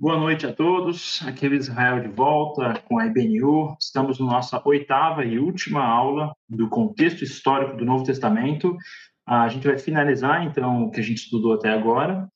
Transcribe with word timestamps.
Boa 0.00 0.16
noite 0.16 0.46
a 0.46 0.52
todos. 0.52 1.20
Aqui 1.26 1.44
é 1.44 1.48
o 1.48 1.54
Israel 1.54 2.00
de 2.00 2.06
volta 2.06 2.80
com 2.86 3.00
a 3.00 3.06
IBNU. 3.06 3.76
Estamos 3.80 4.20
na 4.20 4.26
nossa 4.26 4.62
oitava 4.64 5.24
e 5.24 5.40
última 5.40 5.84
aula 5.84 6.32
do 6.48 6.68
contexto 6.68 7.24
histórico 7.24 7.76
do 7.76 7.84
Novo 7.84 8.04
Testamento. 8.04 8.76
A 9.26 9.48
gente 9.48 9.66
vai 9.66 9.76
finalizar, 9.76 10.44
então, 10.44 10.84
o 10.84 10.90
que 10.92 11.00
a 11.00 11.02
gente 11.02 11.24
estudou 11.24 11.52
até 11.52 11.70
agora. 11.70 12.28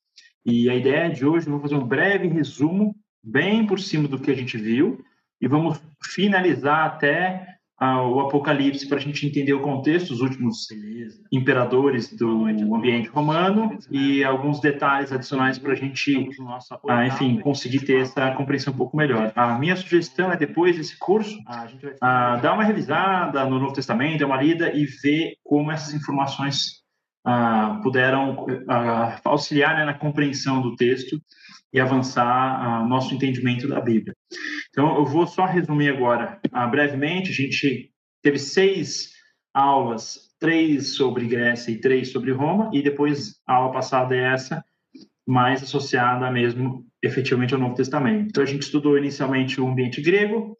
E 0.45 0.69
a 0.69 0.75
ideia 0.75 1.09
de 1.09 1.25
hoje, 1.25 1.49
vou 1.49 1.61
fazer 1.61 1.75
um 1.75 1.87
breve 1.87 2.27
resumo, 2.27 2.93
bem 3.23 3.65
por 3.65 3.79
cima 3.79 4.09
do 4.09 4.19
que 4.19 4.29
a 4.29 4.35
gente 4.35 4.57
viu, 4.57 5.01
e 5.39 5.47
vamos 5.47 5.81
finalizar 6.03 6.85
até 6.85 7.52
o 7.91 8.19
Apocalipse 8.21 8.87
para 8.87 8.97
a 8.97 9.01
gente 9.01 9.25
entender 9.25 9.53
o 9.53 9.61
contexto, 9.61 10.11
os 10.11 10.21
últimos 10.21 10.67
imperadores 11.31 12.15
do 12.15 12.45
ambiente 12.45 13.09
romano 13.09 13.77
e 13.89 14.23
alguns 14.23 14.59
detalhes 14.59 15.11
adicionais 15.11 15.57
para 15.57 15.73
a 15.73 15.75
gente, 15.75 16.29
ah, 16.87 17.05
enfim, 17.05 17.39
conseguir 17.39 17.81
ter 17.81 18.01
essa 18.01 18.31
compreensão 18.31 18.73
um 18.73 18.77
pouco 18.77 18.95
melhor. 18.95 19.31
A 19.35 19.57
minha 19.57 19.75
sugestão 19.75 20.31
é 20.31 20.37
depois 20.37 20.77
desse 20.77 20.97
curso 20.97 21.37
ah, 22.01 22.35
dar 22.37 22.53
uma 22.53 22.63
revisada 22.63 23.43
no 23.45 23.59
Novo 23.59 23.73
Testamento, 23.73 24.19
dar 24.19 24.27
uma 24.27 24.41
lida 24.41 24.71
e 24.73 24.85
ver 24.85 25.35
como 25.43 25.71
essas 25.71 25.93
informações 25.93 26.83
ah, 27.25 27.79
puderam 27.81 28.45
auxiliar 29.23 29.75
né, 29.75 29.85
na 29.85 29.93
compreensão 29.93 30.61
do 30.61 30.75
texto 30.75 31.19
e 31.73 31.79
avançar 31.79 32.83
o 32.83 32.87
nosso 32.87 33.13
entendimento 33.15 33.67
da 33.67 33.81
Bíblia. 33.81 34.15
Então, 34.69 34.95
eu 34.95 35.05
vou 35.05 35.25
só 35.25 35.45
resumir 35.45 35.89
agora 35.89 36.39
uh, 36.53 36.69
brevemente. 36.69 37.31
A 37.31 37.33
gente 37.33 37.91
teve 38.21 38.37
seis 38.37 39.11
aulas, 39.53 40.29
três 40.39 40.95
sobre 40.95 41.25
Grécia 41.25 41.71
e 41.71 41.79
três 41.79 42.11
sobre 42.11 42.31
Roma, 42.31 42.69
e 42.73 42.81
depois 42.81 43.39
a 43.47 43.55
aula 43.55 43.73
passada 43.73 44.15
é 44.15 44.33
essa, 44.33 44.63
mais 45.25 45.63
associada 45.63 46.29
mesmo, 46.29 46.85
efetivamente, 47.01 47.53
ao 47.53 47.59
Novo 47.59 47.75
Testamento. 47.75 48.29
Então, 48.29 48.43
a 48.43 48.47
gente 48.47 48.63
estudou 48.63 48.97
inicialmente 48.97 49.59
o 49.59 49.67
ambiente 49.67 50.01
grego, 50.01 50.55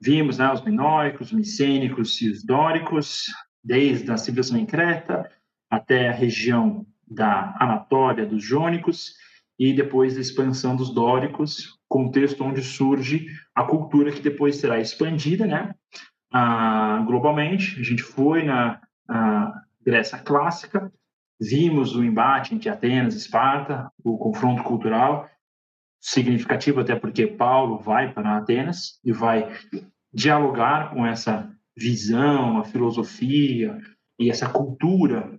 vimos 0.00 0.38
né, 0.38 0.52
os 0.52 0.64
minoicos, 0.64 1.28
os 1.28 1.32
micênicos 1.32 2.20
e 2.22 2.30
os 2.30 2.44
dóricos, 2.44 3.26
desde 3.62 4.10
a 4.10 4.16
civilização 4.16 4.58
em 4.58 4.66
Creta 4.66 5.30
até 5.70 6.08
a 6.08 6.12
região 6.12 6.86
da 7.06 7.54
Anatólia, 7.60 8.26
dos 8.26 8.42
jônicos, 8.42 9.14
e 9.60 9.74
depois 9.74 10.16
a 10.16 10.20
expansão 10.22 10.74
dos 10.74 10.88
dóricos, 10.88 11.78
contexto 11.86 12.42
onde 12.42 12.62
surge 12.62 13.26
a 13.54 13.62
cultura 13.62 14.10
que 14.10 14.22
depois 14.22 14.56
será 14.56 14.80
expandida, 14.80 15.46
né, 15.46 15.74
ah, 16.32 17.04
globalmente. 17.06 17.78
A 17.78 17.82
gente 17.82 18.02
foi 18.02 18.42
na 18.42 18.80
Grécia 19.84 20.18
clássica, 20.18 20.90
vimos 21.38 21.94
o 21.94 22.02
embate 22.02 22.54
entre 22.54 22.70
Atenas 22.70 23.14
e 23.14 23.18
Esparta, 23.18 23.92
o 24.02 24.16
confronto 24.16 24.62
cultural 24.62 25.28
significativo 26.00 26.80
até 26.80 26.96
porque 26.96 27.26
Paulo 27.26 27.78
vai 27.78 28.12
para 28.14 28.38
Atenas 28.38 28.98
e 29.04 29.12
vai 29.12 29.46
dialogar 30.12 30.94
com 30.94 31.06
essa 31.06 31.54
visão, 31.76 32.58
a 32.58 32.64
filosofia 32.64 33.78
e 34.18 34.30
essa 34.30 34.48
cultura 34.48 35.38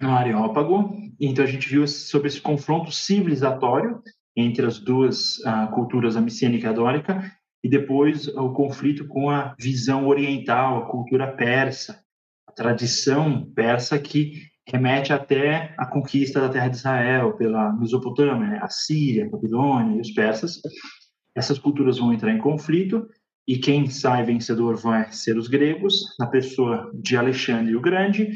Areópago. 0.00 0.94
Então 1.20 1.44
a 1.44 1.48
gente 1.48 1.68
viu 1.68 1.86
sobre 1.86 2.28
esse 2.28 2.40
confronto 2.40 2.92
civilizatório 2.92 4.00
entre 4.36 4.66
as 4.66 4.78
duas 4.78 5.38
uh, 5.38 5.70
culturas, 5.74 6.16
a 6.16 6.20
micênica 6.20 6.66
e 6.66 6.70
a 6.70 6.72
dórica, 6.72 7.32
e 7.64 7.68
depois 7.68 8.28
o 8.28 8.52
conflito 8.52 9.08
com 9.08 9.30
a 9.30 9.54
visão 9.58 10.06
oriental, 10.06 10.78
a 10.78 10.86
cultura 10.86 11.32
persa, 11.32 12.00
a 12.46 12.52
tradição 12.52 13.50
persa 13.54 13.98
que 13.98 14.42
remete 14.68 15.12
até 15.12 15.74
a 15.78 15.86
conquista 15.86 16.40
da 16.40 16.48
terra 16.48 16.68
de 16.68 16.76
Israel 16.76 17.32
pela 17.36 17.72
Mesopotâmia, 17.72 18.48
né? 18.48 18.60
a 18.62 18.68
Síria, 18.68 19.24
a 19.24 19.30
Babilônia 19.30 19.96
e 19.96 20.00
os 20.00 20.10
persas. 20.10 20.60
Essas 21.34 21.58
culturas 21.58 21.98
vão 21.98 22.12
entrar 22.12 22.32
em 22.32 22.38
conflito 22.38 23.06
e 23.48 23.58
quem 23.58 23.88
sai 23.88 24.24
vencedor 24.24 24.76
vai 24.76 25.10
ser 25.12 25.38
os 25.38 25.48
gregos, 25.48 26.16
na 26.18 26.26
pessoa 26.26 26.90
de 26.94 27.16
Alexandre 27.16 27.76
o 27.76 27.80
Grande, 27.80 28.32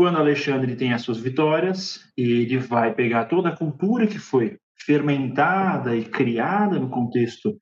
quando 0.00 0.16
Alexandre 0.16 0.76
tem 0.76 0.94
as 0.94 1.02
suas 1.02 1.18
vitórias, 1.18 2.10
ele 2.16 2.56
vai 2.56 2.94
pegar 2.94 3.26
toda 3.26 3.50
a 3.50 3.54
cultura 3.54 4.06
que 4.06 4.18
foi 4.18 4.56
fermentada 4.74 5.94
e 5.94 6.06
criada 6.06 6.78
no 6.80 6.88
contexto 6.88 7.54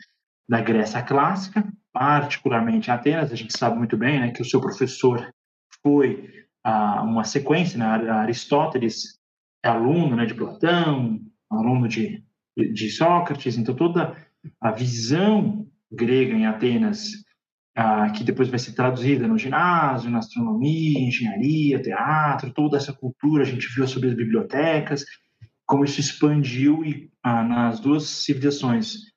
da 0.49 0.60
Grécia 0.60 1.03
clássica, 1.03 1.66
particularmente 1.93 2.93
Atenas. 2.93 3.32
A 3.32 3.34
gente 3.34 3.59
sabe 3.59 3.76
muito 3.76 3.97
bem 3.97 4.21
né, 4.21 4.31
que 4.31 4.41
o 4.41 4.44
seu 4.44 4.60
professor 4.60 5.28
foi 5.82 6.32
ah, 6.62 7.03
uma 7.03 7.25
sequência, 7.25 7.76
né, 7.76 8.09
Aristóteles 8.09 9.19
é 9.65 9.69
aluno 9.69 10.15
né, 10.15 10.25
de 10.25 10.34
Platão, 10.34 11.20
aluno 11.50 11.88
de, 11.88 12.22
de 12.56 12.88
Sócrates, 12.88 13.59
então 13.59 13.75
toda 13.75 14.16
a 14.60 14.70
visão 14.70 15.66
grega 15.91 16.34
em 16.34 16.47
Atenas 16.47 17.10
ah, 17.77 18.11
que 18.11 18.25
depois 18.25 18.49
vai 18.49 18.59
ser 18.59 18.73
traduzida 18.73 19.29
no 19.29 19.39
ginásio, 19.39 20.11
na 20.11 20.19
astronomia, 20.19 20.99
engenharia, 20.99 21.83
teatro, 21.83 22.53
toda 22.53 22.77
essa 22.77 22.93
cultura, 22.93 23.43
a 23.43 23.47
gente 23.47 23.69
viu 23.75 23.87
sobre 23.87 24.09
as 24.09 24.15
bibliotecas, 24.15 25.05
como 25.67 25.84
isso 25.84 26.01
expandiu 26.01 26.84
e, 26.84 27.11
ah, 27.23 27.45
nas 27.45 27.81
duas 27.81 28.05
civilizações, 28.05 29.09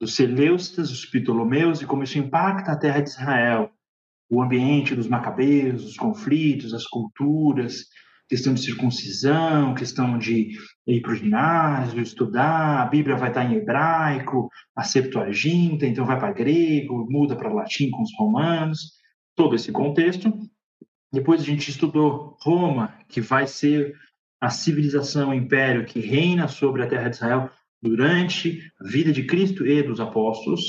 dos 0.00 0.14
Seleucidas, 0.14 0.90
os 0.90 1.06
Ptolomeus, 1.06 1.80
e 1.80 1.86
como 1.86 2.02
isso 2.02 2.18
impacta 2.18 2.72
a 2.72 2.78
terra 2.78 3.00
de 3.00 3.10
Israel, 3.10 3.70
o 4.30 4.42
ambiente 4.42 4.94
dos 4.94 5.06
macabeus, 5.06 5.84
os 5.84 5.96
conflitos, 5.96 6.74
as 6.74 6.86
culturas, 6.86 7.84
questão 8.28 8.54
de 8.54 8.62
circuncisão, 8.62 9.74
questão 9.74 10.18
de 10.18 10.50
ir 10.86 11.00
para 11.00 11.12
o 11.12 11.16
ginásio, 11.16 12.00
estudar, 12.00 12.82
a 12.82 12.86
Bíblia 12.86 13.16
vai 13.16 13.28
estar 13.28 13.44
em 13.44 13.56
hebraico, 13.56 14.48
a 14.74 14.82
Septuaginta, 14.82 15.86
então 15.86 16.06
vai 16.06 16.18
para 16.18 16.32
grego, 16.32 17.06
muda 17.10 17.36
para 17.36 17.52
latim 17.52 17.90
com 17.90 18.02
os 18.02 18.10
romanos, 18.16 18.92
todo 19.36 19.54
esse 19.54 19.70
contexto. 19.70 20.32
Depois 21.12 21.42
a 21.42 21.44
gente 21.44 21.68
estudou 21.68 22.36
Roma, 22.40 22.94
que 23.08 23.20
vai 23.20 23.46
ser 23.46 23.94
a 24.40 24.48
civilização, 24.48 25.30
o 25.30 25.34
império 25.34 25.84
que 25.84 26.00
reina 26.00 26.48
sobre 26.48 26.82
a 26.82 26.86
terra 26.88 27.08
de 27.08 27.16
Israel 27.16 27.50
durante 27.82 28.60
a 28.80 28.88
vida 28.88 29.12
de 29.12 29.24
Cristo 29.24 29.66
e 29.66 29.82
dos 29.82 30.00
apóstolos, 30.00 30.62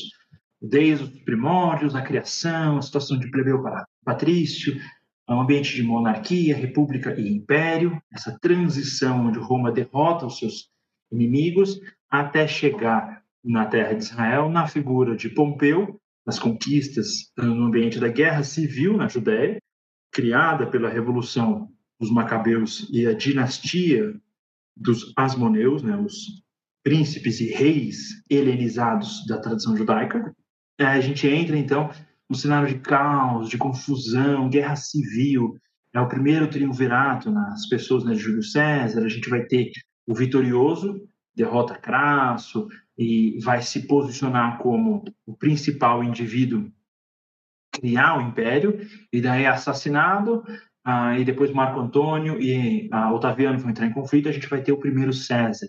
desde 0.62 1.06
os 1.06 1.09
primórdios, 1.22 1.96
a 1.96 2.02
criação, 2.02 2.78
a 2.78 2.81
situação 2.81 3.18
de 3.18 3.30
plebeu 3.31 3.62
para 3.62 3.85
patrício, 4.03 4.80
um 5.29 5.41
ambiente 5.41 5.75
de 5.75 5.84
monarquia, 5.84 6.56
república 6.56 7.13
e 7.19 7.28
império, 7.28 8.01
essa 8.11 8.38
transição 8.39 9.28
onde 9.28 9.39
Roma 9.39 9.72
derrota 9.72 10.25
os 10.25 10.38
seus 10.38 10.69
inimigos 11.11 11.79
até 12.09 12.47
chegar 12.47 13.23
na 13.44 13.66
terra 13.66 13.94
de 13.94 14.03
Israel, 14.03 14.50
na 14.50 14.67
figura 14.67 15.16
de 15.16 15.29
Pompeu, 15.29 16.00
nas 16.25 16.39
conquistas 16.39 17.31
no 17.38 17.66
ambiente 17.66 18.00
da 18.00 18.07
guerra 18.07 18.44
civil 18.44 18.97
na 18.97 19.07
Judéia, 19.07 19.61
criada 20.11 20.67
pela 20.67 20.89
revolução 20.89 21.69
dos 22.00 22.11
Macabeus 22.11 22.88
e 22.91 23.05
a 23.07 23.13
dinastia 23.13 24.13
dos 24.75 25.13
Asmoneus, 25.16 25.84
né, 25.84 25.95
os 25.97 26.44
príncipes 26.84 27.40
e 27.40 27.47
reis 27.47 28.23
helenizados 28.29 29.25
da 29.25 29.38
tradição 29.38 29.75
judaica. 29.75 30.35
A 30.79 31.00
gente 31.00 31.28
entra 31.28 31.57
então 31.57 31.90
um 32.34 32.36
cenário 32.36 32.68
de 32.68 32.80
caos, 32.80 33.48
de 33.48 33.58
confusão, 33.58 34.50
guerra 34.50 34.76
civil. 34.76 35.56
É 35.94 36.00
o 36.00 36.08
primeiro 36.08 36.50
triunvirato 36.50 37.30
nas 37.30 37.68
pessoas 37.70 38.04
né, 38.04 38.14
de 38.14 38.20
Júlio 38.20 38.42
César. 38.42 39.06
A 39.06 39.10
gente 39.10 39.30
vai 39.30 39.44
ter 39.44 39.72
o 40.08 40.16
vitorioso, 40.16 41.00
derrota 41.36 41.76
Crasso, 41.76 42.68
e 42.98 43.40
vai 43.44 43.62
se 43.62 43.88
posicionar 43.88 44.58
como 44.58 45.04
o 45.26 45.38
principal 45.38 46.04
indivíduo 46.04 46.72
criar 47.72 48.18
o 48.18 48.22
império, 48.22 48.80
e 49.12 49.20
daí 49.20 49.44
é 49.44 49.48
assassinado, 49.48 50.44
ah, 50.86 51.18
e 51.18 51.26
depois 51.26 51.52
Marco 51.52 51.80
Antônio 51.80 52.40
e 52.40 52.88
ah, 52.92 53.12
Otaviano 53.12 53.58
vão 53.58 53.72
entrar 53.72 53.88
em 53.88 53.94
conflito, 53.94 54.30
a 54.30 54.32
gente 54.32 54.48
vai 54.48 54.62
ter 54.62 54.72
o 54.72 54.78
primeiro 54.78 55.12
César, 55.12 55.68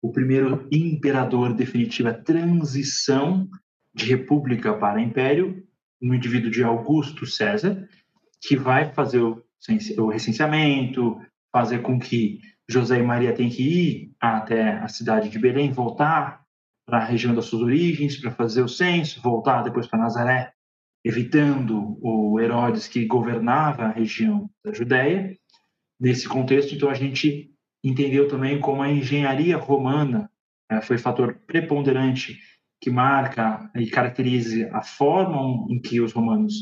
o 0.00 0.12
primeiro 0.12 0.68
imperador 0.70 1.52
definitivo, 1.52 2.08
a 2.08 2.14
transição 2.14 3.48
de 3.92 4.06
república 4.06 4.72
para 4.74 5.00
império, 5.00 5.66
no 6.00 6.14
indivíduo 6.14 6.50
de 6.50 6.62
Augusto 6.62 7.26
César, 7.26 7.88
que 8.40 8.56
vai 8.56 8.92
fazer 8.92 9.20
o, 9.20 9.42
o 9.98 10.08
recenseamento, 10.08 11.20
fazer 11.52 11.82
com 11.82 11.98
que 11.98 12.40
José 12.68 12.98
e 12.98 13.02
Maria 13.02 13.34
tenham 13.34 13.50
que 13.50 13.62
ir 13.62 14.12
até 14.20 14.72
a 14.78 14.88
cidade 14.88 15.28
de 15.28 15.38
Belém, 15.38 15.72
voltar 15.72 16.40
para 16.86 16.98
a 16.98 17.04
região 17.04 17.34
das 17.34 17.46
suas 17.46 17.62
origens, 17.62 18.16
para 18.16 18.30
fazer 18.30 18.62
o 18.62 18.68
censo, 18.68 19.20
voltar 19.20 19.62
depois 19.62 19.86
para 19.86 19.98
Nazaré, 19.98 20.52
evitando 21.04 21.98
o 22.00 22.38
Herodes 22.40 22.88
que 22.88 23.04
governava 23.06 23.84
a 23.84 23.92
região 23.92 24.48
da 24.64 24.72
Judéia. 24.72 25.36
Nesse 26.00 26.28
contexto, 26.28 26.74
então, 26.74 26.88
a 26.88 26.94
gente 26.94 27.50
entendeu 27.84 28.28
também 28.28 28.60
como 28.60 28.82
a 28.82 28.90
engenharia 28.90 29.56
romana 29.56 30.30
foi 30.82 30.98
fator 30.98 31.34
preponderante 31.46 32.38
que 32.80 32.90
marca 32.90 33.70
e 33.76 33.86
caracteriza 33.86 34.70
a 34.72 34.82
forma 34.82 35.66
em 35.68 35.80
que 35.80 36.00
os 36.00 36.12
romanos 36.12 36.54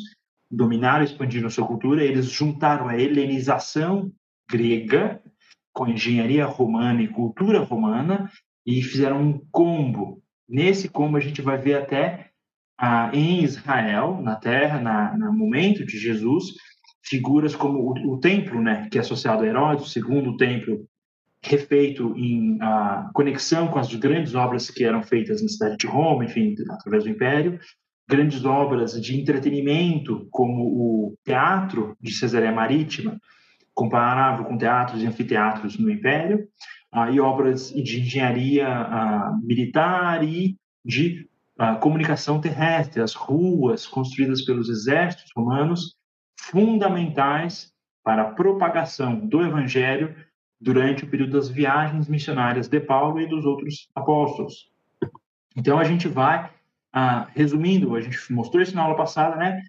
dominaram 0.50 1.03
e 1.03 1.05
expandiram 1.05 1.49
sua 1.50 1.67
cultura, 1.67 2.03
eles 2.03 2.26
juntaram 2.26 2.88
a 2.88 2.99
helenização 2.99 4.11
grega 4.50 5.23
com 5.73 5.85
a 5.85 5.91
engenharia 5.91 6.44
romana 6.44 7.03
e 7.03 7.09
cultura 7.09 7.61
romana 7.61 8.31
e 8.67 8.82
fizeram 8.82 9.23
um 9.23 9.47
combo. 9.53 10.20
Nesse 10.49 10.88
como 10.88 11.17
a 11.17 11.20
gente 11.20 11.43
vai 11.43 11.59
ver 11.59 11.75
até 11.75 12.31
ah, 12.81 13.11
em 13.12 13.44
Israel, 13.44 14.20
na 14.23 14.37
terra, 14.37 14.81
na, 14.81 15.17
no 15.17 15.32
momento 15.32 15.85
de 15.85 15.99
Jesus, 15.99 16.55
figuras 17.05 17.55
como 17.55 17.79
o, 17.79 18.15
o, 18.15 18.19
templo, 18.20 18.61
né, 18.61 18.88
que 18.91 18.99
é 18.99 19.00
associado 19.00 19.43
a 19.43 19.47
Herodes, 19.47 19.87
o 19.87 19.88
segundo 19.88 20.37
templo 20.37 20.87
refeito 21.43 22.14
em 22.17 22.58
ah, 22.61 23.11
conexão 23.14 23.69
com 23.69 23.79
as 23.79 23.93
grandes 23.94 24.35
obras 24.35 24.70
que 24.70 24.85
eram 24.85 25.02
feitas 25.02 25.40
na 25.40 25.49
cidade 25.49 25.76
de 25.76 25.87
Roma, 25.87 26.25
enfim, 26.25 26.55
através 26.70 27.05
do 27.05 27.11
Império, 27.11 27.58
grandes 28.08 28.44
obras 28.44 29.00
de 29.00 29.20
entretenimento, 29.20 30.26
como 30.31 30.64
o 30.64 31.14
teatro 31.25 31.96
de 32.00 32.12
Cesareia 32.12 32.52
Marítima, 32.52 33.20
comparável 33.75 34.44
com 34.44 34.58
teatros 34.58 35.02
e 35.02 35.06
anfiteatros 35.06 35.79
no 35.79 35.90
Império, 35.90 36.49
ah, 36.90 37.11
e 37.11 37.20
obras 37.20 37.70
de 37.70 38.00
engenharia 38.00 38.67
ah, 38.67 39.38
militar 39.43 40.25
e 40.25 40.56
de 40.84 41.29
ah, 41.58 41.76
comunicação 41.76 42.41
terrestre, 42.41 43.02
as 43.02 43.14
ruas 43.14 43.87
construídas 43.87 44.43
pelos 44.43 44.69
exércitos 44.69 45.31
romanos, 45.37 45.94
fundamentais 46.41 47.70
para 48.02 48.23
a 48.23 48.32
propagação 48.32 49.17
do 49.26 49.43
Evangelho 49.43 50.14
durante 50.60 51.05
o 51.05 51.08
período 51.08 51.32
das 51.32 51.49
viagens 51.49 52.08
missionárias 52.08 52.69
de 52.69 52.81
Paulo 52.81 53.20
e 53.20 53.26
dos 53.26 53.44
outros 53.44 53.88
apóstolos. 53.94 54.70
Então 55.56 55.78
a 55.78 55.84
gente 55.84 56.08
vai, 56.08 56.50
ah, 56.93 57.28
resumindo, 57.34 57.94
a 57.94 58.00
gente 58.00 58.32
mostrou 58.32 58.62
isso 58.62 58.75
na 58.75 58.82
aula 58.82 58.96
passada, 58.96 59.37
né? 59.37 59.62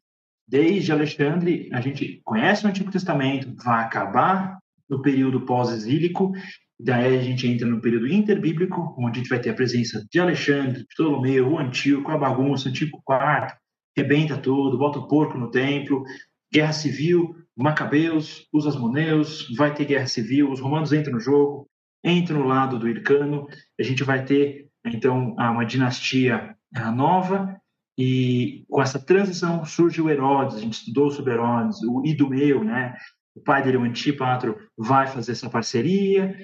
Desde 0.47 0.91
Alexandre, 0.91 1.69
a 1.71 1.80
gente 1.80 2.21
conhece 2.24 2.65
o 2.65 2.69
Antigo 2.69 2.91
Testamento, 2.91 3.53
vai 3.63 3.83
acabar 3.83 4.57
no 4.89 5.01
período 5.01 5.41
pós-exílico, 5.41 6.31
daí 6.80 7.18
a 7.18 7.21
gente 7.21 7.47
entra 7.47 7.68
no 7.68 7.80
período 7.80 8.07
interbíblico, 8.07 8.95
onde 8.97 9.19
a 9.19 9.21
gente 9.21 9.30
vai 9.30 9.39
ter 9.39 9.51
a 9.51 9.53
presença 9.53 10.03
de 10.12 10.19
Alexandre, 10.19 10.86
Ptolomeu, 10.88 11.50
o 11.50 11.59
Antíoco, 11.59 12.12
a 12.12 12.18
bagunça, 12.18 12.65
o 12.65 12.69
Antigo 12.69 13.00
IV, 13.07 13.53
rebenta 13.95 14.38
tudo, 14.38 14.77
bota 14.77 14.97
o 14.97 15.07
porco 15.07 15.38
no 15.38 15.51
templo, 15.51 16.03
guerra 16.51 16.74
civil, 16.74 17.36
Macabeus, 17.64 18.48
os 18.54 18.66
Asmoneus, 18.66 19.48
vai 19.56 19.74
ter 19.74 19.86
guerra 19.86 20.08
civil, 20.08 20.52
os 20.52 20.60
romanos 20.60 20.94
entram 20.94 21.14
no 21.14 21.20
jogo, 21.20 21.68
entram 22.04 22.40
no 22.40 22.48
lado 22.48 22.80
do 22.80 22.88
Ircano, 22.88 23.48
a 23.80 23.84
gente 23.84 24.04
vai 24.04 24.24
ter, 24.24 24.68
então, 24.86 25.34
uma 25.34 25.66
dinastia 25.66 26.56
nova, 26.96 27.60
e 27.98 28.64
com 28.70 28.82
essa 28.82 28.98
transição 28.98 29.66
surge 29.66 30.02
o 30.02 30.10
Herodes, 30.10 30.56
a 30.56 30.60
gente 30.62 30.74
estudou 30.74 31.12
sobre 31.12 31.34
Herodes, 31.34 31.82
o 31.84 32.02
Idumeu, 32.06 32.64
né? 32.64 32.96
O 33.36 33.42
pai 33.42 33.62
dele, 33.62 33.78
o 33.78 33.84
Antípatro, 33.84 34.58
vai 34.78 35.08
fazer 35.08 35.34
essa 35.34 35.50
parceria 35.50 36.38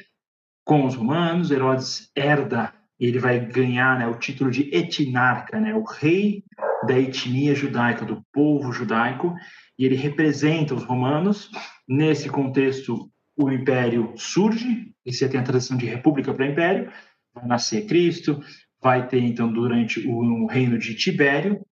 com 0.66 0.86
os 0.86 0.96
romanos, 0.96 1.52
Herodes 1.52 2.12
herda, 2.16 2.74
ele 3.00 3.20
vai 3.20 3.40
ganhar 3.40 4.00
né, 4.00 4.08
o 4.08 4.18
título 4.18 4.50
de 4.50 4.74
etnarca, 4.76 5.60
né? 5.60 5.74
O 5.74 5.84
rei 5.84 6.44
da 6.86 6.98
etnia 6.98 7.54
judaica, 7.54 8.06
do 8.06 8.22
povo 8.34 8.72
judaico, 8.72 9.34
e 9.78 9.86
ele 9.86 9.96
representa 9.96 10.74
os 10.74 10.84
romanos. 10.84 11.50
Nesse 11.88 12.30
contexto, 12.30 13.10
o 13.38 13.52
império 13.52 14.14
surge, 14.18 14.94
e 15.06 15.14
você 15.14 15.28
tem 15.28 15.40
a 15.40 15.44
transição 15.44 15.78
de 15.78 15.86
república 15.86 16.34
para 16.34 16.48
império, 16.48 16.92
vai 17.34 17.46
nascer 17.46 17.86
Cristo, 17.86 18.42
vai 18.82 19.08
ter, 19.08 19.20
então, 19.20 19.52
durante 19.52 20.08
o 20.08 20.46
reino 20.48 20.78
de 20.78 20.96
Tibério, 20.96 21.66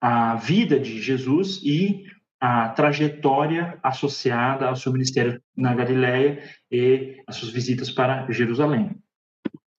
a 0.00 0.36
vida 0.36 0.78
de 0.78 1.00
Jesus 1.00 1.60
e 1.62 2.04
a 2.40 2.68
trajetória 2.68 3.78
associada 3.82 4.66
ao 4.66 4.76
seu 4.76 4.92
ministério 4.92 5.42
na 5.56 5.74
Galiléia 5.74 6.42
e 6.70 7.22
as 7.26 7.36
suas 7.36 7.50
visitas 7.50 7.90
para 7.90 8.30
Jerusalém. 8.30 8.96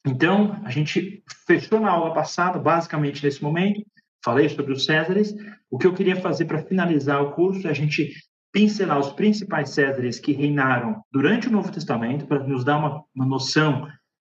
Então, 0.06 0.60
a 0.64 0.72
gente 0.72 1.24
fechou 1.46 1.80
na 1.80 1.92
aula 1.92 2.14
passada, 2.14 2.58
basicamente 2.58 3.24
nesse 3.24 3.44
momento, 3.44 3.86
falei 4.28 4.50
sobre 4.50 4.74
os 4.74 4.84
Césares. 4.84 5.34
O 5.72 5.78
que 5.78 5.88
eu 5.88 5.94
queria 5.94 6.18
fazer 6.18 6.46
para 6.46 6.62
finalizar 6.62 7.22
o 7.24 7.32
curso 7.32 7.66
é 7.66 7.70
a 7.70 7.74
gente 7.74 8.12
pincelar 8.52 9.00
os 9.00 9.14
principais 9.14 9.70
Césares 9.70 10.20
que 10.20 10.34
reinaram 10.34 11.02
durante 11.12 11.48
o 11.48 11.52
Novo 11.52 11.72
Testamento, 11.72 12.28
para 12.28 12.44
nos 12.46 12.66
dar 12.66 12.78
uma, 12.78 13.04
uma 13.16 13.26
noção 13.26 13.88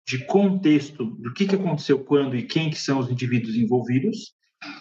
de 0.08 0.24
contexto 0.26 1.04
do 1.04 1.34
que, 1.34 1.48
que 1.48 1.56
aconteceu 1.56 2.04
quando 2.04 2.36
e 2.36 2.44
quem 2.44 2.70
que 2.70 2.78
são 2.78 3.00
os 3.00 3.10
indivíduos 3.10 3.56
envolvidos 3.56 4.34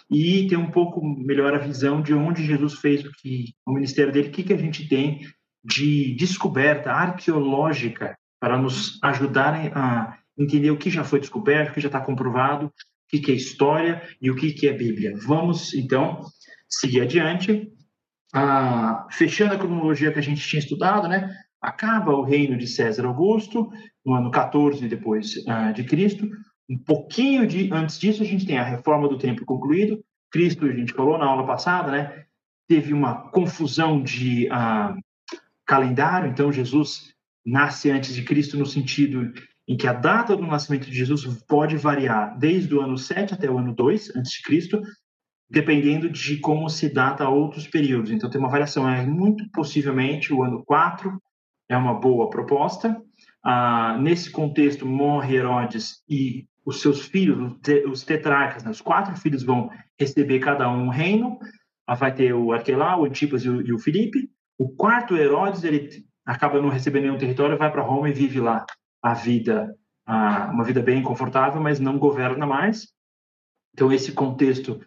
e 0.09 0.47
ter 0.47 0.57
um 0.57 0.71
pouco 0.71 1.03
melhor 1.03 1.53
a 1.53 1.59
visão 1.59 2.01
de 2.01 2.13
onde 2.13 2.45
Jesus 2.45 2.75
fez 2.75 3.03
o 3.03 3.11
que 3.11 3.53
o 3.65 3.73
ministério 3.73 4.13
dele, 4.13 4.29
o 4.29 4.31
que, 4.31 4.43
que 4.43 4.53
a 4.53 4.57
gente 4.57 4.87
tem 4.87 5.21
de 5.63 6.15
descoberta 6.15 6.91
arqueológica 6.91 8.15
para 8.39 8.57
nos 8.57 8.99
ajudarem 9.03 9.71
a 9.73 10.17
entender 10.37 10.71
o 10.71 10.77
que 10.77 10.89
já 10.89 11.03
foi 11.03 11.19
descoberto, 11.19 11.71
o 11.71 11.73
que 11.73 11.81
já 11.81 11.87
está 11.87 11.99
comprovado 11.99 12.71
o 13.13 13.21
que 13.21 13.31
é 13.31 13.35
história 13.35 14.01
e 14.21 14.29
o 14.29 14.35
que 14.35 14.67
é 14.67 14.73
Bíblia. 14.73 15.13
Vamos, 15.15 15.73
então, 15.73 16.21
seguir 16.67 17.01
adiante. 17.01 17.71
Ah, 18.33 19.07
fechando 19.11 19.53
a 19.53 19.57
cronologia 19.57 20.11
que 20.11 20.19
a 20.19 20.23
gente 20.23 20.45
tinha 20.45 20.59
estudado, 20.59 21.07
né? 21.07 21.33
Acaba 21.61 22.11
o 22.11 22.23
reino 22.23 22.57
de 22.57 22.67
César 22.67 23.05
Augusto, 23.05 23.69
no 24.05 24.13
ano 24.13 24.29
14 24.29 24.87
depois 24.87 25.43
ah, 25.47 25.71
de 25.71 25.83
Cristo. 25.83 26.29
Um 26.69 26.77
pouquinho 26.77 27.47
de, 27.47 27.71
antes 27.71 27.97
disso, 27.97 28.21
a 28.21 28.25
gente 28.25 28.45
tem 28.45 28.57
a 28.57 28.63
reforma 28.63 29.07
do 29.07 29.17
templo 29.17 29.45
concluído. 29.45 30.03
Cristo, 30.29 30.65
a 30.65 30.73
gente 30.73 30.93
falou 30.93 31.17
na 31.17 31.25
aula 31.25 31.45
passada, 31.45 31.91
né? 31.91 32.25
Teve 32.67 32.93
uma 32.93 33.29
confusão 33.29 34.03
de 34.03 34.49
ah, 34.51 34.93
calendário, 35.65 36.29
então 36.29 36.51
Jesus 36.51 37.13
nasce 37.45 37.89
antes 37.89 38.13
de 38.13 38.23
Cristo 38.23 38.57
no 38.57 38.65
sentido 38.65 39.31
em 39.67 39.75
que 39.75 39.87
a 39.87 39.93
data 39.93 40.35
do 40.35 40.47
nascimento 40.47 40.85
de 40.85 40.95
Jesus 40.95 41.25
pode 41.43 41.75
variar 41.75 42.37
desde 42.39 42.73
o 42.73 42.81
ano 42.81 42.97
7 42.97 43.33
até 43.33 43.49
o 43.49 43.57
ano 43.57 43.73
2 43.73 44.15
a.C., 44.15 44.81
dependendo 45.49 46.09
de 46.09 46.37
como 46.37 46.69
se 46.69 46.89
data 46.89 47.27
outros 47.27 47.67
períodos. 47.67 48.11
Então, 48.11 48.29
tem 48.29 48.39
uma 48.39 48.49
variação. 48.49 48.89
É 48.89 49.05
muito 49.05 49.49
possivelmente 49.51 50.33
o 50.33 50.43
ano 50.43 50.63
4 50.65 51.21
é 51.69 51.75
uma 51.75 51.93
boa 51.93 52.29
proposta. 52.29 53.01
Ah, 53.43 53.97
nesse 53.99 54.29
contexto, 54.29 54.85
morre 54.85 55.35
Herodes 55.35 56.01
e 56.09 56.45
os 56.65 56.81
seus 56.81 57.05
filhos, 57.05 57.55
os 57.89 58.03
tetrarcas, 58.03 58.63
né, 58.63 58.71
os 58.71 58.81
quatro 58.81 59.15
filhos 59.15 59.41
vão 59.41 59.69
receber 59.97 60.39
cada 60.39 60.69
um 60.69 60.85
um 60.85 60.89
reino. 60.89 61.39
Ah, 61.85 61.95
vai 61.95 62.13
ter 62.13 62.33
o 62.33 62.51
Arquelau, 62.51 63.01
o 63.01 63.05
Antipas 63.05 63.43
e 63.43 63.49
o, 63.49 63.61
e 63.61 63.73
o 63.73 63.79
Filipe. 63.79 64.29
O 64.57 64.69
quarto 64.69 65.15
Herodes, 65.15 65.63
ele 65.63 66.05
acaba 66.25 66.61
não 66.61 66.69
recebendo 66.69 67.03
nenhum 67.03 67.17
território, 67.17 67.57
vai 67.57 67.71
para 67.71 67.81
Roma 67.81 68.09
e 68.09 68.13
vive 68.13 68.39
lá 68.39 68.65
a 69.07 69.13
vida, 69.13 69.73
a, 70.05 70.49
uma 70.51 70.63
vida 70.63 70.81
bem 70.81 71.01
confortável, 71.01 71.61
mas 71.61 71.79
não 71.79 71.97
governa 71.97 72.45
mais. 72.45 72.87
Então, 73.73 73.91
esse 73.91 74.11
contexto, 74.11 74.81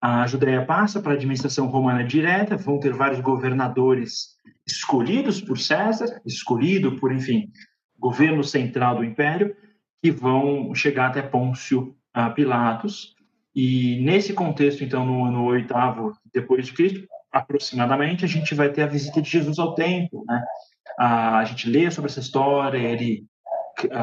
a 0.00 0.26
Judéia 0.26 0.64
passa 0.66 1.00
para 1.00 1.12
a 1.12 1.14
administração 1.14 1.66
romana 1.66 2.04
direta, 2.04 2.56
vão 2.56 2.78
ter 2.78 2.92
vários 2.92 3.20
governadores 3.20 4.36
escolhidos 4.66 5.40
por 5.40 5.58
César, 5.58 6.20
escolhido 6.26 6.96
por, 6.96 7.12
enfim, 7.12 7.50
governo 7.98 8.44
central 8.44 8.96
do 8.96 9.04
império, 9.04 9.56
que 10.02 10.10
vão 10.10 10.74
chegar 10.74 11.06
até 11.06 11.22
Pôncio 11.22 11.96
Pilatos. 12.34 13.14
E 13.54 14.00
nesse 14.04 14.34
contexto, 14.34 14.84
então, 14.84 15.06
no 15.06 15.24
ano 15.24 15.44
oitavo 15.44 16.12
depois 16.32 16.66
de 16.66 16.74
Cristo, 16.74 17.06
aproximadamente, 17.32 18.24
a 18.24 18.28
gente 18.28 18.54
vai 18.54 18.68
ter 18.68 18.82
a 18.82 18.86
visita 18.86 19.22
de 19.22 19.30
Jesus 19.30 19.58
ao 19.58 19.74
templo, 19.74 20.22
né? 20.26 20.44
A 20.98 21.44
gente 21.44 21.68
lê 21.68 21.90
sobre 21.90 22.10
essa 22.10 22.20
história, 22.20 22.78
ele 22.78 23.24
ah, 23.24 23.33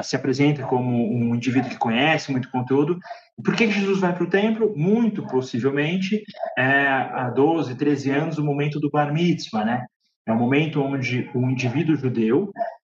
se 0.04 0.16
apresenta 0.16 0.64
como 0.64 0.92
um 0.92 1.36
indivíduo 1.36 1.70
que 1.70 1.78
conhece 1.78 2.32
muito 2.32 2.50
conteúdo. 2.50 3.00
Por 3.44 3.56
que 3.56 3.72
Jesus 3.72 4.00
vai 4.00 4.14
para 4.14 4.24
o 4.24 4.30
templo? 4.30 4.74
Muito 4.76 5.26
possivelmente, 5.28 6.24
é, 6.58 6.88
há 6.88 7.30
12, 7.30 7.76
13 7.76 8.12
anos, 8.12 8.38
o 8.38 8.44
momento 8.44 8.80
do 8.80 8.90
Bar 8.90 9.14
Mitzvah, 9.14 9.66
né? 9.66 9.86
É 10.28 10.32
o 10.32 10.38
momento 10.38 10.82
onde 10.82 11.30
o 11.34 11.50
indivíduo 11.50 11.96
judeu, 11.96 12.52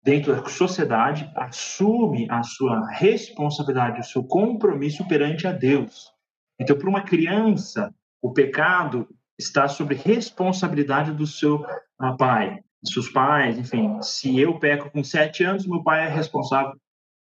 dentro 0.04 0.36
da 0.36 0.46
sociedade, 0.50 1.32
assume 1.36 2.28
a 2.30 2.44
sua 2.44 2.86
responsabilidade, 2.92 4.02
o 4.02 4.04
seu 4.04 4.24
compromisso 4.24 5.08
perante 5.08 5.48
a 5.48 5.52
Deus. 5.52 6.12
Então, 6.60 6.78
para 6.78 6.90
uma 6.90 7.04
criança, 7.04 7.94
o 8.22 8.34
pecado 8.34 9.08
está 9.40 9.68
sobre 9.68 9.96
responsabilidade 9.96 11.12
do 11.14 11.26
seu 11.26 11.66
ah, 12.00 12.14
pai 12.14 12.63
seus 12.84 13.10
pais, 13.10 13.58
enfim, 13.58 14.02
se 14.02 14.40
eu 14.40 14.60
peco 14.60 14.90
com 14.90 15.04
sete 15.04 15.44
anos, 15.44 15.66
meu 15.66 15.84
pai 15.84 16.06
é 16.06 16.10
responsável, 16.10 16.74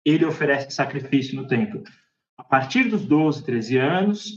ele 0.04 0.24
oferece 0.24 0.70
sacrifício 0.70 1.36
no 1.36 1.46
templo. 1.46 1.82
A 2.38 2.44
partir 2.44 2.84
dos 2.84 3.04
12, 3.04 3.44
13 3.44 3.76
anos, 3.76 4.32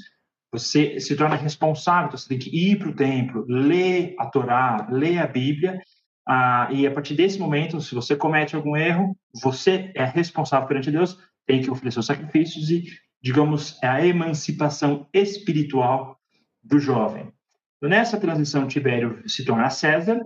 você 0.52 1.00
se 1.00 1.16
torna 1.16 1.36
responsável, 1.36 2.08
então 2.08 2.18
você 2.18 2.30
tem 2.30 2.38
que 2.38 2.50
ir 2.50 2.78
para 2.78 2.90
o 2.90 2.96
templo, 2.96 3.46
ler 3.48 4.16
a 4.20 4.26
Torá, 4.26 4.88
ler 4.92 5.20
a 5.20 5.28
Bíblia, 5.28 5.82
ah, 6.28 6.70
e 6.72 6.88
a 6.88 6.92
partir 6.92 7.16
desse 7.16 7.40
momento, 7.40 7.82
se 7.82 7.94
você 7.94 8.16
comete 8.16 8.56
algum 8.56 8.78
erro, 8.78 9.18
você 9.42 9.92
é 9.96 10.06
responsável 10.06 10.68
perante 10.68 10.92
Deus, 10.92 11.18
tem 11.46 11.62
que 11.62 11.70
oferecer 11.70 12.00
os 12.00 12.06
sacrifícios 12.06 12.70
e, 12.70 12.86
digamos, 13.22 13.78
é 13.84 13.88
a 13.88 14.06
emancipação 14.06 15.08
espiritual 15.14 16.18
do 16.64 16.80
jovem. 16.80 17.34
Então, 17.78 17.90
nessa 17.90 18.18
transição, 18.18 18.68
Tibério 18.68 19.22
se 19.28 19.44
torna 19.44 19.70
César, 19.70 20.22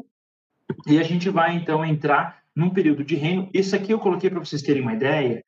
e 0.86 1.00
a 1.00 1.04
gente 1.04 1.30
vai, 1.30 1.56
então, 1.56 1.84
entrar 1.86 2.42
num 2.56 2.70
período 2.70 3.04
de 3.04 3.16
reino. 3.16 3.50
Isso 3.54 3.76
aqui 3.76 3.92
eu 3.92 4.00
coloquei 4.00 4.30
para 4.30 4.40
vocês 4.40 4.62
terem 4.62 4.82
uma 4.82 4.94
ideia, 4.94 5.44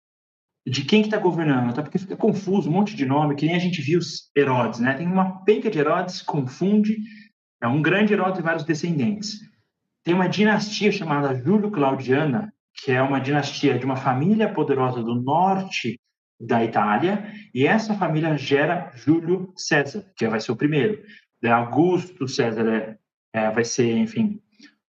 de 0.68 0.84
quem 0.84 1.02
que 1.02 1.08
está 1.08 1.18
governando, 1.18 1.74
tá? 1.74 1.82
Porque 1.82 1.98
fica 1.98 2.16
confuso, 2.16 2.70
um 2.70 2.74
monte 2.74 2.96
de 2.96 3.06
nome, 3.06 3.36
que 3.36 3.46
nem 3.46 3.56
a 3.56 3.60
gente 3.60 3.82
viu 3.82 4.00
Herodes, 4.36 4.80
né? 4.80 4.94
Tem 4.94 5.08
uma 5.08 5.44
penca 5.44 5.70
de 5.70 5.80
Herodes, 5.80 6.22
confunde, 6.22 6.98
é 7.62 7.68
um 7.68 7.82
grande 7.82 8.14
Herodes 8.14 8.40
e 8.40 8.44
vários 8.44 8.64
descendentes. 8.64 9.40
Tem 10.04 10.14
uma 10.14 10.30
dinastia 10.30 10.92
chamada 10.92 11.36
Júlio-Claudiana, 11.36 12.54
que 12.74 12.92
é 12.92 13.02
uma 13.02 13.20
dinastia 13.20 13.78
de 13.78 13.86
uma 13.86 13.96
família 13.96 14.52
poderosa 14.52 15.02
do 15.02 15.16
norte 15.16 16.00
da 16.40 16.64
Itália, 16.64 17.34
e 17.54 17.66
essa 17.66 17.94
família 17.94 18.38
gera 18.38 18.92
Júlio 18.96 19.52
César, 19.58 20.06
que 20.16 20.28
vai 20.28 20.40
ser 20.40 20.52
o 20.52 20.56
primeiro. 20.56 21.04
Augusto 21.44 22.28
César 22.28 22.68
é, 22.70 22.98
é, 23.34 23.52
vai 23.52 23.66
ser, 23.66 23.98
enfim, 23.98 24.40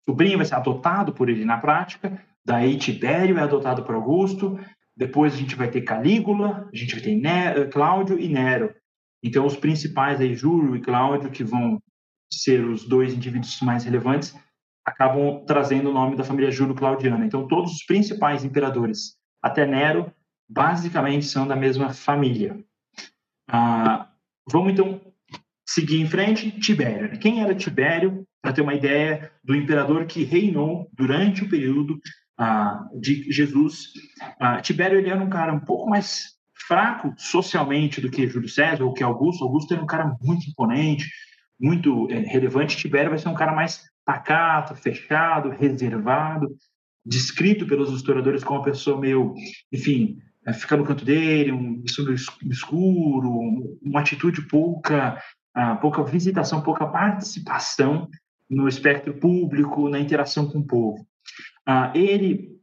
sobrinho, 0.04 0.38
vai 0.38 0.46
ser 0.46 0.54
adotado 0.54 1.12
por 1.12 1.28
ele 1.28 1.44
na 1.44 1.58
prática, 1.58 2.20
daí 2.44 2.76
Tibério 2.76 3.38
é 3.38 3.42
adotado 3.42 3.84
por 3.84 3.94
Augusto, 3.94 4.58
depois 4.96 5.34
a 5.34 5.36
gente 5.36 5.56
vai 5.56 5.70
ter 5.70 5.82
Calígula, 5.82 6.68
a 6.72 6.76
gente 6.76 6.94
vai 6.94 7.02
ter 7.02 7.16
Nero, 7.16 7.70
Cláudio 7.70 8.18
e 8.18 8.28
Nero. 8.28 8.74
Então, 9.22 9.46
os 9.46 9.56
principais 9.56 10.20
aí, 10.20 10.34
Júlio 10.34 10.76
e 10.76 10.80
Cláudio, 10.80 11.30
que 11.30 11.44
vão 11.44 11.80
ser 12.32 12.64
os 12.64 12.84
dois 12.84 13.14
indivíduos 13.14 13.60
mais 13.60 13.84
relevantes, 13.84 14.36
acabam 14.84 15.44
trazendo 15.46 15.90
o 15.90 15.92
nome 15.92 16.16
da 16.16 16.24
família 16.24 16.50
Júlio-Claudiana. 16.50 17.24
Então, 17.24 17.46
todos 17.46 17.72
os 17.72 17.84
principais 17.84 18.44
imperadores, 18.44 19.16
até 19.40 19.64
Nero, 19.64 20.12
basicamente 20.48 21.26
são 21.26 21.46
da 21.46 21.54
mesma 21.54 21.90
família. 21.90 22.58
Ah, 23.48 24.10
vamos, 24.50 24.72
então, 24.72 25.00
seguir 25.68 26.00
em 26.00 26.06
frente. 26.06 26.50
Tibério. 26.60 27.18
Quem 27.18 27.42
era 27.42 27.54
Tibério? 27.54 28.26
Para 28.42 28.52
ter 28.52 28.60
uma 28.60 28.74
ideia 28.74 29.30
do 29.44 29.54
imperador 29.54 30.04
que 30.04 30.24
reinou 30.24 30.90
durante 30.92 31.44
o 31.44 31.48
período 31.48 31.98
ah, 32.36 32.88
de 32.98 33.30
Jesus. 33.30 33.92
Ah, 34.40 34.60
Tibério 34.60 34.98
ele 34.98 35.08
era 35.08 35.22
um 35.22 35.30
cara 35.30 35.52
um 35.52 35.60
pouco 35.60 35.88
mais 35.88 36.32
fraco 36.66 37.14
socialmente 37.16 38.00
do 38.00 38.10
que 38.10 38.26
Júlio 38.26 38.48
César 38.48 38.84
ou 38.84 38.92
que 38.92 39.02
Augusto. 39.02 39.44
Augusto 39.44 39.72
era 39.74 39.82
um 39.82 39.86
cara 39.86 40.16
muito 40.20 40.48
imponente, 40.48 41.08
muito 41.60 42.08
é, 42.10 42.18
relevante. 42.18 42.76
Tibério 42.76 43.10
vai 43.10 43.18
ser 43.18 43.28
um 43.28 43.34
cara 43.34 43.54
mais 43.54 43.82
pacato, 44.04 44.74
fechado, 44.74 45.50
reservado, 45.50 46.48
descrito 47.06 47.66
pelos 47.66 47.92
historiadores 47.92 48.42
como 48.42 48.58
uma 48.58 48.64
pessoa 48.64 48.98
meio, 48.98 49.34
enfim, 49.70 50.18
é, 50.44 50.76
no 50.76 50.84
canto 50.84 51.04
dele, 51.04 51.52
um 51.52 51.84
escuro, 52.50 53.78
uma 53.80 54.00
atitude 54.00 54.42
pouca, 54.48 55.22
ah, 55.54 55.76
pouca 55.76 56.02
visitação, 56.02 56.62
pouca 56.62 56.86
participação 56.86 58.08
no 58.52 58.68
espectro 58.68 59.14
público, 59.14 59.88
na 59.88 59.98
interação 59.98 60.46
com 60.46 60.58
o 60.58 60.66
povo. 60.66 61.06
Ah, 61.66 61.90
ele 61.94 62.60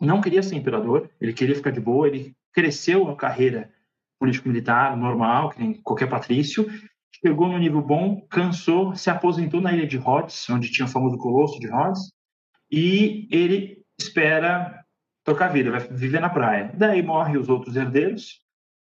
não 0.00 0.20
queria 0.20 0.42
ser 0.42 0.56
imperador, 0.56 1.08
ele 1.20 1.32
queria 1.32 1.54
ficar 1.54 1.70
de 1.70 1.80
boa, 1.80 2.08
ele 2.08 2.34
cresceu 2.52 3.08
a 3.08 3.16
carreira 3.16 3.72
político-militar 4.18 4.96
normal, 4.96 5.50
que 5.50 5.60
nem 5.60 5.74
qualquer 5.74 6.08
patrício, 6.08 6.66
chegou 7.24 7.48
no 7.48 7.58
nível 7.58 7.80
bom, 7.80 8.20
cansou, 8.28 8.96
se 8.96 9.10
aposentou 9.10 9.60
na 9.60 9.72
ilha 9.72 9.86
de 9.86 9.96
Rhodes, 9.96 10.48
onde 10.50 10.70
tinha 10.70 10.86
o 10.86 10.90
famoso 10.90 11.16
colosso 11.18 11.58
de 11.60 11.68
Rhodes, 11.68 12.12
e 12.70 13.28
ele 13.30 13.82
espera 13.98 14.84
tocar 15.24 15.48
vida, 15.48 15.70
vai 15.70 15.80
viver 15.80 16.20
na 16.20 16.30
praia. 16.30 16.72
Daí 16.74 17.02
morrem 17.02 17.36
os 17.36 17.48
outros 17.48 17.76
herdeiros, 17.76 18.40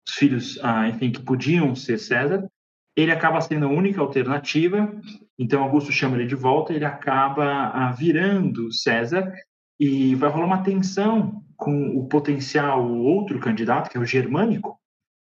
os 0.08 0.14
filhos, 0.14 0.60
ah, 0.62 0.88
enfim, 0.88 1.12
que 1.12 1.24
podiam 1.24 1.76
ser 1.76 1.98
César. 1.98 2.48
Ele 2.96 3.12
acaba 3.12 3.42
sendo 3.42 3.66
a 3.66 3.70
única 3.70 4.00
alternativa, 4.00 4.94
então 5.38 5.64
Augusto 5.64 5.92
chama 5.92 6.16
ele 6.16 6.28
de 6.28 6.36
volta, 6.36 6.74
ele 6.74 6.86
acaba 6.86 7.46
ah, 7.68 7.92
virando 7.92 8.72
César 8.72 9.34
e 9.80 10.16
vai 10.16 10.30
rolar 10.30 10.46
uma 10.46 10.64
tensão 10.64 11.44
com 11.58 11.98
o 11.98 12.08
potencial 12.08 12.90
outro 12.90 13.40
candidato, 13.40 13.90
que 13.90 13.98
é 13.98 14.00
o 14.00 14.06
germânico, 14.06 14.80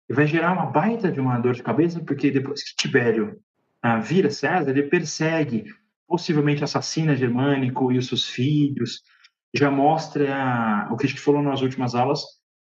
e 0.10 0.14
vai 0.14 0.26
gerar 0.26 0.54
uma 0.54 0.66
baita 0.66 1.12
de 1.12 1.20
uma 1.20 1.40
dor 1.40 1.54
de 1.54 1.64
cabeça, 1.64 2.00
porque 2.00 2.32
depois 2.32 2.64
que 2.64 2.76
Tibério 2.76 3.40
ah, 3.82 4.00
vira 4.00 4.30
César, 4.30 4.72
ele 4.72 4.84
persegue, 4.84 5.66
possivelmente 6.08 6.64
assassina 6.64 7.16
Germânico 7.16 7.92
e 7.92 7.98
os 7.98 8.08
seus 8.08 8.28
filhos, 8.28 9.02
já 9.54 9.70
mostra 9.70 10.88
o 10.92 10.98
que 10.98 11.06
a 11.06 11.10
gente 11.10 11.22
falou 11.22 11.42
nas 11.42 11.62
últimas 11.62 11.94
aulas, 11.94 12.22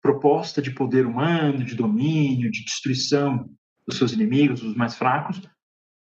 proposta 0.02 0.62
de 0.62 0.72
poder 0.72 1.06
humano, 1.06 1.64
de 1.64 1.76
domínio, 1.76 2.52
de 2.52 2.64
destruição 2.64 3.50
dos 3.86 3.98
seus 3.98 4.14
inimigos, 4.14 4.62
dos 4.62 4.76
mais 4.76 4.96
fracos, 4.96 5.42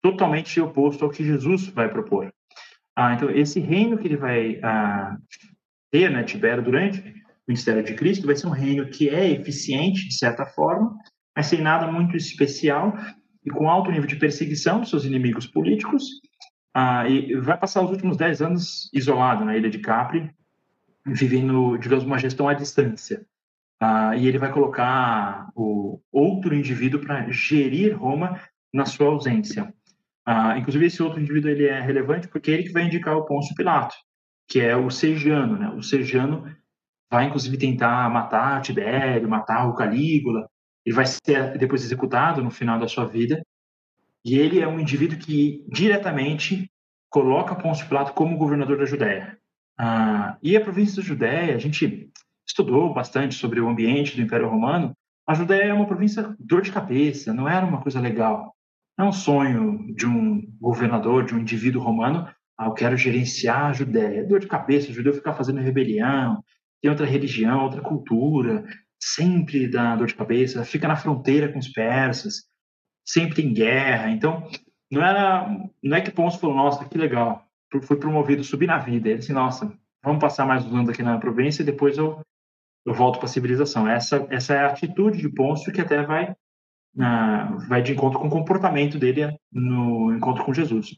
totalmente 0.05 0.61
oposto 0.61 1.03
ao 1.03 1.11
que 1.11 1.25
Jesus 1.25 1.69
vai 1.69 1.89
propor. 1.89 2.31
Ah, 2.95 3.15
então, 3.15 3.31
esse 3.31 3.59
reino 3.59 3.97
que 3.97 4.07
ele 4.07 4.19
vai 4.19 4.61
ah, 4.63 5.17
ter, 5.91 6.11
né, 6.11 6.23
Tibério, 6.23 6.63
durante 6.63 7.01
o 7.01 7.15
ministério 7.49 7.83
de 7.83 7.95
Cristo, 7.95 8.27
vai 8.27 8.37
ser 8.37 8.47
um 8.47 8.51
reino 8.51 8.87
que 8.87 9.09
é 9.09 9.31
eficiente, 9.31 10.07
de 10.07 10.15
certa 10.15 10.45
forma, 10.45 10.95
mas 11.35 11.47
sem 11.47 11.63
nada 11.63 11.91
muito 11.91 12.19
especial 12.19 12.95
e 13.47 13.51
com 13.51 13.71
alto 13.71 13.91
nível 13.91 14.07
de 14.07 14.17
perseguição 14.17 14.79
dos 14.81 14.91
seus 14.91 15.07
inimigos 15.07 15.47
políticos. 15.47 16.05
Ah, 16.75 17.09
e 17.09 17.35
vai 17.37 17.57
passar 17.57 17.83
os 17.83 17.91
últimos 17.91 18.19
dez 18.19 18.43
anos 18.43 18.91
isolado 18.93 19.43
na 19.43 19.57
ilha 19.57 19.71
de 19.71 19.79
Capri, 19.79 20.31
vivendo, 21.07 21.79
digamos, 21.79 22.05
uma 22.05 22.19
gestão 22.19 22.47
à 22.47 22.53
distância. 22.53 23.25
Ah, 23.81 24.15
e 24.15 24.29
ele 24.29 24.37
vai 24.37 24.53
colocar 24.53 25.49
o 25.57 25.99
outro 26.13 26.55
indivíduo 26.55 27.01
para 27.01 27.27
gerir 27.31 27.97
Roma 27.97 28.39
na 28.71 28.85
sua 28.85 29.07
ausência. 29.07 29.73
Ah, 30.27 30.57
inclusive, 30.59 30.87
esse 30.87 31.03
outro 31.03 31.21
indivíduo 31.21 31.51
ele 31.51 31.67
é 31.67 31.81
relevante 31.81 32.29
porque 32.29 32.51
ele 32.51 32.65
que 32.65 32.73
vai 32.73 32.85
indicar 32.85 33.17
o 33.17 33.25
Pôncio 33.25 33.55
Pilato, 33.55 33.95
que 34.49 34.61
é 34.61 34.75
o 34.77 34.91
Sergiano. 34.91 35.59
Né? 35.59 35.69
O 35.71 35.83
Sergiano 35.83 36.45
vai, 37.11 37.27
inclusive, 37.27 37.59
tentar 37.59 38.09
matar 38.11 38.63
Tibério, 38.63 39.29
matar 39.29 39.69
o 39.69 39.75
Calígula, 39.75 40.49
ele 40.85 40.95
vai 40.95 41.07
ser 41.07 41.57
depois 41.59 41.83
executado 41.83 42.43
no 42.43 42.51
final 42.51 42.79
da 42.79 42.89
sua 42.89 43.07
vida. 43.07 43.45
E 44.25 44.39
ele 44.39 44.61
é 44.61 44.69
um 44.69 44.81
indivíduo 44.81 45.19
que 45.19 45.65
diretamente 45.69 46.71
coloca 47.11 47.55
Pôncio 47.55 47.87
Pilato 47.87 48.13
como 48.13 48.37
governador 48.37 48.79
da 48.79 48.85
Judéia. 48.85 49.39
Ah, 49.79 50.39
e 50.43 50.57
a 50.57 50.61
província 50.61 50.97
da 50.97 51.09
Judéia, 51.09 51.55
a 51.55 51.59
gente 51.59 52.11
estudou 52.47 52.93
bastante 52.93 53.35
sobre 53.35 53.61
o 53.61 53.69
ambiente 53.69 54.17
do 54.17 54.23
Império 54.23 54.49
Romano. 54.49 54.97
A 55.27 55.35
Judéia 55.35 55.71
é 55.71 55.73
uma 55.73 55.87
província 55.87 56.35
dor 56.39 56.63
de 56.63 56.73
cabeça, 56.73 57.33
não 57.33 57.49
era 57.49 57.65
uma 57.65 57.81
coisa 57.81 58.01
legal. 58.01 58.54
É 58.99 59.03
um 59.03 59.13
sonho 59.13 59.95
de 59.95 60.07
um 60.07 60.43
governador, 60.61 61.25
de 61.25 61.35
um 61.35 61.41
indivíduo 61.41 61.83
romano. 61.83 62.29
Ah, 62.57 62.67
eu 62.67 62.75
quero 62.75 62.97
gerenciar 62.97 63.67
a 63.67 63.73
Judéia. 63.73 64.21
É 64.21 64.25
dor 64.25 64.41
de 64.41 64.47
cabeça, 64.47 64.91
o 64.91 64.95
judeu 64.95 65.13
ficar 65.13 65.35
fazendo 65.35 65.61
rebelião, 65.61 66.43
tem 66.81 66.91
outra 66.91 67.07
religião, 67.07 67.65
outra 67.65 67.81
cultura, 67.81 68.65
sempre 69.01 69.67
dá 69.67 69.97
dor 69.97 70.07
de 70.07 70.15
cabeça, 70.15 70.65
fica 70.65 70.87
na 70.87 70.97
fronteira 70.97 71.53
com 71.53 71.59
os 71.59 71.69
persas, 71.69 72.45
sempre 73.05 73.35
tem 73.35 73.53
guerra. 73.53 74.11
Então, 74.11 74.49
não 74.91 75.03
era, 75.05 75.49
não 75.83 75.97
é 75.97 76.01
que 76.01 76.11
Pôncio 76.11 76.41
falou, 76.41 76.57
nossa, 76.57 76.85
que 76.85 76.97
legal, 76.97 77.45
foi 77.83 77.99
promovido, 77.99 78.45
subir 78.45 78.67
na 78.67 78.79
vida. 78.79 79.09
Ele 79.09 79.19
disse, 79.19 79.33
nossa, 79.33 79.73
vamos 80.05 80.21
passar 80.21 80.47
mais 80.47 80.65
uns 80.65 80.73
anos 80.73 80.89
aqui 80.89 81.03
na 81.03 81.19
província 81.19 81.63
e 81.63 81.67
depois 81.67 81.99
eu, 81.99 82.21
eu 82.87 82.95
volto 82.95 83.19
para 83.19 83.27
a 83.27 83.33
civilização. 83.33 83.89
Essa, 83.89 84.27
essa 84.31 84.55
é 84.55 84.59
a 84.59 84.69
atitude 84.69 85.21
de 85.21 85.29
Pôncio 85.29 85.73
que 85.73 85.81
até 85.81 86.03
vai, 86.03 86.37
vai 87.69 87.83
de 87.83 87.93
encontro 87.93 88.19
com 88.19 88.29
o 88.29 88.31
comportamento 88.31 88.99
dele 88.99 89.37
no 89.53 90.15
encontro 90.15 90.45
com 90.45 90.55
Jesus. 90.55 90.97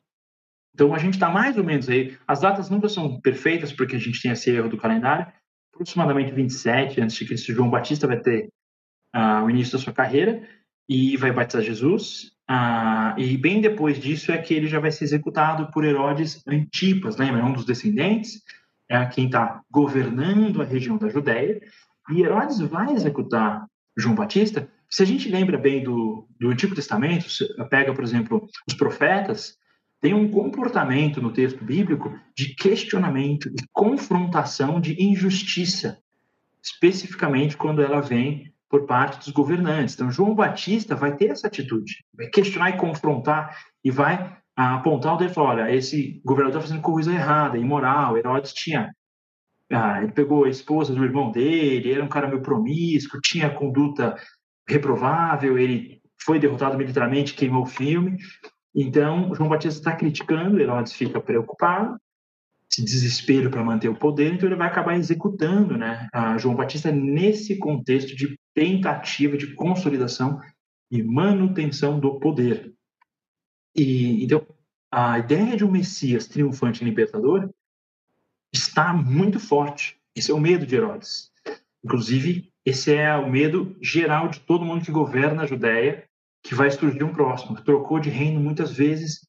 Então, 0.75 0.95
a 0.95 0.99
gente 0.99 1.15
está 1.15 1.31
mais 1.31 1.57
ou 1.57 1.65
menos 1.65 1.88
aí. 1.88 2.17
As 2.29 2.41
datas 2.41 2.69
nunca 2.69 2.88
são 2.88 3.19
perfeitas, 3.21 3.73
porque 3.73 3.97
a 3.97 3.99
gente 3.99 4.21
tem 4.21 4.31
esse 4.31 4.50
erro 4.50 4.69
do 4.69 4.76
calendário, 4.76 5.26
aproximadamente 5.73 6.33
27 6.33 7.00
antes 7.00 7.17
de 7.17 7.25
Cristo, 7.25 7.53
João 7.53 7.71
Batista 7.71 8.07
vai 8.07 8.19
ter 8.19 8.50
uh, 9.15 9.45
o 9.45 9.50
início 9.50 9.79
da 9.79 9.83
sua 9.83 9.93
carreira 9.93 10.47
e 10.88 11.17
vai 11.17 11.33
batizar 11.33 11.62
Jesus. 11.62 12.33
Uh, 12.49 13.19
e 13.19 13.37
bem 13.37 13.61
depois 13.61 13.99
disso 13.99 14.33
é 14.33 14.38
que 14.38 14.55
ele 14.55 14.67
já 14.67 14.79
vai 14.79 14.91
ser 14.91 15.05
executado 15.05 15.71
por 15.71 15.85
Herodes 15.85 16.43
Antipas, 16.47 17.17
lembra? 17.17 17.41
É 17.41 17.45
um 17.45 17.53
dos 17.53 17.65
descendentes, 17.65 18.43
é 18.88 19.05
quem 19.07 19.26
está 19.26 19.62
governando 19.71 20.62
a 20.62 20.65
região 20.65 20.97
da 20.97 21.09
Judéia. 21.09 21.61
E 22.11 22.21
Herodes 22.21 22.61
vai 22.61 22.93
executar 22.93 23.67
João 23.97 24.15
Batista. 24.15 24.69
Se 24.88 25.02
a 25.02 25.07
gente 25.07 25.28
lembra 25.28 25.59
bem 25.59 25.83
do, 25.83 26.26
do 26.38 26.50
Antigo 26.50 26.75
Testamento, 26.75 27.26
pega, 27.69 27.93
por 27.93 28.05
exemplo, 28.05 28.49
os 28.69 28.75
profetas, 28.75 29.59
tem 30.00 30.14
um 30.14 30.31
comportamento 30.31 31.21
no 31.21 31.33
texto 31.33 31.64
bíblico 31.64 32.16
de 32.37 32.55
questionamento 32.55 33.49
e 33.49 33.66
confrontação 33.73 34.81
de 34.81 35.02
injustiça, 35.02 35.99
especificamente 36.62 37.57
quando 37.57 37.83
ela 37.83 38.00
vem 38.00 38.52
por 38.69 38.87
parte 38.87 39.19
dos 39.19 39.31
governantes. 39.31 39.95
Então, 39.95 40.11
João 40.11 40.35
Batista 40.35 40.95
vai 40.95 41.16
ter 41.16 41.31
essa 41.31 41.47
atitude, 41.47 42.05
vai 42.14 42.26
questionar 42.26 42.71
e 42.71 42.76
confrontar 42.76 43.57
e 43.83 43.90
vai 43.90 44.37
apontar 44.55 45.14
o 45.14 45.16
dedo 45.16 45.31
e 45.31 45.35
falar: 45.35 45.50
olha, 45.50 45.75
esse 45.75 46.21
governador 46.25 46.61
está 46.61 46.69
fazendo 46.69 46.83
coisa 46.83 47.12
errada, 47.12 47.59
imoral. 47.59 48.16
Herodes 48.16 48.52
tinha. 48.52 48.95
Ah, 49.71 50.00
ele 50.00 50.12
pegou 50.12 50.45
a 50.45 50.49
esposa 50.49 50.95
do 50.95 51.05
irmão 51.05 51.33
dele, 51.33 51.93
era 51.93 52.05
um 52.05 52.09
cara 52.09 52.28
meio 52.28 52.40
promíscuo, 52.40 53.21
tinha 53.21 53.50
conduta 53.50 54.14
reprovável, 54.68 55.58
ele 55.58 56.00
foi 56.20 56.38
derrotado 56.38 56.76
militarmente, 56.76 57.35
queimou 57.35 57.62
o 57.62 57.66
filme. 57.66 58.18
Então, 58.75 59.35
João 59.35 59.49
Batista 59.49 59.78
está 59.78 59.96
criticando, 59.96 60.61
Herodes 60.61 60.92
fica 60.92 61.20
preocupado, 61.20 61.99
esse 62.70 62.85
desespero 62.85 63.50
para 63.50 63.64
manter 63.64 63.88
o 63.88 63.96
poder, 63.96 64.35
então 64.35 64.49
ele 64.49 64.56
vai 64.56 64.66
acabar 64.66 64.96
executando 64.96 65.78
né, 65.78 66.08
João 66.38 66.54
Batista 66.54 66.90
nesse 66.90 67.56
contexto 67.56 68.14
de 68.14 68.38
tentativa 68.52 69.37
de 69.37 69.54
consolidação 69.54 70.40
e 70.90 71.02
manutenção 71.02 71.99
do 71.99 72.18
poder. 72.18 72.75
E 73.75 74.25
então 74.25 74.44
a 74.90 75.18
ideia 75.18 75.56
de 75.56 75.64
um 75.64 75.70
Messias 75.70 76.26
triunfante 76.26 76.82
e 76.82 76.85
libertador 76.85 77.50
está 78.52 78.92
muito 78.92 79.38
forte. 79.38 80.00
Esse 80.14 80.30
é 80.30 80.35
o 80.35 80.40
medo 80.40 80.66
de 80.66 80.75
Herodes. 80.75 81.30
Inclusive, 81.85 82.50
esse 82.66 82.92
é 82.92 83.14
o 83.14 83.30
medo 83.30 83.76
geral 83.80 84.28
de 84.28 84.40
todo 84.40 84.64
mundo 84.64 84.85
que 84.85 84.90
governa 84.90 85.44
a 85.44 85.46
Judéia, 85.46 86.04
que 86.42 86.52
vai 86.52 86.68
surgir 86.68 87.04
um 87.04 87.12
próximo, 87.12 87.54
que 87.54 87.64
trocou 87.64 88.00
de 88.00 88.11
reino 88.11 88.40
muitas 88.40 88.73
vezes 88.73 89.20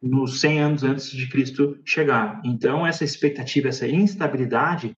nos 0.00 0.40
100 0.40 0.60
anos 0.60 0.82
antes 0.84 1.10
de 1.10 1.28
Cristo 1.28 1.78
chegar. 1.84 2.40
Então, 2.42 2.86
essa 2.86 3.04
expectativa, 3.04 3.68
essa 3.68 3.86
instabilidade 3.86 4.96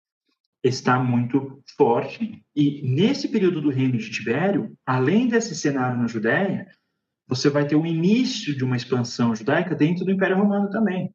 está 0.63 1.01
muito 1.01 1.61
forte. 1.77 2.41
E 2.55 2.81
nesse 2.89 3.29
período 3.29 3.61
do 3.61 3.71
reino 3.71 3.99
de 3.99 4.11
Tibério, 4.11 4.73
além 4.87 5.27
desse 5.27 5.57
cenário 5.57 5.99
na 5.99 6.07
Judéia, 6.07 6.69
você 7.27 7.51
vai 7.51 7.67
ter 7.67 7.75
o 7.75 7.87
início 7.87 8.57
de 8.57 8.63
uma 8.63 8.77
expansão 8.77 9.35
judaica 9.35 9.75
dentro 9.75 10.05
do 10.05 10.13
Império 10.13 10.37
Romano 10.37 10.71
também, 10.71 11.13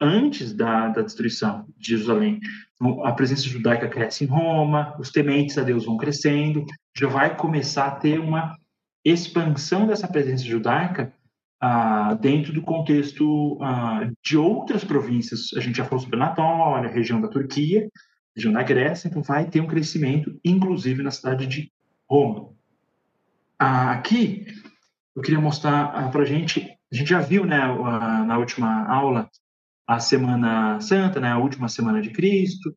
antes 0.00 0.52
da, 0.54 0.88
da 0.88 1.02
destruição 1.02 1.66
de 1.76 1.90
Jerusalém. 1.90 2.40
Então, 2.74 3.04
a 3.04 3.12
presença 3.12 3.42
judaica 3.42 3.88
cresce 3.88 4.24
em 4.24 4.26
Roma, 4.26 4.96
os 4.98 5.10
tementes 5.10 5.58
a 5.58 5.62
Deus 5.62 5.84
vão 5.84 5.96
crescendo, 5.96 6.64
já 6.96 7.06
vai 7.06 7.36
começar 7.36 7.86
a 7.86 7.96
ter 7.96 8.18
uma 8.18 8.56
expansão 9.04 9.86
dessa 9.86 10.08
presença 10.08 10.44
judaica 10.44 11.12
ah, 11.60 12.14
dentro 12.14 12.52
do 12.52 12.62
contexto 12.62 13.58
ah, 13.62 14.10
de 14.24 14.36
outras 14.36 14.82
províncias. 14.82 15.50
A 15.56 15.60
gente 15.60 15.76
já 15.76 15.84
falou 15.84 16.00
sobre 16.00 16.16
Anatólia, 16.16 16.90
região 16.90 17.20
da 17.20 17.28
Turquia, 17.28 17.88
região 18.34 18.52
da 18.52 18.62
Grécia, 18.62 19.08
então 19.08 19.22
vai 19.22 19.44
ter 19.44 19.60
um 19.60 19.66
crescimento, 19.66 20.38
inclusive 20.44 21.02
na 21.02 21.10
cidade 21.10 21.46
de 21.46 21.70
Roma. 22.08 22.50
Ah, 23.58 23.92
aqui, 23.92 24.46
eu 25.14 25.20
queria 25.20 25.40
mostrar 25.40 26.10
para 26.10 26.22
a 26.22 26.24
gente, 26.24 26.66
a 26.90 26.96
gente 26.96 27.10
já 27.10 27.20
viu 27.20 27.44
né, 27.44 27.58
na 28.26 28.38
última 28.38 28.86
aula 28.86 29.28
a 29.90 29.98
Semana 29.98 30.80
Santa, 30.80 31.18
né, 31.18 31.32
a 31.32 31.38
última 31.38 31.68
semana 31.68 32.00
de 32.00 32.10
Cristo, 32.10 32.72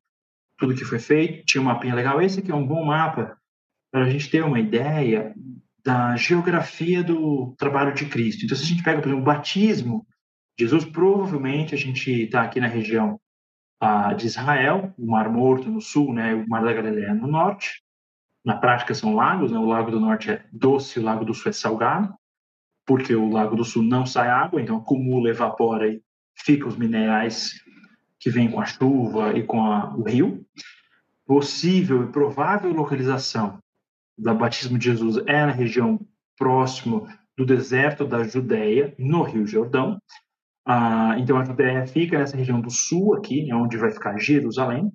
tudo 0.58 0.74
que 0.74 0.84
foi 0.84 0.98
feito, 0.98 1.46
tinha 1.46 1.62
um 1.62 1.65
mapinha 1.65 1.93
legal. 1.93 2.20
Esse 2.20 2.39
aqui 2.39 2.50
é 2.51 2.55
um 2.55 2.65
bom 2.65 2.84
mapa 2.84 3.38
para 3.91 4.05
a 4.05 4.10
gente 4.10 4.32
ter 4.32 4.43
uma 4.43 4.60
ideia 4.60 5.32
da 5.86 6.15
geografia 6.15 7.03
do 7.03 7.53
trabalho 7.55 7.93
de 7.93 8.08
Cristo. 8.08 8.43
Então, 8.43 8.58
se 8.58 8.63
a 8.63 8.65
gente 8.65 8.82
pega, 8.82 9.00
por 9.00 9.10
exemplo, 9.10 9.22
o 9.22 9.25
batismo, 9.25 10.08
Jesus 10.60 10.86
provavelmente 10.86 11.75
a 11.75 11.77
gente 11.77 12.10
está 12.10 12.41
aqui 12.41 12.60
na 12.60 12.67
região 12.67 13.20
ah, 13.79 14.12
de 14.13 14.25
Israel, 14.25 14.91
o 14.98 15.05
Mar 15.05 15.29
Morto 15.29 15.70
no 15.70 15.82
sul, 15.82 16.15
né, 16.15 16.34
o 16.34 16.50
Mar 16.50 16.63
da 16.63 16.74
Galileia 16.74 17.13
no 17.13 17.27
norte. 17.27 17.84
Na 18.43 18.58
prática 18.58 18.96
são 18.96 19.13
lagos, 19.13 19.51
né, 19.51 19.60
o 19.60 19.67
Lago 19.67 19.91
do 19.91 20.00
Norte 20.00 20.32
é 20.32 20.43
doce, 20.51 21.00
o 21.00 21.03
Lago 21.03 21.24
do 21.24 21.34
Sul 21.36 21.51
é 21.51 21.53
salgado, 21.53 22.12
porque 22.88 23.13
o 23.13 23.29
Lago 23.29 23.55
do 23.55 23.63
Sul 23.63 23.84
não 23.84 24.03
sai 24.03 24.29
água, 24.29 24.60
então 24.60 24.77
acumula, 24.77 25.29
evapora 25.29 25.88
e 25.88 26.01
fica 26.35 26.67
os 26.67 26.77
minerais 26.77 27.53
que 28.19 28.29
vêm 28.29 28.49
com 28.49 28.61
a 28.61 28.65
chuva 28.65 29.37
e 29.37 29.43
com 29.43 29.65
a, 29.65 29.95
o 29.95 30.03
rio. 30.03 30.45
Possível 31.25 32.03
e 32.03 32.11
provável 32.11 32.71
localização 32.71 33.59
do 34.17 34.33
batismo 34.33 34.77
de 34.77 34.85
Jesus 34.85 35.17
é 35.25 35.45
na 35.45 35.51
região 35.51 35.99
próximo 36.37 37.07
do 37.37 37.45
deserto 37.45 38.05
da 38.05 38.23
Judéia, 38.23 38.93
no 38.97 39.23
Rio 39.23 39.45
Jordão. 39.45 39.99
Ah, 40.65 41.15
então 41.17 41.37
a 41.37 41.43
Judéia 41.43 41.85
fica 41.87 42.17
nessa 42.17 42.37
região 42.37 42.61
do 42.61 42.69
sul 42.69 43.15
aqui, 43.15 43.45
né, 43.45 43.55
onde 43.55 43.77
vai 43.77 43.91
ficar 43.91 44.17
Jerusalém. 44.19 44.91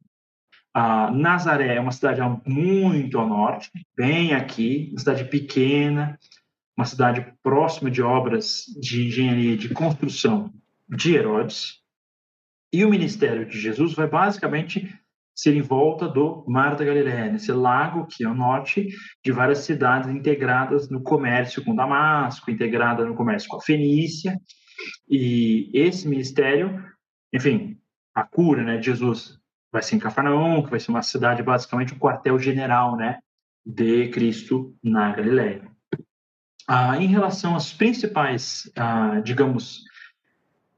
Ah, 0.73 1.11
Nazaré 1.11 1.76
é 1.76 1.80
uma 1.80 1.90
cidade 1.92 2.21
muito 2.47 3.18
ao 3.18 3.28
norte, 3.28 3.71
bem 3.97 4.35
aqui, 4.35 4.88
uma 4.92 5.00
cidade 5.00 5.25
pequena, 5.25 6.19
uma 6.76 6.84
cidade 6.84 7.26
próxima 7.43 7.91
de 7.91 8.00
obras 8.00 8.65
de 8.80 9.08
engenharia 9.08 9.56
de 9.56 9.69
construção 9.71 10.52
de 10.89 11.15
Herodes. 11.15 11.79
E 12.73 12.85
o 12.85 12.91
ministério 12.91 13.47
de 13.47 13.59
Jesus 13.59 13.95
vai 13.95 14.07
basicamente 14.07 14.95
ser 15.35 15.55
em 15.55 15.63
volta 15.63 16.09
do 16.09 16.45
Mar 16.49 16.75
da 16.75 16.85
Galileia, 16.85 17.35
esse 17.35 17.53
lago 17.53 18.07
que 18.07 18.25
é 18.25 18.29
o 18.29 18.35
norte 18.35 18.89
de 19.25 19.31
várias 19.31 19.59
cidades 19.59 20.11
integradas 20.11 20.91
no 20.91 21.01
comércio 21.01 21.65
com 21.65 21.77
Damasco, 21.77 22.51
integrada 22.51 23.05
no 23.05 23.15
comércio 23.15 23.49
com 23.49 23.57
a 23.57 23.61
Fenícia. 23.61 24.37
E 25.09 25.71
esse 25.73 26.09
ministério, 26.09 26.85
enfim, 27.33 27.79
a 28.13 28.25
cura, 28.25 28.65
né, 28.65 28.79
de 28.79 28.87
Jesus 28.87 29.39
vai 29.71 29.81
ser 29.81 29.95
em 29.95 30.01
Cafarnaum, 30.01 30.63
que 30.65 30.71
vai 30.71 30.81
ser 30.81 30.91
uma 30.91 31.03
cidade 31.03 31.43
basicamente 31.43 31.95
um 31.95 31.99
quartel-general, 31.99 32.97
né, 32.97 33.21
de 33.65 34.09
Cristo 34.09 34.75
na 34.83 35.13
Galileia. 35.13 35.63
Ah, 36.67 36.97
em 36.99 37.07
relação 37.07 37.55
às 37.55 37.73
principais, 37.73 38.71
ah, 38.77 39.21
digamos, 39.21 39.85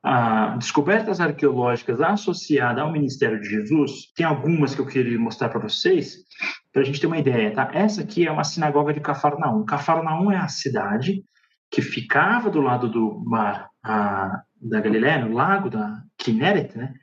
a 0.02 0.56
descobertas 0.56 1.20
arqueológicas 1.20 2.00
associadas 2.00 2.82
ao 2.82 2.92
ministério 2.92 3.40
de 3.40 3.48
Jesus, 3.48 4.12
tem 4.14 4.24
algumas 4.24 4.74
que 4.74 4.80
eu 4.80 4.86
queria 4.86 5.18
mostrar 5.18 5.50
para 5.50 5.60
vocês, 5.60 6.24
para 6.72 6.82
a 6.82 6.84
gente 6.84 7.00
ter 7.00 7.06
uma 7.06 7.18
ideia, 7.18 7.52
tá? 7.52 7.70
Essa 7.72 8.02
aqui 8.02 8.26
é 8.26 8.30
uma 8.30 8.44
sinagoga 8.44 8.94
de 8.94 9.00
Cafarnaum. 9.00 9.64
Cafarnaum 9.64 10.32
é 10.32 10.36
a 10.36 10.48
cidade 10.48 11.22
que 11.70 11.82
ficava 11.82 12.50
do 12.50 12.60
lado 12.60 12.88
do 12.88 13.22
mar 13.26 13.68
a, 13.84 14.42
da 14.60 14.80
Galiléia, 14.80 15.24
no 15.24 15.34
lago 15.34 15.68
da 15.68 16.02
Kinneret, 16.18 16.76
né? 16.76 16.94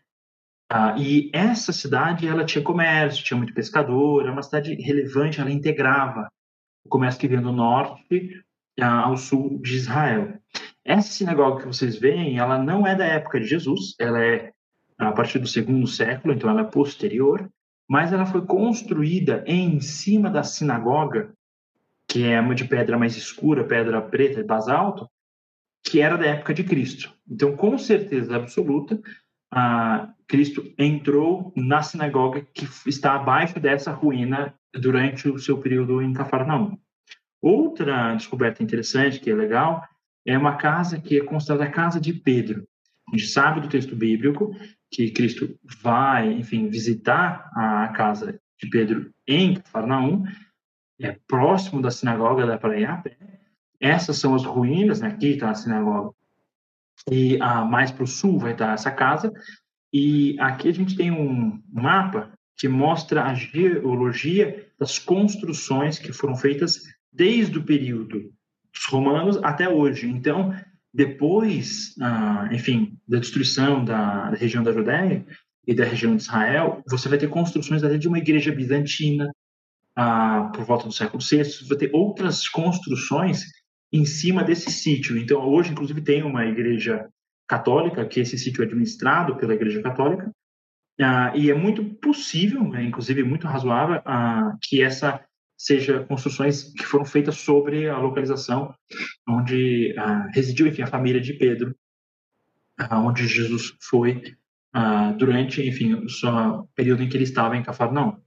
Ah, 0.69 0.95
e 0.97 1.31
essa 1.33 1.71
cidade, 1.71 2.27
ela 2.27 2.45
tinha 2.45 2.63
comércio, 2.63 3.23
tinha 3.23 3.38
muito 3.38 3.53
pescador, 3.53 4.23
era 4.23 4.31
uma 4.31 4.43
cidade 4.43 4.73
relevante, 4.75 5.39
ela 5.39 5.51
integrava 5.51 6.27
o 6.86 6.89
comércio 6.89 7.19
que 7.19 7.27
vinha 7.27 7.41
do 7.41 7.53
norte 7.53 8.43
ah, 8.81 9.03
ao 9.05 9.15
sul 9.15 9.62
de 9.62 9.75
Israel. 9.75 10.38
Essa 10.88 11.10
sinagoga 11.10 11.60
que 11.60 11.67
vocês 11.67 11.97
veem, 11.97 12.39
ela 12.39 12.58
não 12.58 12.88
é 12.88 12.95
da 12.95 13.06
época 13.06 13.41
de 13.41 13.45
Jesus, 13.45 13.93
ela 14.00 14.23
é 14.23 14.54
a 14.97 15.12
partir 15.12 15.38
do 15.38 15.45
segundo 15.45 15.86
século, 15.86 16.34
então 16.34 16.50
ela 16.50 16.62
é 16.62 16.63
posterior, 16.63 17.52
mas 17.89 18.13
ela 18.13 18.26
foi 18.26 18.45
construída 18.45 19.43
em 19.45 19.82
cima 19.82 20.30
da 20.30 20.43
sinagoga, 20.43 21.34
que 22.08 22.23
é 22.23 22.39
uma 22.39 22.56
de 22.56 22.63
pedra 22.63 22.97
mais 22.97 23.17
escura, 23.17 23.65
pedra 23.65 24.02
preta, 24.02 24.41
basalto, 24.45 25.10
que 25.84 26.00
era 26.00 26.17
da 26.17 26.26
época 26.26 26.54
de 26.54 26.63
Cristo. 26.63 27.13
Então, 27.30 27.54
com 27.58 27.78
certeza 27.78 28.38
absoluta, 28.38 28.97
Cristo 30.26 30.73
entrou 30.78 31.52
na 31.54 31.82
sinagoga 31.82 32.47
que 32.54 32.65
está 32.88 33.15
abaixo 33.15 33.60
dessa 33.60 33.91
ruína 33.91 34.56
durante 34.73 35.28
o 35.28 35.38
seu 35.38 35.58
período 35.58 36.02
em 36.02 36.13
Cafarnaum. 36.13 36.78
Outra 37.41 38.15
descoberta 38.15 38.63
interessante, 38.63 39.19
que 39.19 39.30
é 39.30 39.36
legal, 39.36 39.84
é 40.27 40.37
uma 40.37 40.57
casa 40.57 40.99
que 40.99 41.17
é 41.17 41.23
considerada 41.23 41.63
a 41.63 41.71
casa 41.71 42.01
de 42.01 42.13
Pedro. 42.13 42.67
A 43.07 43.17
gente 43.17 43.29
sabe 43.29 43.61
do 43.61 43.69
texto 43.69 43.95
bíblico 43.95 44.53
que 44.91 45.09
Cristo 45.11 45.57
vai, 45.81 46.33
enfim, 46.33 46.69
visitar 46.69 47.49
a 47.55 47.87
casa 47.95 48.37
de 48.59 48.69
Pedro 48.69 49.09
em 49.25 49.55
Cafarnaum, 49.55 50.25
é 50.99 51.17
próximo 51.27 51.81
da 51.81 51.89
sinagoga 51.89 52.45
da 52.45 52.57
Praia 52.57 53.01
Essas 53.79 54.17
são 54.17 54.35
as 54.35 54.43
ruínas, 54.43 54.99
né? 54.99 55.07
aqui 55.07 55.27
está 55.27 55.51
a 55.51 55.55
sinagoga. 55.55 56.11
E 57.09 57.37
ah, 57.41 57.63
mais 57.63 57.91
para 57.91 58.03
o 58.03 58.07
sul 58.07 58.37
vai 58.37 58.51
estar 58.51 58.73
essa 58.73 58.91
casa. 58.91 59.31
E 59.93 60.37
aqui 60.39 60.67
a 60.67 60.73
gente 60.73 60.97
tem 60.97 61.09
um 61.09 61.61
mapa 61.71 62.33
que 62.57 62.67
mostra 62.67 63.23
a 63.23 63.33
geologia 63.33 64.67
das 64.77 64.99
construções 64.99 65.99
que 65.99 66.11
foram 66.11 66.35
feitas 66.35 66.81
desde 67.13 67.57
o 67.59 67.63
período 67.63 68.33
dos 68.73 68.86
romanos 68.86 69.38
até 69.43 69.69
hoje. 69.69 70.08
Então, 70.08 70.53
depois, 70.93 71.95
ah, 72.01 72.49
enfim, 72.51 72.97
da 73.08 73.19
destruição 73.19 73.84
da, 73.84 74.32
da, 74.32 74.38
região 74.38 74.63
da 74.63 74.71
Judéia 74.71 75.25
e 75.65 75.73
da 75.73 75.86
região 75.86 76.15
de 76.15 76.21
Israel, 76.21 76.82
você 76.88 77.10
vai 77.10 77.17
ter 77.17 77.30
construções 77.30 77.84
até 77.84 77.97
de 77.97 78.08
uma 78.08 78.17
igreja 78.17 78.51
bizantina 78.51 79.32
ah, 79.95 80.51
por 80.53 80.63
volta 80.63 80.86
do 80.88 80.93
século 80.93 81.21
VI, 81.21 81.43
você 81.43 81.65
vai 81.65 81.77
ter 81.77 81.89
outras 81.93 82.47
construções 82.47 83.45
em 83.91 84.06
cima 84.06 84.43
desse 84.43 84.71
sítio. 84.71 85.17
Então, 85.17 85.41
hoje, 85.47 85.71
inclusive, 85.71 86.01
tem 86.01 86.23
uma 86.23 86.45
igreja 86.45 87.08
católica, 87.47 88.06
que 88.06 88.19
esse 88.19 88.38
sítio 88.38 88.62
é 88.62 88.65
administrado 88.65 89.38
pela 89.38 89.53
igreja 89.53 89.82
católica, 89.82 90.32
ah, 90.99 91.32
e 91.36 91.51
é 91.51 91.53
muito 91.53 91.84
possível, 91.84 92.63
né, 92.63 92.84
inclusive 92.84 93.23
muito 93.23 93.47
razoável, 93.47 94.01
ah, 94.06 94.56
que 94.63 94.82
essa 94.82 95.23
seja 95.58 96.04
construções 96.04 96.72
que 96.74 96.86
foram 96.86 97.04
feitas 97.04 97.38
sobre 97.38 97.89
a 97.89 97.98
localização 97.98 98.74
onde 99.28 99.96
ah, 99.98 100.30
residiu, 100.34 100.67
enfim, 100.67 100.84
a 100.84 100.88
família 100.88 101.20
de 101.20 101.34
Pedro, 101.34 101.76
ah, 102.78 103.02
onde 103.02 103.28
Jesus 103.28 103.74
foi 103.82 104.22
ah, 104.72 105.12
durante, 105.13 105.67
enfim, 105.67 105.96
o 105.96 106.67
período 106.76 107.02
em 107.02 107.10
que 107.10 107.17
ele 107.17 107.24
estava 107.24 107.58
em 107.58 107.63
Cafarnaum. 107.63 108.17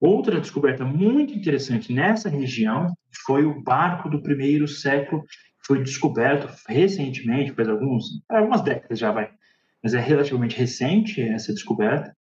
Outra 0.00 0.40
descoberta 0.40 0.84
muito 0.84 1.34
interessante 1.34 1.92
nessa 1.92 2.28
região 2.28 2.94
foi 3.26 3.44
o 3.44 3.60
barco 3.60 4.08
do 4.08 4.22
primeiro 4.22 4.68
século, 4.68 5.22
que 5.22 5.66
foi 5.66 5.82
descoberto 5.82 6.48
recentemente, 6.68 7.52
faz 7.52 7.68
alguns, 7.68 8.04
algumas 8.28 8.62
décadas 8.62 9.00
já 9.00 9.10
vai, 9.10 9.28
mas 9.82 9.94
é 9.94 9.98
relativamente 9.98 10.56
recente 10.56 11.20
essa 11.20 11.52
descoberta. 11.52 12.16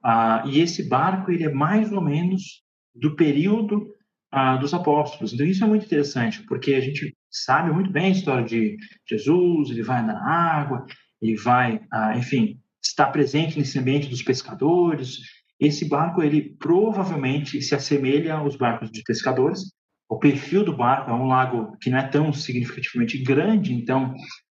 Ah, 0.00 0.44
e 0.46 0.60
esse 0.60 0.88
barco 0.88 1.32
ele 1.32 1.42
é 1.42 1.52
mais 1.52 1.90
ou 1.90 2.00
menos 2.00 2.64
do 2.94 3.16
período 3.16 3.95
ah, 4.30 4.56
dos 4.56 4.74
apóstolos. 4.74 5.32
Então 5.32 5.46
isso 5.46 5.64
é 5.64 5.66
muito 5.66 5.86
interessante, 5.86 6.42
porque 6.42 6.74
a 6.74 6.80
gente 6.80 7.16
sabe 7.30 7.72
muito 7.72 7.90
bem 7.90 8.06
a 8.06 8.10
história 8.10 8.44
de 8.44 8.76
Jesus, 9.08 9.70
ele 9.70 9.82
vai 9.82 10.04
na 10.04 10.18
água, 10.18 10.84
ele 11.20 11.36
vai, 11.36 11.80
ah, 11.92 12.16
enfim, 12.16 12.60
estar 12.82 13.06
presente 13.06 13.58
nesse 13.58 13.78
ambiente 13.78 14.08
dos 14.08 14.22
pescadores. 14.22 15.18
Esse 15.58 15.88
barco 15.88 16.22
ele 16.22 16.56
provavelmente 16.58 17.60
se 17.62 17.74
assemelha 17.74 18.34
aos 18.34 18.56
barcos 18.56 18.90
de 18.90 19.02
pescadores. 19.02 19.72
O 20.08 20.18
perfil 20.18 20.64
do 20.64 20.76
barco 20.76 21.10
é 21.10 21.14
um 21.14 21.26
lago 21.26 21.76
que 21.80 21.90
não 21.90 21.98
é 21.98 22.06
tão 22.06 22.32
significativamente 22.32 23.18
grande, 23.18 23.74
então 23.74 24.14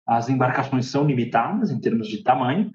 as 0.06 0.28
embarcações 0.28 0.86
são 0.86 1.04
limitadas 1.04 1.70
em 1.70 1.80
termos 1.80 2.08
de 2.08 2.22
tamanho, 2.22 2.70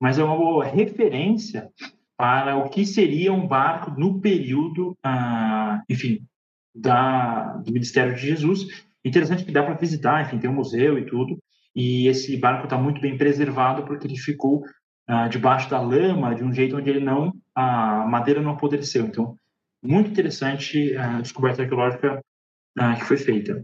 mas 0.00 0.18
é 0.18 0.24
uma 0.24 0.36
boa 0.36 0.64
referência 0.64 1.68
para 2.16 2.56
o 2.56 2.70
que 2.70 2.86
seria 2.86 3.32
um 3.32 3.46
barco 3.46 3.90
no 3.90 4.20
período, 4.20 4.96
ah, 5.04 5.82
enfim, 5.88 6.26
da, 6.76 7.56
do 7.64 7.72
Ministério 7.72 8.14
de 8.14 8.20
Jesus. 8.20 8.84
Interessante 9.04 9.44
que 9.44 9.52
dá 9.52 9.62
para 9.62 9.74
visitar, 9.74 10.22
enfim, 10.22 10.38
tem 10.38 10.50
um 10.50 10.54
museu 10.54 10.98
e 10.98 11.06
tudo, 11.06 11.38
e 11.74 12.08
esse 12.08 12.36
barco 12.36 12.64
está 12.64 12.76
muito 12.76 13.00
bem 13.00 13.16
preservado 13.16 13.84
porque 13.84 14.06
ele 14.06 14.16
ficou 14.16 14.64
ah, 15.06 15.28
debaixo 15.28 15.70
da 15.70 15.80
lama 15.80 16.34
de 16.34 16.42
um 16.42 16.52
jeito 16.52 16.76
onde 16.76 16.90
ele 16.90 17.00
não, 17.00 17.32
a 17.54 18.06
madeira 18.06 18.42
não 18.42 18.52
apodreceu. 18.52 19.06
Então, 19.06 19.36
muito 19.82 20.10
interessante 20.10 20.96
a 20.96 21.20
descoberta 21.20 21.62
arqueológica 21.62 22.20
ah, 22.78 22.94
que 22.94 23.04
foi 23.04 23.16
feita. 23.16 23.62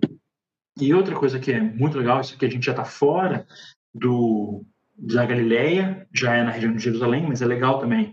E 0.81 0.95
outra 0.95 1.15
coisa 1.15 1.39
que 1.39 1.53
é 1.53 1.61
muito 1.61 1.99
legal, 1.99 2.21
isso 2.21 2.39
que 2.39 2.47
a 2.47 2.51
gente 2.51 2.65
já 2.65 2.73
está 2.73 2.85
fora 2.85 3.47
do, 3.95 4.65
da 4.97 5.27
Galileia, 5.27 6.07
já 6.15 6.35
é 6.35 6.45
na 6.45 6.51
região 6.51 6.75
de 6.75 6.83
Jerusalém, 6.83 7.27
mas 7.27 7.43
é 7.43 7.47
legal 7.47 7.79
também 7.79 8.11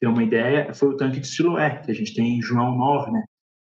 ter 0.00 0.08
uma 0.08 0.22
ideia, 0.22 0.74
foi 0.74 0.88
o 0.88 0.96
tanque 0.96 1.20
de 1.20 1.28
Siloé, 1.28 1.76
que 1.76 1.90
a 1.90 1.94
gente 1.94 2.14
tem 2.14 2.38
em 2.38 2.42
João 2.42 2.76
9, 2.76 3.12
né? 3.12 3.22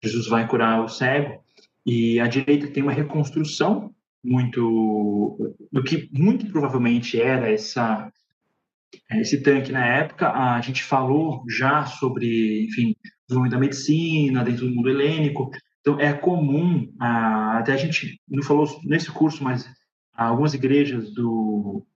Jesus 0.06 0.28
vai 0.28 0.46
curar 0.48 0.82
o 0.84 0.88
cego, 0.88 1.40
e 1.84 2.18
à 2.20 2.26
direita 2.26 2.68
tem 2.68 2.82
uma 2.82 2.92
reconstrução 2.92 3.94
muito 4.24 5.54
do 5.70 5.82
que 5.84 6.08
muito 6.12 6.46
provavelmente 6.50 7.20
era 7.20 7.50
essa 7.50 8.10
esse 9.12 9.40
tanque 9.40 9.70
na 9.70 9.84
época. 9.84 10.30
A 10.30 10.60
gente 10.60 10.82
falou 10.82 11.44
já 11.48 11.84
sobre 11.86 12.64
enfim 12.64 12.90
o 12.90 13.28
desenvolvimento 13.28 13.52
da 13.52 13.58
medicina 13.58 14.44
dentro 14.44 14.66
do 14.66 14.74
mundo 14.74 14.88
helênico. 14.88 15.50
Então, 15.80 16.00
é 16.00 16.12
comum, 16.12 16.92
até 16.98 17.72
a 17.72 17.76
gente 17.76 18.20
não 18.28 18.42
falou 18.42 18.66
nesse 18.82 19.08
curso, 19.12 19.44
mas 19.44 19.68
algumas 20.12 20.52
igrejas 20.52 21.14
do 21.14 21.86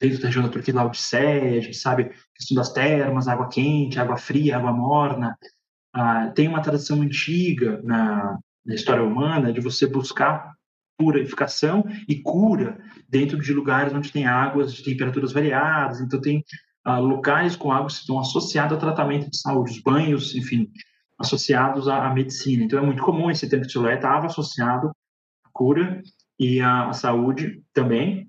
dentro 0.00 0.18
da 0.18 0.26
região 0.26 0.42
da 0.42 0.48
Turquia, 0.48 0.74
Laodiceia, 0.74 1.58
a 1.58 1.62
gente 1.62 1.76
sabe 1.76 2.04
a 2.04 2.08
questão 2.34 2.56
das 2.56 2.72
termas, 2.72 3.28
água 3.28 3.48
quente, 3.48 4.00
água 4.00 4.16
fria, 4.16 4.56
água 4.56 4.72
morna. 4.72 5.38
Ah, 5.92 6.28
tem 6.28 6.48
uma 6.48 6.62
tradição 6.62 7.02
antiga 7.02 7.80
na, 7.82 8.38
na 8.64 8.74
história 8.74 9.02
humana 9.02 9.52
de 9.52 9.60
você 9.60 9.86
buscar 9.86 10.52
purificação 10.96 11.84
e 12.06 12.20
cura 12.20 12.78
dentro 13.08 13.40
de 13.40 13.52
lugares 13.54 13.92
onde 13.92 14.12
tem 14.12 14.26
águas 14.26 14.74
de 14.74 14.84
temperaturas 14.84 15.32
variadas. 15.32 16.00
Então, 16.00 16.20
tem 16.20 16.44
ah, 16.84 16.98
locais 16.98 17.56
com 17.56 17.72
águas 17.72 17.94
que 17.94 18.00
estão 18.00 18.18
associados 18.18 18.76
a 18.76 18.80
tratamento 18.80 19.30
de 19.30 19.38
saúde, 19.38 19.72
os 19.72 19.82
banhos, 19.82 20.34
enfim, 20.34 20.70
associados 21.18 21.88
à, 21.88 22.06
à, 22.06 22.14
medicina. 22.14 22.64
Então, 22.64 22.78
é 22.78 22.82
muito 22.82 23.02
comum 23.02 23.30
esse 23.30 23.48
tanque 23.48 23.66
de 23.66 23.72
Siloé 23.72 23.94
estava 23.94 24.26
associado 24.26 24.88
à 25.44 25.48
cura 25.52 26.02
e 26.38 26.60
à, 26.60 26.88
à, 26.88 26.92
saúde 26.92 27.62
também. 27.72 28.28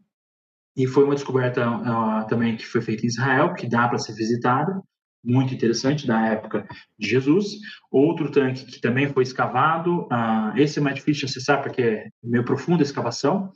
E 0.75 0.87
foi 0.87 1.03
uma 1.03 1.15
descoberta 1.15 1.69
uh, 1.69 2.27
também 2.27 2.55
que 2.55 2.65
foi 2.65 2.81
feita 2.81 3.05
em 3.05 3.09
Israel, 3.09 3.53
que 3.53 3.67
dá 3.67 3.87
para 3.89 3.97
ser 3.97 4.13
visitada, 4.13 4.81
muito 5.23 5.53
interessante, 5.53 6.07
da 6.07 6.27
época 6.27 6.67
de 6.97 7.07
Jesus. 7.07 7.47
Outro 7.91 8.31
tanque 8.31 8.65
que 8.65 8.81
também 8.81 9.07
foi 9.09 9.23
escavado, 9.23 10.01
uh, 10.03 10.57
esse 10.57 10.79
é 10.79 10.81
mais 10.81 10.95
difícil 10.95 11.27
de 11.27 11.31
acessar 11.31 11.61
porque 11.61 11.81
é 11.81 12.09
meio 12.23 12.43
profunda 12.43 12.81
a 12.81 12.85
escavação, 12.85 13.51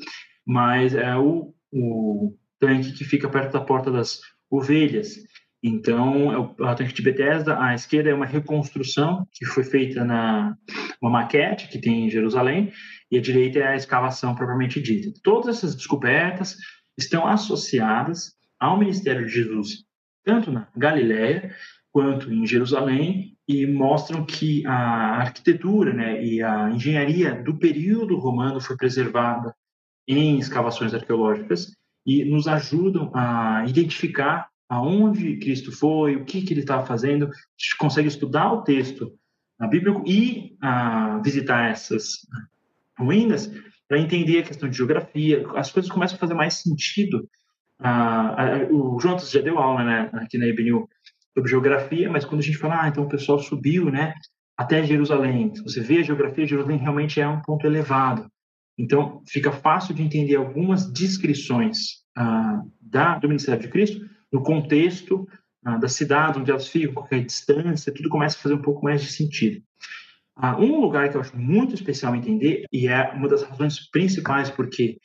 mas 0.45 0.93
é 0.93 1.15
o, 1.15 1.53
o 1.71 2.37
tanque 2.59 2.91
que 2.93 3.03
fica 3.03 3.29
perto 3.29 3.53
da 3.53 3.61
Porta 3.61 3.91
das 3.91 4.19
Ovelhas, 4.49 5.15
então, 5.67 6.31
é 6.31 6.37
o 6.37 6.75
tanque 6.75 6.93
de 6.93 7.01
Bethesda, 7.01 7.59
à 7.59 7.73
esquerda 7.73 8.11
é 8.11 8.13
uma 8.13 8.27
reconstrução 8.27 9.27
que 9.33 9.45
foi 9.45 9.63
feita 9.63 10.05
na 10.05 10.55
uma 11.01 11.09
maquete 11.09 11.67
que 11.69 11.79
tem 11.79 12.05
em 12.05 12.09
Jerusalém, 12.09 12.71
e 13.09 13.17
à 13.17 13.21
direita 13.21 13.57
é 13.57 13.67
a 13.69 13.75
escavação 13.75 14.35
propriamente 14.35 14.79
dita. 14.79 15.11
Todas 15.23 15.57
essas 15.57 15.75
descobertas 15.75 16.55
estão 16.95 17.25
associadas 17.25 18.35
ao 18.59 18.77
ministério 18.77 19.25
de 19.25 19.31
Jesus, 19.31 19.84
tanto 20.25 20.51
na 20.51 20.67
Galiléia 20.75 21.55
quanto 21.91 22.33
em 22.33 22.45
Jerusalém, 22.45 23.37
e 23.47 23.65
mostram 23.65 24.25
que 24.25 24.65
a 24.65 25.21
arquitetura 25.21 25.93
né, 25.93 26.21
e 26.21 26.41
a 26.41 26.69
engenharia 26.69 27.41
do 27.41 27.57
período 27.57 28.17
romano 28.17 28.59
foi 28.59 28.75
preservada 28.75 29.55
em 30.07 30.37
escavações 30.37 30.93
arqueológicas 30.93 31.71
e 32.05 32.25
nos 32.25 32.47
ajudam 32.47 33.11
a 33.13 33.63
identificar 33.67 34.49
aonde 34.67 35.37
Cristo 35.37 35.71
foi, 35.71 36.15
o 36.15 36.25
que, 36.25 36.41
que 36.41 36.53
ele 36.53 36.61
estava 36.61 36.85
fazendo, 36.85 37.25
a 37.25 37.29
gente 37.57 37.77
consegue 37.77 38.07
estudar 38.07 38.51
o 38.51 38.63
texto 38.63 39.13
na 39.59 39.67
Bíblia 39.67 40.01
e 40.05 40.57
ah, 40.61 41.21
visitar 41.23 41.69
essas 41.69 42.27
ruínas 42.97 43.51
para 43.87 43.99
entender 43.99 44.39
a 44.39 44.43
questão 44.43 44.69
de 44.69 44.77
geografia, 44.77 45.45
as 45.55 45.71
coisas 45.71 45.91
começam 45.91 46.17
a 46.17 46.19
fazer 46.19 46.33
mais 46.33 46.55
sentido. 46.55 47.29
O 48.71 48.99
Jonas 48.99 49.29
já 49.29 49.41
deu 49.41 49.59
aula 49.59 49.83
né, 49.83 50.09
aqui 50.13 50.37
na 50.37 50.47
IBNU 50.47 50.87
sobre 51.33 51.49
geografia, 51.49 52.09
mas 52.09 52.23
quando 52.23 52.41
a 52.41 52.43
gente 52.43 52.57
fala, 52.57 52.83
ah, 52.83 52.87
então 52.87 53.03
o 53.03 53.09
pessoal 53.09 53.39
subiu 53.39 53.91
né, 53.91 54.13
até 54.57 54.83
Jerusalém, 54.83 55.53
se 55.53 55.61
você 55.61 55.81
vê 55.81 55.99
a 55.99 56.03
geografia, 56.03 56.47
Jerusalém 56.47 56.77
realmente 56.77 57.19
é 57.19 57.27
um 57.27 57.41
ponto 57.41 57.67
elevado. 57.67 58.29
Então, 58.77 59.21
fica 59.27 59.51
fácil 59.51 59.93
de 59.93 60.01
entender 60.01 60.35
algumas 60.35 60.91
descrições 60.91 62.03
ah, 62.15 62.61
da, 62.81 63.17
do 63.19 63.27
ministério 63.27 63.61
de 63.61 63.69
Cristo 63.69 64.05
no 64.31 64.41
contexto 64.43 65.27
ah, 65.65 65.77
da 65.77 65.87
cidade 65.87 66.39
onde 66.39 66.51
elas 66.51 66.67
ficam, 66.67 66.93
qualquer 66.93 67.23
distância, 67.23 67.93
tudo 67.93 68.09
começa 68.09 68.37
a 68.37 68.41
fazer 68.41 68.55
um 68.55 68.61
pouco 68.61 68.83
mais 68.83 69.01
de 69.01 69.11
sentido. 69.11 69.61
Ah, 70.35 70.57
um 70.57 70.79
lugar 70.79 71.09
que 71.09 71.15
eu 71.15 71.21
acho 71.21 71.37
muito 71.37 71.73
especial 71.73 72.15
entender, 72.15 72.65
e 72.71 72.87
é 72.87 73.11
uma 73.11 73.27
das 73.27 73.43
razões 73.43 73.89
principais 73.89 74.49
porque 74.49 74.97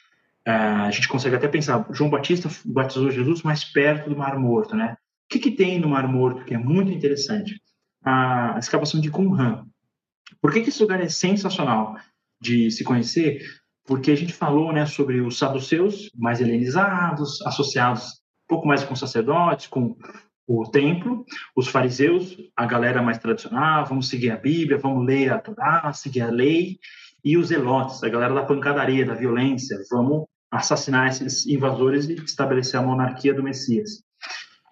a 0.50 0.90
gente 0.90 1.08
consegue 1.08 1.36
até 1.36 1.48
pensar, 1.48 1.86
João 1.90 2.10
Batista 2.10 2.48
batizou 2.64 3.10
Jesus 3.10 3.42
mais 3.42 3.64
perto 3.64 4.10
do 4.10 4.16
Mar 4.16 4.38
Morto, 4.38 4.74
né? 4.74 4.92
O 4.94 5.32
que, 5.32 5.38
que 5.38 5.50
tem 5.50 5.78
no 5.78 5.88
Mar 5.88 6.08
Morto 6.08 6.44
que 6.44 6.54
é 6.54 6.58
muito 6.58 6.90
interessante? 6.90 7.60
A 8.04 8.56
escavação 8.58 9.00
de 9.00 9.10
Qumran. 9.10 9.64
Por 10.40 10.52
que, 10.52 10.62
que 10.62 10.70
esse 10.70 10.82
lugar 10.82 11.00
é 11.00 11.08
sensacional 11.08 11.96
de 12.40 12.70
se 12.70 12.82
conhecer? 12.82 13.42
Porque 13.86 14.10
a 14.10 14.16
gente 14.16 14.32
falou 14.32 14.72
né, 14.72 14.86
sobre 14.86 15.20
os 15.20 15.38
saduceus 15.38 16.10
mais 16.14 16.40
helenizados, 16.40 17.40
associados 17.46 18.20
pouco 18.50 18.66
mais 18.66 18.82
com 18.82 18.96
sacerdotes, 18.96 19.68
com 19.68 19.96
o 20.48 20.68
templo, 20.68 21.24
os 21.54 21.68
fariseus, 21.68 22.36
a 22.56 22.66
galera 22.66 23.00
mais 23.00 23.18
tradicional, 23.18 23.86
vamos 23.86 24.08
seguir 24.08 24.32
a 24.32 24.36
Bíblia, 24.36 24.78
vamos 24.78 25.06
ler 25.06 25.32
a 25.32 25.38
Torá, 25.38 25.92
seguir 25.92 26.22
a 26.22 26.30
lei, 26.30 26.76
e 27.24 27.36
os 27.36 27.48
zelotes, 27.48 28.02
a 28.02 28.08
galera 28.08 28.34
da 28.34 28.44
pancadaria, 28.44 29.06
da 29.06 29.14
violência, 29.14 29.78
vamos 29.88 30.26
assassinar 30.50 31.08
esses 31.08 31.46
invasores 31.46 32.08
e 32.08 32.14
estabelecer 32.14 32.78
a 32.80 32.82
monarquia 32.82 33.32
do 33.32 33.42
Messias. 33.42 34.02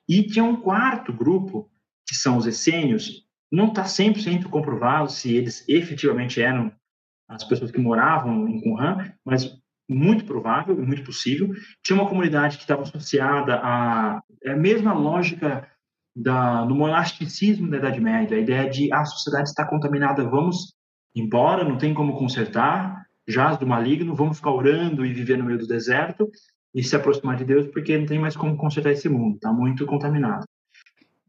E 0.09 0.23
tinha 0.25 0.45
um 0.45 0.57
quarto 0.57 1.13
grupo, 1.13 1.71
que 2.07 2.15
são 2.15 2.37
os 2.37 2.47
essênios, 2.47 3.27
não 3.51 3.69
está 3.69 3.85
100% 3.85 4.49
comprovado 4.49 5.11
se 5.11 5.35
eles 5.35 5.65
efetivamente 5.69 6.41
eram 6.41 6.73
as 7.29 7.45
pessoas 7.45 7.71
que 7.71 7.79
moravam 7.79 8.49
em 8.49 8.61
Qumran, 8.61 9.13
mas 9.25 9.59
muito 9.89 10.25
provável 10.25 10.77
muito 10.77 11.03
possível. 11.03 11.51
Tinha 11.83 11.99
uma 11.99 12.09
comunidade 12.09 12.57
que 12.57 12.63
estava 12.63 12.83
associada 12.83 13.57
à, 13.57 14.23
é 14.45 14.53
a 14.53 14.57
mesma 14.57 14.93
lógica 14.93 15.67
da, 16.15 16.65
do 16.65 16.75
monasticismo 16.75 17.71
da 17.71 17.79
Idade 17.79 18.01
Média, 18.01 18.37
a 18.37 18.41
ideia 18.41 18.69
de 18.69 18.93
ah, 18.93 19.01
a 19.01 19.05
sociedade 19.05 19.49
está 19.49 19.67
contaminada, 19.67 20.25
vamos 20.25 20.75
embora, 21.15 21.65
não 21.65 21.79
tem 21.79 21.95
como 21.95 22.19
consertar, 22.19 23.07
jaz 23.29 23.59
do 23.59 23.67
maligno, 23.67 24.15
vamos 24.15 24.39
ficar 24.39 24.53
orando 24.53 25.05
e 25.05 25.13
viver 25.13 25.37
no 25.37 25.45
meio 25.45 25.59
do 25.59 25.67
deserto 25.67 26.31
e 26.75 26.83
se 26.83 26.97
aproximar 26.97 27.37
de 27.37 27.45
Deus, 27.45 27.67
porque 27.67 27.97
não 27.97 28.07
tem 28.07 28.19
mais 28.19 28.37
como 28.37 28.57
consertar 28.57 28.93
esse 28.93 29.09
mundo, 29.09 29.37
está 29.37 29.53
muito 29.53 29.85
contaminado. 29.87 30.45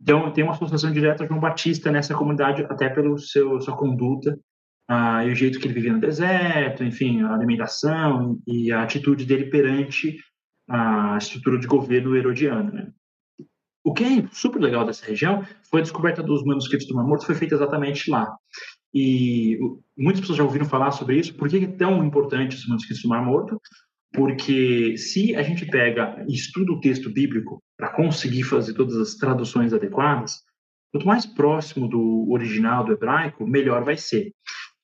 Então, 0.01 0.31
tem 0.31 0.43
uma 0.43 0.53
associação 0.53 0.91
direta 0.91 1.27
João 1.27 1.39
Batista 1.39 1.91
nessa 1.91 2.15
comunidade, 2.15 2.65
até 2.69 2.89
pela 2.89 3.17
sua 3.17 3.75
conduta 3.75 4.39
ah, 4.87 5.25
e 5.25 5.31
o 5.31 5.35
jeito 5.35 5.59
que 5.59 5.67
ele 5.67 5.73
vivia 5.73 5.93
no 5.93 5.99
deserto, 5.99 6.83
enfim, 6.83 7.21
a 7.21 7.33
alimentação 7.33 8.39
e 8.47 8.71
a 8.71 8.81
atitude 8.81 9.25
dele 9.25 9.49
perante 9.49 10.17
a 10.69 11.17
estrutura 11.17 11.59
de 11.59 11.67
governo 11.67 12.15
herodiano. 12.15 12.71
Né? 12.71 12.91
O 13.83 13.93
que 13.93 14.03
é 14.03 14.27
super 14.31 14.59
legal 14.59 14.85
dessa 14.85 15.05
região 15.05 15.43
foi 15.69 15.81
a 15.81 15.83
descoberta 15.83 16.23
dos 16.23 16.43
manuscritos 16.43 16.87
do 16.87 16.95
Mar 16.95 17.05
Morto, 17.05 17.25
foi 17.25 17.35
feita 17.35 17.55
exatamente 17.55 18.09
lá. 18.09 18.35
E 18.93 19.57
muitas 19.97 20.21
pessoas 20.21 20.37
já 20.37 20.43
ouviram 20.43 20.65
falar 20.65 20.91
sobre 20.91 21.17
isso. 21.17 21.35
Por 21.35 21.47
que 21.47 21.57
é 21.57 21.67
tão 21.67 22.03
importante 22.03 22.55
os 22.55 22.67
manuscritos 22.67 23.03
do 23.03 23.09
Mar 23.09 23.23
Morto? 23.23 23.61
Porque 24.11 24.97
se 24.97 25.35
a 25.35 25.43
gente 25.43 25.65
pega 25.65 26.25
e 26.27 26.33
estuda 26.33 26.71
o 26.71 26.79
texto 26.79 27.09
bíblico 27.09 27.61
para 27.77 27.89
conseguir 27.89 28.43
fazer 28.43 28.73
todas 28.73 28.95
as 28.95 29.15
traduções 29.15 29.73
adequadas, 29.73 30.41
quanto 30.91 31.05
mais 31.05 31.25
próximo 31.25 31.87
do 31.87 32.27
original 32.31 32.83
do 32.83 32.93
hebraico, 32.93 33.45
melhor 33.45 33.83
vai 33.83 33.97
ser. 33.97 34.31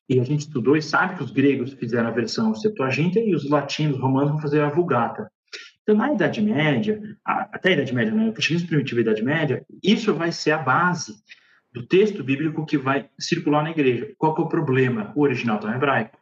E 0.07 0.19
a 0.19 0.23
gente 0.23 0.41
estudou 0.41 0.77
e 0.77 0.81
sabe 0.81 1.15
que 1.15 1.23
os 1.23 1.31
gregos 1.31 1.73
fizeram 1.73 2.07
a 2.07 2.11
versão 2.11 2.53
Septuaginta 2.53 3.19
e 3.19 3.33
os 3.33 3.49
latinos, 3.49 3.99
romanos 3.99 4.31
vão 4.33 4.41
fazer 4.41 4.61
a 4.61 4.69
Vulgata. 4.69 5.27
Então, 5.81 5.95
na 5.95 6.13
Idade 6.13 6.41
Média, 6.41 7.01
até 7.25 7.69
a 7.69 7.73
Idade 7.73 7.93
Média, 7.93 8.13
né, 8.13 8.29
o 8.29 8.33
cristianismo 8.33 8.69
primitivo 8.69 8.99
e 8.99 9.01
a 9.01 9.03
Idade 9.03 9.23
Média, 9.23 9.65
isso 9.83 10.13
vai 10.13 10.31
ser 10.31 10.51
a 10.51 10.59
base 10.59 11.15
do 11.75 11.85
texto 11.85 12.23
bíblico 12.23 12.65
que 12.65 12.77
vai 12.77 13.09
circular 13.19 13.61
na 13.61 13.71
igreja. 13.71 14.15
Qual 14.17 14.33
é 14.37 14.39
o 14.39 14.47
problema? 14.47 15.11
O 15.13 15.21
original 15.21 15.57
está 15.57 15.75
hebraico. 15.75 16.17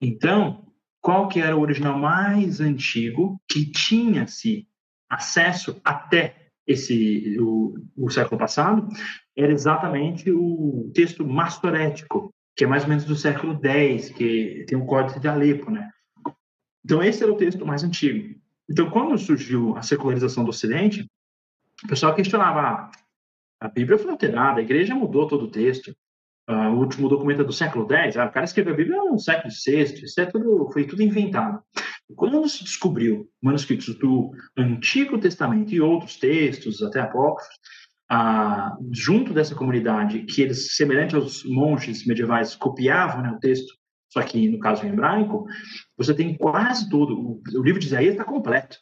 Então, 0.00 0.66
qual 1.00 1.28
que 1.28 1.40
era 1.40 1.56
o 1.56 1.60
original 1.60 1.96
mais 1.96 2.60
antigo 2.60 3.40
que 3.48 3.70
tinha-se 3.70 4.66
acesso 5.08 5.80
até 5.84 6.48
esse 6.66 7.36
o, 7.38 7.74
o, 7.96 8.10
século 8.10 8.36
passado? 8.36 8.88
Era 9.36 9.52
exatamente 9.52 10.32
o 10.32 10.90
texto 10.92 11.24
mastorético, 11.24 12.34
que 12.56 12.64
é 12.64 12.66
mais 12.66 12.82
ou 12.82 12.88
menos 12.88 13.04
do 13.04 13.14
século 13.14 13.60
X, 13.64 14.10
que 14.10 14.64
tem 14.66 14.76
o 14.76 14.84
Códice 14.84 15.20
de 15.20 15.28
Alepo, 15.28 15.70
né? 15.70 15.88
Então, 16.84 17.00
esse 17.00 17.22
era 17.22 17.32
o 17.32 17.36
texto 17.36 17.64
mais 17.64 17.84
antigo. 17.84 18.36
Então, 18.68 18.90
quando 18.90 19.16
surgiu 19.16 19.76
a 19.76 19.82
secularização 19.82 20.42
do 20.42 20.50
Ocidente, 20.50 21.08
o 21.84 21.86
pessoal 21.86 22.16
questionava, 22.16 22.60
ah, 22.60 22.90
a 23.62 23.68
Bíblia 23.68 23.96
foi 23.96 24.10
alterada, 24.10 24.58
a 24.58 24.62
igreja 24.62 24.92
mudou 24.92 25.28
todo 25.28 25.44
o 25.44 25.50
texto, 25.50 25.94
uh, 26.50 26.70
o 26.70 26.78
último 26.78 27.08
documento 27.08 27.42
é 27.42 27.44
do 27.44 27.52
século 27.52 27.86
X, 27.90 28.16
ah, 28.16 28.26
o 28.26 28.32
cara 28.32 28.44
escreveu 28.44 28.74
a 28.74 28.76
Bíblia 28.76 28.96
no 28.96 29.18
século 29.20 29.52
VI, 29.64 30.02
isso 30.02 30.20
é 30.20 30.26
tudo, 30.26 30.68
foi 30.72 30.84
tudo 30.84 31.00
inventado. 31.00 31.62
Quando 32.16 32.46
se 32.48 32.64
descobriu 32.64 33.28
manuscritos 33.40 33.96
do 33.98 34.32
Antigo 34.58 35.16
Testamento 35.16 35.72
e 35.72 35.80
outros 35.80 36.16
textos, 36.16 36.82
até 36.82 37.00
apócrifos, 37.00 37.54
ah, 38.10 38.76
junto 38.90 39.32
dessa 39.32 39.54
comunidade, 39.54 40.24
que 40.24 40.42
eles, 40.42 40.74
semelhante 40.74 41.14
aos 41.14 41.44
monges 41.44 42.04
medievais, 42.04 42.56
copiavam 42.56 43.22
né, 43.22 43.30
o 43.30 43.38
texto, 43.38 43.72
só 44.08 44.20
que 44.22 44.48
no 44.48 44.58
caso 44.58 44.84
em 44.84 44.90
hebraico, 44.90 45.46
você 45.96 46.12
tem 46.12 46.36
quase 46.36 46.90
todo, 46.90 47.14
o, 47.16 47.40
o 47.54 47.62
livro 47.62 47.78
de 47.78 47.86
Isaías 47.86 48.12
está 48.12 48.24
completo. 48.24 48.76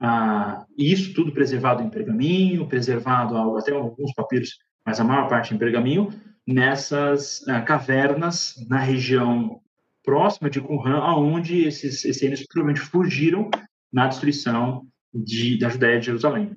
Ah, 0.00 0.64
isso 0.76 1.12
tudo 1.12 1.32
preservado 1.32 1.82
em 1.82 1.90
pergaminho, 1.90 2.68
preservado 2.68 3.56
até 3.56 3.72
alguns 3.72 4.12
papiros, 4.14 4.58
mas 4.86 5.00
a 5.00 5.04
maior 5.04 5.28
parte 5.28 5.52
em 5.52 5.58
pergaminho, 5.58 6.10
nessas 6.46 7.46
ah, 7.48 7.60
cavernas 7.60 8.54
na 8.68 8.78
região 8.78 9.60
próxima 10.04 10.48
de 10.48 10.60
Qumran, 10.60 10.98
aonde 10.98 11.64
esses 11.64 12.04
essênios 12.04 12.44
provavelmente 12.46 12.80
fugiram 12.80 13.50
na 13.92 14.06
destruição 14.06 14.86
de, 15.12 15.58
da 15.58 15.68
Judéia 15.68 15.98
de 15.98 16.06
Jerusalém. 16.06 16.56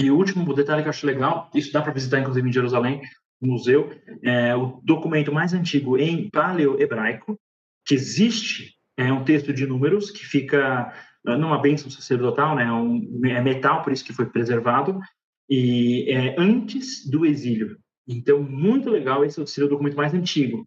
E 0.00 0.10
o 0.10 0.16
último 0.16 0.52
detalhe 0.54 0.82
que 0.82 0.88
eu 0.88 0.90
acho 0.90 1.06
legal, 1.06 1.50
isso 1.54 1.72
dá 1.72 1.82
para 1.82 1.92
visitar 1.92 2.20
inclusive 2.20 2.48
em 2.48 2.52
Jerusalém, 2.52 3.02
no 3.40 3.52
museu, 3.52 3.90
é 4.22 4.54
o 4.54 4.80
documento 4.82 5.32
mais 5.32 5.52
antigo 5.52 5.98
em 5.98 6.30
paleo-hebraico, 6.30 7.38
que 7.84 7.94
existe, 7.94 8.74
é 8.96 9.12
um 9.12 9.24
texto 9.24 9.52
de 9.52 9.66
números 9.66 10.10
que 10.10 10.24
fica 10.24 10.92
é, 11.26 11.36
numa 11.36 11.60
bênção 11.60 11.90
sacerdotal, 11.90 12.56
né, 12.56 12.70
um, 12.72 13.20
é 13.26 13.40
metal, 13.40 13.82
por 13.82 13.92
isso 13.92 14.04
que 14.04 14.12
foi 14.12 14.26
preservado, 14.26 14.98
e 15.48 16.10
é 16.10 16.34
antes 16.38 17.08
do 17.08 17.24
exílio. 17.24 17.78
Então, 18.06 18.42
muito 18.42 18.90
legal, 18.90 19.24
esse 19.24 19.44
seria 19.46 19.66
o 19.66 19.70
documento 19.70 19.96
mais 19.96 20.12
antigo. 20.12 20.66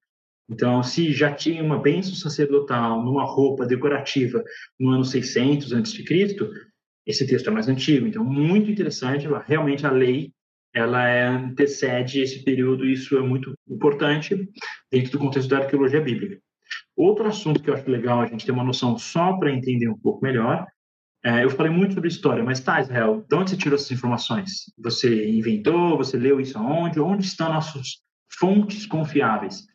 Então, 0.49 0.81
se 0.81 1.11
já 1.11 1.33
tinha 1.33 1.61
uma 1.61 1.79
bênção 1.79 2.13
sacerdotal 2.15 3.03
numa 3.03 3.25
roupa 3.25 3.65
decorativa 3.65 4.43
no 4.79 4.89
ano 4.89 5.03
600 5.03 5.73
a.C., 5.73 6.03
esse 7.05 7.25
texto 7.25 7.47
é 7.47 7.51
mais 7.51 7.67
antigo, 7.67 8.05
então 8.05 8.23
muito 8.23 8.69
interessante. 8.69 9.27
Realmente 9.45 9.85
a 9.85 9.91
lei 9.91 10.31
ela 10.73 11.07
é, 11.07 11.25
antecede 11.27 12.21
esse 12.21 12.43
período 12.43 12.85
e 12.85 12.93
isso 12.93 13.17
é 13.17 13.21
muito 13.21 13.53
importante 13.67 14.47
dentro 14.91 15.11
do 15.11 15.19
contexto 15.19 15.49
da 15.49 15.59
arqueologia 15.59 16.01
bíblica. 16.01 16.39
Outro 16.97 17.27
assunto 17.27 17.61
que 17.61 17.69
eu 17.69 17.75
acho 17.75 17.89
legal 17.89 18.21
a 18.21 18.25
gente 18.25 18.43
ter 18.43 18.51
uma 18.51 18.63
noção 18.63 18.97
só 18.97 19.37
para 19.37 19.53
entender 19.53 19.87
um 19.87 19.97
pouco 19.97 20.23
melhor, 20.23 20.65
é, 21.23 21.43
eu 21.43 21.49
falei 21.51 21.71
muito 21.71 21.93
sobre 21.93 22.09
história, 22.09 22.43
mas 22.43 22.59
tá, 22.59 22.81
Israel, 22.81 23.23
de 23.29 23.35
onde 23.35 23.51
você 23.51 23.57
tirou 23.57 23.75
essas 23.75 23.91
informações? 23.91 24.71
Você 24.79 25.29
inventou? 25.29 25.97
Você 25.97 26.17
leu 26.17 26.41
isso 26.41 26.57
aonde? 26.57 26.99
Onde 26.99 27.23
estão 27.23 27.53
nossas 27.53 28.01
fontes 28.39 28.87
confiáveis? 28.87 29.67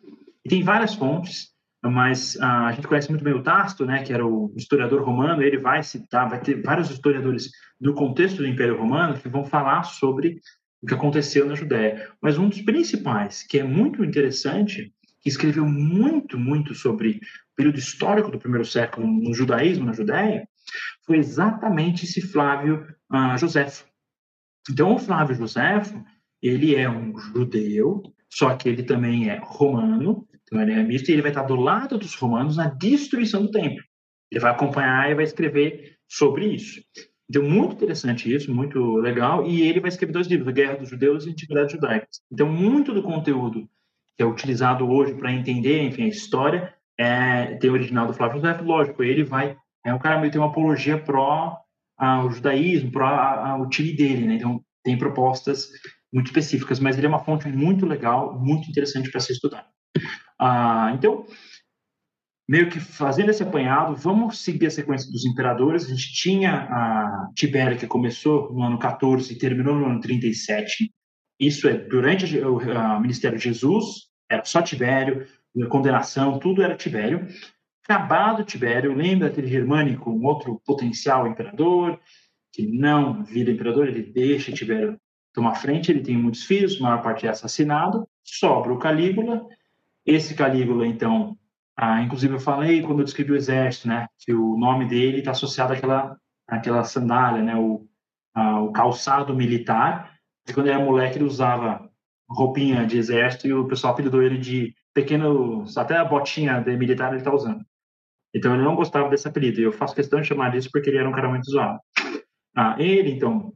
E 0.44 0.48
tem 0.48 0.64
várias 0.64 0.94
fontes, 0.94 1.52
mas 1.84 2.36
ah, 2.40 2.66
a 2.66 2.72
gente 2.72 2.88
conhece 2.88 3.08
muito 3.08 3.24
bem 3.24 3.34
o 3.34 3.42
Tasto, 3.42 3.84
né, 3.86 4.02
que 4.02 4.12
era 4.12 4.26
o 4.26 4.52
historiador 4.56 5.02
romano, 5.02 5.42
ele 5.42 5.58
vai 5.58 5.82
citar, 5.82 6.28
vai 6.28 6.40
ter 6.40 6.60
vários 6.62 6.90
historiadores 6.90 7.50
do 7.80 7.94
contexto 7.94 8.38
do 8.38 8.46
Império 8.46 8.78
Romano 8.78 9.18
que 9.18 9.28
vão 9.28 9.44
falar 9.44 9.84
sobre 9.84 10.40
o 10.82 10.86
que 10.86 10.94
aconteceu 10.94 11.46
na 11.46 11.54
Judéia. 11.54 12.08
Mas 12.20 12.38
um 12.38 12.48
dos 12.48 12.62
principais, 12.62 13.42
que 13.42 13.58
é 13.58 13.64
muito 13.64 14.04
interessante, 14.04 14.92
que 15.22 15.28
escreveu 15.28 15.64
muito, 15.64 16.36
muito 16.36 16.74
sobre 16.74 17.20
o 17.52 17.56
período 17.56 17.78
histórico 17.78 18.30
do 18.30 18.38
primeiro 18.38 18.64
século 18.64 19.06
no 19.06 19.32
judaísmo, 19.32 19.86
na 19.86 19.92
Judéia, 19.92 20.46
foi 21.06 21.18
exatamente 21.18 22.04
esse 22.04 22.20
Flávio 22.20 22.86
uh, 23.12 23.38
Joséfo. 23.38 23.84
Então, 24.68 24.94
o 24.94 24.98
Flávio 24.98 25.36
Joséfo, 25.36 26.04
ele 26.42 26.74
é 26.74 26.90
um 26.90 27.16
judeu, 27.16 28.02
só 28.28 28.54
que 28.56 28.68
ele 28.68 28.82
também 28.82 29.28
é 29.28 29.40
romano, 29.42 30.26
então 30.42 30.60
ele 30.60 30.72
é 30.72 30.82
misto, 30.82 31.08
e 31.08 31.12
ele 31.12 31.22
vai 31.22 31.30
estar 31.30 31.42
do 31.42 31.56
lado 31.56 31.98
dos 31.98 32.14
romanos 32.14 32.56
na 32.56 32.68
destruição 32.68 33.42
do 33.42 33.50
templo. 33.50 33.82
Ele 34.30 34.40
vai 34.40 34.50
acompanhar 34.50 35.10
e 35.10 35.14
vai 35.14 35.24
escrever 35.24 35.96
sobre 36.08 36.46
isso. 36.46 36.82
Então, 37.28 37.42
muito 37.42 37.74
interessante 37.74 38.32
isso, 38.32 38.52
muito 38.52 38.96
legal, 38.96 39.46
e 39.46 39.62
ele 39.62 39.80
vai 39.80 39.88
escrever 39.88 40.12
dois 40.12 40.26
livros, 40.26 40.48
A 40.48 40.52
Guerra 40.52 40.76
dos 40.76 40.88
Judeus 40.88 41.24
e 41.24 41.28
a 41.28 41.32
Antiguidade 41.32 41.72
Judaica. 41.72 42.08
Então, 42.30 42.48
muito 42.48 42.92
do 42.92 43.02
conteúdo 43.02 43.68
que 44.16 44.22
é 44.22 44.26
utilizado 44.26 44.88
hoje 44.88 45.14
para 45.14 45.32
entender, 45.32 45.82
enfim, 45.82 46.04
a 46.04 46.08
história, 46.08 46.74
é, 46.98 47.56
tem 47.56 47.70
o 47.70 47.72
original 47.72 48.06
do 48.06 48.14
Flávio 48.14 48.40
José, 48.40 48.60
lógico, 48.60 49.02
ele 49.02 49.24
vai, 49.24 49.56
é 49.84 49.92
um 49.92 49.98
cara 49.98 50.18
meio 50.18 50.30
tem 50.30 50.40
uma 50.40 50.50
apologia 50.50 50.98
pró 50.98 51.58
ao 51.98 52.30
judaísmo, 52.30 52.90
pró 52.90 53.06
ao 53.06 53.68
time 53.68 53.92
dele, 53.92 54.26
né? 54.26 54.34
Então, 54.34 54.62
tem 54.84 54.98
propostas 54.98 55.70
muito 56.12 56.26
específicas, 56.26 56.78
mas 56.78 56.96
ele 56.96 57.06
é 57.06 57.08
uma 57.08 57.24
fonte 57.24 57.48
muito 57.48 57.86
legal, 57.86 58.38
muito 58.38 58.68
interessante 58.68 59.10
para 59.10 59.20
se 59.20 59.32
estudar. 59.32 59.66
Ah, 60.38 60.92
então, 60.94 61.24
meio 62.48 62.68
que 62.68 62.80
fazendo 62.80 63.30
esse 63.30 63.42
apanhado, 63.42 63.94
vamos 63.96 64.40
seguir 64.40 64.66
a 64.66 64.70
sequência 64.70 65.10
dos 65.10 65.24
imperadores. 65.24 65.86
A 65.86 65.88
gente 65.88 66.12
tinha 66.12 66.52
a 66.52 67.28
Tibério, 67.34 67.78
que 67.78 67.86
começou 67.86 68.52
no 68.52 68.62
ano 68.62 68.78
14 68.78 69.32
e 69.32 69.38
terminou 69.38 69.74
no 69.76 69.86
ano 69.86 70.00
37. 70.00 70.92
Isso 71.38 71.68
é 71.68 71.74
durante 71.74 72.38
o 72.38 73.00
ministério 73.00 73.38
de 73.38 73.44
Jesus, 73.44 74.08
era 74.28 74.44
só 74.44 74.62
Tibério, 74.62 75.26
condenação, 75.68 76.38
tudo 76.38 76.62
era 76.62 76.76
Tibério. 76.76 77.26
Acabado 77.84 78.44
Tibério, 78.44 78.94
lembra 78.94 79.28
aquele 79.28 79.48
germânico, 79.48 80.10
um 80.10 80.24
outro 80.24 80.60
potencial 80.64 81.26
imperador, 81.26 81.98
que 82.52 82.66
não 82.66 83.24
vira 83.24 83.50
imperador, 83.50 83.88
ele 83.88 84.02
deixa 84.02 84.52
Tibério 84.52 84.98
tomar 85.32 85.54
frente, 85.54 85.90
ele 85.90 86.02
tem 86.02 86.16
muitos 86.16 86.44
filhos, 86.44 86.78
a 86.78 86.82
maior 86.82 87.02
parte 87.02 87.26
é 87.26 87.30
assassinado, 87.30 88.06
sobra 88.22 88.72
o 88.72 88.78
Calígula. 88.78 89.46
Esse 90.04 90.34
Calígula, 90.34 90.86
então, 90.86 91.36
ah, 91.76 92.02
inclusive 92.02 92.34
eu 92.34 92.40
falei 92.40 92.82
quando 92.82 93.00
eu 93.00 93.04
descrevi 93.04 93.32
o 93.32 93.36
exército, 93.36 93.88
né, 93.88 94.06
que 94.18 94.32
o 94.32 94.56
nome 94.56 94.86
dele 94.86 95.18
está 95.18 95.30
associado 95.30 95.72
àquela, 95.72 96.16
àquela 96.46 96.84
sandália, 96.84 97.42
né, 97.42 97.56
o, 97.56 97.86
ah, 98.34 98.60
o 98.60 98.72
calçado 98.72 99.34
militar, 99.34 100.11
quando 100.52 100.66
ele 100.66 100.74
era 100.74 100.84
moleque 100.84 101.18
ele 101.18 101.24
usava 101.24 101.88
roupinha 102.28 102.86
de 102.86 102.98
exército 102.98 103.46
e 103.46 103.52
o 103.52 103.66
pessoal 103.66 103.92
apelidou 103.92 104.22
ele 104.22 104.38
de 104.38 104.74
pequeno, 104.94 105.64
até 105.76 105.96
a 105.96 106.04
botinha 106.04 106.60
de 106.60 106.76
militar 106.76 107.10
ele 107.10 107.18
está 107.18 107.32
usando. 107.32 107.64
Então 108.34 108.54
ele 108.54 108.64
não 108.64 108.74
gostava 108.74 109.08
desse 109.10 109.28
apelido, 109.28 109.60
e 109.60 109.64
eu 109.64 109.72
faço 109.72 109.94
questão 109.94 110.20
de 110.20 110.26
chamar 110.26 110.50
disso 110.50 110.70
porque 110.72 110.88
ele 110.88 110.98
era 110.98 111.08
um 111.08 111.12
cara 111.12 111.28
muito 111.28 111.50
zoado. 111.50 111.78
Ah, 112.56 112.76
ele, 112.78 113.10
então, 113.10 113.52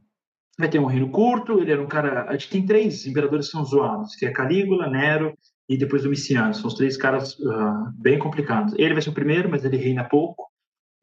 vai 0.57 0.69
ter 0.69 0.79
um 0.79 0.85
reino 0.85 1.09
curto, 1.09 1.59
ele 1.59 1.71
era 1.71 1.81
um 1.81 1.87
cara... 1.87 2.25
A 2.29 2.33
gente 2.33 2.49
tem 2.49 2.65
três 2.65 3.05
imperadores 3.05 3.47
que 3.47 3.51
são 3.51 3.65
zoados, 3.65 4.15
que 4.15 4.25
é 4.25 4.31
Calígula, 4.31 4.89
Nero 4.89 5.37
e 5.69 5.77
depois 5.77 6.03
Domiciano. 6.03 6.53
São 6.53 6.67
os 6.67 6.73
três 6.73 6.97
caras 6.97 7.37
uh, 7.39 7.91
bem 7.95 8.17
complicados. 8.17 8.73
Ele 8.77 8.93
vai 8.93 9.01
ser 9.01 9.09
o 9.09 9.13
primeiro, 9.13 9.49
mas 9.49 9.65
ele 9.65 9.77
reina 9.77 10.03
pouco. 10.03 10.47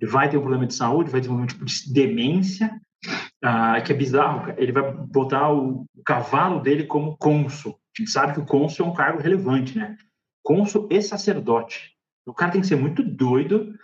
Ele 0.01 0.11
vai 0.11 0.29
ter 0.29 0.37
um 0.37 0.41
problema 0.41 0.67
de 0.67 0.75
saúde, 0.75 1.11
vai 1.11 1.21
desenvolver 1.21 1.45
um 1.45 1.49
tipo 1.49 1.65
de 1.65 1.93
demência, 1.93 2.81
uh, 3.07 3.83
que 3.85 3.93
é 3.93 3.97
bizarro. 3.97 4.55
Ele 4.57 4.73
vai 4.73 4.93
botar 4.93 5.53
o, 5.53 5.87
cavalo 6.05 6.61
dele 6.61 6.85
como 6.85 7.17
cônsul. 7.17 7.73
A 7.73 8.01
gente 8.03 8.11
sabe 8.11 8.35
que 8.35 8.41
o 8.41 8.47
cônsul 8.47 8.87
é 8.87 8.89
um 8.89 8.95
cargo 8.95 9.21
relevante, 9.21 9.79
né? 9.79 9.97
Cônsul 10.43 10.87
e 10.91 11.01
sacerdote. 11.01 11.95
O 12.27 12.35
cara 12.35 12.53
tem 12.53 12.61
que 12.61 12.67
ser 12.67 12.77
muito 12.77 13.03
doido 13.03 13.75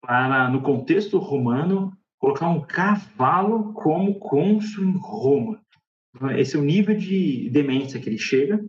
para, 0.00 0.48
no 0.50 0.60
contexto 0.60 1.18
romano, 1.18 1.96
colocar 2.18 2.48
um 2.48 2.60
cavalo 2.60 3.72
como 3.72 4.18
cônsul 4.18 4.84
em 4.84 4.98
Roma. 4.98 5.60
Esse 6.36 6.56
é 6.56 6.58
o 6.58 6.64
nível 6.64 6.96
de 6.96 7.48
demência 7.50 8.00
que 8.00 8.08
ele 8.08 8.18
chega. 8.18 8.62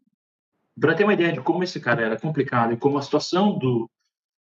Para 0.79 0.95
ter 0.95 1.03
uma 1.03 1.13
ideia 1.13 1.33
de 1.33 1.41
como 1.41 1.63
esse 1.63 1.79
cara 1.79 2.01
era 2.01 2.19
complicado 2.19 2.73
e 2.73 2.77
como 2.77 2.97
a 2.97 3.01
situação 3.01 3.57
do, 3.57 3.89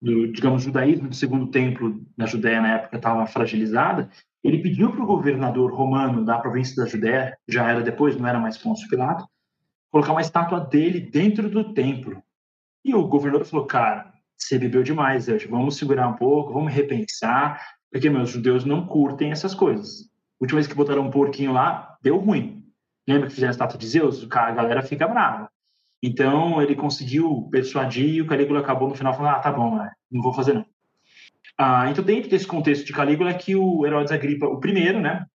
do 0.02 0.32
digamos, 0.32 0.64
judaísmo 0.64 1.10
do 1.10 1.16
segundo 1.16 1.48
templo 1.52 2.04
na 2.18 2.26
Judéia 2.26 2.62
na 2.62 2.76
época 2.76 2.98
estava 2.98 3.26
fragilizada, 3.28 4.10
ele 4.48 4.62
pediu 4.62 4.92
para 4.92 5.04
o 5.04 5.06
governador 5.06 5.74
romano 5.74 6.24
da 6.24 6.40
província 6.40 6.82
da 6.82 6.90
Judéia, 6.90 7.38
já 7.48 7.70
era 7.70 7.82
depois, 7.82 8.16
não 8.16 8.28
era 8.28 8.40
mais 8.40 8.58
Pôncio 8.58 8.88
Pilato, 8.88 9.28
colocar 9.92 10.14
uma 10.14 10.22
estátua 10.22 10.62
dele 10.62 11.02
dentro 11.02 11.50
do 11.50 11.74
templo. 11.74 12.24
E 12.84 12.96
o 12.96 13.06
governador 13.08 13.46
falou, 13.46 13.66
cara, 13.66 14.14
você 14.38 14.58
bebeu 14.58 14.84
demais, 14.84 15.26
Deus. 15.26 15.44
vamos 15.44 15.76
segurar 15.76 16.08
um 16.08 16.14
pouco, 16.14 16.54
vamos 16.54 16.72
repensar, 16.72 17.62
porque 17.92 18.10
meus 18.10 18.30
judeus 18.30 18.64
não 18.64 18.88
curtem 18.88 19.32
essas 19.32 19.54
coisas. 19.54 20.04
A 20.40 20.44
última 20.44 20.60
vez 20.60 20.68
que 20.68 20.76
botaram 20.76 21.02
um 21.02 21.12
porquinho 21.12 21.52
lá, 21.52 21.98
deu 22.02 22.18
ruim. 22.18 22.64
Lembra 23.06 23.28
que 23.28 23.34
fizeram 23.34 23.50
a 23.50 23.52
estátua 23.52 23.78
de 23.78 23.88
Zeus? 23.88 24.26
A 24.32 24.52
galera 24.52 24.82
fica 24.82 25.08
brava. 25.08 25.50
Então, 26.02 26.62
ele 26.62 26.76
conseguiu 26.76 27.50
persuadir 27.52 28.14
e 28.14 28.22
o 28.22 28.28
Calígula 28.28 28.60
acabou 28.60 28.88
no 28.88 28.96
final 28.96 29.14
falando, 29.14 29.36
ah, 29.36 29.40
tá 29.40 29.52
bom, 29.52 29.76
né? 29.76 29.92
não 30.12 30.22
vou 30.22 30.34
fazer 30.34 30.54
não. 30.54 30.66
Ah, 31.58 31.90
então, 31.90 32.04
dentro 32.04 32.30
desse 32.30 32.46
contexto 32.46 32.86
de 32.86 32.94
Calígula, 32.94 33.32
é 33.32 33.34
que 33.34 33.56
o 33.56 33.86
Herodes 33.86 34.12
Agripa, 34.12 34.46
o 34.46 34.60
primeiro, 34.60 35.00
né, 35.00 35.26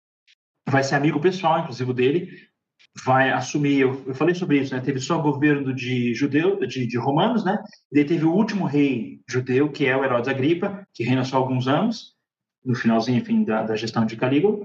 vai 0.68 0.84
ser 0.84 0.94
amigo 0.94 1.20
pessoal, 1.20 1.60
inclusive, 1.60 1.92
dele, 1.92 2.28
vai 3.04 3.30
assumir, 3.30 3.80
eu, 3.80 4.04
eu, 4.06 4.14
falei 4.14 4.34
sobre 4.34 4.58
isso, 4.58 4.74
né? 4.74 4.80
Teve 4.80 5.00
só 5.00 5.18
governo 5.18 5.74
de 5.74 6.14
judeu, 6.14 6.58
de, 6.66 6.86
de 6.86 6.98
romanos, 6.98 7.44
né? 7.44 7.58
E 7.90 7.96
daí 7.96 8.04
teve 8.04 8.24
o 8.24 8.32
último 8.32 8.66
rei 8.66 9.20
judeu, 9.28 9.70
que 9.70 9.86
é 9.86 9.96
o 9.96 10.04
Herodes 10.04 10.28
Agripa, 10.28 10.86
que 10.92 11.02
reina 11.02 11.24
só 11.24 11.38
alguns 11.38 11.66
anos, 11.66 12.14
no 12.64 12.74
finalzinho, 12.74 13.18
enfim, 13.18 13.44
da, 13.44 13.62
da 13.62 13.76
gestão 13.76 14.04
de 14.04 14.16
Calígula. 14.16 14.64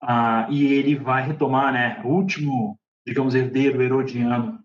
Ah, 0.00 0.46
e 0.50 0.66
ele 0.72 0.94
vai 0.96 1.24
retomar, 1.24 1.72
né? 1.72 2.00
O 2.04 2.08
último, 2.08 2.78
digamos, 3.06 3.34
herdeiro 3.34 3.82
herodiano. 3.82 4.58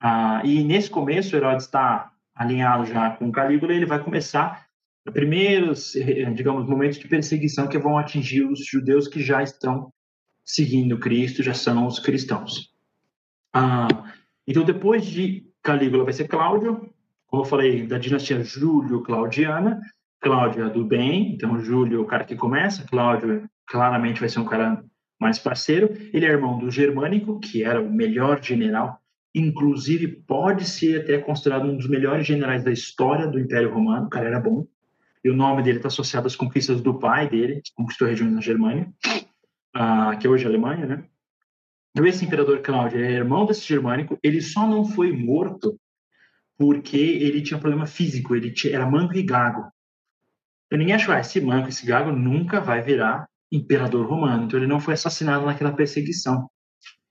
Ah, 0.00 0.42
e 0.44 0.64
nesse 0.64 0.90
começo, 0.90 1.36
Herodes 1.36 1.66
está 1.66 2.10
alinhado 2.34 2.86
já 2.86 3.10
com 3.10 3.30
Calígula, 3.30 3.72
ele 3.72 3.86
vai 3.86 4.02
começar 4.02 4.66
primeiros, 5.12 5.92
digamos, 6.34 6.68
momentos 6.68 6.98
de 6.98 7.08
perseguição 7.08 7.66
que 7.66 7.78
vão 7.78 7.98
atingir 7.98 8.44
os 8.44 8.64
judeus 8.64 9.08
que 9.08 9.20
já 9.20 9.42
estão 9.42 9.92
seguindo 10.44 10.98
Cristo 10.98 11.42
já 11.42 11.54
são 11.54 11.86
os 11.86 11.98
cristãos. 11.98 12.72
Ah, 13.52 13.88
então, 14.46 14.64
depois 14.64 15.04
de 15.06 15.46
Calígula 15.62 16.04
vai 16.04 16.12
ser 16.12 16.28
Cláudio, 16.28 16.92
como 17.26 17.42
eu 17.42 17.46
falei, 17.46 17.86
da 17.86 17.98
dinastia 17.98 18.42
Júlio-Claudiana. 18.42 19.80
Cláudio 20.20 20.66
é 20.66 20.70
do 20.70 20.84
bem, 20.84 21.34
então 21.34 21.58
Júlio 21.60 21.98
é 21.98 22.02
o 22.02 22.06
cara 22.06 22.24
que 22.24 22.36
começa, 22.36 22.86
Cláudio 22.86 23.48
claramente 23.66 24.20
vai 24.20 24.28
ser 24.28 24.38
um 24.38 24.44
cara 24.44 24.84
mais 25.20 25.38
parceiro. 25.38 25.90
Ele 26.12 26.26
é 26.26 26.30
irmão 26.30 26.58
do 26.58 26.70
Germânico, 26.70 27.40
que 27.40 27.64
era 27.64 27.80
o 27.80 27.90
melhor 27.90 28.42
general, 28.42 29.00
inclusive 29.34 30.08
pode 30.08 30.64
ser 30.64 31.02
até 31.02 31.18
considerado 31.18 31.64
um 31.64 31.76
dos 31.76 31.88
melhores 31.88 32.26
generais 32.26 32.62
da 32.62 32.70
história 32.70 33.26
do 33.26 33.38
Império 33.38 33.72
Romano, 33.72 34.06
o 34.06 34.10
cara 34.10 34.28
era 34.28 34.40
bom. 34.40 34.66
E 35.24 35.30
o 35.30 35.36
nome 35.36 35.62
dele 35.62 35.78
está 35.78 35.88
associado 35.88 36.26
às 36.26 36.36
conquistas 36.36 36.80
do 36.80 36.98
pai 36.98 37.28
dele, 37.28 37.60
que 37.62 37.72
conquistou 37.74 38.08
regiões 38.08 38.32
na 38.32 38.40
Germânia 38.40 38.92
ah, 39.74 40.16
que 40.16 40.26
é 40.26 40.30
hoje 40.30 40.44
a 40.44 40.48
Alemanha, 40.48 40.86
né? 40.86 41.04
Então, 41.90 42.06
esse 42.06 42.24
imperador 42.24 42.60
Cláudio 42.62 43.00
é 43.00 43.12
irmão 43.12 43.44
desse 43.44 43.66
germânico, 43.66 44.18
ele 44.22 44.40
só 44.40 44.66
não 44.66 44.84
foi 44.84 45.12
morto 45.12 45.78
porque 46.58 46.96
ele 46.96 47.42
tinha 47.42 47.58
problema 47.58 47.86
físico, 47.86 48.34
ele 48.34 48.50
tinha, 48.50 48.74
era 48.74 48.88
manco 48.88 49.14
e 49.14 49.22
gago. 49.22 49.70
Então, 50.66 50.78
ninguém 50.78 50.94
achou, 50.94 51.14
ah, 51.14 51.20
esse 51.20 51.40
manco, 51.40 51.68
esse 51.68 51.84
gago 51.84 52.12
nunca 52.12 52.60
vai 52.60 52.82
virar 52.82 53.28
imperador 53.50 54.06
romano. 54.06 54.44
Então, 54.44 54.58
ele 54.58 54.66
não 54.66 54.80
foi 54.80 54.94
assassinado 54.94 55.44
naquela 55.44 55.72
perseguição. 55.72 56.48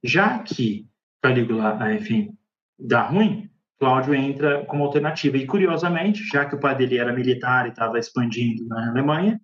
Já 0.03 0.39
que 0.39 0.87
Calígula, 1.21 1.93
enfim, 1.93 2.35
dá 2.79 3.03
ruim, 3.03 3.50
Cláudio 3.81 4.13
entra 4.13 4.63
como 4.65 4.83
alternativa. 4.83 5.37
E, 5.37 5.47
curiosamente, 5.47 6.23
já 6.31 6.45
que 6.45 6.53
o 6.53 6.59
pai 6.59 6.75
dele 6.75 6.99
era 6.99 7.11
militar 7.11 7.65
e 7.65 7.69
estava 7.69 7.97
expandindo 7.97 8.63
na 8.67 8.91
Alemanha, 8.91 9.41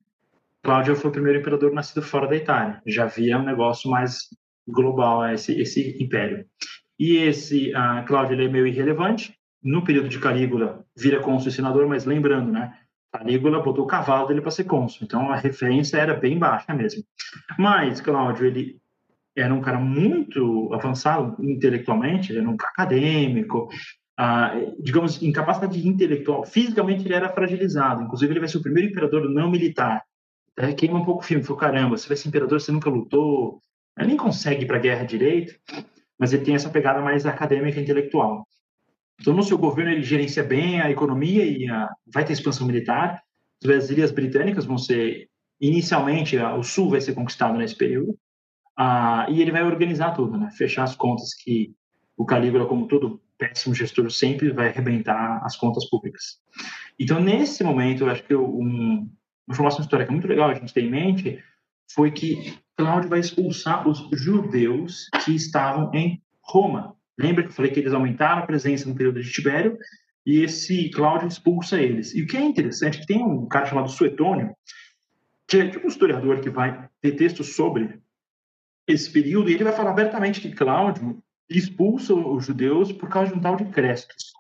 Cláudio 0.64 0.96
foi 0.96 1.10
o 1.10 1.12
primeiro 1.12 1.40
imperador 1.40 1.74
nascido 1.74 2.04
fora 2.04 2.28
da 2.28 2.36
Itália. 2.36 2.80
Já 2.86 3.06
havia 3.06 3.40
um 3.40 3.44
negócio 3.44 3.90
mais 3.90 4.20
global 4.68 5.28
esse, 5.28 5.60
esse 5.60 5.98
império. 6.00 6.46
E 7.00 7.18
esse 7.18 7.72
uh, 7.72 8.06
Cláudio 8.06 8.36
ele 8.36 8.46
é 8.46 8.48
meio 8.48 8.68
irrelevante. 8.68 9.36
No 9.64 9.84
período 9.84 10.08
de 10.08 10.20
Calígula, 10.20 10.86
vira 10.96 11.20
cônsul 11.20 11.50
e 11.50 11.52
senador, 11.52 11.88
mas 11.88 12.06
lembrando, 12.06 12.52
né? 12.52 12.78
Calígula 13.12 13.64
botou 13.64 13.86
o 13.86 13.88
cavalo 13.88 14.28
dele 14.28 14.42
para 14.42 14.52
ser 14.52 14.66
cônsul, 14.66 15.00
então 15.02 15.32
a 15.32 15.36
referência 15.36 15.98
era 15.98 16.14
bem 16.14 16.38
baixa 16.38 16.76
mesmo. 16.76 17.02
Mas 17.58 18.00
Cláudio, 18.00 18.46
ele 18.46 18.78
era 19.36 19.52
um 19.52 19.62
cara 19.62 19.80
muito 19.80 20.72
avançado 20.74 21.44
intelectualmente, 21.44 22.32
ele 22.32 22.40
era 22.40 22.50
um 22.50 22.54
acadêmico, 22.54 23.68
uh, 24.20 24.76
digamos, 24.82 25.22
em 25.22 25.32
capacidade 25.32 25.88
intelectual. 25.88 26.46
Fisicamente 26.46 27.06
ele 27.06 27.14
era 27.14 27.30
fragilizado, 27.30 28.04
inclusive 28.04 28.34
ele 28.34 28.40
vai 28.40 28.50
ser 28.50 28.58
o 28.58 28.62
primeiro 28.62 28.90
imperador 28.90 29.30
não 29.30 29.50
militar 29.50 30.04
é, 30.58 30.74
queima 30.74 31.00
um 31.00 31.06
pouco 31.06 31.22
o 31.22 31.26
filme. 31.26 31.44
Falou, 31.44 31.60
caramba, 31.60 31.96
você 31.98 32.08
vai 32.08 32.18
ser 32.18 32.28
imperador, 32.28 32.60
você 32.60 32.72
nunca 32.72 32.90
lutou, 32.90 33.62
ele 33.98 34.10
nem 34.10 34.18
consegue 34.18 34.64
ir 34.64 34.68
para 34.68 34.78
a 34.78 34.82
guerra 34.82 35.04
direito, 35.04 35.56
mas 36.20 36.34
ele 36.34 36.44
tem 36.44 36.56
essa 36.56 36.70
pegada 36.70 37.00
mais 37.00 37.26
acadêmica 37.26 37.80
e 37.80 37.84
intelectual. 37.84 38.46
Então, 39.22 39.34
no 39.34 39.44
seu 39.44 39.58
governo, 39.58 39.92
ele 39.92 40.04
gerencia 40.04 40.44
bem 40.44 40.82
a 40.82 40.90
economia 40.90 41.46
e 41.46 41.70
a, 41.70 41.90
vai 42.12 42.26
ter 42.26 42.34
expansão 42.34 42.68
militar. 42.68 43.22
As 43.66 43.90
ilhas 43.90 44.12
britânicas 44.12 44.66
vão 44.66 44.78
ser, 44.78 45.30
inicialmente, 45.62 46.38
o 46.38 46.64
sul 46.64 46.90
vai 46.90 47.02
ser 47.02 47.14
conquistado 47.14 47.58
nesse 47.58 47.76
período, 47.76 48.18
ah, 48.78 49.26
e 49.30 49.42
ele 49.42 49.52
vai 49.52 49.64
organizar 49.64 50.12
tudo, 50.12 50.38
né? 50.38 50.52
fechar 50.52 50.84
as 50.84 50.96
contas 50.96 51.34
que 51.34 51.74
o 52.16 52.26
Calígula, 52.26 52.68
como 52.68 52.88
todo 52.88 53.20
péssimo 53.38 53.76
gestor, 53.76 54.10
sempre 54.10 54.52
vai 54.52 54.70
arrebentar 54.70 55.40
as 55.44 55.56
contas 55.56 55.90
públicas. 55.90 56.40
Então, 57.00 57.20
nesse 57.22 57.64
momento, 57.64 58.04
eu 58.04 58.10
acho 58.10 58.24
que 58.24 58.36
um, 58.36 59.10
uma 59.48 59.54
informação 59.54 59.82
histórica 59.82 60.12
muito 60.12 60.28
legal 60.28 60.50
a 60.50 60.54
gente 60.54 60.74
tem 60.74 60.88
em 60.88 60.92
mente 60.92 61.44
foi 61.94 62.12
que 62.12 62.58
Cláudio 62.76 63.10
vai 63.10 63.20
expulsar 63.20 63.88
os 63.88 64.08
judeus 64.12 65.10
que 65.24 65.36
estavam 65.36 65.92
em 65.94 66.22
Roma. 66.42 66.96
Lembra 67.18 67.44
que 67.44 67.50
eu 67.50 67.54
falei 67.54 67.72
que 67.72 67.80
eles 67.80 67.94
aumentaram 67.94 68.44
a 68.44 68.46
presença 68.46 68.88
no 68.88 68.96
período 68.96 69.22
de 69.22 69.32
Tibério? 69.32 69.78
E 70.26 70.42
esse 70.42 70.90
Cláudio 70.90 71.28
expulsa 71.28 71.82
eles. 71.82 72.14
E 72.14 72.22
o 72.22 72.28
que 72.28 72.38
é 72.38 72.42
interessante 72.42 72.98
é 72.98 73.02
que 73.02 73.08
tem 73.08 73.24
um 73.24 73.48
cara 73.48 73.66
chamado 73.66 73.90
Suetônio, 73.90 74.54
que 75.48 75.58
é 75.58 75.70
tipo 75.70 75.86
um 75.86 75.90
historiador 75.90 76.42
que 76.42 76.50
vai 76.50 76.90
ter 77.02 77.14
textos 77.14 77.56
sobre 77.56 78.00
esse 78.86 79.10
período, 79.10 79.50
e 79.50 79.54
ele 79.54 79.64
vai 79.64 79.74
falar 79.74 79.92
abertamente 79.92 80.42
que 80.42 80.52
Cláudio 80.52 81.22
expulsa 81.50 82.14
os 82.14 82.46
judeus 82.46 82.92
por 82.92 83.10
causa 83.10 83.32
de 83.32 83.38
um 83.38 83.42
tal 83.42 83.56
de 83.56 83.66
Crestos. 83.66 84.34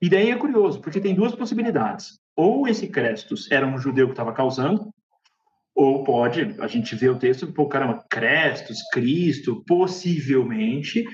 E 0.00 0.08
daí 0.08 0.30
é 0.30 0.36
curioso, 0.36 0.80
porque 0.80 1.00
tem 1.00 1.14
duas 1.14 1.34
possibilidades 1.34 2.20
ou 2.40 2.66
esse 2.66 2.88
Crestos 2.88 3.50
era 3.50 3.66
um 3.66 3.78
judeu 3.78 4.06
que 4.06 4.12
estava 4.12 4.32
causando, 4.32 4.90
ou 5.74 6.02
pode, 6.04 6.56
a 6.58 6.66
gente 6.66 6.94
vê 6.94 7.08
o 7.08 7.18
texto, 7.18 7.52
pô, 7.52 7.68
caramba, 7.68 8.04
Crestos, 8.08 8.78
Cristo, 8.92 9.62
possivelmente, 9.66 11.04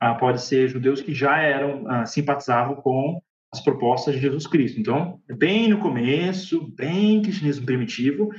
ah, 0.00 0.14
pode 0.14 0.42
ser 0.42 0.68
judeus 0.68 1.02
que 1.02 1.14
já 1.14 1.38
eram, 1.38 1.86
ah, 1.86 2.06
simpatizavam 2.06 2.76
com 2.76 3.20
as 3.52 3.60
propostas 3.60 4.14
de 4.14 4.20
Jesus 4.20 4.46
Cristo. 4.46 4.80
Então, 4.80 5.20
bem 5.36 5.68
no 5.68 5.78
começo, 5.78 6.72
bem 6.74 7.20
cristianismo 7.20 7.66
primitivo, 7.66 8.30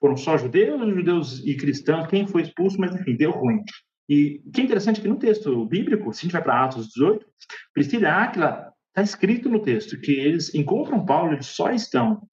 foram 0.00 0.16
só 0.16 0.36
judeus, 0.36 0.80
judeus 0.94 1.44
e 1.44 1.56
cristãos, 1.56 2.08
quem 2.08 2.26
foi 2.26 2.42
expulso, 2.42 2.80
mas 2.80 2.94
enfim, 2.94 3.14
deu 3.16 3.30
ruim. 3.30 3.62
E 4.08 4.42
o 4.46 4.50
que 4.52 4.60
é 4.60 4.64
interessante 4.64 5.00
é 5.00 5.02
que 5.02 5.08
no 5.08 5.18
texto 5.18 5.64
bíblico, 5.66 6.12
se 6.12 6.20
a 6.20 6.22
gente 6.22 6.32
vai 6.32 6.42
para 6.42 6.64
Atos 6.64 6.88
18, 6.88 7.26
Priscila 7.74 8.04
e 8.04 8.06
Áquila 8.06 8.76
Está 8.96 9.02
escrito 9.02 9.50
no 9.50 9.60
texto 9.60 10.00
que 10.00 10.10
eles 10.10 10.54
encontram 10.54 11.04
Paulo, 11.04 11.34
eles 11.34 11.48
só 11.48 11.70
estão 11.70 12.26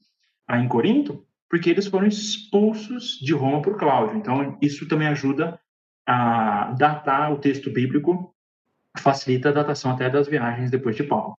em 0.49 0.65
Corinto 0.65 1.27
porque 1.49 1.69
eles 1.69 1.87
foram 1.87 2.07
expulsos 2.07 3.19
de 3.21 3.33
Roma 3.33 3.61
por 3.61 3.77
Cláudio. 3.77 4.15
Então, 4.15 4.57
isso 4.61 4.87
também 4.87 5.09
ajuda 5.09 5.59
a 6.07 6.71
datar 6.79 7.33
o 7.33 7.37
texto 7.37 7.69
bíblico, 7.69 8.33
facilita 8.97 9.49
a 9.49 9.51
datação 9.51 9.91
até 9.91 10.09
das 10.09 10.29
viagens 10.29 10.71
depois 10.71 10.95
de 10.95 11.03
Paulo. 11.03 11.37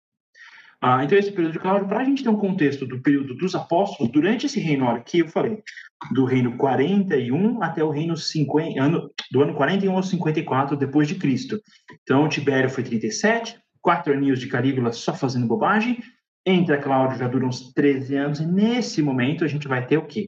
Ah, 0.86 1.02
então, 1.02 1.18
esse 1.18 1.32
período 1.32 1.54
de 1.54 1.60
Cláudio, 1.60 1.88
para 1.88 2.02
a 2.02 2.04
gente 2.04 2.24
ter 2.24 2.30
um 2.30 2.36
contexto 2.36 2.86
do 2.86 3.02
período 3.02 3.34
dos 3.36 3.56
apóstolos, 3.56 4.12
durante 4.12 4.48
esse 4.48 4.60
reino 4.60 4.90
aqui, 4.90 5.20
eu 5.20 5.30
falei, 5.30 5.64
do 6.12 6.26
reino 6.26 6.58
41 6.58 7.64
até 7.64 7.82
o 7.82 7.90
reino 7.90 8.18
50, 8.18 8.84
ano, 8.84 9.10
do 9.32 9.42
ano 9.42 9.54
41 9.54 9.96
ao 9.96 10.04
54 10.04 10.76
depois 10.76 11.08
de 11.08 11.16
Cristo. 11.16 11.58
Então, 12.02 12.28
Tibério 12.28 12.70
foi 12.70 12.84
37, 12.84 13.58
quatro 13.80 14.12
aninhos 14.12 14.42
de 14.42 14.48
Calígula 14.48 14.92
só 14.92 15.14
fazendo 15.14 15.48
bobagem. 15.48 16.00
Entra 16.46 16.78
Cláudio, 16.78 17.18
já 17.18 17.30
dura 17.30 17.46
uns 17.46 17.72
13 17.72 18.18
anos, 18.18 18.40
e 18.42 18.46
nesse 18.46 19.02
momento 19.02 19.46
a 19.46 19.48
gente 19.48 19.70
vai 19.70 19.88
ter 19.88 19.98
o 19.98 20.06
quê? 20.06 20.28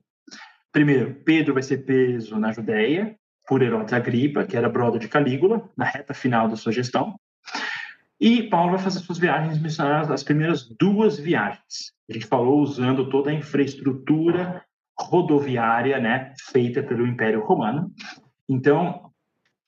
Primeiro, 0.72 1.16
Pedro 1.26 1.54
vai 1.54 1.64
ser 1.64 1.80
preso 1.80 2.40
na 2.40 2.54
Judéia 2.54 3.14
por 3.46 3.62
Herodes 3.62 3.92
Agripa, 3.92 4.46
que 4.46 4.56
era 4.56 4.70
brother 4.70 5.02
de 5.02 5.10
Calígula, 5.10 5.70
na 5.76 5.84
reta 5.84 6.14
final 6.14 6.48
da 6.48 6.56
sua 6.56 6.72
gestão. 6.72 7.20
E 8.20 8.44
Paulo 8.44 8.72
vai 8.72 8.80
fazer 8.80 9.00
suas 9.00 9.18
viagens 9.18 9.62
missionárias, 9.62 10.10
as 10.10 10.24
primeiras 10.24 10.68
duas 10.80 11.18
viagens. 11.20 11.94
A 12.10 12.14
gente 12.14 12.26
falou 12.26 12.62
usando 12.62 13.10
toda 13.10 13.30
a 13.30 13.34
infraestrutura 13.34 14.64
rodoviária, 14.98 16.00
né, 16.00 16.34
feita 16.52 16.82
pelo 16.82 17.06
Império 17.06 17.44
Romano. 17.44 17.92
Então, 18.48 19.12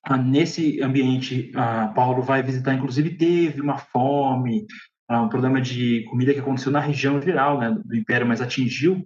ah, 0.03 0.17
nesse 0.17 0.81
ambiente, 0.81 1.51
ah, 1.55 1.91
Paulo 1.93 2.21
vai 2.21 2.41
visitar, 2.41 2.73
inclusive 2.73 3.17
teve 3.17 3.59
uma 3.59 3.77
fome, 3.77 4.65
ah, 5.09 5.21
um 5.21 5.29
problema 5.29 5.59
de 5.59 6.05
comida 6.05 6.33
que 6.33 6.39
aconteceu 6.39 6.71
na 6.71 6.79
região 6.79 7.21
geral 7.21 7.59
né, 7.59 7.77
do 7.83 7.95
Império, 7.95 8.25
mas 8.25 8.41
atingiu 8.41 9.03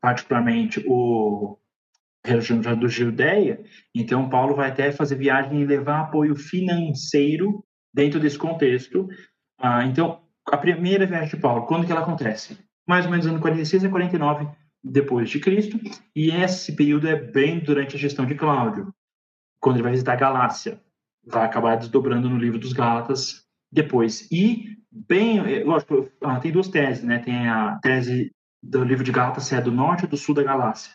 particularmente 0.00 0.82
o 0.86 1.58
região 2.24 2.60
do 2.60 2.88
Judéia, 2.88 3.60
então 3.94 4.28
Paulo 4.28 4.54
vai 4.54 4.68
até 4.68 4.92
fazer 4.92 5.16
viagem 5.16 5.62
e 5.62 5.66
levar 5.66 6.00
apoio 6.00 6.36
financeiro 6.36 7.64
dentro 7.98 8.20
desse 8.20 8.38
contexto. 8.38 9.08
Ah, 9.60 9.84
então, 9.84 10.22
a 10.46 10.56
primeira 10.56 11.04
viagem 11.04 11.30
de 11.30 11.36
Paulo, 11.36 11.66
quando 11.66 11.84
que 11.84 11.90
ela 11.90 12.02
acontece? 12.02 12.56
Mais 12.86 13.04
ou 13.04 13.10
menos 13.10 13.26
ano 13.26 13.40
46 13.40 13.84
a 13.84 13.88
49 13.88 14.46
depois 14.84 15.28
de 15.28 15.40
Cristo, 15.40 15.76
e 16.14 16.30
esse 16.30 16.76
período 16.76 17.08
é 17.08 17.16
bem 17.16 17.58
durante 17.58 17.96
a 17.96 17.98
gestão 17.98 18.24
de 18.24 18.36
Cláudio, 18.36 18.94
quando 19.60 19.76
ele 19.76 19.82
vai 19.82 19.90
visitar 19.90 20.12
a 20.12 20.16
Galácia. 20.16 20.80
Vai 21.26 21.44
acabar 21.44 21.74
desdobrando 21.74 22.30
no 22.30 22.38
livro 22.38 22.58
dos 22.60 22.72
Gálatas 22.72 23.44
depois. 23.70 24.28
E 24.30 24.76
bem, 24.92 25.40
eh, 25.40 25.64
lógico, 25.64 26.08
ah, 26.22 26.38
tem 26.38 26.52
duas 26.52 26.68
teses, 26.68 27.02
né? 27.02 27.18
Tem 27.18 27.48
a 27.48 27.80
tese 27.82 28.30
do 28.62 28.84
livro 28.84 29.02
de 29.02 29.10
Gálatas 29.10 29.44
se 29.44 29.56
é 29.56 29.60
do 29.60 29.72
norte 29.72 30.04
ou 30.04 30.10
do 30.10 30.16
sul 30.16 30.36
da 30.36 30.44
Galácia. 30.44 30.92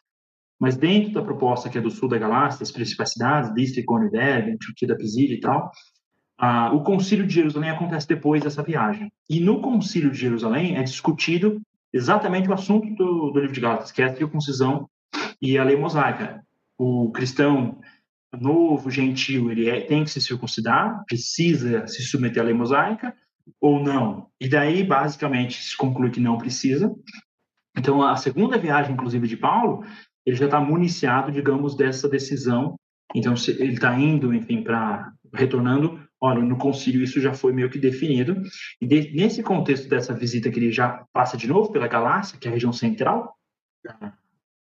Mas 0.58 0.78
dentro 0.78 1.12
da 1.12 1.22
proposta 1.22 1.70
que 1.70 1.78
é 1.78 1.82
do 1.82 1.92
sul 1.92 2.08
da 2.08 2.18
Galácia, 2.18 2.62
das 2.62 2.72
principais 2.72 3.12
cidades, 3.12 3.52
Listra, 3.54 3.84
e 3.84 4.10
Derbe, 4.10 4.52
Antioquia 4.52 4.88
da 4.88 4.96
Pisídia 4.96 5.36
e 5.36 5.40
tal, 5.42 5.70
ah, 6.38 6.72
o 6.74 6.84
Concílio 6.84 7.28
de 7.28 7.34
Jerusalém 7.34 7.70
acontece 7.70 8.08
depois 8.08 8.42
dessa 8.44 8.64
viagem. 8.64 9.12
E 9.30 9.40
no 9.40 9.62
Concílio 9.62 10.12
de 10.12 10.18
Jerusalém 10.18 10.78
é 10.78 10.84
discutido 10.84 11.62
exatamente 11.94 12.50
o 12.50 12.54
assunto 12.54 12.94
do, 12.96 13.32
do 13.32 13.40
livro 13.40 13.54
de 13.54 13.62
Gálatas, 13.62 13.92
que 13.92 14.02
é 14.02 14.06
a 14.06 14.16
circuncisão 14.16 14.90
e 15.42 15.58
a 15.58 15.64
lei 15.64 15.76
mosaica. 15.76 16.44
O 16.78 17.12
cristão 17.12 17.80
novo, 18.40 18.90
gentil, 18.90 19.52
ele 19.52 19.70
é, 19.70 19.82
tem 19.82 20.04
que 20.04 20.10
se 20.10 20.20
circuncidar, 20.20 21.04
precisa 21.06 21.88
se 21.88 22.02
submeter 22.04 22.42
à 22.42 22.46
lei 22.46 22.54
mosaica 22.54 23.16
ou 23.62 23.82
não. 23.82 24.28
E 24.40 24.48
daí, 24.48 24.84
basicamente, 24.84 25.62
se 25.62 25.78
conclui 25.78 26.10
que 26.10 26.20
não 26.20 26.38
precisa. 26.38 26.94
Então, 27.78 28.02
a 28.02 28.16
segunda 28.16 28.58
viagem, 28.58 28.94
inclusive, 28.94 29.28
de 29.28 29.38
Paulo, 29.38 29.84
ele 30.26 30.36
já 30.36 30.46
está 30.46 30.60
municiado, 30.60 31.32
digamos, 31.32 31.76
dessa 31.76 32.08
decisão. 32.08 32.76
Então, 33.14 33.34
ele 33.48 33.74
está 33.74 33.98
indo, 34.00 34.34
enfim, 34.34 34.64
para 34.64 35.12
retornando. 35.34 36.03
Olha, 36.26 36.42
no 36.42 36.58
concílio 36.58 37.04
isso 37.04 37.20
já 37.20 37.34
foi 37.34 37.52
meio 37.52 37.70
que 37.70 37.78
definido. 37.78 38.42
E 38.80 38.88
de, 38.88 39.12
nesse 39.14 39.44
contexto 39.44 39.90
dessa 39.90 40.14
visita 40.14 40.50
que 40.50 40.58
ele 40.58 40.72
já 40.72 41.06
passa 41.12 41.36
de 41.36 41.50
novo 41.50 41.70
pela 41.70 41.86
Galácia, 41.86 42.38
que 42.40 42.48
é 42.48 42.50
a 42.50 42.54
região 42.54 42.72
central 42.72 43.36
da 43.84 44.14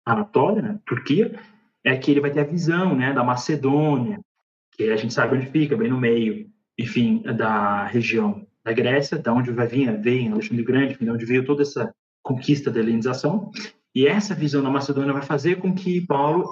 Anatólia, 0.05 0.61
né, 0.61 0.81
Turquia, 0.85 1.39
é 1.85 1.97
que 1.97 2.11
ele 2.11 2.21
vai 2.21 2.33
ter 2.33 2.41
a 2.41 2.45
visão, 2.45 2.97
né, 2.97 3.13
da 3.13 3.23
Macedônia, 3.23 4.19
que 4.73 4.91
a 4.91 4.97
gente 4.97 5.15
sabe 5.15 5.37
onde 5.37 5.47
fica, 5.47 5.77
bem 5.77 5.89
no 5.89 6.01
meio, 6.01 6.51
enfim, 6.77 7.23
da 7.23 7.87
região 7.87 8.45
da 8.65 8.73
Grécia, 8.73 9.17
da 9.17 9.33
onde 9.33 9.53
vai 9.53 9.69
vir, 9.69 9.97
vem 10.01 10.33
Alexandre 10.33 10.65
Grande, 10.65 10.99
de 10.99 11.11
onde 11.11 11.25
veio 11.25 11.45
toda 11.45 11.63
essa 11.63 11.95
conquista 12.25 12.73
da 12.73 12.81
helenização. 12.81 13.53
E 13.95 14.05
essa 14.09 14.35
visão 14.35 14.65
da 14.65 14.71
Macedônia 14.71 15.13
vai 15.13 15.23
fazer 15.23 15.61
com 15.61 15.73
que 15.73 16.01
Paulo 16.09 16.45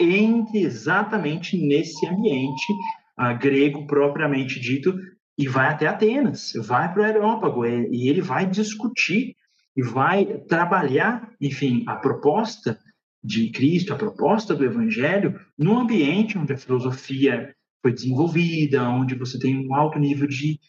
entre 0.00 0.60
exatamente 0.62 1.54
nesse 1.58 2.06
ambiente 2.06 2.72
uh, 3.18 3.38
grego 3.38 3.86
propriamente 3.86 4.60
dito 4.60 4.98
e 5.36 5.48
vai 5.48 5.68
até 5.68 5.86
Atenas, 5.86 6.52
vai 6.56 6.92
para 6.92 7.02
o 7.02 7.04
Areópago 7.04 7.66
e 7.66 8.08
ele 8.08 8.20
vai 8.20 8.46
discutir 8.46 9.34
e 9.76 9.82
vai 9.82 10.24
trabalhar, 10.48 11.28
enfim, 11.40 11.84
a 11.88 11.96
proposta 11.96 12.78
de 13.22 13.50
Cristo, 13.50 13.92
a 13.92 13.96
proposta 13.96 14.54
do 14.54 14.64
Evangelho, 14.64 15.40
no 15.58 15.76
ambiente 15.76 16.38
onde 16.38 16.52
a 16.52 16.56
filosofia 16.56 17.54
foi 17.82 17.92
desenvolvida, 17.92 18.88
onde 18.88 19.16
você 19.16 19.38
tem 19.38 19.66
um 19.66 19.74
alto 19.74 19.98
nível 19.98 20.28
de 20.28 20.60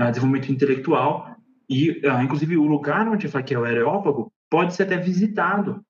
uh, 0.00 0.08
desenvolvimento 0.08 0.50
intelectual 0.50 1.36
e, 1.68 1.90
uh, 1.90 2.22
inclusive, 2.22 2.56
o 2.56 2.66
lugar 2.66 3.06
onde 3.08 3.28
fala 3.28 3.44
que 3.44 3.54
é 3.54 3.58
o 3.58 3.64
Areópago 3.64 4.32
pode 4.50 4.74
ser 4.74 4.84
até 4.84 4.96
visitado 4.96 5.84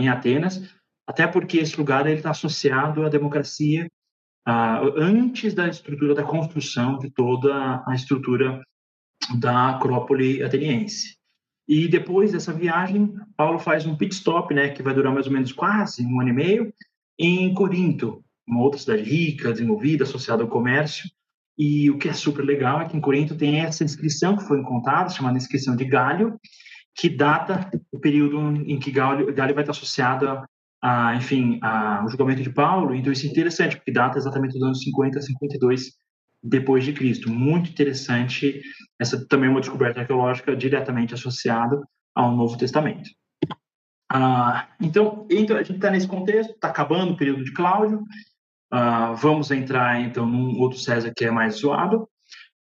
em 0.00 0.08
Atenas, 0.08 0.60
até 1.06 1.28
porque 1.28 1.58
esse 1.58 1.76
lugar 1.76 2.04
está 2.08 2.30
associado 2.30 3.04
à 3.04 3.08
democracia 3.08 3.88
antes 4.46 5.54
da 5.54 5.68
estrutura 5.68 6.14
da 6.14 6.22
construção 6.22 6.98
de 6.98 7.10
toda 7.10 7.82
a 7.86 7.94
estrutura 7.94 8.62
da 9.38 9.70
Acrópole 9.70 10.42
ateniense. 10.42 11.16
E 11.68 11.86
depois 11.86 12.32
dessa 12.32 12.52
viagem, 12.52 13.14
Paulo 13.36 13.58
faz 13.58 13.86
um 13.86 13.96
pit 13.96 14.14
stop, 14.14 14.52
né, 14.52 14.70
que 14.70 14.82
vai 14.82 14.92
durar 14.92 15.12
mais 15.12 15.26
ou 15.26 15.32
menos 15.32 15.52
quase 15.52 16.04
um 16.04 16.20
ano 16.20 16.30
e 16.30 16.32
meio, 16.32 16.74
em 17.18 17.52
Corinto, 17.54 18.24
uma 18.46 18.60
outra 18.60 18.80
cidade 18.80 19.02
rica, 19.02 19.52
desenvolvida, 19.52 20.04
associada 20.04 20.42
ao 20.42 20.48
comércio. 20.48 21.08
E 21.56 21.90
o 21.90 21.98
que 21.98 22.08
é 22.08 22.12
super 22.12 22.42
legal 22.42 22.80
é 22.80 22.86
que 22.86 22.96
em 22.96 23.00
Corinto 23.00 23.36
tem 23.36 23.60
essa 23.60 23.84
inscrição 23.84 24.36
que 24.36 24.44
foi 24.44 24.58
encontrada, 24.58 25.10
chamada 25.10 25.36
inscrição 25.36 25.76
de 25.76 25.84
Galho, 25.84 26.40
que 26.96 27.08
data 27.08 27.70
o 27.92 28.00
período 28.00 28.40
em 28.66 28.78
que 28.78 28.90
Galho, 28.90 29.32
Galho 29.32 29.54
vai 29.54 29.62
estar 29.62 29.72
associado 29.72 30.42
a, 30.82 31.08
a, 31.08 31.16
enfim, 31.16 31.58
ao 31.62 32.08
julgamento 32.08 32.42
de 32.42 32.50
Paulo. 32.50 32.94
Então 32.94 33.12
isso 33.12 33.26
é 33.26 33.28
interessante, 33.28 33.76
porque 33.76 33.92
data 33.92 34.18
exatamente 34.18 34.52
dos 34.52 34.62
anos 34.62 34.82
50 34.82 35.18
a 35.18 35.22
52 35.22 35.92
depois 36.42 36.84
de 36.84 36.92
Cristo. 36.92 37.30
Muito 37.30 37.70
interessante. 37.70 38.62
Essa 38.98 39.26
também 39.26 39.48
é 39.48 39.50
uma 39.50 39.60
descoberta 39.60 40.00
arqueológica 40.00 40.56
diretamente 40.56 41.14
associada 41.14 41.80
ao 42.14 42.34
Novo 42.34 42.56
Testamento. 42.56 43.10
Ah, 44.12 44.68
então, 44.80 45.26
então, 45.30 45.56
a 45.56 45.62
gente 45.62 45.76
está 45.76 45.90
nesse 45.90 46.08
contexto, 46.08 46.50
está 46.50 46.68
acabando 46.68 47.12
o 47.12 47.16
período 47.16 47.44
de 47.44 47.52
Cláudio, 47.52 48.02
ah, 48.72 49.12
vamos 49.12 49.50
entrar 49.50 50.00
então 50.00 50.26
num 50.26 50.58
outro 50.58 50.78
César 50.78 51.12
que 51.14 51.24
é 51.24 51.30
mais 51.30 51.56
zoado. 51.56 52.08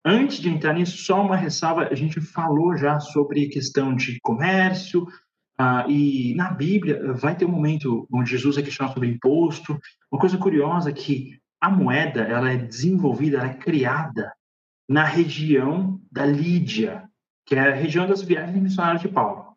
Antes 0.04 0.38
de 0.38 0.48
entrar 0.48 0.72
nisso, 0.72 0.98
só 0.98 1.20
uma 1.20 1.36
ressalva: 1.36 1.88
a 1.90 1.94
gente 1.94 2.20
falou 2.20 2.76
já 2.76 2.98
sobre 3.00 3.48
questão 3.48 3.94
de 3.94 4.18
comércio, 4.20 5.06
uh, 5.60 5.90
e 5.90 6.34
na 6.34 6.50
Bíblia 6.50 7.12
vai 7.12 7.36
ter 7.36 7.44
um 7.44 7.50
momento 7.50 8.06
onde 8.12 8.30
Jesus 8.30 8.56
é 8.56 8.62
questionado 8.62 8.94
sobre 8.94 9.08
imposto. 9.08 9.78
Uma 10.10 10.20
coisa 10.20 10.38
curiosa 10.38 10.90
é 10.90 10.92
que 10.92 11.38
a 11.60 11.70
moeda 11.70 12.22
ela 12.22 12.50
é 12.50 12.56
desenvolvida, 12.56 13.38
ela 13.38 13.48
é 13.48 13.54
criada 13.54 14.32
na 14.88 15.04
região 15.04 16.00
da 16.10 16.24
Lídia, 16.24 17.04
que 17.44 17.54
é 17.54 17.60
a 17.60 17.74
região 17.74 18.06
das 18.06 18.22
viagens 18.22 18.62
missionárias 18.62 19.02
de 19.02 19.08
Paulo, 19.08 19.56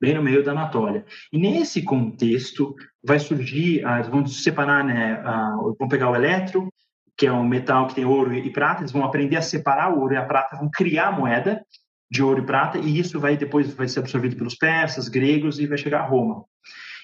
bem 0.00 0.14
no 0.14 0.22
meio 0.22 0.42
da 0.42 0.52
Anatólia. 0.52 1.04
E 1.32 1.38
nesse 1.38 1.82
contexto 1.82 2.74
vai 3.04 3.18
surgir, 3.18 3.84
uh, 3.84 4.10
vamos 4.10 4.42
separar, 4.42 4.84
né, 4.84 5.20
uh, 5.20 5.74
vamos 5.78 5.90
pegar 5.90 6.10
o 6.10 6.16
eletro, 6.16 6.72
que 7.16 7.26
é 7.26 7.32
um 7.32 7.46
metal 7.46 7.86
que 7.86 7.94
tem 7.94 8.06
ouro 8.06 8.32
e 8.32 8.50
prata, 8.50 8.80
eles 8.80 8.92
vão 8.92 9.04
aprender 9.04 9.36
a 9.36 9.42
separar 9.42 9.92
o 9.92 10.00
ouro 10.00 10.14
e 10.14 10.16
a 10.16 10.24
prata, 10.24 10.56
vão 10.56 10.70
criar 10.70 11.08
a 11.08 11.12
moeda 11.12 11.62
de 12.10 12.22
ouro 12.22 12.42
e 12.42 12.46
prata, 12.46 12.78
e 12.78 12.98
isso 12.98 13.20
vai 13.20 13.36
depois 13.36 13.72
vai 13.72 13.86
ser 13.86 14.00
absorvido 14.00 14.36
pelos 14.36 14.56
persas, 14.56 15.08
gregos 15.08 15.58
e 15.58 15.66
vai 15.66 15.78
chegar 15.78 16.00
a 16.00 16.06
Roma. 16.06 16.44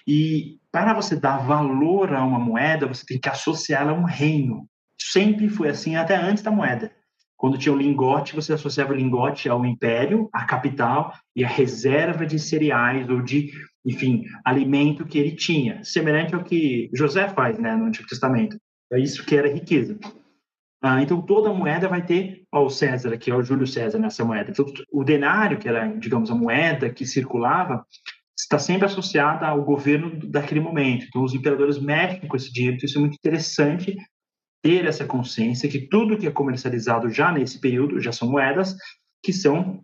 E 0.07 0.59
para 0.70 0.94
você 0.94 1.16
dar 1.16 1.38
valor 1.38 2.12
a 2.12 2.24
uma 2.24 2.38
moeda, 2.38 2.86
você 2.86 3.04
tem 3.07 3.18
que 3.18 3.28
associá-la 3.28 3.92
a 3.92 3.94
um 3.94 4.04
reino. 4.04 4.68
Sempre 5.00 5.48
foi 5.48 5.68
assim, 5.68 5.96
até 5.96 6.16
antes 6.16 6.42
da 6.42 6.50
moeda. 6.50 6.92
Quando 7.36 7.59
tinha 7.59 7.72
o 7.72 7.78
lingote, 7.78 8.34
você 8.34 8.54
associava 8.54 8.92
o 8.92 8.96
lingote 8.96 9.48
ao 9.48 9.64
império, 9.64 10.28
à 10.32 10.44
capital 10.44 11.12
e 11.34 11.44
à 11.44 11.48
reserva 11.48 12.24
de 12.24 12.38
cereais 12.38 13.09
ou 13.11 13.20
de, 13.20 13.52
enfim, 13.84 14.24
alimento 14.44 15.04
que 15.04 15.18
ele 15.18 15.32
tinha. 15.32 15.84
Semelhante 15.84 16.34
ao 16.34 16.42
que 16.42 16.88
José 16.94 17.28
faz 17.28 17.59
né, 17.59 17.76
no 17.76 17.84
Antigo 17.84 18.09
Testamento. 18.09 18.57
É 18.90 18.98
isso 18.98 19.24
que 19.24 19.36
era 19.36 19.52
riqueza. 19.52 19.98
Ah, 20.82 21.02
então, 21.02 21.22
toda 21.22 21.52
moeda 21.52 21.88
vai 21.88 22.04
ter 22.04 22.44
ó, 22.52 22.64
o 22.64 22.70
César 22.70 23.12
aqui, 23.12 23.32
ó, 23.32 23.38
o 23.38 23.42
Júlio 23.42 23.66
César 23.66 23.98
nessa 23.98 24.24
moeda. 24.24 24.50
Então, 24.50 24.64
o 24.92 25.02
denário, 25.02 25.58
que 25.58 25.68
era, 25.68 25.86
digamos, 25.86 26.30
a 26.30 26.34
moeda 26.34 26.90
que 26.90 27.06
circulava, 27.06 27.84
está 28.38 28.58
sempre 28.58 28.84
associada 28.84 29.46
ao 29.46 29.64
governo 29.64 30.14
daquele 30.28 30.60
momento. 30.60 31.06
Então, 31.08 31.24
os 31.24 31.34
imperadores 31.34 31.78
mexem 31.78 32.28
com 32.28 32.36
esse 32.36 32.52
dinheiro. 32.52 32.76
Então, 32.76 32.86
isso 32.86 32.98
é 32.98 33.00
muito 33.00 33.14
interessante 33.14 33.96
ter 34.62 34.84
essa 34.84 35.04
consciência 35.04 35.68
que 35.68 35.80
tudo 35.88 36.18
que 36.18 36.26
é 36.26 36.30
comercializado 36.30 37.08
já 37.10 37.32
nesse 37.32 37.58
período 37.60 38.00
já 38.00 38.12
são 38.12 38.28
moedas 38.28 38.76
que 39.22 39.32
são 39.32 39.82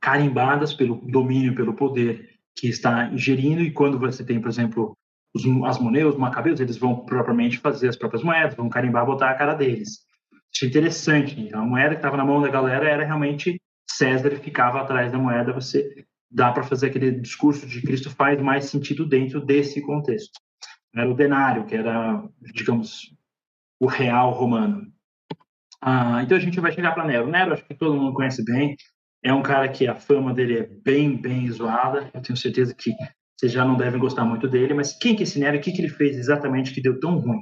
carimbadas 0.00 0.72
pelo 0.72 0.96
domínio, 0.96 1.54
pelo 1.54 1.74
poder 1.74 2.28
que 2.54 2.68
está 2.68 3.10
ingerindo. 3.12 3.62
E 3.62 3.70
quando 3.70 3.98
você 3.98 4.24
tem, 4.24 4.40
por 4.40 4.48
exemplo, 4.48 4.96
os, 5.34 5.44
as 5.66 5.78
monedas, 5.78 6.14
os 6.14 6.18
macabeus, 6.18 6.60
eles 6.60 6.76
vão 6.76 7.04
propriamente 7.04 7.58
fazer 7.58 7.88
as 7.88 7.96
próprias 7.96 8.22
moedas, 8.22 8.54
vão 8.54 8.68
carimbar, 8.68 9.06
botar 9.06 9.30
a 9.30 9.34
cara 9.34 9.54
deles. 9.54 10.09
É 10.62 10.66
interessante. 10.66 11.48
A 11.54 11.60
moeda 11.60 11.90
que 11.90 11.96
estava 11.96 12.16
na 12.16 12.24
mão 12.24 12.40
da 12.40 12.48
galera 12.48 12.88
era 12.88 13.04
realmente 13.04 13.60
César 13.90 14.30
ficava 14.36 14.80
atrás 14.80 15.10
da 15.10 15.18
moeda. 15.18 15.52
Você 15.52 16.04
dá 16.30 16.52
para 16.52 16.62
fazer 16.62 16.88
aquele 16.88 17.12
discurso 17.12 17.66
de 17.66 17.82
Cristo 17.82 18.10
faz 18.10 18.40
mais 18.40 18.66
sentido 18.66 19.06
dentro 19.06 19.44
desse 19.44 19.80
contexto. 19.80 20.38
Era 20.94 21.08
o 21.08 21.14
denário, 21.14 21.66
que 21.66 21.74
era, 21.74 22.22
digamos, 22.54 23.14
o 23.80 23.86
real 23.86 24.32
romano. 24.32 24.92
Ah, 25.80 26.22
então 26.22 26.36
a 26.36 26.40
gente 26.40 26.60
vai 26.60 26.72
chegar 26.72 26.92
para 26.92 27.06
Nero. 27.06 27.26
Nero, 27.26 27.52
acho 27.52 27.64
que 27.64 27.74
todo 27.74 27.96
mundo 27.96 28.12
conhece 28.12 28.44
bem. 28.44 28.76
É 29.22 29.32
um 29.32 29.42
cara 29.42 29.68
que 29.68 29.86
a 29.86 29.94
fama 29.94 30.34
dele 30.34 30.58
é 30.58 30.66
bem, 30.84 31.16
bem 31.16 31.50
zoada. 31.50 32.10
Eu 32.12 32.20
tenho 32.20 32.36
certeza 32.36 32.74
que 32.74 32.92
vocês 33.38 33.52
já 33.52 33.64
não 33.64 33.76
devem 33.76 33.98
gostar 33.98 34.24
muito 34.24 34.46
dele, 34.46 34.74
mas 34.74 34.92
quem 34.92 35.14
que 35.14 35.22
é 35.22 35.24
esse 35.24 35.38
Nero? 35.38 35.56
O 35.56 35.60
que, 35.60 35.72
que 35.72 35.80
ele 35.80 35.88
fez 35.88 36.16
exatamente 36.16 36.74
que 36.74 36.82
deu 36.82 37.00
tão 37.00 37.18
ruim? 37.18 37.40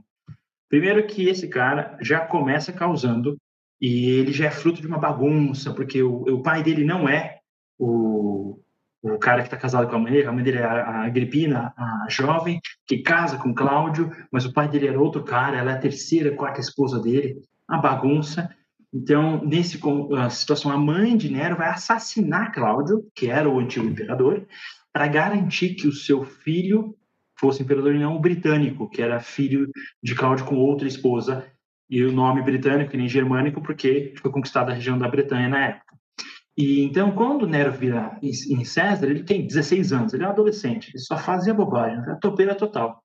Primeiro 0.68 1.06
que 1.06 1.28
esse 1.28 1.48
cara 1.48 1.96
já 2.00 2.20
começa 2.20 2.72
causando 2.72 3.36
e 3.80 4.10
ele 4.10 4.32
já 4.32 4.46
é 4.46 4.50
fruto 4.50 4.80
de 4.80 4.86
uma 4.86 4.98
bagunça, 4.98 5.72
porque 5.72 6.02
o, 6.02 6.22
o 6.22 6.42
pai 6.42 6.62
dele 6.62 6.84
não 6.84 7.08
é 7.08 7.38
o, 7.78 8.60
o 9.02 9.18
cara 9.18 9.40
que 9.40 9.46
está 9.46 9.56
casado 9.56 9.88
com 9.88 9.96
a 9.96 9.98
mãe, 9.98 10.22
a 10.22 10.32
mãe 10.32 10.42
dele 10.42 10.58
é 10.58 10.64
a 10.64 11.04
Agripina, 11.04 11.72
a 11.76 12.06
jovem, 12.08 12.60
que 12.86 12.98
casa 12.98 13.38
com 13.38 13.54
Cláudio, 13.54 14.10
mas 14.30 14.44
o 14.44 14.52
pai 14.52 14.68
dele 14.68 14.88
era 14.88 15.00
outro 15.00 15.22
cara, 15.22 15.56
ela 15.56 15.72
é 15.72 15.74
a 15.74 15.80
terceira, 15.80 16.34
quarta 16.34 16.60
esposa 16.60 17.00
dele, 17.00 17.40
a 17.66 17.78
bagunça. 17.78 18.50
Então, 18.92 19.44
nesse 19.44 19.78
situação, 20.30 20.72
a 20.72 20.78
mãe 20.78 21.16
de 21.16 21.30
Nero 21.30 21.56
vai 21.56 21.68
assassinar 21.68 22.52
Cláudio, 22.52 23.06
que 23.14 23.28
era 23.28 23.48
o 23.48 23.58
antigo 23.58 23.86
imperador, 23.86 24.46
para 24.92 25.06
garantir 25.06 25.74
que 25.74 25.86
o 25.86 25.92
seu 25.92 26.24
filho 26.24 26.96
fosse 27.38 27.62
imperador 27.62 27.94
não 27.94 28.16
o 28.16 28.20
britânico, 28.20 28.88
que 28.88 29.02
era 29.02 29.20
filho 29.20 29.68
de 30.02 30.14
Cláudio 30.14 30.44
com 30.44 30.56
outra 30.56 30.88
esposa, 30.88 31.46
e 31.90 32.04
o 32.04 32.12
nome 32.12 32.42
britânico 32.42 32.94
e 32.94 32.98
nem 32.98 33.08
germânico, 33.08 33.62
porque 33.62 34.12
foi 34.20 34.30
conquistada 34.30 34.72
a 34.72 34.74
região 34.74 34.98
da 34.98 35.08
Bretanha 35.08 35.48
na 35.48 35.66
época. 35.66 35.96
E 36.56 36.82
então, 36.82 37.12
quando 37.12 37.46
Nero 37.46 37.72
vira 37.72 38.18
em 38.20 38.64
César, 38.64 39.06
ele 39.06 39.22
tem 39.22 39.46
16 39.46 39.92
anos, 39.92 40.12
ele 40.12 40.24
é 40.24 40.26
um 40.26 40.30
adolescente, 40.30 40.90
ele 40.90 40.98
só 40.98 41.16
fazia 41.16 41.54
bobagem, 41.54 41.98
é 42.10 42.16
topeira 42.16 42.54
total. 42.54 43.00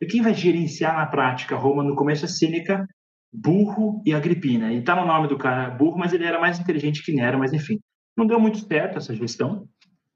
E 0.00 0.06
quem 0.06 0.22
vai 0.22 0.34
gerenciar 0.34 0.96
na 0.96 1.06
prática 1.06 1.56
Roma 1.56 1.82
no 1.82 1.96
começo 1.96 2.24
é 2.24 2.28
Sêneca, 2.28 2.86
Burro 3.32 4.02
e 4.06 4.14
Agripina. 4.14 4.72
E 4.72 4.82
tá 4.82 4.94
no 4.94 5.06
nome 5.06 5.26
do 5.26 5.36
cara 5.36 5.70
Burro, 5.70 5.98
mas 5.98 6.12
ele 6.12 6.24
era 6.24 6.40
mais 6.40 6.60
inteligente 6.60 7.04
que 7.04 7.12
Nero, 7.12 7.38
mas 7.38 7.52
enfim. 7.52 7.78
Não 8.16 8.26
deu 8.26 8.38
muito 8.38 8.58
certo 8.58 8.98
essa 8.98 9.14
gestão. 9.14 9.66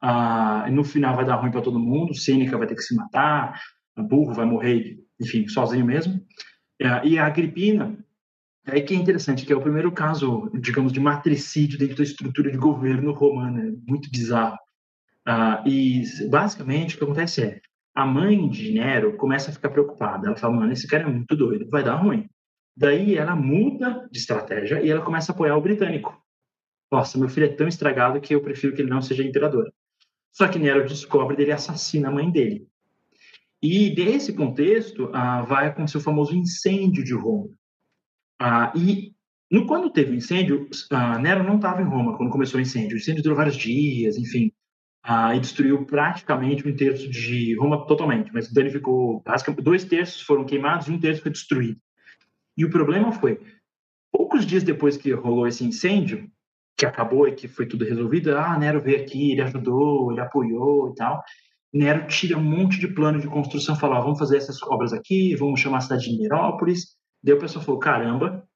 Ah, 0.08 0.68
no 0.70 0.84
final 0.84 1.16
vai 1.16 1.24
dar 1.24 1.34
ruim 1.34 1.50
para 1.50 1.60
todo 1.60 1.80
mundo, 1.80 2.14
Sêneca 2.14 2.56
vai 2.56 2.68
ter 2.68 2.76
que 2.76 2.82
se 2.82 2.94
matar, 2.94 3.60
Burro 3.98 4.32
vai 4.32 4.46
morrer, 4.46 5.00
enfim, 5.20 5.48
sozinho 5.48 5.84
mesmo. 5.84 6.24
Ah, 6.80 7.02
e 7.04 7.18
a 7.18 7.26
Agripina, 7.26 7.98
é 8.64 8.80
que 8.80 8.94
é 8.94 8.96
interessante, 8.96 9.44
que 9.44 9.52
é 9.52 9.56
o 9.56 9.60
primeiro 9.60 9.90
caso, 9.90 10.48
digamos, 10.60 10.92
de 10.92 11.00
matricídio 11.00 11.76
dentro 11.76 11.96
da 11.96 12.04
estrutura 12.04 12.52
de 12.52 12.56
governo 12.56 13.12
romana, 13.12 13.66
é 13.66 13.72
muito 13.88 14.08
bizarro. 14.08 14.56
Ah, 15.26 15.64
e, 15.66 16.04
basicamente, 16.30 16.94
o 16.94 16.98
que 16.98 17.04
acontece 17.04 17.42
é, 17.42 17.60
a 17.92 18.06
mãe 18.06 18.48
de 18.48 18.74
Nero 18.74 19.16
começa 19.16 19.50
a 19.50 19.54
ficar 19.54 19.70
preocupada. 19.70 20.28
Ela 20.28 20.36
fala, 20.36 20.54
mano, 20.54 20.72
esse 20.72 20.86
cara 20.86 21.02
é 21.02 21.06
muito 21.06 21.34
doido, 21.34 21.68
vai 21.68 21.82
dar 21.82 21.96
ruim. 21.96 22.28
Daí 22.76 23.16
ela 23.16 23.34
muda 23.34 24.08
de 24.12 24.20
estratégia 24.20 24.80
e 24.82 24.88
ela 24.88 25.02
começa 25.02 25.32
a 25.32 25.34
apoiar 25.34 25.56
o 25.56 25.60
britânico. 25.60 26.16
Nossa, 26.92 27.18
meu 27.18 27.28
filho 27.28 27.46
é 27.46 27.56
tão 27.56 27.66
estragado 27.66 28.20
que 28.20 28.34
eu 28.34 28.40
prefiro 28.40 28.72
que 28.72 28.82
ele 28.82 28.90
não 28.90 29.02
seja 29.02 29.24
imperador. 29.24 29.72
Só 30.36 30.46
que 30.48 30.58
Nero 30.58 30.86
descobre 30.86 31.34
dele 31.34 31.52
assassina 31.52 32.08
a 32.08 32.12
mãe 32.12 32.30
dele. 32.30 32.68
E 33.62 33.94
desse 33.94 34.34
contexto 34.34 35.08
ah, 35.14 35.40
vai 35.40 35.66
acontecer 35.66 35.96
o 35.96 36.02
famoso 36.02 36.36
incêndio 36.36 37.02
de 37.02 37.14
Roma. 37.14 37.48
Ah, 38.38 38.70
e 38.76 39.14
no, 39.50 39.66
quando 39.66 39.88
teve 39.88 40.10
o 40.10 40.14
incêndio, 40.14 40.68
ah, 40.90 41.18
Nero 41.18 41.42
não 41.42 41.56
estava 41.56 41.80
em 41.80 41.86
Roma 41.86 42.18
quando 42.18 42.30
começou 42.30 42.58
o 42.58 42.60
incêndio. 42.60 42.96
O 42.96 42.98
incêndio 42.98 43.22
durou 43.22 43.34
vários 43.34 43.56
dias, 43.56 44.18
enfim, 44.18 44.52
ah, 45.02 45.34
e 45.34 45.40
destruiu 45.40 45.86
praticamente 45.86 46.68
um 46.68 46.76
terço 46.76 47.08
de 47.08 47.56
Roma 47.56 47.86
totalmente, 47.86 48.30
mas 48.30 48.52
danificou 48.52 49.22
basicamente 49.24 49.64
dois 49.64 49.84
terços 49.84 50.20
foram 50.20 50.44
queimados 50.44 50.86
e 50.86 50.92
um 50.92 51.00
terço 51.00 51.22
foi 51.22 51.32
destruído. 51.32 51.80
E 52.58 52.62
o 52.62 52.70
problema 52.70 53.10
foi, 53.10 53.40
poucos 54.12 54.44
dias 54.44 54.62
depois 54.62 54.98
que 54.98 55.12
rolou 55.12 55.46
esse 55.46 55.64
incêndio, 55.64 56.30
que 56.76 56.86
acabou 56.86 57.26
e 57.26 57.34
que 57.34 57.48
foi 57.48 57.66
tudo 57.66 57.84
resolvido, 57.84 58.36
ah, 58.36 58.58
Nero 58.58 58.80
veio 58.80 59.00
aqui, 59.00 59.32
ele 59.32 59.42
ajudou, 59.42 60.12
ele 60.12 60.20
apoiou 60.20 60.90
e 60.90 60.94
tal. 60.94 61.22
Nero 61.72 62.06
tira 62.06 62.38
um 62.38 62.42
monte 62.42 62.78
de 62.78 62.88
plano 62.88 63.20
de 63.20 63.26
construção, 63.26 63.76
fala, 63.76 63.98
ah, 63.98 64.00
vamos 64.00 64.18
fazer 64.18 64.36
essas 64.36 64.62
obras 64.62 64.92
aqui, 64.92 65.34
vamos 65.36 65.60
chamar 65.60 65.78
a 65.78 65.80
cidade 65.80 66.10
de 66.10 66.18
Nerópolis, 66.18 66.96
Daí 67.26 67.34
o 67.34 67.40
pessoal 67.40 67.64
falou: 67.64 67.80
caramba, 67.80 68.48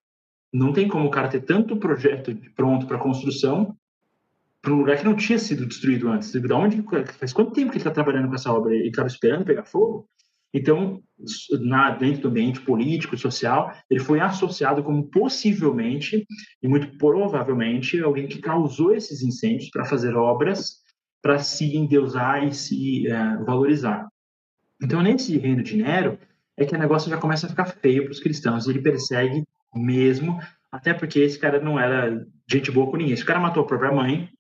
não 0.53 0.73
tem 0.73 0.87
como 0.87 1.07
o 1.07 1.11
cara 1.11 1.29
ter 1.29 1.41
tanto 1.41 1.77
projeto 1.77 2.33
pronto 2.55 2.87
para 2.87 2.99
construção 2.99 3.77
para 4.63 4.73
um 4.73 4.77
lugar 4.77 4.99
que 4.99 5.05
não 5.05 5.17
tinha 5.17 5.39
sido 5.39 5.67
destruído 5.67 6.09
antes. 6.09 6.31
Da 6.33 6.57
onde, 6.57 6.85
faz 7.19 7.33
quanto 7.33 7.53
tempo 7.53 7.71
que 7.71 7.79
ele 7.79 7.81
está 7.81 7.91
trabalhando 7.91 8.29
com 8.29 8.35
essa 8.35 8.53
obra? 8.53 8.75
Ele 8.75 8.89
estava 8.89 9.09
esperando 9.09 9.45
pegar 9.45 9.65
fogo? 9.65 10.09
Então, 10.53 11.01
na, 11.61 11.91
dentro 11.91 12.23
do 12.23 12.29
ambiente 12.29 12.61
político 12.61 13.15
e 13.15 13.19
social, 13.19 13.73
ele 13.89 14.01
foi 14.01 14.21
associado 14.21 14.83
como 14.83 15.05
possivelmente 15.05 16.27
e 16.63 16.69
muito 16.69 16.97
provavelmente 16.99 18.01
alguém 18.01 18.27
que 18.27 18.41
causou 18.41 18.95
esses 18.95 19.23
incêndios 19.23 19.71
para 19.71 19.85
fazer 19.85 20.17
obras 20.17 20.81
para 21.23 21.39
se 21.39 21.77
endeusar 21.77 22.47
e 22.47 22.53
se 22.53 23.07
uh, 23.09 23.45
valorizar. 23.45 24.09
Então, 24.83 25.03
nesse 25.03 25.37
reino 25.37 25.63
de 25.63 25.77
Nero, 25.77 26.19
é 26.57 26.65
que 26.65 26.75
o 26.75 26.79
negócio 26.79 27.11
já 27.11 27.19
começa 27.19 27.47
a 27.47 27.51
ficar 27.51 27.67
feio 27.67 28.05
para 28.05 28.13
os 28.13 28.21
cristãos. 28.21 28.67
Ele 28.67 28.81
persegue 28.81 29.45
mesmo, 29.75 30.41
até 30.73 30.95
porque 30.95 31.21
esse 31.21 31.39
cara 31.39 31.61
não 31.61 31.79
era 31.79 32.27
gente 32.51 32.71
boa 32.71 32.91
com 32.91 32.97
ninguém. 32.97 33.13
Esse 33.13 33.25
cara 33.25 33.41
matou 33.41 33.63
a 33.63 33.67
própria 33.67 33.93
mãe. 33.93 34.31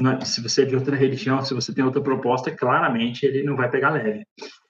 É, 0.00 0.24
se 0.24 0.40
você 0.40 0.62
é 0.62 0.64
de 0.64 0.74
outra 0.74 0.96
religião, 0.96 1.42
se 1.42 1.52
você 1.52 1.74
tem 1.74 1.84
outra 1.84 2.00
proposta, 2.00 2.50
claramente 2.50 3.26
ele 3.26 3.42
não 3.42 3.56
vai 3.56 3.70
pegar 3.70 3.90
leve. 3.90 4.24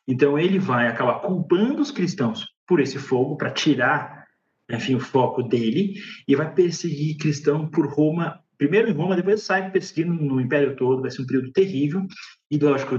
Então 0.08 0.38
ele 0.38 0.58
vai 0.58 0.88
acabar 0.88 1.20
culpando 1.20 1.82
os 1.82 1.90
cristãos 1.90 2.46
por 2.66 2.80
esse 2.80 2.98
fogo 2.98 3.36
para 3.36 3.50
tirar, 3.50 4.24
enfim, 4.70 4.94
o 4.94 5.00
foco 5.00 5.42
dele 5.42 5.94
e 6.26 6.34
vai 6.34 6.52
perseguir 6.52 7.18
cristão 7.18 7.68
por 7.68 7.86
Roma. 7.86 8.40
Primeiro 8.56 8.88
em 8.88 8.94
Roma, 8.94 9.14
depois 9.14 9.42
sai 9.42 9.70
perseguindo 9.70 10.14
no 10.14 10.40
Império 10.40 10.74
todo. 10.74 11.02
Vai 11.02 11.10
ser 11.10 11.20
um 11.20 11.26
período 11.26 11.52
terrível. 11.52 12.06
E 12.50 12.58
lógico, 12.58 12.98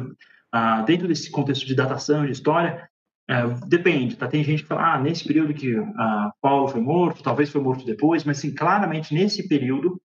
ah, 0.52 0.84
dentro 0.84 1.08
desse 1.08 1.32
contexto 1.32 1.66
de 1.66 1.74
datação, 1.74 2.26
de 2.26 2.32
história, 2.32 2.88
é, 3.28 3.48
depende, 3.68 4.16
tá? 4.16 4.28
Tem 4.28 4.44
gente 4.44 4.64
que 4.64 4.68
fala, 4.68 4.96
ah, 4.96 5.00
nesse 5.00 5.24
período 5.24 5.54
que 5.54 5.76
ah, 5.76 6.32
Paulo 6.42 6.68
foi 6.68 6.82
morto, 6.82 7.24
talvez 7.24 7.50
foi 7.50 7.62
morto 7.62 7.86
depois, 7.86 8.24
mas 8.24 8.38
sim, 8.38 8.54
claramente 8.54 9.14
nesse 9.14 9.48
período 9.48 10.02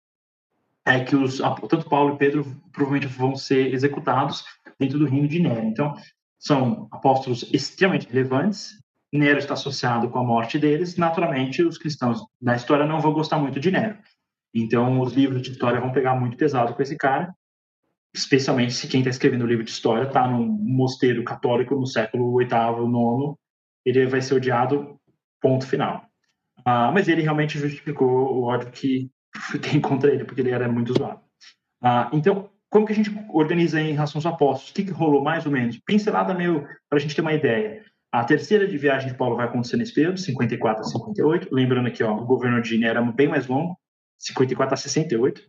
é 0.85 1.05
que 1.05 1.15
os 1.15 1.39
tanto 1.69 1.89
Paulo 1.89 2.15
e 2.15 2.19
Pedro 2.19 2.45
provavelmente 2.73 3.07
vão 3.07 3.37
ser 3.37 3.73
executados 3.73 4.45
dentro 4.79 4.99
do 4.99 5.07
reino 5.07 5.29
de 5.29 5.39
Nero. 5.39 5.65
Então, 5.67 5.95
são 6.43 6.89
apóstolos 6.91 7.49
extremamente 7.53 8.09
relevantes. 8.09 8.79
Nero 9.13 9.39
está 9.39 9.55
associado 9.55 10.09
com 10.09 10.19
a 10.19 10.25
morte 10.25 10.59
deles. 10.59 10.97
Naturalmente, 10.97 11.63
os 11.63 11.79
cristãos 11.79 12.25
da 12.41 12.57
história 12.57 12.87
não 12.87 13.01
vão 13.01 13.13
gostar 13.13 13.39
muito 13.39 13.61
de 13.61 13.71
Nero. 13.71 13.99
Então, 14.55 15.01
os 15.01 15.13
livros 15.13 15.43
de 15.43 15.51
história 15.51 15.81
vão 15.81 15.93
pegar 15.93 16.15
muito 16.19 16.37
pesado 16.37 16.75
com 16.75 16.83
esse 16.83 16.97
cara 16.97 17.35
especialmente 18.15 18.75
se 18.75 18.87
quem 18.87 19.01
está 19.01 19.11
escrevendo 19.11 19.43
o 19.43 19.47
livro 19.47 19.65
de 19.65 19.71
história 19.71 20.07
está 20.07 20.27
num 20.29 20.47
mosteiro 20.47 21.25
católico 21.25 21.75
no 21.75 21.87
século 21.87 22.37
VIII, 22.37 22.49
IX, 22.49 23.37
ele 23.85 24.07
vai 24.07 24.21
ser 24.21 24.35
odiado, 24.35 25.01
ponto 25.41 25.67
final. 25.67 26.07
Uh, 26.61 26.93
mas 26.93 27.09
ele 27.09 27.23
realmente 27.23 27.59
justificou 27.59 28.09
o 28.09 28.43
ódio 28.45 28.71
que 28.71 29.11
tem 29.63 29.81
contra 29.81 30.13
ele, 30.13 30.25
porque 30.25 30.43
ele 30.43 30.51
era 30.51 30.69
muito 30.69 30.93
zoado. 30.97 31.21
Uh, 31.83 32.15
então, 32.15 32.51
como 32.73 32.87
que 32.87 32.93
a 32.93 32.97
gente 32.97 33.15
organiza 33.29 33.79
em 33.79 33.93
relação 33.93 34.19
aos 34.19 34.25
apóstolos? 34.25 34.71
O 34.71 34.75
que, 34.75 34.85
que 34.85 34.91
rolou 34.91 35.23
mais 35.23 35.45
ou 35.45 35.53
menos? 35.53 35.79
Pincelada 35.85 36.33
meio 36.33 36.67
para 36.89 36.99
a 36.99 36.99
gente 36.99 37.15
ter 37.15 37.21
uma 37.21 37.35
ideia. 37.35 37.85
A 38.11 38.25
terceira 38.25 38.67
de 38.67 38.79
viagem 38.79 39.11
de 39.11 39.15
Paulo 39.15 39.37
vai 39.37 39.45
acontecer 39.45 39.77
nesse 39.77 39.93
período, 39.93 40.19
54 40.19 40.81
a 40.81 40.85
58. 40.85 41.49
Lembrando 41.53 41.89
aqui, 41.89 42.03
ó, 42.03 42.17
o 42.17 42.25
governo 42.25 42.63
de 42.63 42.83
era 42.83 43.03
bem 43.03 43.29
mais 43.29 43.47
longo, 43.47 43.79
54 44.19 44.73
a 44.73 44.77
68. 44.79 45.43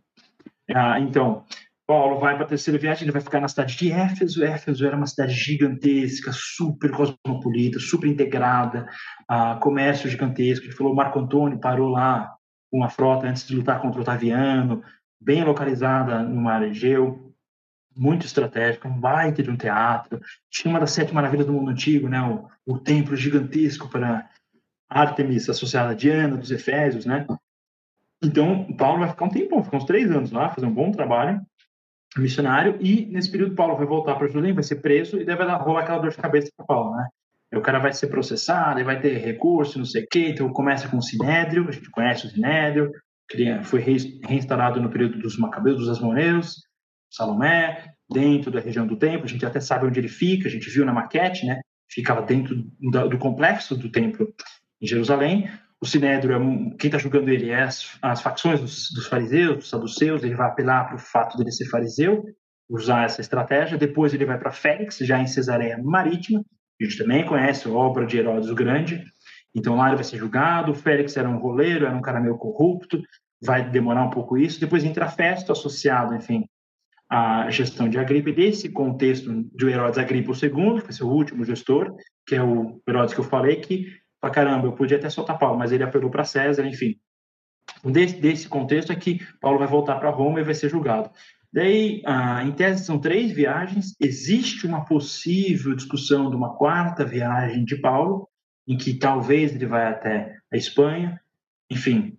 Ah, 0.74 1.00
então, 1.00 1.46
Paulo 1.86 2.20
vai 2.20 2.34
para 2.34 2.44
a 2.44 2.48
terceira 2.48 2.78
viagem, 2.78 3.04
ele 3.04 3.12
vai 3.12 3.22
ficar 3.22 3.40
na 3.40 3.48
cidade 3.48 3.74
de 3.74 3.90
Éfeso. 3.90 4.44
Éfeso 4.44 4.86
era 4.86 4.94
uma 4.94 5.06
cidade 5.06 5.32
gigantesca, 5.32 6.30
super 6.30 6.90
cosmopolita, 6.90 7.78
super 7.78 8.06
integrada, 8.06 8.86
uh, 9.30 9.58
comércio 9.60 10.10
gigantesco. 10.10 10.66
Ele 10.66 10.74
falou, 10.74 10.94
Marco 10.94 11.18
Antônio 11.18 11.58
parou 11.58 11.88
lá 11.88 12.34
uma 12.70 12.90
frota 12.90 13.26
antes 13.26 13.46
de 13.46 13.56
lutar 13.56 13.80
contra 13.80 13.98
o 13.98 14.02
Otaviano, 14.02 14.82
bem 15.24 15.42
localizada 15.42 16.22
no 16.22 16.40
mar 16.40 16.62
Egeu, 16.62 17.32
muito 17.96 18.26
estratégica, 18.26 18.88
um 18.88 19.00
baita 19.00 19.42
de 19.42 19.50
um 19.50 19.56
teatro. 19.56 20.20
Tinha 20.50 20.72
uma 20.72 20.80
das 20.80 20.90
sete 20.90 21.14
maravilhas 21.14 21.46
do 21.46 21.52
mundo 21.52 21.70
antigo, 21.70 22.08
né? 22.08 22.20
o, 22.20 22.74
o 22.74 22.78
templo 22.78 23.16
gigantesco 23.16 23.88
para 23.88 24.28
Artemis, 24.88 25.48
associada 25.48 25.90
a 25.90 25.94
Diana 25.94 26.36
dos 26.36 26.50
Efésios, 26.50 27.06
né? 27.06 27.26
Então, 28.22 28.72
Paulo 28.76 29.00
vai 29.00 29.08
ficar 29.08 29.24
um 29.24 29.30
tempão, 29.30 29.64
ficar 29.64 29.76
uns 29.76 29.84
três 29.84 30.10
anos 30.10 30.30
lá, 30.30 30.50
fazer 30.50 30.66
um 30.66 30.74
bom 30.74 30.90
trabalho 30.90 31.40
missionário, 32.16 32.78
e 32.80 33.06
nesse 33.06 33.30
período 33.30 33.56
Paulo 33.56 33.76
vai 33.76 33.86
voltar 33.86 34.14
para 34.14 34.28
Jerusalém, 34.28 34.54
vai 34.54 34.62
ser 34.62 34.76
preso, 34.76 35.20
e 35.20 35.24
deve 35.24 35.42
rolar 35.42 35.80
aquela 35.80 35.98
dor 35.98 36.10
de 36.10 36.16
cabeça 36.16 36.50
para 36.56 36.64
Paulo, 36.64 36.96
né? 36.96 37.08
o 37.52 37.60
cara 37.60 37.78
vai 37.78 37.92
ser 37.92 38.08
processado, 38.08 38.80
e 38.80 38.84
vai 38.84 39.00
ter 39.00 39.18
recurso, 39.18 39.78
não 39.78 39.84
sei 39.84 40.04
o 40.04 40.06
quê, 40.08 40.28
então 40.28 40.48
começa 40.52 40.88
com 40.88 40.98
o 40.98 41.02
Sinédrio, 41.02 41.68
a 41.68 41.72
gente 41.72 41.90
conhece 41.90 42.26
o 42.26 42.30
Sinédrio, 42.30 42.92
foi 43.64 43.80
reinstalado 43.80 44.80
no 44.80 44.90
período 44.90 45.18
dos 45.18 45.38
Macabeus, 45.38 45.78
dos 45.78 45.88
Asmoneus, 45.88 46.62
Salomé, 47.10 47.94
dentro 48.10 48.50
da 48.50 48.60
região 48.60 48.86
do 48.86 48.96
templo, 48.96 49.24
a 49.24 49.28
gente 49.28 49.46
até 49.46 49.60
sabe 49.60 49.86
onde 49.86 49.98
ele 49.98 50.08
fica, 50.08 50.48
a 50.48 50.50
gente 50.50 50.68
viu 50.68 50.84
na 50.84 50.92
maquete, 50.92 51.46
né? 51.46 51.60
Ficava 51.90 52.22
dentro 52.22 52.56
do 52.80 53.18
complexo 53.18 53.76
do 53.76 53.90
templo 53.90 54.32
em 54.80 54.86
Jerusalém, 54.86 55.48
o 55.80 55.86
Sinédrio, 55.86 56.34
é 56.34 56.76
quem 56.78 56.88
está 56.88 56.98
julgando 56.98 57.30
ele 57.30 57.50
é 57.50 57.62
as, 57.62 57.98
as 58.00 58.22
facções 58.22 58.60
dos, 58.60 58.90
dos, 58.90 59.06
fariseus, 59.06 59.58
dos 59.58 59.68
saduceus, 59.68 60.24
ele 60.24 60.34
vai 60.34 60.48
apelar 60.48 60.84
para 60.84 60.96
o 60.96 60.98
fato 60.98 61.36
dele 61.36 61.52
ser 61.52 61.66
fariseu, 61.66 62.24
usar 62.68 63.04
essa 63.04 63.20
estratégia, 63.20 63.76
depois 63.76 64.14
ele 64.14 64.24
vai 64.24 64.38
para 64.38 64.50
Félix, 64.50 64.98
já 64.98 65.20
em 65.20 65.26
Cesareia 65.26 65.78
Marítima, 65.82 66.42
a 66.80 66.84
gente 66.84 66.98
também 66.98 67.24
conhece 67.24 67.68
a 67.68 67.70
obra 67.70 68.06
de 68.06 68.16
Herodes 68.16 68.48
o 68.48 68.54
Grande, 68.54 69.04
então 69.54 69.84
ele 69.86 69.94
vai 69.94 70.04
ser 70.04 70.18
julgado, 70.18 70.72
o 70.72 70.74
Félix 70.74 71.16
era 71.16 71.28
um 71.28 71.38
roleiro, 71.38 71.86
era 71.86 71.96
um 71.96 72.02
cara 72.02 72.20
meio 72.20 72.36
corrupto, 72.36 73.02
vai 73.42 73.68
demorar 73.68 74.04
um 74.04 74.10
pouco 74.10 74.36
isso, 74.36 74.60
depois 74.60 74.84
entra 74.84 75.08
Festo, 75.08 75.52
associado, 75.52 76.14
enfim, 76.14 76.44
a 77.08 77.48
gestão 77.50 77.88
de 77.88 77.98
Agripa, 77.98 78.30
e 78.30 78.34
desse 78.34 78.68
contexto 78.70 79.44
de 79.54 79.66
Herodes 79.66 79.98
Agripa 79.98 80.32
II, 80.32 80.80
que 80.80 80.84
vai 80.84 80.92
ser 80.92 81.04
o 81.04 81.10
último 81.10 81.44
gestor, 81.44 81.94
que 82.26 82.34
é 82.34 82.42
o 82.42 82.80
Herodes 82.88 83.14
que 83.14 83.20
eu 83.20 83.24
falei, 83.24 83.56
que, 83.56 83.92
pra 84.20 84.30
caramba, 84.30 84.66
eu 84.66 84.72
podia 84.72 84.96
até 84.96 85.08
soltar 85.08 85.38
Paulo, 85.38 85.58
mas 85.58 85.70
ele 85.70 85.84
apelou 85.84 86.10
para 86.10 86.24
César, 86.24 86.66
enfim. 86.66 86.96
Desse, 87.84 88.16
desse 88.20 88.48
contexto 88.48 88.92
é 88.92 88.96
que 88.96 89.20
Paulo 89.40 89.58
vai 89.58 89.68
voltar 89.68 89.96
para 89.96 90.10
Roma 90.10 90.40
e 90.40 90.44
vai 90.44 90.54
ser 90.54 90.70
julgado. 90.70 91.10
Daí, 91.52 92.02
ah, 92.04 92.42
em 92.42 92.50
tese, 92.50 92.84
são 92.84 92.98
três 92.98 93.30
viagens. 93.30 93.94
Existe 94.00 94.66
uma 94.66 94.84
possível 94.84 95.74
discussão 95.76 96.28
de 96.28 96.34
uma 96.34 96.56
quarta 96.56 97.04
viagem 97.04 97.64
de 97.64 97.76
Paulo, 97.76 98.28
em 98.66 98.76
que 98.76 98.94
talvez 98.94 99.54
ele 99.54 99.66
vai 99.66 99.86
até 99.86 100.36
a 100.52 100.56
Espanha. 100.56 101.20
Enfim, 101.70 102.18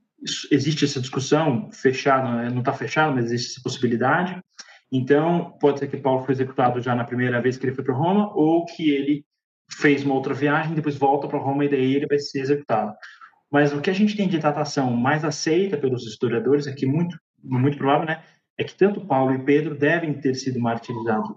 existe 0.51 0.85
essa 0.85 0.99
discussão, 0.99 1.69
fechado, 1.71 2.35
né, 2.35 2.49
não 2.49 2.59
está 2.59 2.73
fechado, 2.73 3.15
mas 3.15 3.25
existe 3.25 3.53
essa 3.53 3.61
possibilidade. 3.61 4.39
Então, 4.91 5.57
pode 5.59 5.79
ser 5.79 5.87
que 5.87 5.97
Paulo 5.97 6.23
foi 6.23 6.33
executado 6.33 6.81
já 6.81 6.95
na 6.95 7.03
primeira 7.03 7.41
vez 7.41 7.57
que 7.57 7.65
ele 7.65 7.75
foi 7.75 7.83
para 7.83 7.93
Roma, 7.93 8.31
ou 8.33 8.65
que 8.65 8.91
ele 8.91 9.25
fez 9.71 10.03
uma 10.03 10.13
outra 10.13 10.33
viagem, 10.33 10.75
depois 10.75 10.95
volta 10.95 11.27
para 11.27 11.39
Roma 11.39 11.65
e 11.65 11.69
daí 11.69 11.95
ele 11.95 12.07
vai 12.07 12.19
ser 12.19 12.41
executado. 12.41 12.93
Mas 13.51 13.73
o 13.73 13.81
que 13.81 13.89
a 13.89 13.93
gente 13.93 14.15
tem 14.15 14.27
de 14.27 14.37
datação 14.37 14.91
mais 14.91 15.23
aceita 15.25 15.77
pelos 15.77 16.05
historiadores, 16.05 16.67
é 16.67 16.73
que 16.73 16.85
muito, 16.85 17.17
muito 17.43 17.77
provável, 17.77 18.05
né, 18.05 18.23
é 18.57 18.63
que 18.63 18.75
tanto 18.75 19.05
Paulo 19.05 19.33
e 19.33 19.43
Pedro 19.43 19.75
devem 19.75 20.13
ter 20.13 20.35
sido 20.35 20.59
martirizados. 20.59 21.29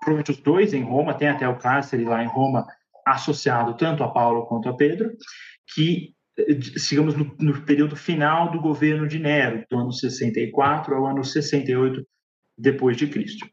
Provavelmente 0.00 0.30
os 0.30 0.38
dois 0.38 0.72
em 0.72 0.82
Roma, 0.82 1.14
tem 1.14 1.28
até 1.28 1.48
o 1.48 1.58
cárcere 1.58 2.04
lá 2.04 2.22
em 2.22 2.28
Roma 2.28 2.66
associado 3.12 3.76
tanto 3.76 4.02
a 4.02 4.08
Paulo 4.08 4.46
quanto 4.46 4.68
a 4.68 4.76
Pedro, 4.76 5.12
que 5.74 6.14
digamos, 6.88 7.14
no, 7.16 7.34
no, 7.38 7.62
período 7.62 7.96
final 7.96 8.50
do 8.50 8.60
governo 8.60 9.06
de 9.06 9.18
Nero, 9.18 9.64
do 9.70 9.78
ano 9.78 9.92
64 9.92 10.94
ao 10.94 11.06
ano 11.06 11.24
68 11.24 12.06
depois 12.56 12.96
de 12.96 13.06
Cristo. 13.06 13.48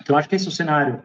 Então, 0.00 0.16
acho 0.16 0.28
que 0.28 0.36
esse 0.36 0.46
é 0.46 0.48
o 0.48 0.52
cenário 0.52 1.02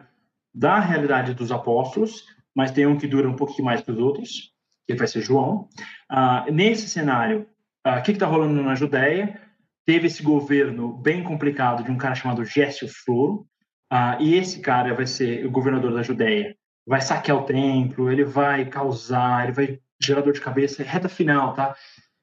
da 0.54 0.78
realidade 0.78 1.34
dos 1.34 1.50
apóstolos, 1.50 2.24
mas 2.54 2.70
tem 2.70 2.86
um 2.86 2.98
que 2.98 3.06
dura 3.06 3.28
um 3.28 3.36
pouquinho 3.36 3.64
mais 3.64 3.80
que 3.80 3.90
os 3.90 3.98
outros, 3.98 4.52
que 4.86 4.94
vai 4.94 5.06
ser 5.06 5.22
João. 5.22 5.68
Ah, 6.08 6.46
nesse 6.50 6.88
cenário, 6.88 7.46
ah, 7.84 7.98
o 7.98 8.02
que 8.02 8.12
está 8.12 8.26
rolando 8.26 8.62
na 8.62 8.74
Judéia? 8.74 9.40
Teve 9.84 10.06
esse 10.06 10.22
governo 10.22 10.92
bem 10.92 11.24
complicado 11.24 11.82
de 11.82 11.90
um 11.90 11.96
cara 11.96 12.14
chamado 12.14 12.44
Gésio 12.44 12.88
Floro, 12.88 13.46
ah, 13.90 14.16
e 14.20 14.34
esse 14.34 14.60
cara 14.60 14.94
vai 14.94 15.06
ser 15.06 15.46
o 15.46 15.50
governador 15.50 15.92
da 15.94 16.02
Judéia. 16.02 16.56
Vai 16.86 17.00
saquear 17.00 17.38
o 17.38 17.44
templo, 17.44 18.10
ele 18.10 18.24
vai 18.24 18.64
causar, 18.64 19.44
ele 19.44 19.52
vai 19.52 19.80
gerador 20.02 20.32
de 20.32 20.40
cabeça, 20.40 20.82
é 20.82 20.84
reta 20.84 21.08
final, 21.08 21.54
tá? 21.54 21.74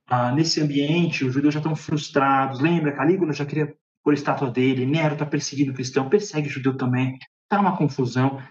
Ah, 0.08 0.32
nesse 0.32 0.60
ambiente, 0.60 1.24
os 1.24 1.34
judeus 1.34 1.54
já 1.54 1.60
estão 1.60 1.76
frustrados. 1.76 2.60
Lembra, 2.60 2.92
Calígula 2.92 3.32
já 3.32 3.46
queria 3.46 3.74
pôr 4.04 4.14
estátua 4.14 4.50
dele, 4.50 4.86
Nero 4.86 5.14
está 5.14 5.26
perseguindo 5.26 5.72
o 5.72 5.76
cristão, 5.76 6.10
persegue 6.10 6.50
judeu 6.50 6.76
também. 6.76 7.18
Tá 7.48 7.60
uma 7.60 7.78
confusão. 7.78 8.42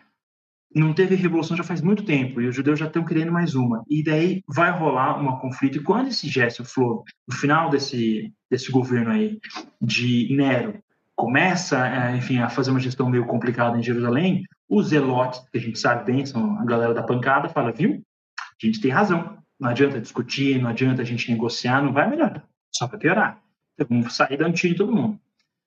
Não 0.75 0.93
teve 0.93 1.15
revolução 1.15 1.57
já 1.57 1.65
faz 1.65 1.81
muito 1.81 2.05
tempo 2.05 2.41
e 2.41 2.47
os 2.47 2.55
judeus 2.55 2.79
já 2.79 2.87
estão 2.87 3.05
querendo 3.05 3.33
mais 3.33 3.55
uma. 3.55 3.83
E 3.89 4.03
daí 4.03 4.43
vai 4.47 4.71
rolar 4.71 5.19
um 5.19 5.39
conflito. 5.39 5.79
E 5.79 5.83
quando 5.83 6.09
esse 6.09 6.29
gesto 6.29 6.65
flor, 6.65 7.03
no 7.27 7.35
final 7.35 7.71
desse, 7.71 8.33
desse 8.51 8.71
governo 8.71 9.11
aí 9.11 9.41
de 9.81 10.29
Nero, 10.37 10.79
começa, 11.19 11.85
é, 11.85 12.17
enfim, 12.17 12.39
a 12.39 12.49
fazer 12.49 12.71
uma 12.71 12.79
gestão 12.79 13.11
meio 13.11 13.27
complicada 13.27 13.77
em 13.77 13.83
Jerusalém, 13.83 14.45
os 14.71 14.91
zelotes, 14.91 15.41
que 15.51 15.59
a 15.59 15.61
gente 15.61 15.77
sabe 15.77 16.05
bem, 16.05 16.25
são 16.25 16.57
a 16.61 16.65
galera 16.65 16.95
da 16.95 17.03
pancada, 17.03 17.49
fala, 17.49 17.73
viu? 17.73 18.01
A 18.41 18.65
gente 18.67 18.81
tem 18.81 18.93
razão. 18.93 19.37
Não 19.59 19.69
adianta 19.69 20.01
discutir, 20.01 20.63
não 20.63 20.71
adianta 20.71 21.03
a 21.03 21.05
gente 21.05 21.29
negociar, 21.29 21.83
não 21.83 21.93
vai 21.93 22.09
melhorar. 22.09 22.45
Só 22.73 22.87
para 22.87 22.99
piorar. 22.99 23.43
Então, 23.75 23.89
vamos 23.91 24.15
sair 24.15 24.37
dando 24.37 24.55
tiro 24.55 24.75
em 24.75 24.77
todo 24.77 24.95
mundo. 24.95 25.19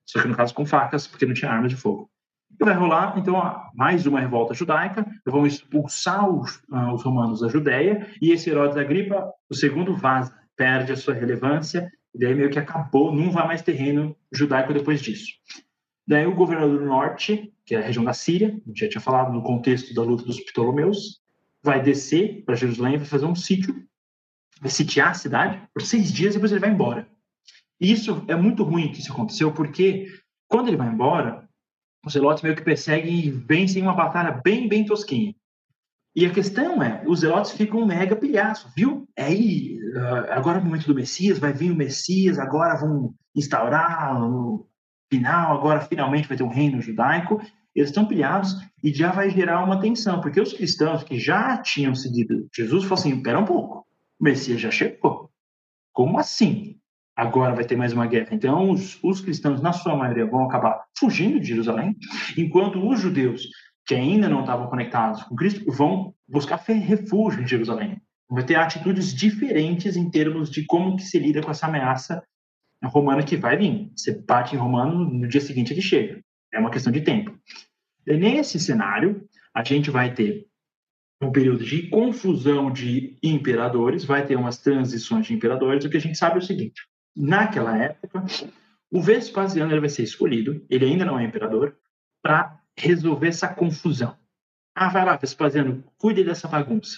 Só 0.08 0.22
que 0.22 0.28
no 0.28 0.34
caso 0.34 0.54
com 0.54 0.64
facas, 0.64 1.06
porque 1.06 1.26
não 1.26 1.34
tinha 1.34 1.50
armas 1.50 1.70
de 1.70 1.76
fogo. 1.76 2.10
E 2.58 2.64
vai 2.64 2.74
rolar, 2.74 3.18
então, 3.18 3.34
mais 3.74 4.06
uma 4.06 4.20
revolta 4.20 4.54
judaica. 4.54 5.06
Vão 5.26 5.46
expulsar 5.46 6.30
os, 6.30 6.62
uh, 6.70 6.94
os 6.94 7.02
romanos 7.02 7.40
da 7.40 7.48
Judéia. 7.48 8.08
E 8.22 8.32
esse 8.32 8.48
Herodes 8.48 8.78
Agripa, 8.78 9.30
o 9.50 9.54
segundo 9.54 9.94
vaza, 9.94 10.34
perde 10.56 10.92
a 10.92 10.96
sua 10.96 11.12
relevância. 11.12 11.90
E 12.14 12.18
daí 12.18 12.34
meio 12.34 12.50
que 12.50 12.58
acabou, 12.58 13.14
não 13.14 13.30
vai 13.30 13.46
mais 13.46 13.62
terreno 13.62 14.16
judaico 14.30 14.74
depois 14.74 15.00
disso. 15.00 15.32
Daí 16.06 16.26
o 16.26 16.34
governador 16.34 16.78
do 16.78 16.84
norte, 16.84 17.52
que 17.64 17.74
é 17.74 17.78
a 17.78 17.82
região 17.82 18.04
da 18.04 18.12
Síria, 18.12 18.48
a 18.48 18.68
gente 18.68 18.80
já 18.80 18.88
tinha 18.88 19.00
falado 19.00 19.32
no 19.32 19.42
contexto 19.42 19.94
da 19.94 20.02
luta 20.02 20.24
dos 20.24 20.40
Ptolomeus, 20.40 21.20
vai 21.62 21.80
descer 21.80 22.44
para 22.44 22.56
Jerusalém, 22.56 22.98
vai 22.98 23.06
fazer 23.06 23.24
um 23.24 23.34
sítio, 23.34 23.74
vai 24.60 24.70
sitiar 24.70 25.10
a 25.10 25.14
cidade 25.14 25.62
por 25.72 25.82
seis 25.82 26.12
dias 26.12 26.34
e 26.34 26.38
depois 26.38 26.52
ele 26.52 26.60
vai 26.60 26.70
embora. 26.70 27.08
E 27.80 27.90
isso 27.90 28.24
é 28.28 28.34
muito 28.34 28.62
ruim 28.62 28.92
que 28.92 29.00
isso 29.00 29.12
aconteceu, 29.12 29.52
porque 29.52 30.06
quando 30.48 30.68
ele 30.68 30.76
vai 30.76 30.88
embora, 30.88 31.48
os 32.04 32.12
Zelotes 32.12 32.42
meio 32.42 32.56
que 32.56 32.62
perseguem 32.62 33.20
e 33.20 33.30
vencem 33.30 33.82
uma 33.82 33.94
batalha 33.94 34.32
bem, 34.44 34.68
bem 34.68 34.84
tosquinha. 34.84 35.34
E 36.14 36.26
a 36.26 36.30
questão 36.30 36.82
é, 36.82 37.02
os 37.06 37.20
Zelotes 37.20 37.52
ficam 37.52 37.86
mega 37.86 38.14
pilhaços, 38.14 38.70
viu? 38.76 39.08
É 39.16 39.24
aí, 39.24 39.78
ah, 39.96 40.36
agora 40.36 40.58
é 40.58 40.60
o 40.60 40.64
momento 40.64 40.86
do 40.86 40.94
Messias, 40.94 41.38
vai 41.38 41.52
vir 41.52 41.70
o 41.70 41.76
Messias, 41.76 42.38
agora 42.38 42.78
vão 42.78 43.14
instaurar 43.34 44.18
no 44.20 44.68
final, 45.10 45.56
agora 45.56 45.80
finalmente 45.80 46.28
vai 46.28 46.36
ter 46.36 46.42
um 46.42 46.48
reino 46.48 46.80
judaico 46.80 47.40
eles 47.74 47.88
estão 47.88 48.06
pilhados 48.06 48.54
e 48.82 48.92
já 48.92 49.10
vai 49.10 49.30
gerar 49.30 49.64
uma 49.64 49.80
tensão, 49.80 50.20
porque 50.20 50.40
os 50.40 50.52
cristãos 50.52 51.02
que 51.02 51.18
já 51.18 51.56
tinham 51.58 51.94
seguido 51.94 52.48
Jesus 52.54 52.84
falam 52.84 52.98
assim: 52.98 53.16
espera 53.16 53.38
um 53.38 53.44
pouco, 53.44 53.86
o 54.20 54.24
Messias 54.24 54.60
já 54.60 54.70
chegou. 54.70 55.30
Como 55.92 56.18
assim? 56.18 56.76
Agora 57.14 57.54
vai 57.54 57.64
ter 57.64 57.76
mais 57.76 57.92
uma 57.92 58.06
guerra. 58.06 58.28
Então, 58.32 58.70
os, 58.70 58.98
os 59.02 59.20
cristãos, 59.20 59.60
na 59.60 59.72
sua 59.72 59.94
maioria, 59.94 60.24
vão 60.24 60.44
acabar 60.44 60.82
fugindo 60.98 61.38
de 61.38 61.46
Jerusalém, 61.46 61.94
enquanto 62.38 62.88
os 62.88 63.00
judeus, 63.00 63.46
que 63.86 63.94
ainda 63.94 64.28
não 64.28 64.40
estavam 64.40 64.68
conectados 64.68 65.22
com 65.24 65.34
Cristo, 65.34 65.70
vão 65.70 66.14
buscar 66.28 66.56
refúgio 66.56 67.42
em 67.42 67.46
Jerusalém. 67.46 68.00
Vai 68.30 68.44
ter 68.44 68.54
atitudes 68.54 69.14
diferentes 69.14 69.96
em 69.96 70.10
termos 70.10 70.50
de 70.50 70.64
como 70.64 70.96
que 70.96 71.02
se 71.02 71.18
lida 71.18 71.42
com 71.42 71.50
essa 71.50 71.66
ameaça 71.66 72.22
romana 72.84 73.22
que 73.22 73.36
vai 73.36 73.56
vir. 73.56 73.90
Você 73.94 74.12
bate 74.12 74.54
em 74.54 74.58
romano, 74.58 75.04
no 75.04 75.28
dia 75.28 75.40
seguinte 75.40 75.72
ele 75.72 75.82
chega. 75.82 76.22
É 76.52 76.58
uma 76.58 76.70
questão 76.70 76.92
de 76.92 77.00
tempo. 77.00 77.36
E 78.06 78.16
nesse 78.16 78.58
cenário, 78.58 79.28
a 79.54 79.62
gente 79.62 79.90
vai 79.90 80.14
ter 80.14 80.46
um 81.20 81.30
período 81.30 81.64
de 81.64 81.88
confusão 81.88 82.70
de 82.70 83.16
imperadores, 83.22 84.04
vai 84.04 84.26
ter 84.26 84.36
umas 84.36 84.58
transições 84.58 85.26
de 85.26 85.34
imperadores. 85.34 85.84
O 85.84 85.90
que 85.90 85.96
a 85.96 86.00
gente 86.00 86.18
sabe 86.18 86.36
é 86.36 86.38
o 86.38 86.42
seguinte: 86.42 86.82
naquela 87.14 87.76
época, 87.76 88.24
o 88.90 89.00
Vespasiano 89.00 89.72
ele 89.72 89.80
vai 89.80 89.88
ser 89.88 90.02
escolhido, 90.02 90.64
ele 90.68 90.84
ainda 90.84 91.04
não 91.04 91.18
é 91.18 91.24
imperador, 91.24 91.76
para 92.22 92.58
resolver 92.78 93.28
essa 93.28 93.48
confusão. 93.48 94.16
Ah, 94.74 94.88
vai 94.88 95.04
lá, 95.04 95.16
Vespasiano, 95.16 95.84
cuide 95.98 96.24
dessa 96.24 96.48
bagunça. 96.48 96.96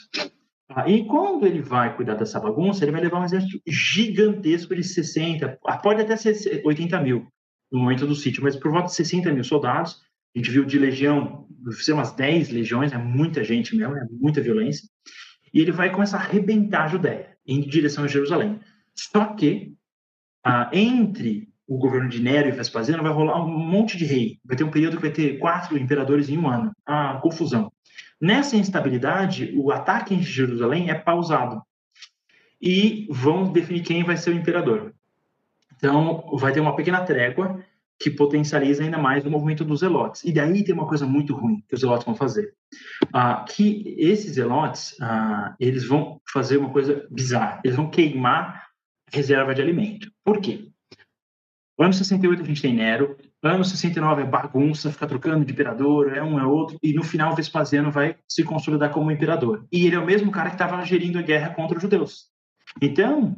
Ah, 0.69 0.89
e 0.89 1.05
quando 1.05 1.47
ele 1.47 1.61
vai 1.61 1.95
cuidar 1.95 2.15
dessa 2.15 2.41
bagunça, 2.41 2.85
ele 2.85 2.93
vai 2.93 3.01
levar 3.01 3.21
um 3.21 3.25
exército 3.25 3.61
gigantesco 3.67 4.75
de 4.75 4.83
60, 4.83 5.59
pode 5.83 6.01
até 6.01 6.17
ser 6.17 6.63
80 6.65 7.01
mil 7.01 7.27
no 7.71 7.81
momento 7.81 8.07
do 8.07 8.15
sítio, 8.15 8.43
mas 8.43 8.57
por 8.57 8.71
volta 8.71 8.89
de 8.89 8.95
60 8.95 9.33
mil 9.33 9.45
soldados. 9.45 10.03
A 10.35 10.39
gente 10.39 10.51
viu 10.51 10.65
de 10.65 10.79
legião, 10.79 11.47
fizeram 11.77 11.99
umas 11.99 12.13
10 12.13 12.51
legiões, 12.51 12.93
é 12.93 12.99
muita 12.99 13.45
gente 13.45 13.77
mesmo, 13.77 13.97
é 13.97 14.05
muita 14.11 14.41
violência. 14.41 14.89
E 15.53 15.61
ele 15.61 15.71
vai 15.71 15.93
começar 15.93 16.19
a 16.19 16.21
arrebentar 16.21 16.85
a 16.85 16.89
Judéia, 16.89 17.37
em 17.47 17.61
direção 17.61 18.03
a 18.03 18.09
Jerusalém. 18.09 18.59
Só 18.97 19.27
que, 19.35 19.75
ah, 20.45 20.69
entre 20.73 21.54
o 21.67 21.79
governo 21.79 22.09
de 22.09 22.21
Nero 22.21 22.49
e 22.49 22.53
Vespasiano, 22.53 23.03
vai 23.03 23.13
rolar 23.13 23.43
um 23.43 23.49
monte 23.49 23.97
de 23.97 24.05
rei. 24.05 24.39
Vai 24.45 24.57
ter 24.57 24.65
um 24.65 24.71
período 24.71 24.97
que 24.97 25.03
vai 25.03 25.11
ter 25.11 25.39
quatro 25.39 25.79
imperadores 25.79 26.29
em 26.29 26.37
um 26.37 26.49
ano. 26.49 26.73
A 26.85 27.15
confusão. 27.23 27.73
Nessa 28.21 28.57
instabilidade, 28.57 29.53
o 29.57 29.71
ataque 29.71 30.15
em 30.15 30.23
Jerusalém 30.23 30.91
é 30.91 30.95
pausado. 30.95 31.63
E 32.61 33.07
vão 33.11 33.53
definir 33.53 33.83
quem 33.83 34.05
vai 34.05 34.17
ser 34.17 34.31
o 34.31 34.35
imperador. 34.35 34.95
Então, 35.77 36.25
vai 36.35 36.53
ter 36.53 36.61
uma 36.61 36.77
pequena 36.77 37.05
trégua 37.05 37.63
que 37.99 38.11
potencializa 38.11 38.83
ainda 38.83 38.99
mais 38.99 39.25
o 39.25 39.31
movimento 39.31 39.65
dos 39.65 39.81
zelotes. 39.81 40.25
E 40.25 40.33
daí 40.33 40.65
tem 40.65 40.75
uma 40.75 40.87
coisa 40.87 41.07
muito 41.07 41.35
ruim 41.35 41.63
que 41.69 41.75
os 41.75 41.81
zelotes 41.81 42.05
vão 42.05 42.15
fazer. 42.15 42.55
Ah, 43.13 43.45
que 43.49 43.95
esses 43.99 44.33
zelotes, 44.33 44.97
ah, 45.01 45.55
eles 45.61 45.87
vão 45.87 46.21
fazer 46.31 46.57
uma 46.57 46.71
coisa 46.71 47.07
bizarra. 47.11 47.61
Eles 47.65 47.77
vão 47.77 47.89
queimar 47.89 48.69
reserva 49.13 49.55
de 49.55 49.63
alimento. 49.63 50.11
Por 50.25 50.41
quê? 50.41 50.69
Ano 51.79 51.93
68 51.93 52.43
a 52.43 52.45
gente 52.45 52.63
tem 52.63 52.75
Nero, 52.75 53.17
ano 53.43 53.65
69 53.65 54.23
é 54.23 54.25
bagunça, 54.25 54.93
fica 54.93 55.07
trocando 55.07 55.45
de 55.45 55.53
imperador, 55.53 56.17
é 56.17 56.23
um 56.23 56.39
é 56.39 56.47
outro, 56.47 56.79
e 56.83 56.93
no 56.93 57.03
final 57.03 57.35
Vespasiano 57.35 57.91
vai 57.91 58.17
se 58.29 58.45
consolidar 58.45 58.91
como 58.91 59.11
imperador. 59.11 59.67
E 59.73 59.87
ele 59.87 59.97
é 59.97 59.99
o 59.99 60.07
mesmo 60.07 60.31
cara 60.31 60.51
que 60.51 60.55
estava 60.55 60.85
gerindo 60.85 61.19
a 61.19 61.23
guerra 61.23 61.53
contra 61.55 61.77
os 61.77 61.83
judeus. 61.83 62.29
Então, 62.81 63.37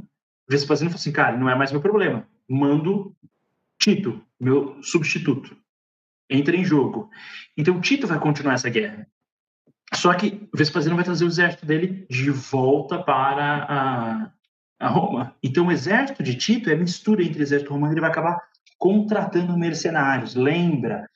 Vespasiano 0.49 0.91
falou 0.91 1.01
assim, 1.01 1.12
cara, 1.12 1.37
não 1.37 1.49
é 1.49 1.55
mais 1.55 1.72
meu 1.72 1.80
problema 1.80 2.26
mando 2.49 3.14
Tito, 3.78 4.20
meu 4.41 4.82
substituto. 4.82 5.57
Entra 6.30 6.57
em 6.57 6.64
jogo. 6.64 7.11
Então 7.57 7.80
Tito 7.80 8.07
vai 8.07 8.18
continuar 8.18 8.55
essa 8.55 8.70
guerra. 8.70 9.07
Só 9.95 10.12
que 10.14 10.49
Vespasiano 10.55 10.97
vai 10.97 11.05
trazer 11.05 11.24
o 11.24 11.28
exército 11.28 11.64
dele 11.64 12.07
de 12.11 12.30
volta 12.30 13.03
para 13.03 13.64
a, 13.64 14.32
a 14.79 14.89
Roma. 14.89 15.35
Então 15.43 15.66
o 15.66 15.72
exército 15.72 16.22
de 16.22 16.35
Tito 16.35 16.70
é 16.70 16.74
mistura 16.74 17.22
entre 17.22 17.41
o 17.41 17.43
exército 17.43 17.72
romano 17.72 17.93
e 17.93 17.95
ele 17.95 18.01
vai 18.01 18.11
acabar 18.11 18.39
contratando 18.79 19.57
mercenários. 19.59 20.35
Lembra, 20.35 21.09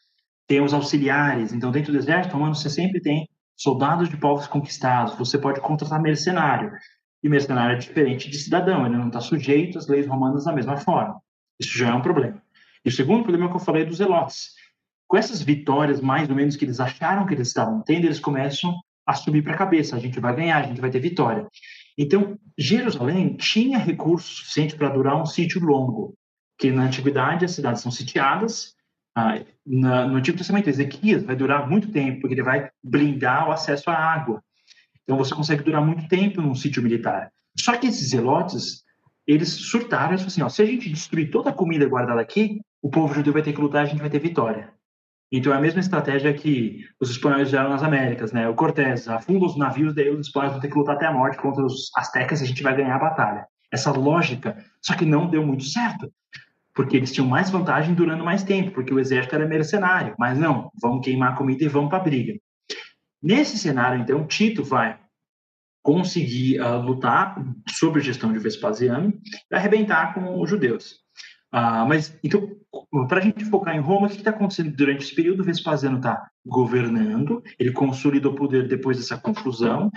tem 0.50 0.60
os 0.60 0.74
auxiliares. 0.74 1.52
Então, 1.52 1.70
dentro 1.70 1.92
do 1.92 1.98
exército 1.98 2.34
romano, 2.34 2.56
você 2.56 2.68
sempre 2.68 3.00
tem 3.00 3.28
soldados 3.56 4.08
de 4.08 4.16
povos 4.16 4.48
conquistados. 4.48 5.14
Você 5.14 5.38
pode 5.38 5.60
contratar 5.60 6.02
mercenário. 6.02 6.72
E 7.22 7.28
mercenário 7.28 7.76
é 7.76 7.78
diferente 7.78 8.28
de 8.28 8.38
cidadão, 8.38 8.86
ele 8.86 8.96
não 8.96 9.08
está 9.08 9.20
sujeito 9.20 9.78
às 9.78 9.86
leis 9.86 10.06
romanas 10.06 10.46
da 10.46 10.52
mesma 10.52 10.76
forma. 10.78 11.20
Isso 11.60 11.76
já 11.76 11.90
é 11.90 11.94
um 11.94 12.00
problema. 12.00 12.42
E 12.84 12.88
o 12.88 12.92
segundo 12.92 13.22
problema 13.22 13.46
é 13.46 13.48
que 13.50 13.56
eu 13.56 13.60
falei 13.60 13.84
dos 13.84 13.98
zelotes. 13.98 14.54
Com 15.06 15.16
essas 15.16 15.42
vitórias, 15.42 16.00
mais 16.00 16.30
ou 16.30 16.34
menos, 16.34 16.56
que 16.56 16.64
eles 16.64 16.80
acharam 16.80 17.26
que 17.26 17.34
eles 17.34 17.48
estavam 17.48 17.82
tendo, 17.82 18.06
eles 18.06 18.18
começam 18.18 18.74
a 19.06 19.12
subir 19.12 19.42
para 19.42 19.54
a 19.54 19.58
cabeça. 19.58 19.94
A 19.94 19.98
gente 20.00 20.18
vai 20.18 20.34
ganhar, 20.34 20.56
a 20.56 20.66
gente 20.66 20.80
vai 20.80 20.90
ter 20.90 20.98
vitória. 20.98 21.46
Então, 21.96 22.38
Jerusalém 22.58 23.36
tinha 23.36 23.78
recursos 23.78 24.38
suficientes 24.38 24.76
para 24.76 24.88
durar 24.88 25.20
um 25.20 25.26
sítio 25.26 25.60
longo, 25.60 26.14
que 26.58 26.70
na 26.70 26.84
antiguidade 26.84 27.44
as 27.44 27.52
cidades 27.52 27.82
são 27.82 27.90
sitiadas. 27.90 28.74
Ah, 29.16 29.40
na, 29.66 30.06
no 30.06 30.16
Antigo 30.16 30.38
Testamento, 30.38 30.68
Ezequias 30.68 31.22
vai 31.22 31.36
durar 31.36 31.68
muito 31.68 31.90
tempo, 31.90 32.20
porque 32.20 32.34
ele 32.34 32.42
vai 32.42 32.70
blindar 32.82 33.48
o 33.48 33.52
acesso 33.52 33.90
à 33.90 33.94
água. 33.94 34.42
Então, 35.02 35.16
você 35.16 35.34
consegue 35.34 35.64
durar 35.64 35.84
muito 35.84 36.08
tempo 36.08 36.40
num 36.40 36.54
sítio 36.54 36.82
militar. 36.82 37.32
Só 37.58 37.76
que 37.76 37.86
esses 37.86 38.10
zelotes, 38.10 38.84
eles 39.26 39.48
surtaram 39.48 40.14
e 40.14 40.18
falaram 40.18 40.26
assim: 40.26 40.42
ó, 40.42 40.48
se 40.48 40.62
a 40.62 40.66
gente 40.66 40.88
destruir 40.88 41.30
toda 41.30 41.50
a 41.50 41.54
comida 41.54 41.88
guardada 41.88 42.20
aqui, 42.20 42.60
o 42.82 42.90
povo 42.90 43.12
judeu 43.12 43.32
vai 43.32 43.42
ter 43.42 43.52
que 43.52 43.60
lutar, 43.60 43.82
a 43.82 43.86
gente 43.86 44.00
vai 44.00 44.10
ter 44.10 44.20
vitória. 44.20 44.72
Então 45.32 45.52
é 45.52 45.56
a 45.56 45.60
mesma 45.60 45.80
estratégia 45.80 46.34
que 46.34 46.84
os 47.00 47.10
espanhóis 47.10 47.48
fizeram 47.48 47.70
nas 47.70 47.82
Américas, 47.82 48.32
né? 48.32 48.48
O 48.48 48.54
Cortés 48.54 49.06
afunda 49.06 49.46
os 49.46 49.56
navios, 49.56 49.94
daí 49.94 50.10
os 50.10 50.26
espanhóis 50.26 50.52
vão 50.52 50.60
ter 50.60 50.68
que 50.68 50.78
lutar 50.78 50.96
até 50.96 51.06
a 51.06 51.12
morte 51.12 51.38
contra 51.38 51.64
os 51.64 51.90
astecas 51.96 52.40
e 52.40 52.44
a 52.44 52.46
gente 52.46 52.62
vai 52.62 52.76
ganhar 52.76 52.96
a 52.96 52.98
batalha. 52.98 53.46
Essa 53.70 53.92
lógica, 53.92 54.56
só 54.82 54.94
que 54.94 55.04
não 55.04 55.30
deu 55.30 55.46
muito 55.46 55.64
certo, 55.64 56.12
porque 56.74 56.96
eles 56.96 57.12
tinham 57.12 57.28
mais 57.28 57.48
vantagem 57.50 57.94
durando 57.94 58.24
mais 58.24 58.42
tempo, 58.42 58.72
porque 58.72 58.92
o 58.92 58.98
exército 58.98 59.36
era 59.36 59.46
mercenário. 59.46 60.14
Mas 60.18 60.36
não, 60.36 60.70
vamos 60.80 61.04
queimar 61.04 61.32
a 61.32 61.36
comida 61.36 61.64
e 61.64 61.68
vamos 61.68 61.90
para 61.90 61.98
a 61.98 62.02
briga. 62.02 62.34
Nesse 63.22 63.56
cenário, 63.58 64.00
então, 64.00 64.26
Tito 64.26 64.64
vai 64.64 64.98
conseguir 65.82 66.60
uh, 66.60 66.80
lutar 66.80 67.36
sob 67.68 67.98
a 67.98 68.02
gestão 68.02 68.32
de 68.32 68.38
Vespasiano 68.38 69.12
e 69.50 69.54
arrebentar 69.54 70.14
com 70.14 70.40
os 70.40 70.48
judeus. 70.48 71.00
Uh, 71.52 71.86
mas, 71.88 72.16
então, 72.22 72.48
para 73.08 73.18
a 73.18 73.22
gente 73.22 73.44
focar 73.44 73.74
em 73.76 73.80
Roma, 73.80 74.06
o 74.06 74.10
que 74.10 74.16
está 74.16 74.30
acontecendo 74.30 74.74
durante 74.74 75.04
esse 75.04 75.14
período? 75.14 75.44
Vespasiano 75.44 75.98
está 75.98 76.28
governando, 76.46 77.42
ele 77.58 77.72
consolida 77.72 78.28
o 78.28 78.34
poder 78.34 78.68
depois 78.68 78.96
dessa 78.96 79.18
confusão. 79.18 79.90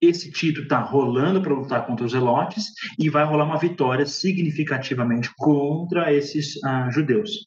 Esse 0.00 0.32
Tito 0.32 0.62
está 0.62 0.80
rolando 0.80 1.40
para 1.40 1.54
lutar 1.54 1.86
contra 1.86 2.04
os 2.04 2.12
Zelotes 2.12 2.66
e 2.98 3.08
vai 3.08 3.24
rolar 3.24 3.44
uma 3.44 3.58
vitória 3.58 4.04
significativamente 4.04 5.30
contra 5.36 6.12
esses 6.12 6.56
uh, 6.56 6.90
judeus. 6.90 7.46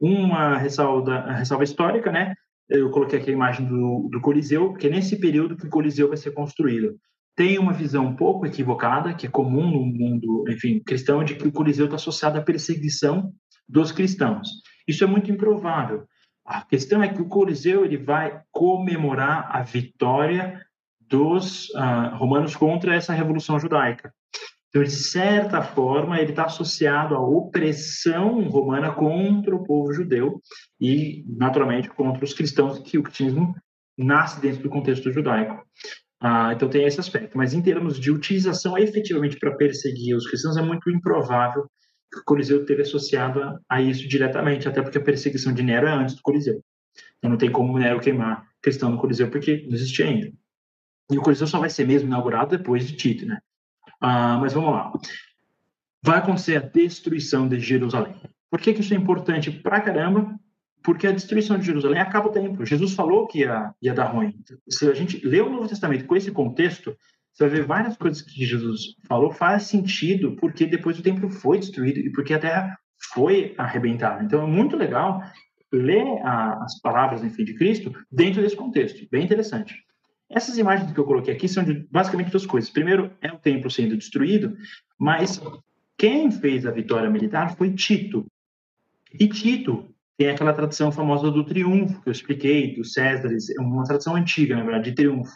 Uma 0.00 0.56
ressalva, 0.56 1.32
ressalva 1.32 1.62
histórica, 1.62 2.10
né? 2.10 2.34
Eu 2.68 2.90
coloquei 2.90 3.20
aqui 3.20 3.30
a 3.30 3.34
imagem 3.34 3.66
do, 3.66 4.08
do 4.10 4.20
Coliseu, 4.20 4.70
porque 4.70 4.86
é 4.86 4.90
nesse 4.90 5.16
período 5.16 5.56
que 5.56 5.66
o 5.66 5.70
Coliseu 5.70 6.08
vai 6.08 6.16
ser 6.16 6.32
construído 6.32 6.96
tem 7.34 7.58
uma 7.58 7.72
visão 7.72 8.06
um 8.06 8.16
pouco 8.16 8.46
equivocada, 8.46 9.14
que 9.14 9.26
é 9.26 9.30
comum 9.30 9.70
no 9.70 9.86
mundo, 9.86 10.44
enfim, 10.48 10.80
cristão, 10.80 11.24
de 11.24 11.34
que 11.34 11.48
o 11.48 11.52
Coliseu 11.52 11.86
está 11.86 11.96
associado 11.96 12.38
à 12.38 12.42
perseguição 12.42 13.32
dos 13.68 13.90
cristãos. 13.90 14.48
Isso 14.86 15.02
é 15.04 15.06
muito 15.06 15.30
improvável. 15.30 16.04
A 16.44 16.62
questão 16.62 17.02
é 17.02 17.08
que 17.08 17.22
o 17.22 17.28
Coliseu 17.28 17.84
ele 17.84 17.96
vai 17.96 18.42
comemorar 18.50 19.48
a 19.50 19.62
vitória 19.62 20.60
dos 21.00 21.68
uh, 21.70 22.16
romanos 22.16 22.56
contra 22.56 22.94
essa 22.94 23.12
revolução 23.12 23.58
judaica. 23.58 24.12
Então, 24.68 24.82
de 24.82 24.90
certa 24.90 25.62
forma, 25.62 26.18
ele 26.18 26.30
está 26.30 26.46
associado 26.46 27.14
à 27.14 27.20
opressão 27.20 28.42
romana 28.48 28.90
contra 28.90 29.54
o 29.54 29.62
povo 29.62 29.92
judeu 29.92 30.40
e, 30.80 31.24
naturalmente, 31.28 31.90
contra 31.90 32.24
os 32.24 32.32
cristãos, 32.32 32.78
que 32.78 32.96
o 32.96 33.02
cristianismo 33.02 33.54
nasce 33.98 34.40
dentro 34.40 34.62
do 34.62 34.70
contexto 34.70 35.12
judaico. 35.12 35.62
Ah, 36.24 36.52
então 36.54 36.68
tem 36.70 36.84
esse 36.84 37.00
aspecto. 37.00 37.36
Mas 37.36 37.52
em 37.52 37.60
termos 37.60 37.98
de 37.98 38.12
utilização 38.12 38.78
efetivamente 38.78 39.36
para 39.40 39.56
perseguir 39.56 40.16
os 40.16 40.24
cristãos, 40.24 40.56
é 40.56 40.62
muito 40.62 40.88
improvável 40.88 41.68
que 42.12 42.20
o 42.20 42.24
Coliseu 42.24 42.60
esteja 42.60 42.82
associado 42.82 43.42
a, 43.42 43.58
a, 43.68 43.82
isso 43.82 44.06
diretamente, 44.06 44.68
até 44.68 44.80
porque 44.80 44.98
a 44.98 45.02
perseguição 45.02 45.52
de 45.52 45.64
Nero 45.64 45.88
é 45.88 45.90
antes 45.90 46.14
do 46.14 46.22
Coliseu. 46.22 46.62
Então 47.18 47.28
não 47.28 47.36
tem 47.36 47.50
como 47.50 47.76
Nero 47.76 47.98
queimar 47.98 48.46
cristão 48.62 48.90
no 48.90 48.98
Coliseu, 48.98 49.30
porque 49.30 49.64
não 49.66 49.74
existia 49.74 50.06
ainda. 50.06 50.32
E 51.10 51.18
o 51.18 51.22
Coliseu 51.22 51.48
só 51.48 51.58
vai 51.58 51.68
ser 51.68 51.88
mesmo 51.88 52.06
inaugurado 52.06 52.56
depois 52.56 52.86
de 52.86 52.94
Tito, 52.94 53.26
né? 53.26 53.40
Ah, 54.00 54.38
mas 54.38 54.52
vamos 54.52 54.70
lá. 54.70 54.92
Vai 56.04 56.18
acontecer 56.18 56.56
a 56.56 56.60
destruição 56.60 57.48
de 57.48 57.58
Jerusalém. 57.58 58.14
Por 58.48 58.60
que, 58.60 58.72
que 58.72 58.80
isso 58.80 58.94
é 58.94 58.96
importante 58.96 59.50
pra 59.50 59.80
caramba? 59.80 60.38
Porque 60.82 61.06
a 61.06 61.12
destruição 61.12 61.58
de 61.58 61.66
Jerusalém 61.66 62.00
acaba 62.00 62.28
o 62.28 62.32
tempo. 62.32 62.64
Jesus 62.64 62.94
falou 62.94 63.26
que 63.26 63.40
ia, 63.40 63.72
ia 63.80 63.94
dar 63.94 64.06
ruim. 64.06 64.34
Se 64.68 64.88
a 64.88 64.94
gente 64.94 65.24
lê 65.26 65.40
o 65.40 65.50
Novo 65.50 65.68
Testamento 65.68 66.04
com 66.04 66.16
esse 66.16 66.30
contexto, 66.30 66.96
você 67.32 67.48
vai 67.48 67.58
ver 67.58 67.66
várias 67.66 67.96
coisas 67.96 68.22
que 68.22 68.44
Jesus 68.44 68.96
falou 69.06 69.30
faz 69.30 69.64
sentido 69.64 70.36
porque 70.36 70.66
depois 70.66 70.98
o 70.98 71.02
templo 71.02 71.30
foi 71.30 71.58
destruído 71.58 72.00
e 72.00 72.10
porque 72.10 72.34
a 72.34 72.38
terra 72.38 72.78
foi 73.12 73.54
arrebentada. 73.56 74.22
Então 74.22 74.42
é 74.42 74.46
muito 74.46 74.76
legal 74.76 75.22
ler 75.72 76.04
a, 76.22 76.62
as 76.62 76.80
palavras 76.80 77.24
enfim, 77.24 77.44
de 77.44 77.54
Cristo 77.54 77.92
dentro 78.10 78.42
desse 78.42 78.56
contexto. 78.56 79.06
Bem 79.10 79.24
interessante. 79.24 79.74
Essas 80.30 80.56
imagens 80.58 80.92
que 80.92 80.98
eu 80.98 81.04
coloquei 81.04 81.34
aqui 81.34 81.48
são 81.48 81.62
de 81.62 81.86
basicamente 81.90 82.30
duas 82.30 82.46
coisas. 82.46 82.70
Primeiro, 82.70 83.12
é 83.20 83.30
o 83.30 83.38
templo 83.38 83.70
sendo 83.70 83.96
destruído, 83.96 84.56
mas 84.98 85.40
quem 85.96 86.30
fez 86.30 86.66
a 86.66 86.70
vitória 86.70 87.10
militar 87.10 87.54
foi 87.56 87.72
Tito. 87.72 88.26
E 89.18 89.28
Tito 89.28 89.91
tem 90.22 90.30
aquela 90.30 90.52
tradição 90.52 90.92
famosa 90.92 91.32
do 91.32 91.42
triunfo, 91.42 92.00
que 92.00 92.08
eu 92.08 92.12
expliquei, 92.12 92.76
dos 92.76 92.92
Césares, 92.92 93.50
é 93.50 93.60
uma 93.60 93.82
tradição 93.82 94.14
antiga, 94.14 94.54
na 94.54 94.62
verdade, 94.62 94.90
de 94.90 94.94
triunfo. 94.94 95.32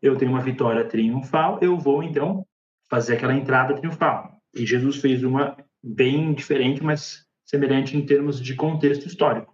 Eu 0.00 0.16
tenho 0.16 0.30
uma 0.30 0.40
vitória 0.40 0.84
triunfal, 0.84 1.58
eu 1.60 1.76
vou, 1.76 2.04
então, 2.04 2.46
fazer 2.88 3.14
aquela 3.14 3.34
entrada 3.34 3.74
triunfal. 3.74 4.32
E 4.54 4.64
Jesus 4.64 4.98
fez 4.98 5.24
uma 5.24 5.56
bem 5.82 6.32
diferente, 6.34 6.84
mas 6.84 7.26
semelhante 7.44 7.96
em 7.96 8.06
termos 8.06 8.40
de 8.40 8.54
contexto 8.54 9.08
histórico. 9.08 9.52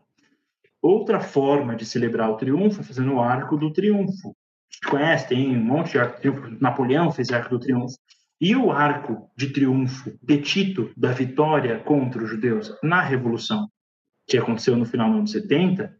Outra 0.82 1.18
forma 1.18 1.74
de 1.74 1.86
celebrar 1.86 2.30
o 2.30 2.36
triunfo 2.36 2.82
é 2.82 2.84
fazendo 2.84 3.14
o 3.14 3.22
Arco 3.22 3.56
do 3.56 3.72
Triunfo. 3.72 4.36
Você 4.70 4.90
conhece, 4.90 5.28
tem 5.28 5.56
um 5.56 5.64
monte 5.64 5.92
de 5.92 5.98
arco 5.98 6.16
do 6.16 6.20
triunfo. 6.20 6.56
Napoleão 6.60 7.10
fez 7.10 7.30
Arco 7.30 7.56
do 7.56 7.58
Triunfo. 7.58 7.96
E 8.38 8.54
o 8.54 8.70
arco 8.70 9.30
de 9.34 9.50
triunfo 9.50 10.12
de 10.22 10.42
Tito, 10.42 10.92
da 10.94 11.10
vitória 11.10 11.78
contra 11.78 12.22
os 12.22 12.28
judeus 12.28 12.70
na 12.82 13.00
Revolução, 13.00 13.66
que 14.28 14.36
aconteceu 14.36 14.76
no 14.76 14.84
final 14.84 15.08
dos 15.08 15.18
anos 15.18 15.32
70, 15.32 15.96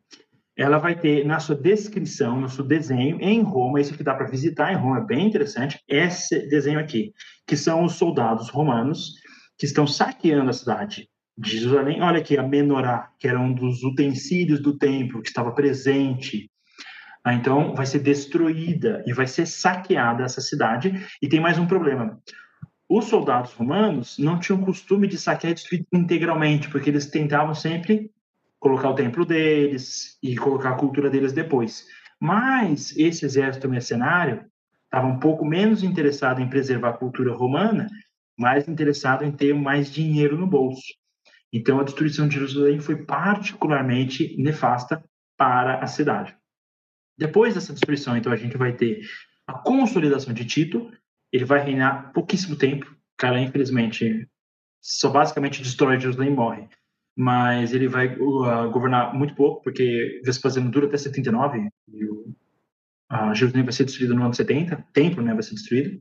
ela 0.55 0.79
vai 0.79 0.95
ter 0.95 1.25
na 1.25 1.39
sua 1.39 1.57
descrição, 1.57 2.41
no 2.41 2.49
seu 2.49 2.65
desenho 2.65 3.19
em 3.21 3.41
Roma, 3.43 3.81
isso 3.81 3.97
que 3.97 4.03
dá 4.03 4.15
para 4.15 4.27
visitar 4.27 4.73
em 4.73 4.77
Roma, 4.77 4.99
é 4.99 5.05
bem 5.05 5.27
interessante, 5.27 5.81
esse 5.89 6.49
desenho 6.49 6.79
aqui, 6.79 7.13
que 7.47 7.57
são 7.57 7.85
os 7.85 7.95
soldados 7.95 8.51
romanos 8.51 9.15
que 9.57 9.65
estão 9.65 9.87
saqueando 9.87 10.51
a 10.51 10.53
cidade 10.53 11.09
de 11.39 11.59
Jerusalém. 11.59 12.03
Olha 12.03 12.19
aqui 12.19 12.37
a 12.37 12.43
menorá, 12.43 13.11
que 13.19 13.29
era 13.29 13.41
um 13.41 13.53
dos 13.53 13.83
utensílios 13.85 14.61
do 14.61 14.77
templo 14.77 15.23
que 15.23 15.29
estava 15.29 15.53
presente. 15.53 16.51
Ah, 17.25 17.35
então, 17.35 17.75
vai 17.75 17.87
ser 17.87 18.01
destruída 18.01 19.05
e 19.07 19.13
vai 19.13 19.27
ser 19.27 19.47
saqueada 19.47 20.25
essa 20.25 20.41
cidade. 20.41 21.07
E 21.23 21.29
tem 21.29 21.41
mais 21.41 21.59
um 21.59 21.67
problema. 21.67 22.21
Os 22.89 23.05
soldados 23.05 23.53
romanos 23.53 24.19
não 24.19 24.41
tinham 24.41 24.61
costume 24.61 25.07
de 25.07 25.19
saquear 25.19 25.53
e 25.53 25.55
destruir 25.55 25.87
integralmente, 25.93 26.69
porque 26.71 26.91
eles 26.91 27.07
tentavam 27.07 27.55
sempre 27.55 28.11
colocar 28.59 28.91
o 28.91 28.95
templo 28.95 29.25
deles 29.25 30.19
e 30.23 30.37
colocar 30.37 30.71
a 30.71 30.77
cultura 30.77 31.11
deles 31.11 31.33
depois. 31.33 31.87
Mas 32.21 32.97
esse 32.97 33.25
exército 33.25 33.69
mercenário 33.69 34.45
estava 34.85 35.07
um 35.07 35.19
pouco 35.19 35.45
menos 35.45 35.83
interessado 35.83 36.41
em 36.41 36.49
preservar 36.49 36.91
a 36.91 36.99
cultura 36.99 37.33
romana, 37.33 37.87
mais 38.37 38.67
interessado 38.67 39.25
em 39.25 39.31
ter 39.31 39.55
mais 39.55 39.93
dinheiro 39.93 40.37
no 40.37 40.47
bolso. 40.47 40.95
Então 41.53 41.81
a 41.81 41.85
destruição 41.85 42.27
de 42.27 42.35
Jerusalém 42.35 42.81
foi 42.81 43.05
particularmente 43.05 44.37
nefasta 44.39 45.03
para 45.37 45.79
a 45.79 45.87
cidade. 45.87 46.37
Depois 47.17 47.55
dessa 47.55 47.73
destruição, 47.73 48.17
então 48.17 48.33
a 48.33 48.37
gente 48.37 48.57
vai 48.57 48.73
ter 48.73 49.01
a 49.47 49.53
consolidação 49.55 50.33
de 50.33 50.45
Tito. 50.45 50.91
Ele 51.33 51.45
vai 51.45 51.61
reinar 51.61 52.13
pouquíssimo 52.13 52.57
tempo. 52.57 52.87
O 52.87 53.17
cara, 53.17 53.41
infelizmente, 53.41 54.29
só 54.81 55.11
basicamente 55.11 55.63
destrói 55.63 55.99
Jerusalém 55.99 56.31
e 56.31 56.35
morre 56.35 56.69
mas 57.19 57.75
ele 57.75 57.89
vai 57.89 58.15
uh, 58.15 58.71
governar 58.71 59.13
muito 59.13 59.35
pouco, 59.35 59.61
porque 59.65 60.21
Vespasiano 60.25 60.71
dura 60.71 60.87
até 60.87 60.97
79, 60.97 61.69
e 61.93 62.05
o, 62.05 62.33
uh, 63.13 63.35
Jerusalém 63.35 63.65
vai 63.65 63.73
ser 63.73 63.87
destruído 63.87 64.15
no 64.15 64.23
ano 64.23 64.33
70, 64.33 64.77
o 64.77 64.93
templo 64.93 65.21
né, 65.21 65.35
vai 65.35 65.43
ser 65.43 65.55
destruído. 65.55 66.01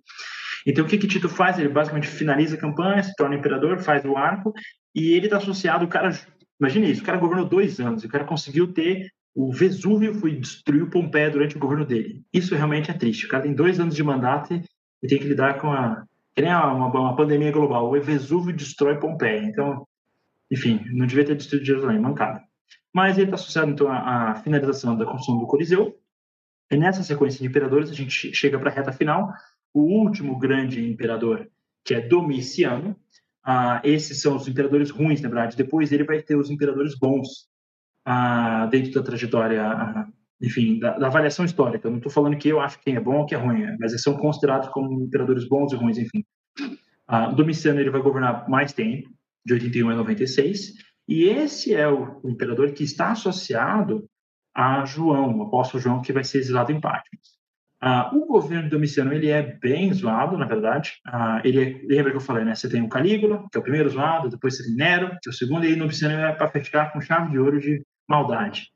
Então, 0.63 0.85
o 0.85 0.87
que, 0.87 0.95
que 0.95 1.07
Tito 1.07 1.27
faz? 1.27 1.57
Ele 1.57 1.69
basicamente 1.69 2.07
finaliza 2.07 2.55
a 2.55 2.59
campanha, 2.59 3.01
se 3.01 3.15
torna 3.15 3.35
imperador, 3.35 3.79
faz 3.79 4.05
o 4.05 4.15
arco, 4.15 4.53
e 4.93 5.13
ele 5.13 5.25
está 5.25 5.37
associado, 5.37 5.85
o 5.85 5.87
cara, 5.87 6.11
imagine 6.59 6.91
isso, 6.91 7.01
o 7.01 7.05
cara 7.05 7.17
governou 7.17 7.47
dois 7.47 7.79
anos, 7.79 8.03
o 8.03 8.09
cara 8.09 8.23
conseguiu 8.23 8.71
ter, 8.71 9.09
o 9.33 9.51
Vesúvio 9.51 10.13
foi 10.13 10.35
destruiu 10.35 10.87
Pompeia 10.87 11.31
durante 11.31 11.55
o 11.55 11.59
governo 11.59 11.85
dele. 11.85 12.21
Isso 12.31 12.53
realmente 12.53 12.91
é 12.91 12.93
triste, 12.93 13.25
o 13.25 13.29
cara 13.29 13.41
tem 13.41 13.55
dois 13.55 13.79
anos 13.79 13.95
de 13.95 14.03
mandato 14.03 14.53
e 15.01 15.07
tem 15.07 15.17
que 15.17 15.27
lidar 15.27 15.59
com 15.59 15.71
a, 15.71 16.03
que 16.35 16.43
nem 16.43 16.53
uma, 16.53 16.89
uma 16.89 17.15
pandemia 17.15 17.51
global, 17.51 17.91
o 17.91 17.99
Vesúvio 17.99 18.55
destrói 18.55 18.99
Pompeia, 18.99 19.41
então 19.43 19.83
enfim, 20.51 20.81
não 20.91 21.05
devia 21.05 21.25
ter 21.25 21.35
destruído 21.35 21.65
Jerusalém, 21.65 21.99
mancada. 21.99 22.43
Mas 22.93 23.17
ele 23.17 23.27
está 23.27 23.35
associado, 23.35 23.71
então, 23.71 23.91
à, 23.91 24.35
finalização 24.35 24.97
da 24.97 25.05
construção 25.05 25.39
do 25.39 25.47
Coliseu. 25.47 25.99
E 26.71 26.77
nessa 26.77 27.03
sequência 27.03 27.39
de 27.39 27.47
imperadores, 27.47 27.89
a 27.89 27.93
gente 27.93 28.33
chega 28.33 28.57
para 28.57 28.69
a 28.69 28.73
reta 28.73 28.91
final. 28.91 29.31
O 29.73 29.81
último 29.81 30.37
grande 30.39 30.83
imperador, 30.89 31.47
que 31.83 31.93
é 31.93 32.01
Domiciano. 32.01 32.95
Ah, 33.43 33.81
esses 33.83 34.21
são 34.21 34.35
os 34.35 34.47
imperadores 34.47 34.89
ruins, 34.89 35.21
na 35.21 35.29
verdade. 35.29 35.55
Depois 35.55 35.91
ele 35.91 36.03
vai 36.03 36.21
ter 36.21 36.35
os 36.35 36.49
imperadores 36.49 36.97
bons 36.97 37.47
ah, 38.03 38.65
dentro 38.67 38.91
da 38.93 39.03
trajetória, 39.03 39.63
ah, 39.63 40.07
enfim, 40.41 40.79
da, 40.79 40.97
da, 40.97 41.07
avaliação 41.07 41.45
histórica. 41.45 41.87
Eu 41.87 41.91
não 41.91 41.97
estou 41.97 42.11
falando 42.11 42.37
que 42.37 42.49
eu 42.49 42.59
acho 42.59 42.79
quem 42.79 42.95
é 42.95 42.99
bom 42.99 43.19
ou 43.19 43.25
quem 43.25 43.37
é 43.37 43.41
ruim, 43.41 43.77
mas 43.79 43.91
eles 43.91 44.01
são 44.01 44.17
considerados 44.17 44.69
como 44.69 45.01
imperadores 45.01 45.47
bons 45.47 45.71
e 45.71 45.75
ruins, 45.75 45.97
enfim. 45.97 46.25
Ah, 47.07 47.27
Domiciano 47.27 47.79
ele 47.79 47.89
vai 47.89 48.01
governar 48.01 48.49
mais 48.49 48.73
tempo, 48.73 49.09
de 49.47 49.53
81 49.53 49.89
a 49.89 49.95
96, 49.95 50.73
e 51.07 51.23
esse 51.23 51.73
é 51.73 51.87
o, 51.87 52.19
imperador 52.25 52.73
que 52.73 52.83
está 52.83 53.11
associado 53.11 54.05
a 54.53 54.83
João, 54.83 55.37
o 55.37 55.43
apóstolo 55.43 55.81
João, 55.81 56.01
que 56.01 56.11
vai 56.11 56.25
ser 56.25 56.39
exilado 56.39 56.71
em 56.71 56.81
Patmos. 56.81 57.37
Ah, 57.79 58.11
o 58.13 58.25
governo 58.25 58.69
Domiciano 58.69 59.13
ele 59.13 59.29
é 59.29 59.41
bem 59.41 59.93
zoado, 59.93 60.37
na 60.37 60.45
verdade. 60.45 60.93
Ah, 61.05 61.39
ele 61.45 61.63
é, 61.63 61.81
lembra 61.87 62.11
que 62.11 62.17
eu 62.17 62.21
falei, 62.21 62.43
né? 62.43 62.55
Você 62.55 62.67
tem 62.67 62.81
o 62.81 62.89
Calígula, 62.89 63.45
que 63.49 63.57
é 63.57 63.59
o 63.59 63.63
primeiro 63.63 63.89
zoado, 63.89 64.29
depois 64.29 64.57
você 64.57 64.63
tem 64.63 64.75
Nero, 64.75 65.09
que 65.21 65.29
é 65.29 65.31
o 65.31 65.33
segundo, 65.33 65.65
e 65.65 65.75
Domiciano 65.75 66.15
é 66.15 66.33
para 66.33 66.49
fechar 66.49 66.91
com 66.91 66.99
chave 66.99 67.31
de 67.31 67.39
ouro 67.39 67.59
de 67.59 67.81
maldade. 68.09 68.67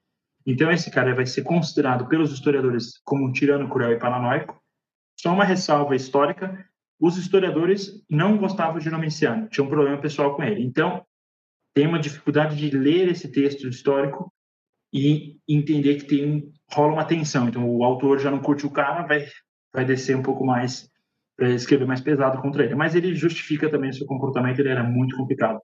Então 0.46 0.72
esse 0.72 0.90
cara 0.90 1.14
vai 1.14 1.26
ser 1.26 1.42
considerado 1.42 2.08
pelos 2.08 2.32
historiadores 2.32 2.94
como 3.04 3.28
um 3.28 3.32
tirano 3.32 3.68
cruel 3.68 3.92
e 3.92 4.00
paranoico. 4.00 4.62
Só 5.20 5.34
uma 5.34 5.44
ressalva 5.44 5.96
histórica: 5.96 6.66
os 7.02 7.18
historiadores 7.18 8.06
não 8.08 8.38
gostavam 8.38 8.80
de 8.80 8.90
Domiciano, 8.90 9.50
tinha 9.50 9.64
um 9.64 9.70
problema 9.70 9.98
pessoal 9.98 10.36
com 10.36 10.44
ele. 10.44 10.64
Então 10.64 11.04
tem 11.74 11.88
uma 11.88 12.00
dificuldade 12.00 12.56
de 12.56 12.78
ler 12.78 13.10
esse 13.10 13.28
texto 13.32 13.68
histórico 13.68 14.32
e 14.94 15.38
entender 15.50 15.96
que 15.96 16.06
tem 16.06 16.54
rola 16.72 16.94
uma 16.94 17.06
tensão. 17.06 17.50
Então 17.50 17.68
o 17.68 17.84
autor 17.84 18.20
já 18.20 18.30
não 18.30 18.40
curte 18.40 18.68
o 18.68 18.72
cara, 18.72 19.08
vai 19.08 19.26
vai 19.74 19.86
descer 19.86 20.16
um 20.16 20.22
pouco 20.22 20.46
mais 20.46 20.90
para 21.36 21.50
escrever 21.50 21.88
mais 21.88 22.02
pesado 22.02 22.42
contra 22.42 22.64
ele. 22.64 22.76
Mas 22.76 22.94
ele 22.94 23.16
justifica 23.16 23.70
também 23.70 23.90
o 23.90 23.94
seu 23.94 24.06
comportamento, 24.06 24.60
ele 24.60 24.70
era 24.70 24.84
muito 24.84 25.16
complicado. 25.16 25.60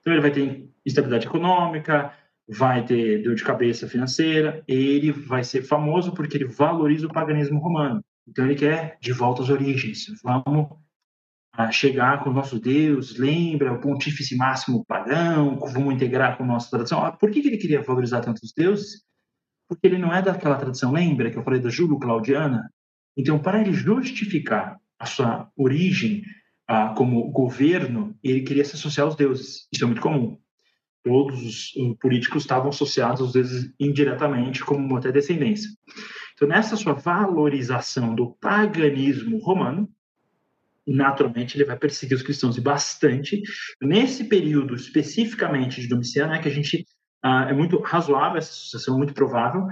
Então 0.00 0.12
ele 0.12 0.22
vai 0.22 0.30
ter 0.30 0.68
instabilidade 0.84 1.26
econômica, 1.26 2.12
vai 2.48 2.84
ter 2.84 3.22
dor 3.22 3.34
de 3.34 3.44
cabeça 3.44 3.88
financeira, 3.88 4.62
ele 4.66 5.12
vai 5.12 5.44
ser 5.44 5.62
famoso 5.62 6.12
porque 6.12 6.36
ele 6.36 6.46
valoriza 6.46 7.06
o 7.06 7.12
paganismo 7.12 7.60
romano. 7.60 8.02
Então 8.26 8.44
ele 8.44 8.54
quer 8.54 8.98
de 9.00 9.12
volta 9.12 9.42
às 9.42 9.50
origens. 9.50 10.06
Vamos 10.22 10.68
a 11.56 11.70
chegar 11.70 12.22
com 12.22 12.30
o 12.30 12.32
nosso 12.32 12.58
Deus, 12.58 13.16
lembra 13.16 13.72
o 13.72 13.80
pontífice 13.80 14.36
máximo 14.36 14.84
pagão, 14.84 15.56
vamos 15.60 15.94
integrar 15.94 16.36
com 16.36 16.42
a 16.42 16.46
nossa 16.46 16.68
tradição. 16.68 17.04
Ah, 17.04 17.12
por 17.12 17.30
que, 17.30 17.38
ele 17.38 17.56
queria 17.56 17.80
valorizar 17.80 18.20
tantos 18.20 18.52
deuses? 18.52 19.04
Porque 19.68 19.86
ele 19.86 19.98
não 19.98 20.12
é 20.12 20.20
daquela 20.20 20.56
tradição, 20.56 20.92
lembra 20.92 21.30
que 21.30 21.38
eu 21.38 21.44
falei 21.44 21.60
da 21.60 21.70
Júlio 21.70 21.98
Claudiana? 21.98 22.68
Então, 23.16 23.38
para 23.38 23.60
ele 23.60 23.72
justificar 23.72 24.78
a 24.98 25.06
sua 25.06 25.48
origem 25.56 26.22
ah, 26.66 26.92
como 26.96 27.30
governo, 27.30 28.16
ele 28.22 28.40
queria 28.40 28.64
se 28.64 28.74
associar 28.74 29.06
aos 29.06 29.14
deuses. 29.14 29.68
Isso 29.72 29.84
é 29.84 29.86
muito 29.86 30.02
comum. 30.02 30.36
Todos 31.04 31.44
os 31.44 31.72
políticos 32.00 32.42
estavam 32.42 32.70
associados 32.70 33.20
aos 33.20 33.32
deuses 33.32 33.72
indiretamente, 33.78 34.64
como 34.64 34.96
até 34.96 35.12
descendência. 35.12 35.70
Então, 36.34 36.48
nessa 36.48 36.76
sua 36.76 36.92
valorização 36.92 38.14
do 38.14 38.32
paganismo 38.40 39.38
romano, 39.38 39.88
naturalmente 40.86 41.56
ele 41.56 41.64
vai 41.64 41.78
perseguir 41.78 42.16
os 42.16 42.22
cristãos 42.22 42.56
e 42.56 42.60
bastante. 42.60 43.42
Nesse 43.80 44.24
período 44.24 44.74
especificamente 44.74 45.80
de 45.80 45.88
Domiciano 45.88 46.34
é 46.34 46.38
que 46.38 46.48
a 46.48 46.52
gente 46.52 46.84
ah, 47.22 47.46
é 47.48 47.52
muito 47.52 47.80
razoável 47.80 48.38
essa 48.38 48.50
associação, 48.50 48.98
muito 48.98 49.14
provável 49.14 49.66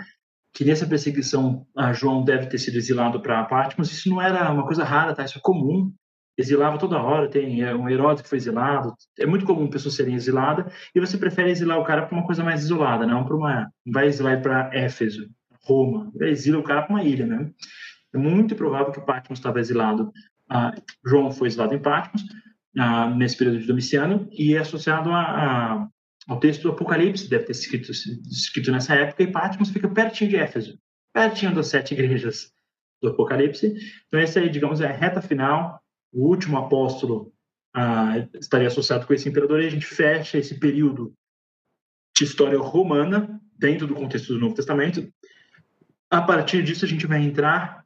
que 0.55 0.65
nessa 0.65 0.87
perseguição 0.87 1.67
ah, 1.77 1.93
João 1.93 2.25
deve 2.25 2.47
ter 2.47 2.59
sido 2.59 2.77
exilado 2.77 3.21
para 3.21 3.45
Patmos. 3.45 3.91
Isso 3.91 4.09
não 4.09 4.21
era 4.21 4.51
uma 4.51 4.65
coisa 4.65 4.85
rara, 4.85 5.15
tá? 5.15 5.25
Isso 5.25 5.39
é 5.39 5.41
comum. 5.41 5.93
Exilava 6.37 6.79
toda 6.79 7.03
hora, 7.03 7.29
tem 7.29 7.63
é, 7.63 7.75
um 7.75 7.89
Herodes 7.89 8.23
que 8.23 8.29
foi 8.29 8.39
exilado. 8.39 8.95
É 9.19 9.27
muito 9.27 9.45
comum 9.45 9.69
pessoas 9.69 9.95
serem 9.95 10.15
exiladas 10.15 10.73
e 10.95 11.01
você 11.01 11.19
prefere 11.19 11.51
exilar 11.51 11.79
o 11.79 11.85
cara 11.85 12.07
para 12.07 12.17
uma 12.17 12.27
coisa 12.27 12.43
mais 12.43 12.63
isolada, 12.63 13.07
não 13.07 13.25
para 13.25 13.37
uma. 13.37 13.71
Vai 13.87 14.07
exilar 14.07 14.41
para 14.41 14.71
Éfeso, 14.73 15.29
Roma. 15.65 16.13
Exila 16.21 16.59
o 16.59 16.63
cara 16.63 16.83
para 16.83 16.95
uma 16.95 17.05
ilha 17.05 17.27
mesmo. 17.27 17.55
É 18.15 18.19
muito 18.19 18.55
provável 18.55 18.93
que 18.93 19.01
Patmos 19.01 19.39
estava 19.39 19.61
exilado 19.61 20.13
ah, 20.53 20.75
João 21.05 21.33
foi 21.33 21.49
exilado 21.49 21.75
em 21.75 21.79
Patmos, 21.79 22.23
ah, 22.79 23.09
nesse 23.09 23.37
período 23.39 23.61
de 23.61 23.67
Domiciano, 23.67 24.29
e 24.31 24.55
é 24.55 24.59
associado 24.59 25.11
a, 25.11 25.21
a, 25.23 25.89
ao 26.29 26.39
texto 26.39 26.63
do 26.63 26.71
Apocalipse, 26.71 27.29
deve 27.29 27.45
ter 27.45 27.53
escrito, 27.53 27.91
escrito 27.91 28.71
nessa 28.71 28.95
época, 28.95 29.23
e 29.23 29.33
Patmos 29.33 29.71
fica 29.71 29.89
pertinho 29.89 30.29
de 30.29 30.37
Éfeso, 30.37 30.79
pertinho 31.13 31.55
das 31.55 31.69
sete 31.69 31.95
igrejas 31.95 32.53
do 33.01 33.09
Apocalipse. 33.09 33.75
Então, 34.07 34.21
essa 34.21 34.41
aí, 34.41 34.51
digamos, 34.51 34.83
é 34.83 34.87
a 34.87 34.93
reta 34.93 35.23
final, 35.23 35.81
o 36.13 36.29
último 36.29 36.59
apóstolo 36.59 37.33
ah, 37.75 38.29
estaria 38.39 38.69
associado 38.69 39.07
com 39.07 39.15
esse 39.15 39.29
imperador, 39.31 39.63
e 39.63 39.67
a 39.67 39.71
gente 39.71 39.87
fecha 39.87 40.37
esse 40.37 40.59
período 40.59 41.15
de 42.15 42.25
história 42.25 42.59
romana, 42.59 43.41
dentro 43.59 43.87
do 43.87 43.95
contexto 43.95 44.35
do 44.35 44.41
Novo 44.41 44.55
Testamento. 44.55 45.09
A 46.13 46.21
partir 46.21 46.63
disso, 46.63 46.85
a 46.85 46.89
gente 46.89 47.07
vai 47.07 47.23
entrar 47.23 47.83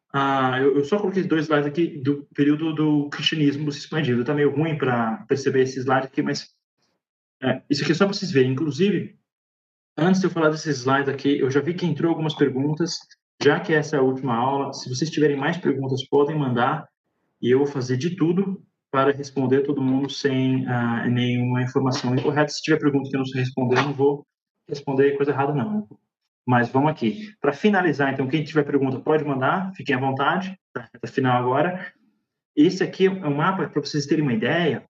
eu, 0.59 0.77
eu, 0.77 0.85
só 0.85 0.99
coloquei 0.99 1.23
dois 1.25 1.45
slides 1.45 1.67
aqui 1.67 1.99
do 1.99 2.27
período 2.35 2.73
do 2.73 3.09
cristianismo 3.11 3.71
se 3.71 3.81
expandindo. 3.81 4.21
Está 4.21 4.33
meio 4.35 4.55
ruim 4.55 4.77
para 4.79 5.25
perceber 5.29 5.63
esse 5.63 5.79
slide 5.79 6.07
aqui, 6.07 6.23
mas 6.23 6.55
é, 7.43 7.61
isso 7.69 7.83
aqui 7.83 7.93
é 7.93 7.95
só 7.95 8.07
para 8.07 8.15
vocês 8.15 8.31
verem. 8.31 8.53
Inclusive, 8.53 9.17
antes 9.97 10.21
de 10.21 10.27
eu 10.27 10.31
falar 10.31 10.49
desses 10.49 10.79
slides 10.79 11.09
aqui, 11.09 11.39
eu 11.39 11.51
já 11.51 11.61
vi 11.61 11.75
que 11.75 11.87
entrou 11.87 12.11
algumas 12.11 12.35
perguntas. 12.35 12.99
Já 13.43 13.61
que 13.61 13.75
essa 13.75 13.97
é 13.97 13.99
a 13.99 14.03
última 14.03 14.35
aula, 14.35 14.73
se 14.73 14.89
vocês 14.89 15.11
tiverem 15.11 15.37
mais 15.37 15.59
perguntas, 15.59 16.07
podem 16.09 16.39
mandar 16.39 16.89
e 17.43 17.51
eu 17.51 17.59
vou 17.59 17.67
fazer 17.67 17.99
de 17.99 18.17
tudo 18.17 18.63
para 18.91 19.13
responder 19.13 19.63
todo 19.63 19.83
mundo 19.83 20.09
sem 20.09 20.67
ah, 20.67 21.07
nenhuma 21.07 21.63
informação 21.63 22.15
incorreta. 22.15 22.49
Se 22.49 22.63
tiver 22.63 22.79
pergunta 22.79 23.11
que 23.11 23.17
eu 23.17 23.19
não 23.19 23.27
sei 23.27 23.41
responder, 23.43 23.79
eu 23.79 23.83
não 23.83 23.93
vou 23.93 24.27
responder 24.67 25.17
coisa 25.17 25.33
errada, 25.33 25.53
não. 25.53 25.87
Mas 26.47 26.69
vamos 26.69 26.91
aqui. 26.91 27.35
Para 27.41 27.53
finalizar, 27.53 28.13
então, 28.13 28.29
quem 28.29 28.45
tiver 28.45 28.63
pergunta 28.63 29.01
pode 29.01 29.25
mandar, 29.25 29.73
fiquem 29.75 29.97
à 29.97 29.99
vontade, 29.99 30.57
tá? 30.73 30.89
final 31.07 31.43
agora. 31.43 31.93
Esse 32.55 32.85
aqui 32.85 33.07
é 33.07 33.11
um 33.11 33.37
mapa 33.37 33.69
para 33.69 33.81
vocês 33.81 34.07
terem 34.07 34.23
uma 34.23 34.33
ideia. 34.33 34.85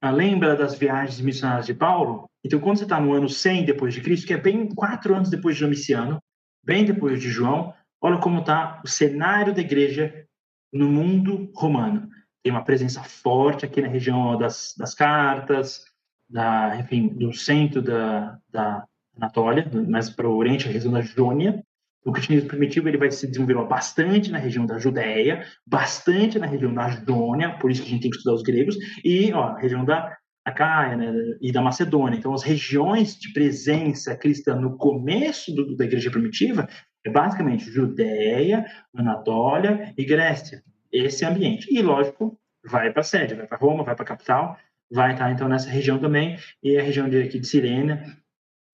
Ah, 0.00 0.10
lembra 0.10 0.56
das 0.56 0.76
viagens 0.76 1.20
missionárias 1.20 1.66
de 1.66 1.74
Paulo? 1.74 2.28
Então, 2.44 2.60
quando 2.60 2.78
você 2.78 2.84
está 2.84 3.00
no 3.00 3.12
ano 3.12 3.28
100 3.28 3.64
depois 3.64 3.94
de 3.94 4.00
Cristo, 4.00 4.26
que 4.26 4.34
é 4.34 4.36
bem 4.36 4.68
quatro 4.68 5.14
anos 5.14 5.30
depois 5.30 5.56
de 5.56 5.62
Domiciano, 5.62 6.20
bem 6.64 6.84
depois 6.84 7.20
de 7.20 7.30
João, 7.30 7.74
olha 8.00 8.18
como 8.18 8.40
está 8.40 8.80
o 8.84 8.88
cenário 8.88 9.54
da 9.54 9.60
igreja 9.60 10.26
no 10.72 10.88
mundo 10.88 11.50
romano. 11.54 12.08
Tem 12.42 12.52
uma 12.52 12.64
presença 12.64 13.02
forte 13.02 13.64
aqui 13.64 13.80
na 13.80 13.88
região 13.88 14.36
das, 14.36 14.74
das 14.76 14.94
cartas, 14.94 15.84
da, 16.28 16.76
enfim, 16.78 17.08
do 17.08 17.32
centro 17.32 17.82
da, 17.82 18.38
da, 18.50 18.86
Anatólia, 19.20 19.68
mais 19.88 20.08
para 20.08 20.28
o 20.28 20.36
Oriente, 20.36 20.68
a 20.68 20.72
região 20.72 20.92
da 20.92 21.00
Jônia. 21.00 21.62
O 22.04 22.12
cristianismo 22.12 22.48
primitivo 22.48 22.88
ele 22.88 22.96
vai 22.96 23.10
se 23.10 23.26
desenvolver 23.26 23.68
bastante 23.68 24.30
na 24.30 24.38
região 24.38 24.64
da 24.64 24.78
Judéia, 24.78 25.44
bastante 25.66 26.38
na 26.38 26.46
região 26.46 26.72
da 26.72 26.88
Jônia, 26.88 27.58
por 27.58 27.70
isso 27.70 27.82
que 27.82 27.88
a 27.88 27.90
gente 27.90 28.02
tem 28.02 28.10
que 28.10 28.16
estudar 28.16 28.34
os 28.34 28.42
gregos, 28.42 28.76
e 29.04 29.32
ó, 29.32 29.48
a 29.48 29.58
região 29.58 29.84
da 29.84 30.16
Acaia 30.44 30.96
né, 30.96 31.12
e 31.40 31.52
da 31.52 31.60
Macedônia. 31.60 32.16
Então, 32.16 32.32
as 32.32 32.42
regiões 32.42 33.18
de 33.18 33.32
presença 33.32 34.16
cristã 34.16 34.54
no 34.54 34.78
começo 34.78 35.54
do, 35.54 35.76
da 35.76 35.84
igreja 35.84 36.10
primitiva 36.10 36.66
é 37.04 37.10
basicamente 37.10 37.70
Judéia, 37.70 38.64
Anatólia 38.94 39.92
e 39.96 40.04
Grécia. 40.04 40.62
Esse 40.90 41.24
ambiente. 41.24 41.68
E, 41.70 41.82
lógico, 41.82 42.38
vai 42.64 42.90
para 42.90 43.00
a 43.00 43.04
sede, 43.04 43.34
vai 43.34 43.46
para 43.46 43.58
Roma, 43.58 43.84
vai 43.84 43.94
para 43.94 44.04
a 44.04 44.08
capital, 44.08 44.56
vai 44.90 45.12
estar, 45.12 45.30
então, 45.30 45.48
nessa 45.48 45.68
região 45.68 45.98
também, 45.98 46.38
e 46.62 46.78
a 46.78 46.82
região 46.82 47.08
de, 47.08 47.20
aqui 47.20 47.38
de 47.38 47.46
Sirene, 47.46 48.00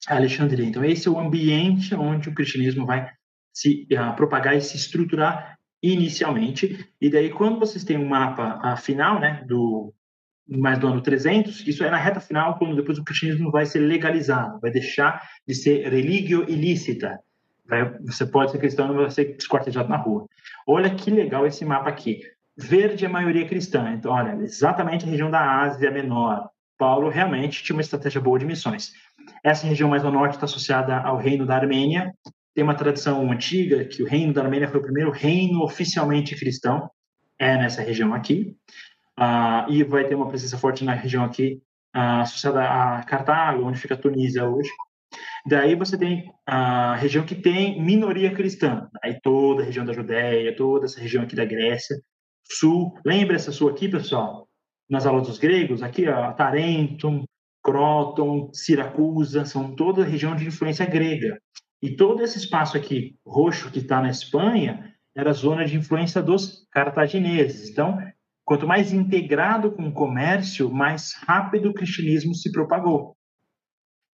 Alexandria. 0.08 0.66
Então, 0.66 0.84
esse 0.84 1.08
é 1.08 1.10
o 1.10 1.18
ambiente 1.18 1.94
onde 1.94 2.28
o 2.28 2.34
cristianismo 2.34 2.86
vai 2.86 3.08
se 3.52 3.86
uh, 3.92 4.14
propagar 4.16 4.56
e 4.56 4.60
se 4.60 4.76
estruturar 4.76 5.58
inicialmente. 5.82 6.86
E 7.00 7.10
daí, 7.10 7.30
quando 7.30 7.58
vocês 7.58 7.84
têm 7.84 7.96
um 7.96 8.08
mapa 8.08 8.60
uh, 8.64 8.76
final, 8.76 9.20
né, 9.20 9.44
do 9.46 9.92
mais 10.46 10.78
do 10.78 10.88
ano 10.88 11.00
300, 11.00 11.66
isso 11.66 11.82
é 11.84 11.90
na 11.90 11.96
reta 11.96 12.20
final, 12.20 12.58
quando 12.58 12.76
depois 12.76 12.98
o 12.98 13.04
cristianismo 13.04 13.50
vai 13.50 13.64
ser 13.64 13.78
legalizado, 13.78 14.60
vai 14.60 14.70
deixar 14.70 15.22
de 15.46 15.54
ser 15.54 15.88
religio 15.88 16.48
ilícita. 16.48 17.18
Vai, 17.66 17.98
você 18.00 18.26
pode 18.26 18.50
ser 18.50 18.58
cristão, 18.58 18.88
não 18.88 18.96
vai 18.96 19.10
ser 19.10 19.36
esquartejado 19.38 19.88
na 19.88 19.96
rua. 19.96 20.26
Olha 20.66 20.94
que 20.94 21.10
legal 21.10 21.46
esse 21.46 21.64
mapa 21.64 21.88
aqui. 21.88 22.20
Verde 22.56 23.04
é 23.04 23.08
maioria 23.08 23.48
cristã. 23.48 23.92
Então, 23.92 24.12
olha, 24.12 24.36
exatamente 24.42 25.06
a 25.06 25.08
região 25.08 25.30
da 25.30 25.62
Ásia 25.62 25.90
Menor. 25.90 26.48
Paulo 26.76 27.08
realmente 27.08 27.62
tinha 27.62 27.74
uma 27.74 27.82
estratégia 27.82 28.20
boa 28.20 28.38
de 28.38 28.44
missões. 28.44 28.92
Essa 29.42 29.66
região 29.66 29.88
mais 29.88 30.04
ao 30.04 30.12
norte 30.12 30.34
está 30.34 30.46
associada 30.46 30.96
ao 30.96 31.16
reino 31.16 31.46
da 31.46 31.56
Armênia. 31.56 32.12
Tem 32.54 32.62
uma 32.62 32.74
tradição 32.74 33.30
antiga 33.30 33.84
que 33.84 34.02
o 34.02 34.06
reino 34.06 34.32
da 34.32 34.42
Armênia 34.42 34.68
foi 34.68 34.80
o 34.80 34.82
primeiro 34.82 35.10
reino 35.10 35.62
oficialmente 35.62 36.36
cristão, 36.36 36.88
é 37.38 37.56
nessa 37.56 37.82
região 37.82 38.14
aqui. 38.14 38.54
Ah, 39.16 39.66
e 39.68 39.84
vai 39.84 40.06
ter 40.06 40.14
uma 40.14 40.28
presença 40.28 40.58
forte 40.58 40.84
na 40.84 40.92
região 40.92 41.24
aqui 41.24 41.60
associada 41.92 42.64
a 42.64 43.04
Cartago, 43.04 43.64
onde 43.64 43.78
fica 43.78 43.94
a 43.94 43.98
Tunísia 43.98 44.44
hoje. 44.48 44.70
Daí 45.46 45.76
você 45.76 45.96
tem 45.96 46.32
a 46.46 46.96
região 46.96 47.24
que 47.24 47.34
tem 47.34 47.80
minoria 47.80 48.34
cristã, 48.34 48.88
aí 49.02 49.20
toda 49.22 49.62
a 49.62 49.66
região 49.66 49.84
da 49.84 49.92
Judéia, 49.92 50.56
toda 50.56 50.86
essa 50.86 51.00
região 51.00 51.22
aqui 51.22 51.36
da 51.36 51.44
Grécia, 51.44 51.96
sul. 52.44 52.98
Lembra 53.04 53.36
essa 53.36 53.52
sua 53.52 53.70
aqui, 53.70 53.88
pessoal? 53.88 54.48
Nas 54.88 55.06
aulas 55.06 55.28
dos 55.28 55.38
gregos, 55.38 55.82
aqui, 55.82 56.08
ó, 56.08 56.32
Tarentum, 56.32 57.24
Croton, 57.64 58.50
Siracusa, 58.52 59.46
são 59.46 59.74
toda 59.74 60.04
região 60.04 60.36
de 60.36 60.46
influência 60.46 60.84
grega. 60.84 61.40
E 61.82 61.96
todo 61.96 62.22
esse 62.22 62.36
espaço 62.36 62.76
aqui, 62.76 63.16
roxo, 63.26 63.70
que 63.70 63.78
está 63.78 64.02
na 64.02 64.10
Espanha, 64.10 64.94
era 65.16 65.32
zona 65.32 65.64
de 65.64 65.76
influência 65.76 66.22
dos 66.22 66.68
cartagineses. 66.70 67.70
Então, 67.70 67.98
quanto 68.44 68.66
mais 68.66 68.92
integrado 68.92 69.72
com 69.72 69.88
o 69.88 69.92
comércio, 69.92 70.70
mais 70.70 71.14
rápido 71.14 71.70
o 71.70 71.74
cristianismo 71.74 72.34
se 72.34 72.52
propagou. 72.52 73.16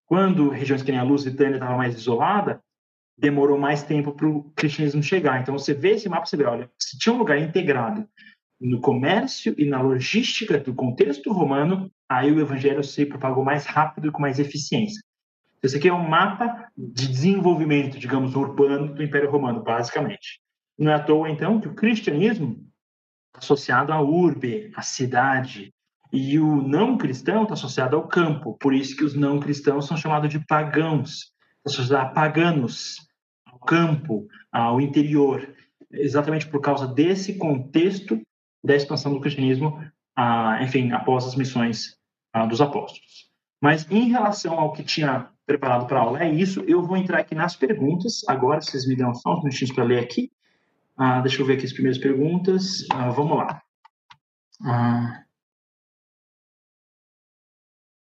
Quando 0.06 0.48
regiões 0.48 0.82
que 0.82 0.92
nem 0.92 1.00
a 1.00 1.04
Lusitânia 1.04 1.54
estava 1.56 1.76
mais 1.76 1.96
isolada, 1.96 2.60
demorou 3.18 3.58
mais 3.58 3.82
tempo 3.82 4.12
para 4.12 4.28
o 4.28 4.44
cristianismo 4.54 5.02
chegar. 5.02 5.40
Então, 5.40 5.58
você 5.58 5.74
vê 5.74 5.90
esse 5.90 6.08
mapa, 6.08 6.26
você 6.26 6.36
vê, 6.36 6.44
olha, 6.44 6.70
se 6.78 6.96
tinha 6.98 7.14
um 7.14 7.18
lugar 7.18 7.38
integrado 7.38 8.08
no 8.60 8.80
comércio 8.80 9.54
e 9.56 9.64
na 9.64 9.80
logística 9.80 10.58
do 10.58 10.74
contexto 10.74 11.32
romano, 11.32 11.90
aí 12.08 12.30
o 12.30 12.40
evangelho 12.40 12.84
se 12.84 13.06
propagou 13.06 13.42
mais 13.42 13.64
rápido 13.64 14.08
e 14.08 14.10
com 14.10 14.20
mais 14.20 14.38
eficiência. 14.38 15.02
Esse 15.62 15.76
aqui 15.76 15.88
é 15.88 15.94
um 15.94 16.08
mapa 16.08 16.68
de 16.76 17.08
desenvolvimento, 17.08 17.98
digamos, 17.98 18.34
urbano 18.34 18.94
do 18.94 19.02
Império 19.02 19.30
Romano, 19.30 19.62
basicamente. 19.62 20.40
Não 20.78 20.90
é 20.90 20.94
à 20.94 21.02
toa, 21.02 21.28
então, 21.30 21.60
que 21.60 21.68
o 21.68 21.74
cristianismo 21.74 22.66
está 23.28 23.38
associado 23.38 23.92
à 23.92 24.00
urbe, 24.00 24.70
à 24.74 24.82
cidade, 24.82 25.72
e 26.12 26.38
o 26.38 26.62
não 26.62 26.98
cristão 26.98 27.42
está 27.42 27.54
associado 27.54 27.96
ao 27.96 28.08
campo. 28.08 28.56
Por 28.58 28.74
isso 28.74 28.96
que 28.96 29.04
os 29.04 29.14
não 29.14 29.38
cristãos 29.38 29.86
são 29.86 29.96
chamados 29.96 30.30
de 30.30 30.44
pagãos, 30.46 31.32
associados 31.64 32.08
a 32.08 32.12
paganos, 32.12 32.96
ao 33.46 33.58
campo, 33.58 34.26
ao 34.50 34.80
interior. 34.80 35.54
Exatamente 35.92 36.48
por 36.48 36.60
causa 36.60 36.86
desse 36.86 37.34
contexto 37.36 38.20
da 38.62 38.76
expansão 38.76 39.12
do 39.12 39.20
cristianismo, 39.20 39.82
ah, 40.16 40.58
enfim, 40.62 40.92
após 40.92 41.26
as 41.26 41.34
missões 41.34 41.98
ah, 42.32 42.46
dos 42.46 42.60
apóstolos. 42.60 43.30
Mas 43.60 43.90
em 43.90 44.08
relação 44.08 44.58
ao 44.58 44.72
que 44.72 44.82
tinha 44.82 45.28
preparado 45.46 45.86
para 45.86 45.98
a 45.98 46.02
aula 46.02 46.22
é 46.22 46.32
isso. 46.32 46.60
Eu 46.66 46.82
vou 46.82 46.96
entrar 46.96 47.18
aqui 47.18 47.34
nas 47.34 47.56
perguntas. 47.56 48.22
Agora, 48.28 48.60
vocês 48.60 48.86
me 48.86 48.96
dão 48.96 49.14
só 49.14 49.34
uns 49.34 49.42
minutinhos 49.42 49.74
para 49.74 49.84
ler 49.84 49.98
aqui. 49.98 50.30
Ah, 50.96 51.20
deixa 51.20 51.42
eu 51.42 51.46
ver 51.46 51.54
aqui 51.54 51.66
as 51.66 51.72
primeiras 51.72 51.98
perguntas. 51.98 52.86
Ah, 52.90 53.10
vamos 53.10 53.36
lá. 53.36 53.62
Ah, 54.62 55.24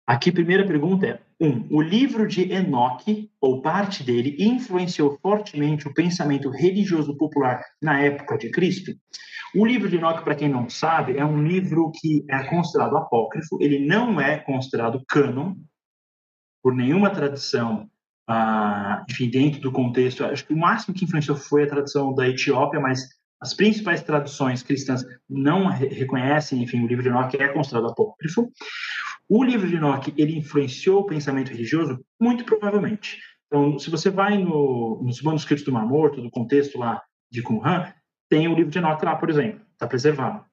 aqui, 0.07 0.33
primeira 0.33 0.67
pergunta 0.67 1.07
é: 1.07 1.21
um, 1.41 1.67
o 1.71 1.83
livro 1.83 2.27
de 2.27 2.51
Enoque, 2.51 3.31
ou 3.41 3.61
parte 3.61 4.03
dele, 4.03 4.37
influenciou 4.39 5.19
fortemente 5.21 5.87
o 5.87 5.93
pensamento 5.93 6.49
religioso 6.51 7.17
popular 7.17 7.63
na 7.81 8.01
época 8.01 8.39
de 8.39 8.51
Cristo? 8.51 8.93
O 9.55 9.65
livro 9.65 9.89
de 9.89 9.97
Enoque, 9.97 10.25
para 10.25 10.35
quem 10.35 10.49
não 10.49 10.69
sabe, 10.69 11.17
é 11.17 11.25
um 11.25 11.43
livro 11.43 11.91
que 11.95 12.25
é 12.29 12.45
considerado 12.45 12.97
apócrifo, 12.97 13.59
ele 13.61 13.87
não 13.87 14.21
é 14.21 14.39
considerado 14.39 15.03
cânon, 15.07 15.55
por 16.63 16.75
nenhuma 16.75 17.11
tradição, 17.11 17.89
ah, 18.29 19.05
enfim, 19.09 19.31
dentro 19.31 19.61
do 19.61 19.71
contexto. 19.71 20.25
Acho 20.25 20.45
que 20.45 20.53
o 20.53 20.59
máximo 20.59 20.95
que 20.95 21.05
influenciou 21.05 21.37
foi 21.37 21.63
a 21.63 21.69
tradição 21.69 22.13
da 22.15 22.29
Etiópia, 22.29 22.81
mas 22.81 23.01
as 23.41 23.55
principais 23.55 24.03
traduções 24.03 24.63
cristãs 24.63 25.05
não 25.29 25.67
re 25.67 25.89
reconhecem, 25.89 26.63
enfim, 26.63 26.83
o 26.83 26.87
livro 26.87 27.03
de 27.03 27.09
Enoque 27.09 27.37
é 27.37 27.49
considerado 27.49 27.91
apócrifo. 27.91 28.51
O 29.29 29.43
livro 29.43 29.69
de 29.69 29.77
Enoque, 29.77 30.15
ele 30.17 30.39
influenciou 30.39 31.01
o 31.01 31.07
pensamento 31.07 31.51
religioso? 31.51 32.05
Muito 32.21 32.45
provavelmente. 32.45 33.19
Então, 33.47 33.79
se 33.79 33.91
você 33.91 34.11
vai 34.11 34.39
no, 34.39 35.01
nos 35.03 35.23
manuscritos 35.23 35.65
do 35.65 35.73
Mar 35.73 35.87
Morto, 35.87 36.23
do 36.23 36.31
contexto 36.31 36.79
lá 36.79 37.03
de 37.31 37.43
Qumran, 37.43 37.93
tem 38.29 38.49
o 38.49 38.55
livro 38.55 38.71
de 38.71 38.79
Enoque 38.79 39.05
lá, 39.05 39.17
por 39.17 39.31
exemplo, 39.31 39.61
está 39.73 39.87
preservado. 39.87 40.45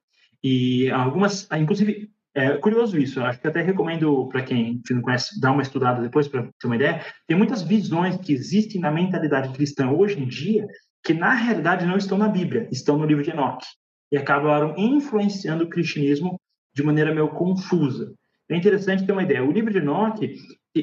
E 0.44 0.92
algumas, 0.92 1.48
inclusive, 1.52 2.12
é 2.36 2.58
curioso 2.58 2.98
isso, 2.98 3.22
acho 3.22 3.40
que 3.40 3.48
até 3.48 3.62
recomendo 3.62 4.28
para 4.28 4.42
quem 4.42 4.82
não 4.90 5.02
conhece 5.02 5.40
dar 5.40 5.52
uma 5.52 5.62
estudada 5.62 6.02
depois 6.02 6.28
para 6.28 6.44
ter 6.44 6.66
uma 6.66 6.76
ideia. 6.76 7.06
Tem 7.28 7.38
muitas 7.38 7.62
visões 7.62 8.18
que 8.18 8.34
existem 8.34 8.82
na 8.82 8.92
mentalidade 8.92 9.54
cristã 9.54 9.90
hoje 9.92 10.20
em 10.20 10.28
dia 10.28 10.66
que 11.04 11.14
na 11.14 11.34
realidade 11.34 11.86
não 11.86 11.98
estão 11.98 12.18
na 12.18 12.28
Bíblia, 12.28 12.68
estão 12.72 12.98
no 12.98 13.06
livro 13.06 13.24
de 13.24 13.32
Enoque 13.32 13.66
e 14.12 14.18
acabaram 14.18 14.74
influenciando 14.78 15.66
o 15.66 15.70
cristianismo 15.70 16.40
de 16.74 16.84
maneira 16.84 17.14
meio 17.14 17.30
confusa. 17.30 18.14
É 18.50 18.56
interessante 18.56 19.06
ter 19.06 19.12
uma 19.12 19.24
ideia. 19.24 19.44
O 19.44 19.52
livro 19.52 19.72
de 19.72 19.80
Enoque 19.80 20.36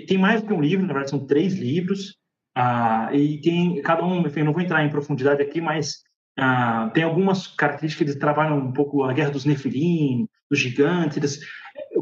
tem 0.06 0.18
mais 0.18 0.40
do 0.40 0.48
que 0.48 0.52
um 0.52 0.60
livro, 0.60 0.86
na 0.86 0.92
verdade 0.92 1.10
são 1.10 1.26
três 1.26 1.54
livros, 1.54 2.16
ah, 2.54 3.10
e 3.12 3.40
tem 3.40 3.80
cada 3.82 4.04
um, 4.04 4.20
enfim, 4.26 4.42
não 4.42 4.52
vou 4.52 4.62
entrar 4.62 4.84
em 4.84 4.90
profundidade 4.90 5.40
aqui, 5.40 5.60
mas 5.60 6.02
ah, 6.38 6.90
tem 6.92 7.02
algumas 7.02 7.46
características 7.46 7.96
que 7.96 8.10
eles 8.10 8.20
trabalham 8.20 8.58
um 8.58 8.72
pouco 8.72 9.04
a 9.04 9.12
guerra 9.12 9.30
dos 9.30 9.44
Nefilim, 9.44 10.26
dos 10.50 10.58
gigantes. 10.58 11.40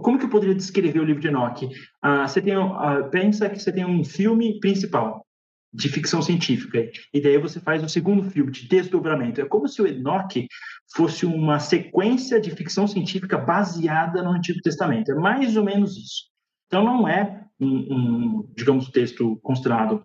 Como 0.02 0.18
que 0.18 0.24
eu 0.24 0.30
poderia 0.30 0.54
descrever 0.54 1.00
o 1.00 1.04
livro 1.04 1.20
de 1.20 1.28
Enoch? 1.28 1.68
Ah, 2.02 2.26
você 2.26 2.40
tem, 2.40 2.54
ah, 2.54 3.08
pensa 3.10 3.48
que 3.48 3.58
você 3.58 3.70
tem 3.70 3.84
um 3.84 4.02
filme 4.02 4.58
principal 4.58 5.24
de 5.72 5.88
ficção 5.88 6.22
científica 6.22 6.90
e 7.12 7.20
daí 7.20 7.36
você 7.38 7.60
faz 7.60 7.82
o 7.82 7.88
segundo 7.88 8.30
filme 8.30 8.50
de 8.50 8.66
desdobramento. 8.66 9.40
É 9.40 9.44
como 9.44 9.68
se 9.68 9.82
o 9.82 9.86
Enoch 9.86 10.46
fosse 10.94 11.26
uma 11.26 11.58
sequência 11.58 12.40
de 12.40 12.50
ficção 12.50 12.86
científica 12.86 13.36
baseada 13.36 14.22
no 14.22 14.30
Antigo 14.30 14.60
Testamento. 14.62 15.12
É 15.12 15.14
mais 15.14 15.56
ou 15.56 15.64
menos 15.64 15.96
isso. 15.96 16.24
Então 16.66 16.82
não 16.82 17.06
é 17.06 17.44
um, 17.60 17.68
um 17.68 18.52
digamos, 18.56 18.88
texto 18.88 19.38
considerado 19.42 20.02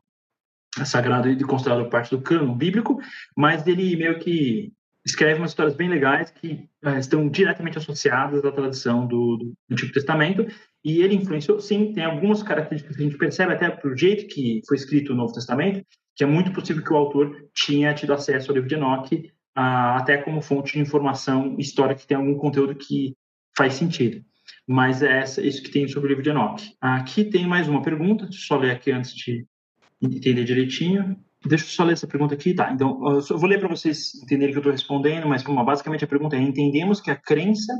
sagrado 0.85 1.29
e 1.29 1.39
considerado 1.43 1.89
parte 1.89 2.09
do 2.09 2.21
cano 2.21 2.55
bíblico, 2.55 2.99
mas 3.37 3.65
ele 3.67 3.95
meio 3.95 4.19
que 4.19 4.73
escreve 5.05 5.39
umas 5.39 5.51
histórias 5.51 5.75
bem 5.75 5.89
legais 5.89 6.31
que 6.31 6.67
uh, 6.85 6.97
estão 6.97 7.27
diretamente 7.27 7.77
associadas 7.77 8.43
à 8.45 8.51
tradição 8.51 9.05
do, 9.05 9.37
do, 9.37 9.53
Antigo 9.69 9.91
Testamento, 9.91 10.47
e 10.83 11.01
ele 11.01 11.15
influenciou, 11.15 11.59
sim, 11.59 11.93
tem 11.93 12.03
algumas 12.03 12.43
características 12.43 12.95
que 12.95 13.01
a 13.01 13.05
gente 13.05 13.17
percebe 13.17 13.53
até 13.53 13.69
pelo 13.69 13.95
jeito 13.95 14.27
que 14.27 14.61
foi 14.67 14.77
escrito 14.77 15.13
o 15.13 15.15
Novo 15.15 15.33
Testamento, 15.33 15.85
que 16.15 16.23
é 16.23 16.27
muito 16.27 16.51
possível 16.51 16.83
que 16.83 16.93
o 16.93 16.97
autor 16.97 17.49
tinha 17.53 17.93
tido 17.93 18.13
acesso 18.13 18.51
ao 18.51 18.55
livro 18.55 18.69
de 18.69 18.75
Enoch, 18.75 19.31
até 19.55 20.17
como 20.17 20.41
fonte 20.41 20.73
de 20.73 20.79
informação 20.79 21.55
histórica 21.57 22.01
que 22.01 22.07
tem 22.07 22.17
algum 22.17 22.35
conteúdo 22.35 22.75
que 22.75 23.15
faz 23.55 23.75
sentido. 23.75 24.23
Mas 24.67 25.01
é 25.01 25.19
essa, 25.19 25.41
isso 25.41 25.61
que 25.61 25.71
tem 25.71 25.87
sobre 25.87 26.07
o 26.07 26.09
livro 26.09 26.23
de 26.23 26.29
Enoch. 26.29 26.75
Aqui 26.81 27.23
tem 27.23 27.47
mais 27.47 27.67
uma 27.67 27.81
pergunta, 27.81 28.25
deixa 28.25 28.43
eu 28.43 28.47
só 28.47 28.57
ler 28.57 28.71
aqui 28.71 28.91
antes 28.91 29.13
de 29.15 29.45
entender 30.01 30.43
direitinho. 30.43 31.17
Deixa 31.45 31.65
eu 31.65 31.69
só 31.69 31.83
ler 31.83 31.93
essa 31.93 32.07
pergunta 32.07 32.33
aqui, 32.33 32.53
tá? 32.53 32.71
Então, 32.71 33.01
eu 33.29 33.37
vou 33.37 33.49
ler 33.49 33.59
para 33.59 33.67
vocês 33.67 34.15
entenderem 34.15 34.53
que 34.53 34.57
eu 34.57 34.61
estou 34.61 34.71
respondendo, 34.71 35.27
mas 35.27 35.43
basicamente 35.43 36.05
a 36.05 36.07
pergunta 36.07 36.35
é: 36.35 36.41
entendemos 36.41 37.01
que 37.01 37.11
a 37.11 37.15
crença 37.15 37.73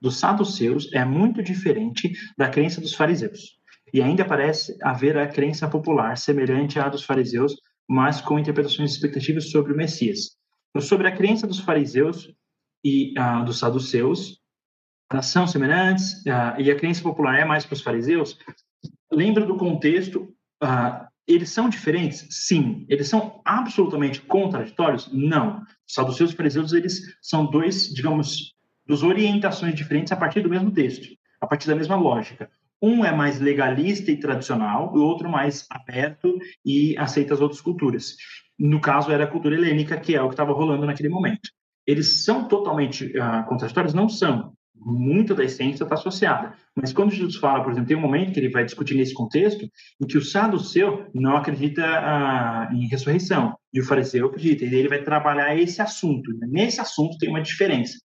dos 0.00 0.18
saduceus 0.18 0.90
é 0.92 1.04
muito 1.04 1.42
diferente 1.42 2.12
da 2.36 2.48
crença 2.48 2.80
dos 2.80 2.94
fariseus. 2.94 3.58
E 3.92 4.02
ainda 4.02 4.24
parece 4.24 4.76
haver 4.82 5.16
a 5.18 5.26
crença 5.26 5.68
popular 5.68 6.16
semelhante 6.16 6.78
à 6.78 6.88
dos 6.88 7.04
fariseus, 7.04 7.54
mas 7.88 8.20
com 8.20 8.38
interpretações 8.38 8.92
expectativas 8.92 9.50
sobre 9.50 9.72
o 9.72 9.76
Messias. 9.76 10.36
Então, 10.70 10.82
sobre 10.82 11.06
a 11.06 11.12
crença 11.12 11.46
dos 11.46 11.60
fariseus 11.60 12.32
e 12.82 13.14
uh, 13.18 13.44
dos 13.44 13.58
saduceus, 13.58 14.40
são 15.22 15.46
semelhantes, 15.46 16.22
uh, 16.22 16.58
e 16.58 16.70
a 16.70 16.76
crença 16.76 17.02
popular 17.02 17.38
é 17.38 17.44
mais 17.44 17.64
para 17.64 17.74
os 17.74 17.82
fariseus. 17.82 18.36
Lembra 19.12 19.46
do 19.46 19.56
contexto 19.56 20.34
uh, 20.62 21.06
eles 21.26 21.50
são 21.50 21.68
diferentes? 21.68 22.26
Sim. 22.30 22.84
Eles 22.88 23.08
são 23.08 23.40
absolutamente 23.44 24.20
contraditórios? 24.20 25.10
Não. 25.12 25.62
Os 25.86 25.94
saduceus 25.94 26.32
e 26.32 26.36
fariseus, 26.36 26.72
eles 26.72 27.00
são 27.20 27.46
dois, 27.46 27.88
digamos, 27.92 28.54
duas 28.86 29.02
orientações 29.02 29.74
diferentes 29.74 30.12
a 30.12 30.16
partir 30.16 30.40
do 30.40 30.48
mesmo 30.48 30.70
texto, 30.70 31.08
a 31.40 31.46
partir 31.46 31.66
da 31.66 31.74
mesma 31.74 31.96
lógica. 31.96 32.50
Um 32.82 33.04
é 33.04 33.14
mais 33.14 33.40
legalista 33.40 34.10
e 34.10 34.18
tradicional, 34.18 34.92
o 34.94 35.00
outro 35.00 35.28
mais 35.28 35.66
aberto 35.70 36.38
e 36.64 36.96
aceita 36.98 37.32
as 37.32 37.40
outras 37.40 37.60
culturas. 37.60 38.16
No 38.58 38.80
caso, 38.80 39.10
era 39.10 39.24
a 39.24 39.28
cultura 39.28 39.54
helênica, 39.54 39.98
que 39.98 40.14
é 40.14 40.20
o 40.20 40.28
que 40.28 40.34
estava 40.34 40.52
rolando 40.52 40.84
naquele 40.84 41.08
momento. 41.08 41.48
Eles 41.86 42.24
são 42.24 42.46
totalmente 42.46 43.06
uh, 43.06 43.46
contraditórios? 43.46 43.94
Não 43.94 44.08
são 44.08 44.52
muita 44.74 45.34
da 45.34 45.44
essência 45.44 45.84
está 45.84 45.94
associada. 45.94 46.54
Mas 46.74 46.92
quando 46.92 47.12
Jesus 47.12 47.36
fala, 47.36 47.62
por 47.62 47.72
exemplo, 47.72 47.88
tem 47.88 47.96
um 47.96 48.00
momento 48.00 48.32
que 48.32 48.40
ele 48.40 48.50
vai 48.50 48.64
discutir 48.64 48.94
nesse 48.94 49.14
contexto 49.14 49.68
em 50.00 50.06
que 50.06 50.18
o 50.18 50.24
saduceu 50.24 51.06
não 51.14 51.36
acredita 51.36 51.84
ah, 51.84 52.68
em 52.72 52.88
ressurreição 52.88 53.56
e 53.72 53.80
o 53.80 53.84
fariseu 53.84 54.26
acredita. 54.26 54.64
E 54.64 54.74
ele 54.74 54.88
vai 54.88 55.02
trabalhar 55.02 55.56
esse 55.56 55.80
assunto. 55.80 56.30
Nesse 56.48 56.80
assunto 56.80 57.18
tem 57.18 57.30
uma 57.30 57.42
diferença. 57.42 57.98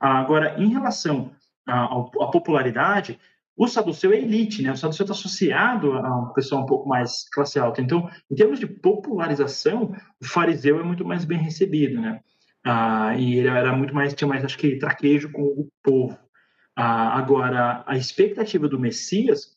Ah, 0.00 0.18
agora, 0.18 0.60
em 0.60 0.68
relação 0.68 1.32
à, 1.66 1.84
à 1.84 2.26
popularidade, 2.30 3.18
o 3.56 3.68
saduceu 3.68 4.12
é 4.12 4.16
elite, 4.16 4.62
né? 4.62 4.72
O 4.72 4.76
saduceu 4.76 5.04
está 5.04 5.14
associado 5.14 5.92
a 5.92 6.18
um 6.18 6.32
pessoal 6.32 6.62
um 6.62 6.66
pouco 6.66 6.88
mais 6.88 7.28
classe 7.30 7.58
alta. 7.58 7.80
Então, 7.80 8.10
em 8.30 8.34
termos 8.34 8.58
de 8.58 8.66
popularização, 8.66 9.94
o 10.20 10.24
fariseu 10.24 10.80
é 10.80 10.82
muito 10.82 11.04
mais 11.04 11.24
bem 11.24 11.38
recebido, 11.38 12.00
né? 12.00 12.20
Ah, 12.64 13.14
e 13.16 13.38
ele 13.38 13.48
era 13.48 13.76
muito 13.76 13.94
mais, 13.94 14.14
tinha 14.14 14.28
mais, 14.28 14.44
acho 14.44 14.56
que, 14.56 14.78
traquejo 14.78 15.30
com 15.30 15.42
o 15.42 15.68
povo. 15.82 16.18
Ah, 16.76 17.16
agora, 17.18 17.84
a 17.86 17.96
expectativa 17.96 18.68
do 18.68 18.80
Messias, 18.80 19.56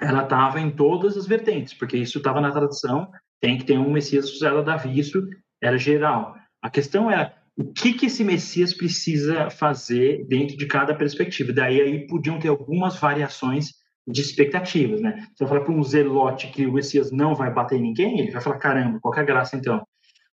ela 0.00 0.22
estava 0.22 0.60
em 0.60 0.70
todas 0.70 1.16
as 1.16 1.26
vertentes, 1.26 1.74
porque 1.74 1.96
isso 1.96 2.18
estava 2.18 2.40
na 2.40 2.52
tradição, 2.52 3.10
tem 3.40 3.58
que 3.58 3.64
ter 3.64 3.78
um 3.78 3.90
Messias 3.90 4.26
associado 4.26 4.58
a 4.58 4.62
Davi, 4.62 4.98
isso 4.98 5.28
era 5.62 5.76
geral. 5.76 6.36
A 6.62 6.70
questão 6.70 7.10
é 7.10 7.34
o 7.56 7.72
que, 7.72 7.92
que 7.92 8.06
esse 8.06 8.22
Messias 8.22 8.72
precisa 8.72 9.50
fazer 9.50 10.24
dentro 10.28 10.56
de 10.56 10.66
cada 10.66 10.94
perspectiva. 10.94 11.52
Daí 11.52 11.80
aí 11.80 12.06
podiam 12.06 12.38
ter 12.38 12.48
algumas 12.48 12.96
variações 12.98 13.74
de 14.06 14.20
expectativas, 14.20 15.00
né? 15.00 15.26
Se 15.36 15.42
eu 15.42 15.48
falar 15.48 15.62
para 15.62 15.72
um 15.72 15.82
zelote 15.82 16.48
que 16.48 16.66
o 16.66 16.72
Messias 16.72 17.10
não 17.10 17.34
vai 17.34 17.52
bater 17.52 17.76
em 17.76 17.82
ninguém, 17.82 18.20
ele 18.20 18.30
vai 18.30 18.40
falar, 18.40 18.58
caramba, 18.58 19.00
qual 19.00 19.14
é 19.14 19.20
a 19.20 19.24
graça 19.24 19.56
então? 19.56 19.84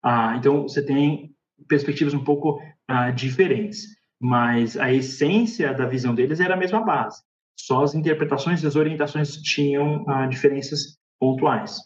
Ah, 0.03 0.35
então 0.37 0.63
você 0.63 0.85
tem 0.85 1.34
perspectivas 1.67 2.13
um 2.13 2.23
pouco 2.23 2.61
ah, 2.87 3.11
diferentes, 3.11 3.85
mas 4.19 4.77
a 4.77 4.91
essência 4.91 5.73
da 5.73 5.85
visão 5.85 6.13
deles 6.13 6.39
era 6.39 6.53
a 6.53 6.57
mesma 6.57 6.81
base. 6.81 7.23
Só 7.57 7.83
as 7.83 7.95
interpretações 7.95 8.61
e 8.63 8.67
as 8.67 8.75
orientações 8.75 9.37
tinham 9.37 10.03
ah, 10.07 10.27
diferenças 10.27 10.97
pontuais. 11.19 11.77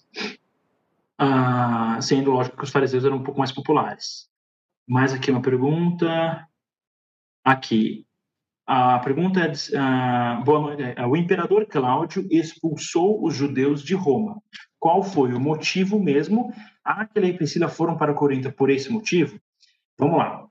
Ah, 1.18 2.00
sendo 2.02 2.32
lógico 2.32 2.58
que 2.58 2.64
os 2.64 2.72
fariseus 2.72 3.06
eram 3.06 3.18
um 3.18 3.24
pouco 3.24 3.40
mais 3.40 3.52
populares. 3.52 4.28
Mais 4.88 5.14
aqui 5.14 5.30
uma 5.30 5.42
pergunta. 5.42 6.48
Aqui. 7.44 8.06
A 8.72 9.00
pergunta 9.00 9.40
é: 9.40 9.52
uh, 9.52 10.44
boa, 10.44 10.76
uh, 10.76 11.10
o 11.10 11.18
imperador 11.18 11.66
Cláudio 11.66 12.28
expulsou 12.30 13.26
os 13.26 13.34
judeus 13.34 13.84
de 13.84 13.96
Roma. 13.96 14.40
Qual 14.80 15.02
foi 15.02 15.34
o 15.34 15.40
motivo 15.40 16.00
mesmo? 16.00 16.54
Aquila 16.84 17.26
e 17.26 17.34
Priscila 17.34 17.68
foram 17.68 17.98
para 17.98 18.14
Corinto 18.14 18.52
por 18.52 18.70
esse 18.70 18.92
motivo? 18.92 19.40
Vamos 20.00 20.18
lá. 20.18 20.48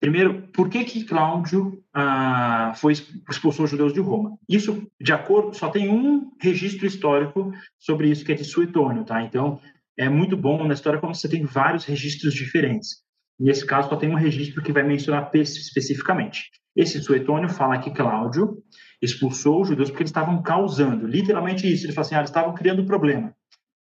Primeiro, 0.00 0.48
por 0.48 0.68
que 0.68 0.84
que 0.84 1.04
Cláudio 1.04 1.82
uh, 1.96 2.74
foi 2.74 2.92
expulsou 3.30 3.64
os 3.64 3.70
judeus 3.70 3.94
de 3.94 4.00
Roma? 4.00 4.36
Isso, 4.48 4.86
de 5.00 5.12
acordo, 5.12 5.56
só 5.56 5.70
tem 5.70 5.88
um 5.88 6.32
registro 6.38 6.84
histórico 6.84 7.52
sobre 7.78 8.10
isso 8.10 8.24
que 8.24 8.32
é 8.32 8.34
de 8.34 8.44
Suetônio, 8.44 9.04
tá? 9.04 9.22
Então, 9.22 9.60
é 9.96 10.08
muito 10.08 10.36
bom 10.36 10.66
na 10.66 10.74
história 10.74 10.98
quando 10.98 11.14
você 11.14 11.28
tem 11.28 11.44
vários 11.44 11.84
registros 11.84 12.34
diferentes. 12.34 13.02
Nesse 13.38 13.64
caso, 13.64 13.88
só 13.88 13.96
tem 13.96 14.10
um 14.10 14.16
registro 14.16 14.62
que 14.62 14.72
vai 14.72 14.82
mencionar 14.82 15.30
especificamente. 15.34 16.50
Esse 16.76 17.00
Suetônio 17.00 17.48
fala 17.48 17.78
que 17.78 17.90
Cláudio 17.90 18.62
expulsou 19.00 19.62
os 19.62 19.68
judeus 19.68 19.88
porque 19.88 20.02
eles 20.02 20.10
estavam 20.10 20.42
causando, 20.42 21.06
literalmente 21.06 21.72
isso. 21.72 21.86
Ele 21.86 21.92
fala 21.92 22.06
assim, 22.06 22.14
ah, 22.16 22.18
eles 22.18 22.30
estavam 22.30 22.52
criando 22.54 22.84
problema. 22.84 23.34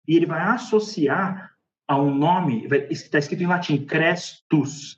E 0.08 0.18
ele 0.18 0.26
vai 0.26 0.42
associar 0.42 1.52
a 1.92 2.02
um 2.02 2.16
nome, 2.16 2.66
está 2.90 3.20
escrito 3.20 3.44
em 3.44 3.48
latim, 3.48 3.86
Crestus. 3.86 4.98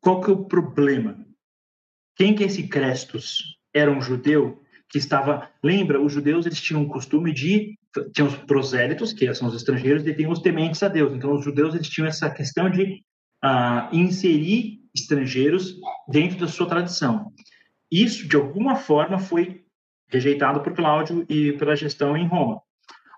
Qual 0.00 0.22
que 0.22 0.30
é 0.30 0.32
o 0.32 0.46
problema? 0.46 1.22
Quem 2.16 2.34
que 2.34 2.42
é 2.42 2.46
esse 2.46 2.66
Crestus? 2.66 3.58
Era 3.74 3.90
um 3.90 4.00
judeu 4.00 4.62
que 4.88 4.96
estava... 4.96 5.50
Lembra, 5.62 6.00
os 6.00 6.10
judeus 6.10 6.46
eles 6.46 6.62
tinham 6.62 6.82
o 6.82 6.88
costume 6.88 7.30
de... 7.30 7.78
Tinham 8.14 8.28
os 8.28 8.36
prosélitos, 8.36 9.12
que 9.12 9.34
são 9.34 9.48
os 9.48 9.54
estrangeiros, 9.54 10.06
e 10.06 10.14
tem 10.14 10.26
os 10.26 10.38
tementes 10.38 10.82
a 10.82 10.88
Deus. 10.88 11.12
Então, 11.12 11.34
os 11.34 11.44
judeus 11.44 11.74
eles 11.74 11.90
tinham 11.90 12.08
essa 12.08 12.30
questão 12.30 12.70
de 12.70 13.04
uh, 13.44 13.94
inserir 13.94 14.80
estrangeiros 14.94 15.78
dentro 16.08 16.38
da 16.38 16.48
sua 16.48 16.66
tradição. 16.66 17.30
Isso, 17.92 18.26
de 18.26 18.34
alguma 18.34 18.76
forma, 18.76 19.18
foi 19.18 19.62
rejeitado 20.08 20.62
por 20.62 20.72
Cláudio 20.72 21.26
e 21.28 21.52
pela 21.52 21.76
gestão 21.76 22.16
em 22.16 22.26
Roma. 22.26 22.62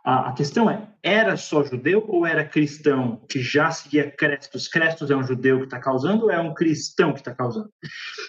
A, 0.04 0.30
a 0.30 0.32
questão 0.32 0.70
é, 0.70 0.88
era 1.02 1.36
só 1.36 1.62
judeu 1.62 2.04
ou 2.08 2.26
era 2.26 2.44
cristão 2.44 3.24
que 3.28 3.40
já 3.40 3.70
seguia 3.70 4.10
Crestos? 4.10 4.66
Crestos 4.68 5.10
é 5.10 5.16
um 5.16 5.22
judeu 5.22 5.58
que 5.58 5.64
está 5.64 5.78
causando 5.78 6.24
ou 6.24 6.30
é 6.30 6.40
um 6.40 6.54
cristão 6.54 7.12
que 7.12 7.20
está 7.20 7.34
causando? 7.34 7.70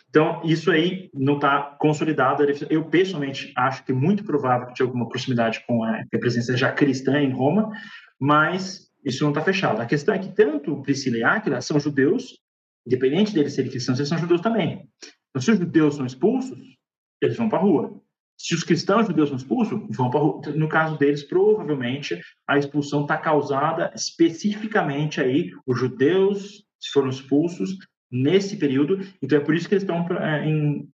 Então, 0.09 0.41
isso 0.43 0.71
aí 0.71 1.09
não 1.13 1.35
está 1.35 1.75
consolidado. 1.79 2.43
Eu, 2.69 2.85
pessoalmente, 2.85 3.53
acho 3.55 3.83
que 3.85 3.91
é 3.91 3.95
muito 3.95 4.23
provável 4.23 4.67
que 4.67 4.73
tinha 4.73 4.85
alguma 4.85 5.07
proximidade 5.07 5.63
com 5.65 5.83
a, 5.83 6.03
presença 6.19 6.55
já 6.57 6.71
cristã 6.71 7.19
em 7.19 7.31
Roma, 7.31 7.71
mas 8.19 8.89
isso 9.03 9.23
não 9.23 9.31
está 9.31 9.41
fechado. 9.41 9.81
A 9.81 9.85
questão 9.85 10.13
é 10.13 10.19
que 10.19 10.33
tanto 10.33 10.81
Priscila 10.81 11.17
e 11.17 11.23
Áquila 11.23 11.61
são 11.61 11.79
judeus, 11.79 12.37
independente 12.85 13.33
deles 13.33 13.53
serem 13.53 13.71
cristãos, 13.71 13.97
eles 13.97 14.09
são 14.09 14.17
judeus 14.17 14.41
também. 14.41 14.89
Então, 15.29 15.41
se 15.41 15.51
os 15.51 15.57
judeus 15.57 15.95
são 15.95 16.05
expulsos, 16.05 16.59
eles 17.21 17.37
vão 17.37 17.47
para 17.47 17.59
a 17.59 17.61
rua. 17.61 18.00
Se 18.41 18.55
os 18.55 18.63
cristãos 18.63 19.05
judeus 19.05 19.29
são 19.29 19.37
expulsos. 19.37 19.79
No 20.55 20.67
caso 20.67 20.97
deles, 20.97 21.23
provavelmente, 21.23 22.19
a 22.47 22.57
expulsão 22.57 23.03
está 23.03 23.15
causada 23.15 23.91
especificamente 23.95 25.21
aí, 25.21 25.51
os 25.65 25.79
judeus 25.79 26.63
foram 26.91 27.09
expulsos 27.09 27.77
nesse 28.11 28.57
período, 28.57 28.99
então 29.21 29.37
é 29.37 29.41
por 29.41 29.55
isso 29.55 29.69
que 29.69 29.75
eles 29.75 29.83
estão 29.83 30.05
é, 30.17 30.45
em, 30.45 30.89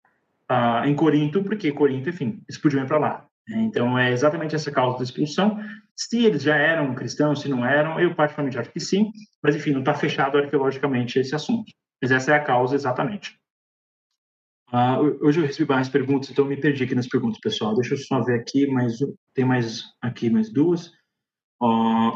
uh, 0.50 0.84
em 0.84 0.94
Corinto, 0.94 1.42
porque 1.44 1.72
Corinto, 1.72 2.10
enfim, 2.10 2.42
ir 2.50 2.86
para 2.86 2.98
lá. 2.98 3.26
Então, 3.48 3.96
é 3.96 4.10
exatamente 4.10 4.56
essa 4.56 4.72
causa 4.72 4.98
da 4.98 5.04
expulsão. 5.04 5.58
Se 5.94 6.24
eles 6.24 6.42
já 6.42 6.56
eram 6.56 6.94
cristãos, 6.96 7.40
se 7.40 7.48
não 7.48 7.64
eram, 7.64 8.00
eu 8.00 8.12
particularmente 8.12 8.58
acho 8.58 8.72
que 8.72 8.80
sim, 8.80 9.12
mas 9.40 9.54
enfim, 9.54 9.70
não 9.70 9.80
está 9.80 9.94
fechado 9.94 10.36
arqueologicamente 10.36 11.20
esse 11.20 11.34
assunto. 11.34 11.72
Mas 12.02 12.10
essa 12.10 12.32
é 12.32 12.34
a 12.34 12.42
causa 12.42 12.74
exatamente. 12.74 13.38
Uh, 14.72 15.24
hoje 15.24 15.40
eu 15.40 15.46
recebi 15.46 15.68
mais 15.68 15.88
perguntas, 15.88 16.30
então 16.30 16.44
me 16.44 16.56
perdi 16.56 16.84
aqui 16.84 16.94
nas 16.94 17.08
perguntas, 17.08 17.40
pessoal. 17.40 17.74
Deixa 17.74 17.94
eu 17.94 17.98
só 17.98 18.20
ver 18.20 18.40
aqui, 18.40 18.66
mas 18.66 18.98
tem 19.32 19.44
mais 19.44 19.84
aqui 20.00 20.28
mais 20.28 20.52
duas. 20.52 20.90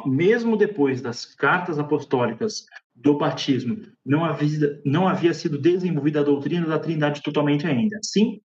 Mesmo 0.05 0.57
depois 0.57 1.01
das 1.01 1.25
cartas 1.25 1.79
apostólicas 1.79 2.67
do 2.95 3.17
batismo, 3.17 3.81
não 4.05 4.25
havia, 4.25 4.81
não 4.85 5.09
havia 5.09 5.33
sido 5.33 5.59
desenvolvida 5.59 6.21
a 6.21 6.25
doutrina 6.25 6.67
da 6.67 6.79
Trindade 6.79 7.23
totalmente 7.23 7.67
ainda. 7.67 7.99
Sim, 8.03 8.41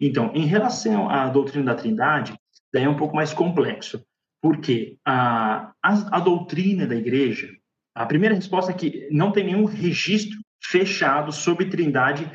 então, 0.00 0.30
em 0.34 0.46
relação 0.46 1.08
à 1.08 1.28
doutrina 1.28 1.66
da 1.66 1.74
Trindade, 1.74 2.38
daí 2.72 2.84
é 2.84 2.88
um 2.88 2.96
pouco 2.96 3.16
mais 3.16 3.32
complexo, 3.32 4.04
porque 4.40 4.98
a, 5.04 5.72
a, 5.82 6.16
a 6.16 6.20
doutrina 6.20 6.86
da 6.86 6.94
igreja, 6.94 7.50
a 7.94 8.06
primeira 8.06 8.34
resposta 8.34 8.70
é 8.70 8.74
que 8.74 9.08
não 9.10 9.32
tem 9.32 9.44
nenhum 9.44 9.64
registro 9.64 10.38
fechado 10.62 11.32
sobre 11.32 11.66
Trindade 11.66 12.30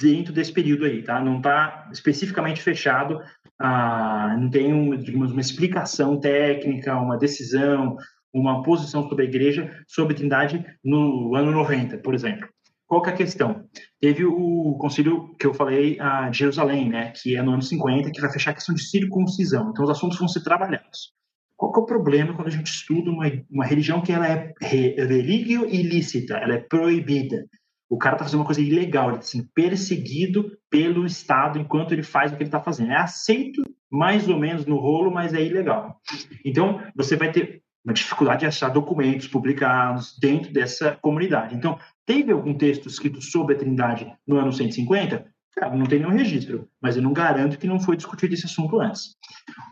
dentro 0.00 0.32
desse 0.32 0.52
período 0.52 0.84
aí, 0.84 1.02
tá? 1.02 1.20
Não 1.20 1.38
está 1.38 1.88
especificamente 1.92 2.62
fechado, 2.62 3.20
ah, 3.58 4.36
não 4.38 4.50
tem, 4.50 4.98
digamos, 4.98 5.32
uma 5.32 5.40
explicação 5.40 6.18
técnica, 6.18 6.96
uma 6.96 7.18
decisão, 7.18 7.96
uma 8.32 8.62
posição 8.62 9.08
sobre 9.08 9.24
a 9.24 9.28
igreja 9.28 9.70
sobre 9.86 10.14
Trindade 10.14 10.64
no 10.84 11.34
ano 11.34 11.50
90, 11.52 11.98
por 11.98 12.14
exemplo. 12.14 12.48
Qual 12.86 13.00
que 13.00 13.08
é 13.08 13.12
a 13.12 13.16
questão? 13.16 13.64
Teve 14.00 14.24
o 14.24 14.76
concílio 14.78 15.34
que 15.38 15.46
eu 15.46 15.54
falei 15.54 15.98
a 15.98 16.30
Jerusalém, 16.30 16.88
né, 16.90 17.10
que 17.10 17.36
é 17.36 17.42
no 17.42 17.52
ano 17.52 17.62
50, 17.62 18.10
que 18.10 18.20
vai 18.20 18.30
fechar 18.30 18.50
a 18.50 18.54
questão 18.54 18.74
de 18.74 18.82
circuncisão. 18.82 19.70
Então, 19.70 19.84
os 19.84 19.90
assuntos 19.90 20.18
vão 20.18 20.28
ser 20.28 20.42
trabalhados. 20.42 21.12
Qual 21.56 21.72
que 21.72 21.80
é 21.80 21.82
o 21.82 21.86
problema 21.86 22.34
quando 22.34 22.48
a 22.48 22.50
gente 22.50 22.66
estuda 22.66 23.10
uma, 23.10 23.30
uma 23.50 23.64
religião 23.64 24.02
que 24.02 24.12
ela 24.12 24.28
é 24.28 24.52
religio 24.60 25.64
ilícita, 25.66 26.34
ela 26.34 26.54
é 26.54 26.58
proibida? 26.58 27.46
O 27.92 27.98
cara 27.98 28.14
está 28.14 28.24
fazendo 28.24 28.40
uma 28.40 28.46
coisa 28.46 28.60
ilegal, 28.60 29.08
ele 29.08 29.18
está 29.18 29.32
sendo 29.32 29.48
perseguido 29.54 30.50
pelo 30.70 31.04
Estado 31.04 31.58
enquanto 31.58 31.92
ele 31.92 32.02
faz 32.02 32.32
o 32.32 32.36
que 32.36 32.42
ele 32.42 32.48
está 32.48 32.60
fazendo. 32.60 32.92
É 32.92 32.96
aceito 32.96 33.62
mais 33.90 34.28
ou 34.28 34.38
menos 34.38 34.64
no 34.64 34.78
rolo, 34.78 35.10
mas 35.10 35.34
é 35.34 35.42
ilegal. 35.42 36.00
Então, 36.44 36.80
você 36.96 37.16
vai 37.16 37.30
ter 37.30 37.60
uma 37.84 37.92
dificuldade 37.92 38.40
de 38.40 38.46
achar 38.46 38.68
documentos 38.68 39.26
publicados 39.26 40.16
dentro 40.18 40.52
dessa 40.52 40.96
comunidade. 41.02 41.54
Então, 41.54 41.78
Teve 42.04 42.32
algum 42.32 42.52
texto 42.54 42.88
escrito 42.88 43.20
sobre 43.20 43.54
a 43.54 43.58
Trindade 43.58 44.12
no 44.26 44.36
ano 44.36 44.52
150? 44.52 45.24
Cara, 45.54 45.76
não 45.76 45.86
tem 45.86 46.00
nenhum 46.00 46.10
registro, 46.10 46.68
mas 46.80 46.96
eu 46.96 47.02
não 47.02 47.12
garanto 47.12 47.58
que 47.58 47.66
não 47.66 47.78
foi 47.78 47.96
discutido 47.96 48.34
esse 48.34 48.46
assunto 48.46 48.80
antes. 48.80 49.14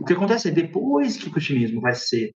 O 0.01 0.05
que 0.05 0.13
acontece 0.13 0.49
é 0.49 0.53
depois 0.53 1.17
que 1.17 1.29
o 1.29 1.33
cristianismo 1.33 1.81
vai 1.81 1.95
ser 1.95 2.31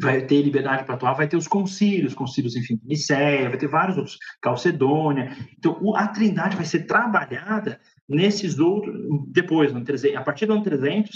vai 0.00 0.22
ter 0.22 0.42
liberdade 0.42 0.84
para 0.84 0.94
atuar, 0.94 1.14
vai 1.14 1.28
ter 1.28 1.36
os 1.36 1.48
concílios, 1.48 2.14
concílios, 2.14 2.56
enfim, 2.56 2.80
Nicéia, 2.84 3.48
vai 3.48 3.58
ter 3.58 3.68
vários 3.68 3.96
outros, 3.96 4.16
Calcedônia. 4.40 5.36
Então, 5.58 5.94
a 5.96 6.06
Trindade 6.06 6.56
vai 6.56 6.64
ser 6.64 6.86
trabalhada 6.86 7.80
nesses 8.08 8.58
outros, 8.58 8.94
depois, 9.28 9.72
no 9.72 9.82
300, 9.82 10.16
a 10.16 10.22
partir 10.22 10.46
do 10.46 10.52
ano 10.52 10.62
300, 10.62 11.10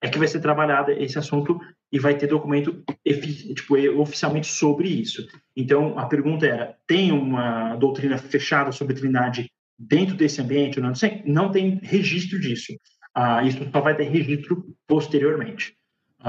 é 0.00 0.08
que 0.08 0.18
vai 0.18 0.28
ser 0.28 0.40
trabalhado 0.40 0.92
esse 0.92 1.18
assunto 1.18 1.58
e 1.92 1.98
vai 1.98 2.16
ter 2.16 2.28
documento 2.28 2.84
tipo, 3.04 3.76
oficialmente 4.00 4.46
sobre 4.46 4.88
isso. 4.88 5.26
Então, 5.56 5.98
a 5.98 6.06
pergunta 6.06 6.46
era: 6.46 6.76
tem 6.86 7.10
uma 7.10 7.74
doutrina 7.76 8.16
fechada 8.16 8.70
sobre 8.70 8.94
trindade 8.94 9.50
dentro 9.76 10.16
desse 10.16 10.40
ambiente? 10.40 10.80
Não, 10.80 10.92
não 11.26 11.50
tem 11.50 11.80
registro 11.82 12.38
disso. 12.38 12.72
Ah, 13.14 13.42
isso 13.42 13.58
só 13.72 13.80
vai 13.80 13.96
ter 13.96 14.04
registro 14.04 14.64
posteriormente. 14.86 15.74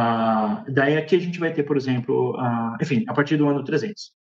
Ah, 0.01 0.63
daí 0.69 0.95
aqui 0.95 1.15
a 1.15 1.19
gente 1.19 1.39
vai 1.39 1.51
ter, 1.51 1.63
por 1.63 1.75
exemplo, 1.75 2.37
enfim, 2.81 3.03
a 3.07 3.13
partir 3.13 3.35
do 3.35 3.49
ano 3.49 3.65
300. 3.65 4.13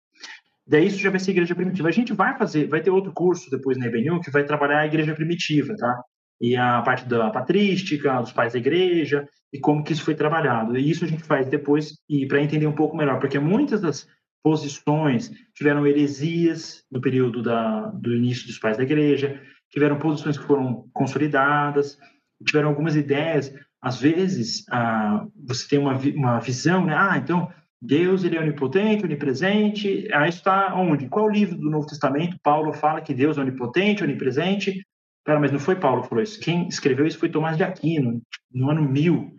Daí 0.66 0.88
isso 0.88 0.98
já 0.98 1.08
vai 1.08 1.20
ser 1.20 1.30
igreja 1.30 1.54
primitiva. 1.54 1.88
A 1.88 1.92
gente 1.92 2.12
vai 2.12 2.36
fazer, 2.36 2.66
vai 2.66 2.80
ter 2.80 2.90
outro 2.90 3.12
curso 3.12 3.48
depois 3.48 3.78
na 3.78 3.86
EBNU 3.86 4.20
que 4.20 4.30
vai 4.30 4.42
trabalhar 4.44 4.80
a 4.80 4.86
igreja 4.86 5.14
primitiva, 5.14 5.74
tá? 5.76 6.02
E 6.40 6.56
a 6.56 6.82
parte 6.82 7.08
da 7.08 7.30
patrística, 7.30 8.20
dos 8.20 8.32
pais 8.32 8.54
da 8.54 8.58
igreja, 8.58 9.26
e 9.52 9.60
como 9.60 9.84
que 9.84 9.92
isso 9.92 10.04
foi 10.04 10.16
trabalhado. 10.16 10.76
E 10.76 10.90
isso 10.90 11.04
a 11.04 11.08
gente 11.08 11.22
faz 11.22 11.48
depois 11.48 11.94
e 12.08 12.26
para 12.26 12.42
entender 12.42 12.66
um 12.66 12.74
pouco 12.74 12.96
melhor, 12.96 13.20
porque 13.20 13.38
muitas 13.38 13.80
das 13.80 14.06
posições 14.42 15.30
tiveram 15.54 15.86
heresias 15.86 16.82
no 16.90 17.00
período 17.00 17.40
da, 17.40 17.86
do 17.86 18.14
início 18.14 18.46
dos 18.46 18.58
pais 18.58 18.76
da 18.76 18.82
igreja, 18.82 19.40
tiveram 19.70 19.98
posições 19.98 20.36
que 20.36 20.46
foram 20.46 20.88
consolidadas, 20.92 21.96
tiveram 22.44 22.68
algumas 22.68 22.96
ideias. 22.96 23.52
Às 23.80 24.00
vezes, 24.00 24.64
ah, 24.70 25.26
você 25.46 25.68
tem 25.68 25.78
uma, 25.78 25.96
uma 26.14 26.40
visão, 26.40 26.84
né? 26.84 26.94
Ah, 26.96 27.16
então 27.16 27.50
Deus 27.80 28.24
ele 28.24 28.36
é 28.36 28.40
onipotente, 28.40 29.04
onipresente. 29.04 30.08
Aí 30.12 30.28
está 30.28 30.74
onde? 30.74 31.08
Qual 31.08 31.28
livro 31.28 31.56
do 31.56 31.70
Novo 31.70 31.86
Testamento 31.86 32.38
Paulo 32.42 32.72
fala 32.72 33.00
que 33.00 33.14
Deus 33.14 33.38
é 33.38 33.40
onipotente, 33.40 34.02
onipresente? 34.02 34.84
Cara, 35.24 35.38
mas 35.38 35.52
não 35.52 35.58
foi 35.58 35.76
Paulo 35.76 36.02
que 36.02 36.08
falou 36.08 36.24
isso. 36.24 36.40
Quem 36.40 36.66
escreveu 36.68 37.06
isso 37.06 37.18
foi 37.18 37.28
Tomás 37.28 37.56
de 37.56 37.62
Aquino, 37.62 38.20
no 38.52 38.70
ano 38.70 38.82
1000, 38.82 39.30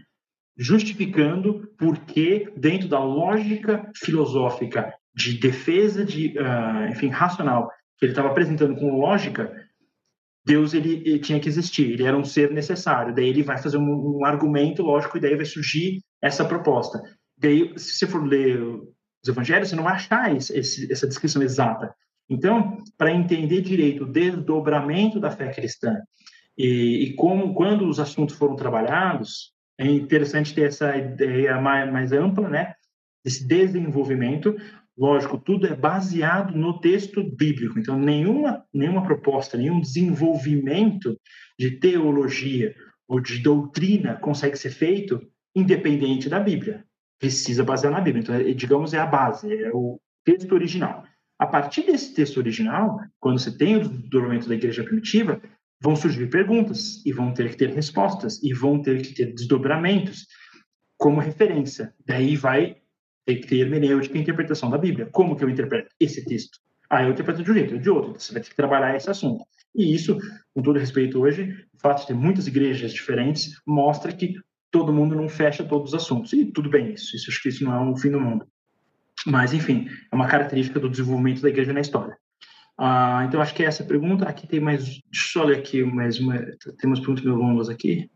justificando 0.58 1.68
porque, 1.78 2.52
dentro 2.56 2.88
da 2.88 3.04
lógica 3.04 3.90
filosófica 3.96 4.94
de 5.16 5.38
defesa 5.38 6.06
de, 6.06 6.38
uh, 6.38 6.92
enfim, 6.92 7.08
racional, 7.08 7.70
que 7.98 8.06
ele 8.06 8.12
estava 8.12 8.30
apresentando 8.30 8.76
com 8.76 9.00
lógica, 9.00 9.52
Deus 10.50 10.74
ele, 10.74 11.04
ele, 11.06 11.20
tinha 11.20 11.40
que 11.40 11.48
existir, 11.48 11.92
ele 11.92 12.04
era 12.04 12.18
um 12.18 12.26
ser 12.26 12.52
necessário. 12.52 13.14
Daí 13.14 13.30
ele 13.30 13.44
vai 13.44 13.60
fazer 13.60 13.78
um, 13.78 14.18
um 14.18 14.26
argumento 14.26 14.82
lógico 14.82 15.16
e 15.16 15.22
daí 15.22 15.36
vai 15.36 15.46
surgir 15.46 16.02
essa 16.20 16.44
proposta. 16.44 17.00
Daí, 17.38 17.72
se 17.78 17.94
você 17.94 18.08
for 18.08 18.26
ler 18.26 18.60
os 18.60 19.30
evangelhos, 19.30 19.70
você 19.70 19.76
não 19.76 19.84
vai 19.84 19.94
achar 19.94 20.36
esse, 20.36 20.58
esse, 20.58 20.92
essa 20.92 21.08
descrição 21.08 21.44
exata. 21.44 21.94
Então, 22.28 22.78
para 22.98 23.14
entender 23.14 23.62
direito 23.62 24.06
o 24.06 24.12
desdobramento 24.12 25.20
da 25.20 25.30
fé 25.30 25.50
cristã 25.54 25.96
e, 26.58 27.04
e, 27.04 27.14
como, 27.14 27.54
quando 27.54 27.88
os 27.88 28.00
assuntos 28.00 28.36
foram 28.36 28.56
trabalhados, 28.56 29.54
é 29.78 29.86
interessante 29.86 30.56
ter 30.56 30.64
essa 30.64 30.98
ideia 30.98 31.62
mais, 31.62 31.92
mais 31.94 32.12
ampla, 32.12 32.50
né? 32.50 32.74
Esse 33.24 33.48
desenvolvimento. 33.48 34.56
Lógico, 35.00 35.38
tudo 35.38 35.66
é 35.66 35.76
baseado 35.76 36.56
no 36.56 36.80
texto 36.80 37.24
bíblico. 37.24 37.80
Então, 37.80 37.98
nenhuma, 37.98 38.66
nenhuma 38.74 39.04
proposta, 39.04 39.58
nenhum 39.58 39.80
desenvolvimento 39.80 41.18
de 41.58 41.72
teologia 41.72 42.76
ou 43.08 43.20
de 43.20 43.40
doutrina 43.40 44.16
consegue 44.16 44.58
ser 44.58 44.72
feito 44.72 45.22
independente 45.56 46.28
da 46.28 46.40
Bíblia 46.40 46.84
precisa 47.20 47.64
basear 47.64 47.92
na 47.92 48.00
Bíblia. 48.00 48.22
Então, 48.22 48.34
é, 48.34 48.54
digamos, 48.54 48.94
é 48.94 48.98
a 48.98 49.06
base, 49.06 49.54
é 49.54 49.70
o 49.74 50.00
texto 50.24 50.54
original. 50.54 51.04
A 51.38 51.46
partir 51.46 51.84
desse 51.84 52.14
texto 52.14 52.38
original, 52.38 53.00
quando 53.20 53.40
você 53.40 53.56
tem 53.56 53.76
o 53.76 53.88
desdobramento 53.88 54.48
da 54.48 54.56
igreja 54.56 54.84
primitiva, 54.84 55.42
vão 55.82 55.96
surgir 55.96 56.28
perguntas 56.30 57.06
e 57.06 57.12
vão 57.12 57.34
ter 57.34 57.50
que 57.50 57.58
ter 57.58 57.70
respostas 57.70 58.42
e 58.42 58.54
vão 58.54 58.82
ter 58.82 59.02
que 59.02 59.14
ter 59.14 59.34
desdobramentos 59.34 60.26
como 60.98 61.22
referência. 61.22 61.94
Daí 62.06 62.36
vai 62.36 62.78
ter 63.30 63.36
que 63.36 63.48
ter 63.48 63.58
hermenêutica 63.58 64.18
e 64.18 64.22
interpretação 64.22 64.72
da 64.72 64.78
Bíblia. 64.78 65.08
Como 65.12 65.36
que 65.36 65.44
eu 65.44 65.50
interpreto 65.50 65.90
esse 66.00 66.26
texto? 66.26 66.58
Ah, 66.90 67.04
eu 67.04 67.12
interpreto 67.12 67.44
de 67.44 67.52
um 67.52 67.54
jeito, 67.54 67.78
de 67.78 67.90
outro. 67.90 68.10
Então, 68.10 68.20
você 68.20 68.34
vai 68.34 68.42
ter 68.42 68.50
que 68.50 68.56
trabalhar 68.56 68.96
esse 68.96 69.08
assunto. 69.08 69.46
E 69.76 69.94
isso, 69.94 70.18
com 70.56 70.64
todo 70.64 70.80
respeito 70.80 71.20
hoje, 71.20 71.56
o 71.72 71.80
fato 71.80 72.02
de 72.02 72.08
ter 72.08 72.16
muitas 72.16 72.48
igrejas 72.48 72.92
diferentes 72.92 73.52
mostra 73.68 74.12
que 74.12 74.34
todo 74.72 74.92
mundo 74.92 75.16
não 75.16 75.30
fecha 75.30 75.64
todos 75.64 75.94
os 75.94 76.02
assuntos. 76.02 76.34
E 76.34 76.46
tudo 76.46 76.70
bem 76.72 76.94
isso, 76.94 77.16
isso 77.16 77.30
acho 77.30 77.42
que 77.42 77.50
isso 77.50 77.64
não 77.64 77.74
é 77.74 77.80
um 77.80 77.96
fim 77.96 78.10
do 78.10 78.20
mundo. 78.20 78.48
Mas, 79.28 79.54
enfim, 79.54 79.88
é 80.12 80.16
uma 80.16 80.28
característica 80.28 80.80
do 80.80 80.90
desenvolvimento 80.90 81.42
da 81.42 81.50
igreja 81.50 81.72
na 81.72 81.82
história. 81.82 82.18
Ah, 82.76 83.26
então, 83.28 83.42
acho 83.42 83.54
que 83.54 83.62
é 83.62 83.68
essa 83.68 83.84
pergunta. 83.84 84.26
Aqui 84.26 84.48
tem 84.48 84.60
mais. 84.60 84.86
Deixa 84.86 85.04
eu 85.04 85.32
só 85.32 85.44
ler 85.44 85.60
aqui 85.60 85.84
mais 85.84 86.20
uma. 86.20 86.40
Tem 86.40 86.90
umas 86.90 87.00
perguntas 87.00 87.24
meio 87.24 87.36
longas 87.36 87.70
aqui. 87.70 88.10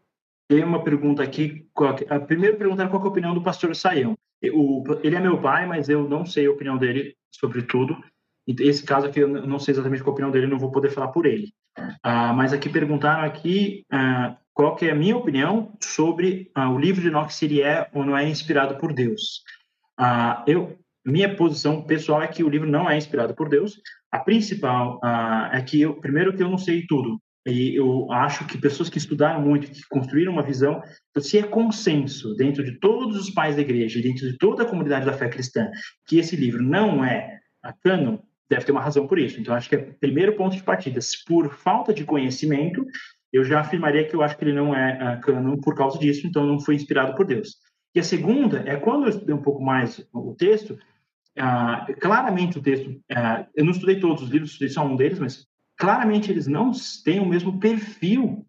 Tem 0.47 0.63
uma 0.63 0.83
pergunta 0.83 1.21
aqui. 1.21 1.67
A 2.09 2.19
primeira 2.19 2.57
pergunta 2.57 2.81
era 2.81 2.89
qual 2.89 3.03
é 3.03 3.05
a 3.05 3.09
opinião 3.09 3.33
do 3.35 3.43
pastor 3.43 3.75
Saião. 3.75 4.17
Ele 4.43 5.15
é 5.15 5.19
meu 5.19 5.39
pai, 5.41 5.65
mas 5.65 5.87
eu 5.87 6.07
não 6.07 6.25
sei 6.25 6.47
a 6.47 6.51
opinião 6.51 6.77
dele 6.77 7.15
sobre 7.31 7.61
tudo. 7.61 7.95
Esse 8.45 8.83
caso 8.83 9.07
aqui, 9.07 9.21
eu 9.21 9.27
não 9.27 9.57
sei 9.57 9.73
exatamente 9.73 10.03
qual 10.03 10.11
a 10.11 10.13
opinião 10.13 10.31
dele, 10.31 10.47
não 10.47 10.59
vou 10.59 10.71
poder 10.71 10.89
falar 10.91 11.07
por 11.07 11.25
ele. 11.25 11.53
Ah, 12.03 12.33
mas 12.33 12.51
aqui 12.51 12.69
perguntaram 12.69 13.23
aqui 13.23 13.85
ah, 13.89 14.37
qual 14.53 14.75
que 14.75 14.85
é 14.85 14.91
a 14.91 14.95
minha 14.95 15.15
opinião 15.15 15.73
sobre 15.81 16.51
ah, 16.53 16.69
o 16.69 16.77
livro 16.77 17.01
de 17.01 17.07
Enoch, 17.07 17.33
se 17.33 17.45
ele 17.45 17.61
é 17.61 17.89
ou 17.93 18.05
não 18.05 18.17
é 18.17 18.27
inspirado 18.27 18.77
por 18.77 18.93
Deus. 18.93 19.43
Eu, 20.45 20.77
minha 21.05 21.33
posição 21.35 21.81
pessoal 21.81 22.21
é 22.21 22.27
que 22.27 22.43
o 22.43 22.49
livro 22.49 22.69
não 22.69 22.89
é 22.89 22.97
inspirado 22.97 23.33
por 23.33 23.47
Deus. 23.47 23.79
A 24.11 24.19
principal 24.19 24.99
é 25.51 25.61
que, 25.61 25.81
eu, 25.81 25.95
primeiro, 25.95 26.35
que 26.35 26.43
eu 26.43 26.49
não 26.49 26.57
sei 26.57 26.85
tudo. 26.85 27.21
E 27.45 27.75
eu 27.75 28.09
acho 28.11 28.47
que 28.47 28.57
pessoas 28.57 28.89
que 28.89 28.97
estudaram 28.97 29.41
muito, 29.41 29.69
que 29.69 29.81
construíram 29.89 30.31
uma 30.31 30.43
visão, 30.43 30.81
então, 31.09 31.21
se 31.21 31.37
é 31.37 31.43
consenso 31.43 32.33
dentro 32.35 32.63
de 32.63 32.79
todos 32.79 33.17
os 33.17 33.29
pais 33.29 33.55
da 33.55 33.61
igreja, 33.61 34.01
dentro 34.01 34.31
de 34.31 34.37
toda 34.37 34.63
a 34.63 34.65
comunidade 34.65 35.05
da 35.05 35.13
fé 35.13 35.27
cristã, 35.27 35.69
que 36.07 36.17
esse 36.17 36.37
livro 36.37 36.63
não 36.63 37.03
é 37.03 37.39
a 37.61 37.73
canon, 37.73 38.19
deve 38.49 38.65
ter 38.65 38.71
uma 38.71 38.81
razão 38.81 39.07
por 39.07 39.19
isso. 39.19 39.41
Então, 39.41 39.53
acho 39.53 39.67
que 39.67 39.75
é 39.75 39.79
o 39.79 39.93
primeiro 39.99 40.35
ponto 40.35 40.55
de 40.55 40.63
partida. 40.63 41.01
Se 41.01 41.23
por 41.25 41.53
falta 41.53 41.93
de 41.93 42.05
conhecimento, 42.05 42.85
eu 43.31 43.43
já 43.43 43.59
afirmaria 43.59 44.07
que 44.07 44.15
eu 44.15 44.21
acho 44.21 44.37
que 44.37 44.45
ele 44.45 44.53
não 44.53 44.75
é 44.75 44.93
uh, 44.93 45.07
ah, 45.07 45.17
canon 45.17 45.57
por 45.57 45.75
causa 45.75 45.99
disso, 45.99 46.25
então 46.25 46.45
não 46.45 46.59
foi 46.59 46.75
inspirado 46.75 47.15
por 47.15 47.25
Deus. 47.25 47.57
E 47.95 47.99
a 47.99 48.03
segunda 48.03 48.63
é 48.65 48.75
quando 48.77 49.03
eu 49.03 49.09
estudei 49.09 49.35
um 49.35 49.41
pouco 49.41 49.61
mais 49.61 50.05
o 50.13 50.33
texto, 50.35 50.77
uh, 51.37 51.99
claramente 51.99 52.57
o 52.57 52.61
texto, 52.61 52.89
uh, 52.89 53.45
eu 53.55 53.65
não 53.65 53.71
estudei 53.71 53.99
todos 53.99 54.23
os 54.23 54.29
livros, 54.29 54.51
estudei 54.51 54.69
só 54.69 54.85
um 54.85 54.95
deles, 54.95 55.19
mas 55.19 55.47
claramente 55.77 56.31
eles 56.31 56.47
não 56.47 56.71
têm 57.03 57.19
o 57.19 57.25
mesmo 57.25 57.59
perfil 57.59 58.45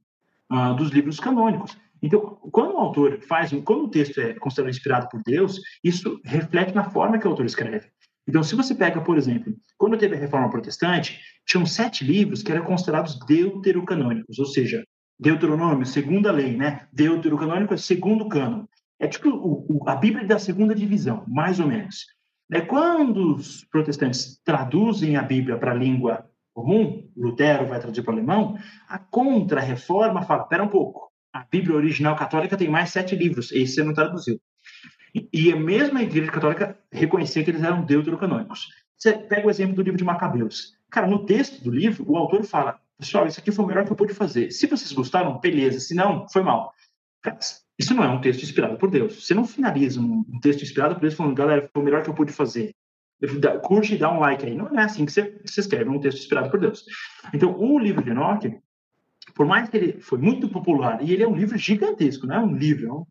dos 0.77 0.91
livros 0.91 1.19
canônicos. 1.19 1.77
Então, 2.03 2.21
quando 2.53 2.75
o 2.75 2.79
autor 2.79 3.19
faz, 3.23 3.51
quando 3.65 3.85
o 3.85 3.89
texto 3.89 4.21
é 4.21 4.35
considerado 4.35 4.71
inspirado 4.71 5.09
por 5.09 5.23
Deus, 5.23 5.59
isso 5.83 6.21
reflete 6.25 6.75
na 6.75 6.91
forma 6.91 7.19
que 7.19 7.27
o 7.27 7.31
autor 7.31 7.47
escreve. 7.47 7.89
Então, 8.29 8.43
se 8.43 8.55
você 8.55 8.75
pega, 8.75 9.01
por 9.01 9.17
exemplo, 9.17 9.55
quando 9.79 9.99
teve 9.99 10.15
a 10.15 10.19
Reforma 10.19 10.51
Protestante, 10.51 11.19
tinham 11.47 11.67
sete 11.67 12.05
livros 12.05 12.43
que 12.43 12.53
eram 12.53 12.65
considerados 12.65 13.19
deuterocanônicos, 13.27 14.39
ou 14.39 14.47
seja, 14.47 14.85
Deuteronômio, 15.19 15.87
segunda 15.87 16.33
lei, 16.33 16.57
né? 16.57 16.89
Deuterocanônico 16.93 17.73
é 17.73 17.77
segundo 17.77 18.29
cano. 18.29 18.69
É 18.99 19.07
tipo 19.07 19.29
o, 19.29 19.67
o, 19.69 19.89
a 19.89 19.95
Bíblia 19.95 20.27
da 20.27 20.39
segunda 20.39 20.75
divisão, 20.75 21.25
mais 21.29 21.61
ou 21.61 21.67
menos. 21.67 22.07
É 22.53 22.61
quando 22.61 23.37
os 23.37 23.65
protestantes 23.65 24.41
traduzem 24.45 25.17
a 25.17 25.23
Bíblia 25.23 25.57
para 25.57 25.71
a 25.71 25.75
língua 25.75 26.29
comum, 26.55 27.11
Lutero 27.17 27.67
vai 27.67 27.81
traduzir 27.81 28.03
para 28.03 28.15
o 28.15 28.17
alemão, 28.17 28.57
a 28.89 28.99
contra-reforma 28.99 30.23
fala, 30.23 30.45
espera 30.45 30.63
um 30.63 30.69
pouco, 30.69 31.11
a 31.33 31.45
Bíblia 31.51 31.77
original 31.77 32.17
católica 32.17 32.57
tem 32.57 32.69
mais 32.69 32.91
sete 32.91 33.17
livros, 33.17 33.51
esse 33.53 33.75
você 33.75 33.83
não 33.83 33.93
traduziu. 33.93 34.41
E 35.33 35.53
a 35.53 35.57
mesma 35.57 36.03
Igreja 36.03 36.31
Católica 36.31 36.77
reconhecia 36.91 37.45
que 37.45 37.51
eles 37.51 37.63
eram 37.63 37.85
deuterocanônicos. 37.85 38.69
Você 38.99 39.13
pega 39.13 39.47
o 39.47 39.51
exemplo 39.51 39.75
do 39.75 39.83
livro 39.83 39.99
de 39.99 40.05
Macabeus. 40.05 40.75
Cara, 40.91 41.07
no 41.07 41.25
texto 41.25 41.63
do 41.63 41.71
livro, 41.71 42.05
o 42.09 42.17
autor 42.17 42.43
fala: 42.43 42.81
pessoal, 42.99 43.27
isso 43.27 43.39
aqui 43.39 43.53
foi 43.53 43.65
o 43.65 43.69
melhor 43.69 43.85
que 43.85 43.93
eu 43.93 43.97
pude 43.97 44.13
fazer. 44.13 44.51
Se 44.51 44.67
vocês 44.67 44.91
gostaram, 44.91 45.39
beleza. 45.39 45.79
Se 45.79 45.95
não, 45.95 46.29
foi 46.29 46.43
mal. 46.43 46.73
Cara, 47.23 47.39
isso 47.79 47.95
não 47.95 48.03
é 48.03 48.09
um 48.09 48.21
texto 48.21 48.43
inspirado 48.43 48.77
por 48.77 48.91
Deus. 48.91 49.25
Você 49.25 49.35
não 49.35 49.47
finaliza 49.47 50.01
um 50.01 50.41
texto 50.41 50.63
inspirado 50.63 50.95
por 50.95 51.03
Deus 51.03 51.15
falando, 51.15 51.35
galera, 51.35 51.69
foi 51.73 51.83
o 51.83 51.85
melhor 51.85 52.03
que 52.03 52.11
eu 52.11 52.15
pude 52.15 52.33
fazer. 52.33 52.75
Curte 53.63 53.95
e 53.95 53.99
dá 53.99 54.13
um 54.13 54.21
like 54.21 54.45
aí. 54.45 54.55
Não 54.55 54.69
é 54.79 54.83
assim 54.83 55.05
que 55.05 55.13
você, 55.13 55.41
você 55.45 55.61
escreve 55.61 55.89
um 55.89 56.01
texto 56.01 56.19
inspirado 56.19 56.51
por 56.51 56.61
Deus. 56.61 56.85
Então, 57.33 57.59
o 57.59 57.79
livro 57.79 58.03
de 58.03 58.11
Enoch, 58.11 58.59
por 59.35 59.47
mais 59.47 59.69
que 59.69 59.77
ele 59.77 60.01
foi 60.01 60.19
muito 60.19 60.49
popular, 60.49 61.03
e 61.03 61.13
ele 61.13 61.23
é 61.23 61.29
um 61.29 61.37
livro 61.37 61.57
gigantesco, 61.57 62.27
não 62.27 62.35
é 62.35 62.41
um 62.41 62.55
livro, 62.55 63.07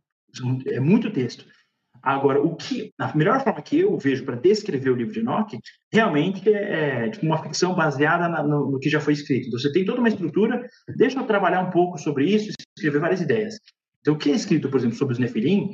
é, 0.68 0.76
é 0.76 0.80
muito 0.80 1.12
texto. 1.12 1.46
Agora, 2.02 2.42
o 2.42 2.54
que 2.56 2.94
a 3.00 3.16
melhor 3.16 3.42
forma 3.42 3.62
que 3.62 3.80
eu 3.80 3.98
vejo 3.98 4.26
para 4.26 4.36
descrever 4.36 4.90
o 4.90 4.96
livro 4.96 5.14
de 5.14 5.22
Enoch 5.22 5.58
realmente 5.92 6.54
é, 6.54 7.06
é 7.06 7.10
tipo 7.10 7.26
uma 7.26 7.42
ficção 7.42 7.74
baseada 7.74 8.28
na, 8.28 8.44
no, 8.44 8.72
no, 8.72 8.80
que 8.80 8.90
já 8.90 9.00
foi 9.00 9.14
escrito. 9.14 9.48
Então, 9.48 9.58
você 9.58 9.72
tem 9.72 9.86
toda 9.86 10.00
uma 10.00 10.10
estrutura, 10.10 10.68
deixa 10.98 11.18
eu 11.18 11.26
trabalhar 11.26 11.62
um 11.62 11.72
pouco 11.72 11.98
sobre 11.98 12.26
isso 12.26 12.52
escrever 12.78 13.00
várias 13.00 13.22
ideias. 13.22 13.56
Então, 14.02 14.16
o 14.16 14.18
que 14.18 14.30
é 14.30 14.36
escrito, 14.36 14.70
por 14.70 14.78
exemplo, 14.78 14.98
sobre 14.98 15.14
os 15.14 15.20
Nefilim 15.20 15.72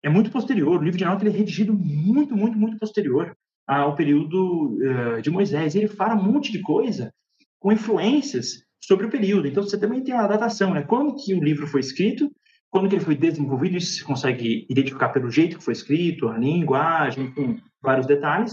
é 0.00 0.08
muito 0.08 0.30
posterior. 0.30 0.80
O 0.80 0.84
livro 0.84 0.96
de 0.96 1.02
Enoch 1.02 1.26
é 1.26 1.30
redigido 1.30 1.74
muito, 1.74 2.36
muito, 2.36 2.56
muito 2.56 2.78
posterior 2.78 3.36
ao 3.66 3.94
período 3.94 4.76
uh, 4.76 5.22
de 5.22 5.30
Moisés. 5.30 5.74
Ele 5.74 5.88
fala 5.88 6.14
um 6.14 6.22
monte 6.22 6.52
de 6.52 6.60
coisa 6.60 7.12
com 7.58 7.72
influências 7.72 8.62
sobre 8.82 9.06
o 9.06 9.10
período. 9.10 9.48
Então, 9.48 9.62
você 9.62 9.78
também 9.78 10.02
tem 10.02 10.14
a 10.14 10.26
datação, 10.26 10.74
né? 10.74 10.82
Quando 10.82 11.16
que 11.16 11.34
o 11.34 11.42
livro 11.42 11.66
foi 11.66 11.80
escrito 11.80 12.30
quando 12.74 12.88
que 12.88 12.96
ele 12.96 13.04
foi 13.04 13.14
desenvolvido, 13.14 13.76
isso 13.76 13.92
se 13.92 14.02
consegue 14.02 14.66
identificar 14.68 15.10
pelo 15.10 15.30
jeito 15.30 15.58
que 15.58 15.64
foi 15.64 15.74
escrito, 15.74 16.28
a 16.28 16.36
linguagem, 16.36 17.26
enfim, 17.26 17.62
vários 17.80 18.04
detalhes. 18.04 18.52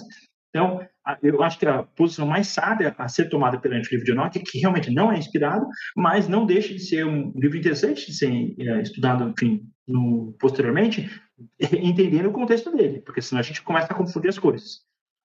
Então, 0.50 0.80
eu 1.24 1.42
acho 1.42 1.58
que 1.58 1.66
a 1.66 1.82
posição 1.82 2.28
mais 2.28 2.50
sábia 2.50 2.94
a 3.00 3.08
ser 3.08 3.30
tomada 3.30 3.60
perante 3.60 3.88
o 3.88 3.92
livro 3.94 4.06
de 4.06 4.12
Enoch 4.12 4.38
é 4.38 4.44
que 4.44 4.60
realmente 4.60 4.92
não 4.92 5.12
é 5.12 5.18
inspirado, 5.18 5.66
mas 5.96 6.28
não 6.28 6.46
deixa 6.46 6.72
de 6.72 6.82
ser 6.82 7.04
um 7.04 7.34
livro 7.36 7.58
interessante 7.58 8.06
de 8.06 8.14
ser 8.16 8.54
é, 8.60 8.82
estudado, 8.84 9.28
enfim, 9.28 9.64
no, 9.88 10.36
posteriormente, 10.40 11.10
entendendo 11.82 12.30
o 12.30 12.32
contexto 12.32 12.72
dele, 12.78 13.02
porque 13.02 13.24
senão 13.24 13.40
a 13.40 13.44
gente 13.44 13.64
começa 13.64 13.92
a 13.92 13.96
confundir 13.96 14.30
as 14.30 14.38
coisas. 14.38 14.82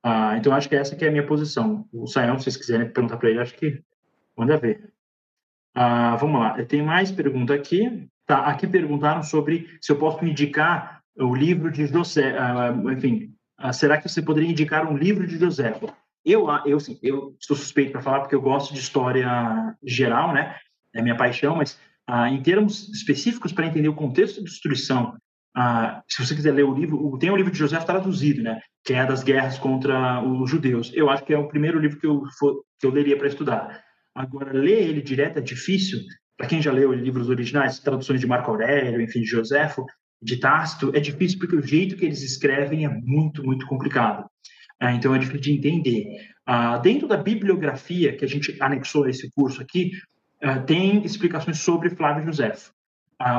Ah, 0.03 0.37
então, 0.37 0.53
acho 0.53 0.69
que 0.69 0.77
essa 0.77 0.97
que 0.97 1.05
é 1.05 1.09
a 1.09 1.11
minha 1.11 1.27
posição. 1.27 1.87
O 1.93 2.07
Sayão, 2.07 2.39
se 2.39 2.45
vocês 2.45 2.57
quiserem 2.57 2.91
perguntar 2.91 3.17
para 3.17 3.31
ele, 3.31 3.41
acho 3.41 3.55
que 3.55 3.83
manda 4.37 4.57
ver. 4.57 4.93
Ah, 5.75 6.17
vamos 6.17 6.41
lá, 6.41 6.63
tem 6.65 6.83
mais 6.83 7.11
pergunta 7.13 7.55
aqui. 7.55 8.09
Tá, 8.27 8.47
aqui 8.47 8.67
perguntaram 8.67 9.23
sobre 9.23 9.67
se 9.81 9.91
eu 9.91 9.97
posso 9.97 10.25
indicar 10.25 11.03
o 11.17 11.35
livro 11.35 11.71
de 11.71 11.87
José, 11.87 12.37
uh, 12.39 12.91
enfim, 12.93 13.35
uh, 13.61 13.73
será 13.73 14.01
que 14.01 14.09
você 14.09 14.23
poderia 14.23 14.49
indicar 14.49 14.87
um 14.87 14.97
livro 14.97 15.27
de 15.27 15.37
José? 15.37 15.75
eu, 16.25 16.47
eu, 16.65 16.77
assim, 16.77 16.99
eu 17.03 17.37
sou 17.41 17.57
suspeito 17.57 17.93
para 17.93 18.03
falar 18.03 18.21
porque 18.21 18.35
eu 18.35 18.41
gosto 18.41 18.73
de 18.73 18.81
história 18.81 19.27
geral, 19.83 20.33
né? 20.33 20.57
É 20.95 21.03
minha 21.03 21.17
paixão, 21.17 21.57
mas 21.57 21.79
ah, 22.07 22.29
em 22.29 22.43
termos 22.43 22.89
específicos 22.89 23.53
para 23.53 23.67
entender 23.67 23.89
o 23.89 23.95
contexto 23.95 24.39
de 24.39 24.45
destruição, 24.45 25.17
ah, 25.57 26.03
se 26.09 26.25
você 26.25 26.35
quiser 26.35 26.53
ler 26.53 26.65
o 26.65 26.75
livro, 26.75 27.19
tem 27.19 27.31
o 27.31 27.37
livro 27.37 27.53
de 27.53 27.59
José 27.59 27.79
traduzido, 27.81 28.43
né? 28.43 28.61
Que 28.85 28.95
é 28.95 29.07
das 29.07 29.23
guerras 29.23 29.59
contra 29.59 30.23
os 30.23 30.51
judeus. 30.51 30.91
Eu 30.95 31.11
acho 31.11 31.25
que 31.25 31.35
é 31.35 31.39
o 31.39 31.49
primeiro 31.49 31.79
livro 31.79 31.99
que 31.99 32.07
eu, 32.07 32.23
for, 32.39 32.65
que 32.79 32.87
eu 32.87 32.91
leria 32.91 33.17
para 33.17 33.29
estudar. 33.29 33.83
Agora, 34.15 34.53
ler 34.53 34.89
ele 34.89 35.03
direto 35.03 35.39
é 35.39 35.43
difícil. 35.43 36.01
Para 36.37 36.47
quem 36.47 36.63
já 36.63 36.73
leu 36.73 36.93
livros 36.93 37.29
originais, 37.29 37.79
traduções 37.79 38.21
de 38.21 38.27
Marco 38.27 38.51
Aurélio, 38.51 39.01
enfim, 39.01 39.21
de 39.21 39.27
Joséfo, 39.27 39.85
de 40.23 40.37
Tácito, 40.39 40.91
é 40.95 41.01
difícil 41.01 41.39
porque 41.39 41.57
o 41.57 41.63
jeito 41.63 41.97
que 41.97 42.05
eles 42.05 42.23
escrevem 42.23 42.85
é 42.85 42.89
muito, 42.89 43.45
muito 43.45 43.67
complicado. 43.67 44.29
Ah, 44.79 44.93
então 44.93 45.15
é 45.15 45.19
difícil 45.19 45.41
de 45.41 45.53
entender. 45.53 46.07
Ah, 46.47 46.79
dentro 46.79 47.07
da 47.07 47.17
bibliografia 47.17 48.17
que 48.17 48.25
a 48.25 48.29
gente 48.29 48.57
anexou 48.61 49.05
a 49.05 49.11
esse 49.11 49.31
curso 49.31 49.61
aqui, 49.61 49.93
ah, 50.43 50.59
tem 50.59 51.05
explicações 51.05 51.59
sobre 51.59 51.91
Flávio 51.91 52.25
Josefo, 52.25 52.73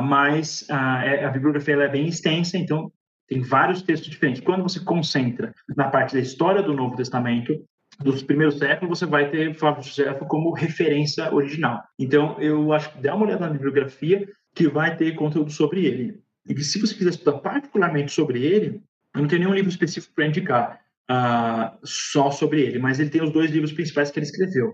mas 0.04 0.64
é, 0.70 1.24
a 1.24 1.30
bibliografia 1.30 1.74
é 1.74 1.88
bem 1.88 2.06
extensa, 2.06 2.56
então 2.56 2.92
tem 3.28 3.40
vários 3.40 3.82
textos 3.82 4.10
diferentes. 4.10 4.42
Quando 4.42 4.62
você 4.62 4.80
concentra 4.80 5.54
na 5.76 5.88
parte 5.88 6.14
da 6.14 6.20
história 6.20 6.62
do 6.62 6.72
Novo 6.72 6.96
Testamento, 6.96 7.64
dos 8.00 8.22
primeiros 8.22 8.58
séculos, 8.58 8.98
você 8.98 9.06
vai 9.06 9.30
ter 9.30 9.54
Flávio 9.54 9.82
Josefo 9.82 10.26
como 10.26 10.52
referência 10.52 11.32
original. 11.32 11.82
Então, 11.98 12.40
eu 12.40 12.72
acho 12.72 12.92
que 12.92 13.02
dá 13.02 13.14
uma 13.14 13.26
olhada 13.26 13.46
na 13.46 13.52
bibliografia 13.52 14.28
que 14.54 14.68
vai 14.68 14.96
ter 14.96 15.14
conteúdo 15.14 15.50
sobre 15.50 15.84
ele. 15.84 16.20
E 16.48 16.62
se 16.62 16.80
você 16.80 16.94
quiser 16.94 17.10
estudar 17.10 17.38
particularmente 17.38 18.12
sobre 18.12 18.44
ele, 18.44 18.82
eu 19.14 19.20
não 19.20 19.28
tenho 19.28 19.42
nenhum 19.42 19.54
livro 19.54 19.70
específico 19.70 20.14
para 20.14 20.26
indicar 20.26 20.80
uh, 21.10 21.78
só 21.84 22.30
sobre 22.30 22.62
ele, 22.62 22.78
mas 22.78 22.98
ele 22.98 23.10
tem 23.10 23.22
os 23.22 23.32
dois 23.32 23.50
livros 23.50 23.72
principais 23.72 24.10
que 24.10 24.18
ele 24.18 24.26
escreveu. 24.26 24.70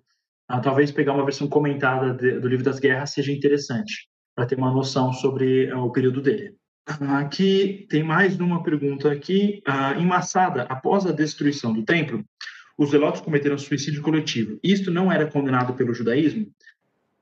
Uh, 0.51 0.61
talvez 0.63 0.91
pegar 0.91 1.13
uma 1.13 1.25
versão 1.25 1.49
comentada 1.49 2.15
de, 2.15 2.41
do 2.41 2.49
livro 2.49 2.65
das 2.65 2.79
guerras 2.79 3.11
seja 3.11 3.33
interessante, 3.33 4.09
para 4.35 4.47
ter 4.47 4.57
uma 4.57 4.73
noção 4.73 5.13
sobre 5.13 5.73
uh, 5.73 5.81
o 5.81 5.93
período 5.93 6.23
dele. 6.23 6.55
Aqui 6.89 7.87
tem 7.91 8.03
mais 8.03 8.41
uma 8.41 8.63
pergunta 8.63 9.13
aqui. 9.13 9.63
em 9.99 10.07
Massada, 10.07 10.63
após 10.71 11.05
a 11.05 11.13
destruição 11.13 11.73
do 11.73 11.85
templo, 11.85 12.25
os 12.79 12.91
zelotes 12.91 13.21
cometeram 13.21 13.59
suicídio 13.59 14.01
coletivo. 14.01 14.59
Isto 14.63 14.91
não 14.91 15.13
era 15.13 15.27
condenado 15.27 15.75
pelo 15.75 15.93
judaísmo? 15.93 16.51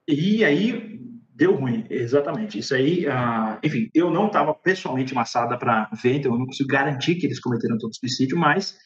E 0.06 0.44
aí 0.44 1.00
deu 1.34 1.56
ruim, 1.56 1.84
exatamente. 1.90 2.58
Isso 2.58 2.74
aí, 2.74 3.06
uh, 3.06 3.58
enfim, 3.62 3.90
eu 3.92 4.08
não 4.08 4.28
estava 4.28 4.54
pessoalmente 4.54 5.14
massada 5.14 5.58
para 5.58 5.90
ver, 6.00 6.14
então 6.14 6.32
eu 6.32 6.38
não 6.38 6.46
consigo 6.46 6.68
garantir 6.68 7.16
que 7.16 7.26
eles 7.26 7.40
cometeram 7.40 7.76
todo 7.76 7.94
suicídio, 7.94 8.38
mas 8.38 8.78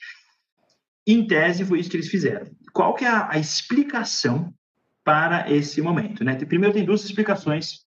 em 1.07 1.27
tese 1.27 1.65
foi 1.65 1.79
isso 1.79 1.91
que 1.91 1.97
eles 1.97 2.09
fizeram. 2.09 2.51
Qual 2.73 2.95
que 2.95 3.05
é 3.05 3.09
a, 3.09 3.33
a 3.33 3.39
explicação 3.39 4.53
para 5.05 5.51
esse 5.53 5.83
momento? 5.83 6.25
Né? 6.25 6.35
Primeiro 6.37 6.75
tem 6.75 6.85
duas 6.85 7.05
explicações 7.05 7.85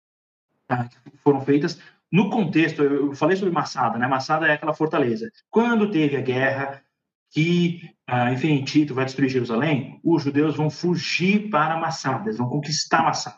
uh, 0.71 0.87
que 0.87 1.17
foram 1.23 1.41
feitas 1.41 1.79
no 2.14 2.30
contexto. 2.30 2.84
Eu 2.84 3.15
falei 3.15 3.35
sobre 3.35 3.52
Massada, 3.52 3.98
né? 3.98 4.06
Massada 4.07 4.45
é 4.45 4.53
aquela 4.53 4.76
fortaleza. 4.76 5.31
Quando 5.49 5.90
teve 5.90 6.15
a 6.15 6.22
guerra 6.22 6.84
que, 7.31 7.90
uh, 8.07 8.31
enfim, 8.31 8.64
Tito 8.64 8.94
vai 8.94 9.06
destruir 9.06 9.31
Jerusalém, 9.31 9.99
os 10.03 10.22
judeus 10.22 10.56
vão 10.56 10.69
fugir 10.69 11.49
para 11.49 11.76
Massada, 11.76 12.26
eles 12.26 12.38
vão 12.38 12.48
conquistar 12.48 13.02
Massada. 13.02 13.38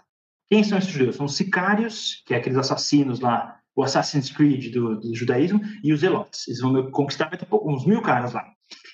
Quem 0.49 0.61
são 0.63 0.77
esses 0.77 0.91
judeus? 0.91 1.15
São 1.15 1.25
os 1.25 1.37
sicários, 1.37 2.21
que 2.27 2.33
é 2.33 2.37
aqueles 2.37 2.57
assassinos 2.57 3.21
lá, 3.21 3.57
o 3.73 3.83
Assassin's 3.83 4.29
Creed 4.29 4.73
do, 4.73 4.99
do 4.99 5.15
judaísmo, 5.15 5.61
e 5.81 5.93
os 5.93 6.01
zelotes. 6.01 6.47
Eles 6.47 6.59
vão 6.59 6.91
conquistar 6.91 7.31
uns 7.49 7.85
mil 7.85 8.01
caras 8.01 8.33
lá. 8.33 8.45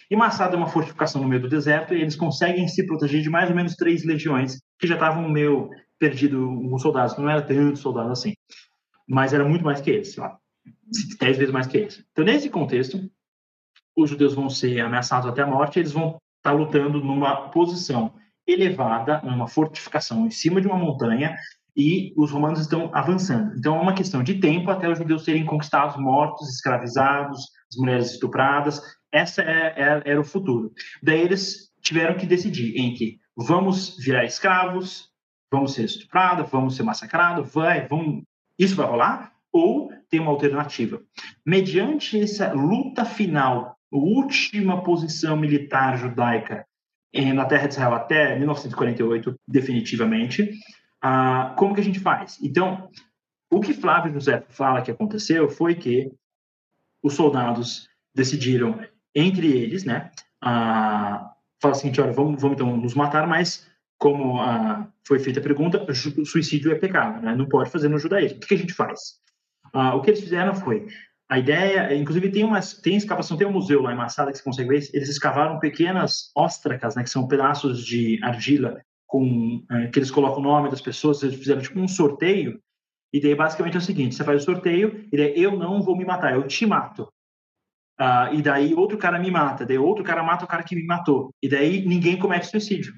E 0.09 0.15
Massada 0.15 0.55
é 0.55 0.57
uma 0.57 0.67
fortificação 0.67 1.21
no 1.21 1.27
meio 1.27 1.41
do 1.41 1.49
deserto, 1.49 1.95
e 1.95 2.01
eles 2.01 2.15
conseguem 2.15 2.67
se 2.67 2.85
proteger 2.85 3.21
de 3.21 3.29
mais 3.29 3.49
ou 3.49 3.55
menos 3.55 3.75
três 3.75 4.05
legiões, 4.05 4.59
que 4.79 4.87
já 4.87 4.93
estavam 4.93 5.27
meio 5.27 5.69
perdido 5.99 6.49
os 6.73 6.81
soldados. 6.81 7.17
Não 7.17 7.29
era 7.29 7.41
tanto 7.41 7.77
soldado 7.79 8.11
assim, 8.11 8.33
mas 9.11 9.33
era 9.33 9.43
muito 9.43 9.65
mais 9.65 9.81
que 9.81 9.91
eles, 9.91 10.15
lá, 10.15 10.37
dez 11.19 11.37
vezes 11.37 11.53
mais 11.53 11.67
que 11.67 11.77
eles. 11.77 12.01
Então, 12.13 12.23
nesse 12.23 12.49
contexto, 12.49 12.97
os 13.93 14.09
judeus 14.09 14.33
vão 14.33 14.49
ser 14.49 14.79
ameaçados 14.79 15.27
até 15.27 15.41
a 15.41 15.47
morte, 15.47 15.79
eles 15.79 15.91
vão 15.91 16.17
estar 16.37 16.53
lutando 16.53 17.03
numa 17.03 17.49
posição 17.49 18.13
elevada, 18.47 19.19
uma 19.23 19.49
fortificação 19.49 20.25
em 20.25 20.31
cima 20.31 20.61
de 20.61 20.67
uma 20.67 20.77
montanha, 20.77 21.35
e 21.75 22.13
os 22.15 22.31
romanos 22.31 22.61
estão 22.61 22.89
avançando. 22.93 23.53
Então 23.57 23.75
é 23.75 23.81
uma 23.81 23.93
questão 23.93 24.23
de 24.23 24.35
tempo 24.35 24.71
até 24.71 24.89
os 24.89 24.97
judeus 24.97 25.25
serem 25.25 25.45
conquistados, 25.45 25.97
mortos, 25.97 26.47
escravizados, 26.49 27.49
as 27.69 27.77
mulheres 27.77 28.11
estupradas. 28.11 28.81
Essa 29.11 29.41
é, 29.41 29.73
é, 29.77 30.01
era 30.05 30.21
o 30.21 30.25
futuro. 30.25 30.71
Daí 31.03 31.19
eles 31.19 31.69
tiveram 31.81 32.17
que 32.17 32.25
decidir 32.25 32.77
entre 32.77 33.19
vamos 33.35 33.97
virar 33.97 34.23
escravos, 34.23 35.09
vamos 35.51 35.73
ser 35.73 35.83
estuprados, 35.83 36.49
vamos 36.49 36.75
ser 36.77 36.83
massacrados, 36.83 37.53
vai, 37.53 37.87
vamos, 37.87 38.23
isso 38.63 38.75
vai 38.75 38.85
rolar? 38.85 39.33
Ou 39.51 39.91
tem 40.09 40.19
uma 40.19 40.31
alternativa? 40.31 41.01
Mediante 41.45 42.21
essa 42.21 42.53
luta 42.53 43.03
final, 43.03 43.75
última 43.91 44.83
posição 44.83 45.35
militar 45.35 45.97
judaica 45.97 46.65
na 47.33 47.45
Terra 47.45 47.67
de 47.67 47.73
Israel 47.73 47.93
até 47.93 48.37
1948, 48.37 49.35
definitivamente. 49.47 50.57
Ah, 51.01 51.53
como 51.57 51.73
que 51.73 51.81
a 51.81 51.83
gente 51.83 51.99
faz? 51.99 52.39
Então, 52.41 52.89
o 53.51 53.59
que 53.59 53.73
Flávio 53.73 54.13
José 54.13 54.45
fala 54.49 54.81
que 54.81 54.91
aconteceu 54.91 55.49
foi 55.49 55.75
que 55.75 56.11
os 57.03 57.13
soldados 57.13 57.89
decidiram 58.15 58.79
entre 59.13 59.47
eles, 59.47 59.83
né, 59.83 60.11
ah, 60.41 61.33
fala 61.61 61.73
o 61.73 61.77
seguinte, 61.77 61.99
olha, 61.99 62.13
vamos, 62.13 62.41
vamos 62.41 62.55
então 62.55 62.77
nos 62.77 62.93
matar, 62.93 63.27
mas 63.27 63.69
como 64.01 64.41
ah, 64.41 64.87
foi 65.07 65.19
feita 65.19 65.39
a 65.39 65.43
pergunta, 65.43 65.85
suicídio 65.93 66.71
é 66.71 66.75
pecado, 66.75 67.21
né, 67.21 67.35
não 67.35 67.47
pode 67.47 67.69
fazer 67.69 67.87
no 67.87 67.99
judaísmo. 67.99 68.39
O 68.39 68.41
que, 68.41 68.55
a 68.55 68.57
gente 68.57 68.73
faz? 68.73 69.19
Ah, 69.71 69.95
o 69.95 70.01
que 70.01 70.09
eles 70.09 70.21
fizeram 70.21 70.55
foi, 70.55 70.87
a 71.29 71.37
ideia, 71.37 71.95
inclusive 71.95 72.31
tem 72.31 72.43
uma 72.43 72.59
tem 72.81 72.97
escavação, 72.97 73.37
tem 73.37 73.45
um 73.45 73.51
museu 73.51 73.79
lá 73.79 73.93
em 73.93 73.95
Massada 73.95 74.31
que 74.31 74.39
você 74.39 74.43
consegue 74.43 74.69
ver, 74.69 74.89
eles 74.91 75.07
escavaram 75.07 75.59
pequenas 75.59 76.31
óstracas, 76.35 76.95
né, 76.95 77.03
que 77.03 77.11
são 77.11 77.27
pedaços 77.27 77.85
de 77.85 78.19
argila 78.23 78.81
com 79.05 79.63
é, 79.69 79.87
que 79.89 79.99
eles 79.99 80.09
colocam 80.09 80.39
o 80.39 80.43
nome 80.43 80.71
das 80.71 80.81
pessoas, 80.81 81.21
eles 81.21 81.35
fizeram 81.35 81.61
tipo 81.61 81.79
um 81.79 81.87
sorteio. 81.87 82.59
E 83.13 83.21
daí 83.21 83.35
basicamente 83.35 83.75
é 83.75 83.77
o 83.77 83.81
seguinte, 83.81 84.15
você 84.15 84.23
faz 84.23 84.41
o 84.41 84.45
sorteio 84.45 85.07
e 85.11 85.17
daí 85.17 85.33
eu 85.35 85.55
não 85.55 85.79
vou 85.83 85.95
me 85.95 86.05
matar, 86.05 86.33
eu 86.33 86.47
te 86.47 86.65
mato. 86.65 87.03
Uh, 87.99 88.33
e 88.33 88.41
daí 88.41 88.73
outro 88.73 88.97
cara 88.97 89.19
me 89.19 89.29
mata, 89.29 89.63
daí 89.63 89.77
outro 89.77 90.03
cara 90.03 90.23
mata 90.23 90.43
o 90.43 90.47
cara 90.47 90.63
que 90.63 90.75
me 90.75 90.85
matou. 90.85 91.31
E 91.43 91.47
daí 91.47 91.85
ninguém 91.85 92.17
comete 92.17 92.47
suicídio. 92.47 92.93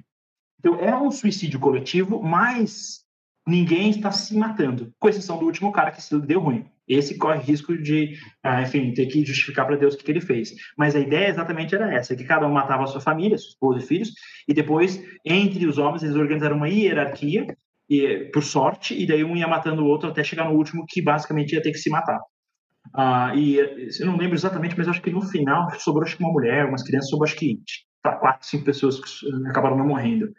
Então 0.63 0.79
é 0.79 0.95
um 0.95 1.11
suicídio 1.11 1.59
coletivo, 1.59 2.23
mas 2.23 3.01
ninguém 3.45 3.89
está 3.89 4.11
se 4.11 4.33
matando, 4.37 4.93
com 4.97 5.09
exceção 5.09 5.37
do 5.37 5.45
último 5.45 5.73
cara 5.73 5.91
que 5.91 6.01
se 6.01 6.17
deu 6.21 6.39
ruim. 6.39 6.65
Esse 6.87 7.17
corre 7.17 7.39
risco 7.39 7.77
de, 7.77 8.17
ah, 8.41 8.61
enfim, 8.61 8.93
ter 8.93 9.05
que 9.07 9.25
justificar 9.25 9.65
para 9.65 9.75
Deus 9.75 9.93
o 9.93 9.97
que, 9.97 10.09
ele 10.09 10.21
fez. 10.21 10.53
Mas 10.77 10.95
a 10.95 10.99
ideia 10.99 11.27
exatamente 11.27 11.75
era 11.75 11.93
essa, 11.93 12.15
que 12.15 12.23
cada 12.23 12.47
um 12.47 12.53
matava 12.53 12.83
a 12.83 12.87
sua 12.87 13.01
família, 13.01 13.37
sua 13.37 13.49
esposa 13.49 13.79
e 13.79 13.87
filhos, 13.87 14.11
e 14.47 14.53
depois, 14.53 15.01
entre 15.25 15.65
os 15.65 15.77
homens, 15.77 16.03
eles 16.03 16.15
organizaram 16.15 16.55
uma 16.55 16.69
hierarquia, 16.69 17.47
e, 17.89 18.29
por 18.33 18.43
sorte, 18.43 18.97
e 18.97 19.05
daí 19.05 19.23
um 19.23 19.35
ia 19.35 19.47
matando 19.47 19.83
o 19.83 19.87
outro 19.87 20.09
até 20.09 20.23
chegar 20.23 20.45
no 20.45 20.55
último, 20.55 20.85
que 20.87 21.01
basicamente 21.01 21.53
ia 21.53 21.61
ter 21.61 21.71
que 21.71 21.77
se 21.77 21.89
matar. 21.89 22.19
Ah, 22.93 23.33
e 23.35 23.57
eu 23.57 24.05
não 24.05 24.17
lembro 24.17 24.35
exatamente, 24.35 24.77
mas 24.77 24.87
acho 24.87 25.01
que 25.01 25.11
no 25.11 25.21
final 25.21 25.69
sobrou 25.79 26.03
acho 26.03 26.17
que 26.17 26.23
uma 26.23 26.31
mulher, 26.31 26.65
umas 26.65 26.83
crianças, 26.83 27.09
sobrou 27.09 27.25
acho 27.25 27.37
que 27.37 27.59
tá, 28.01 28.13
quatro, 28.13 28.45
cinco 28.45 28.65
pessoas 28.65 28.99
que 28.99 29.47
acabaram 29.47 29.77
não 29.77 29.87
morrendo. 29.87 30.33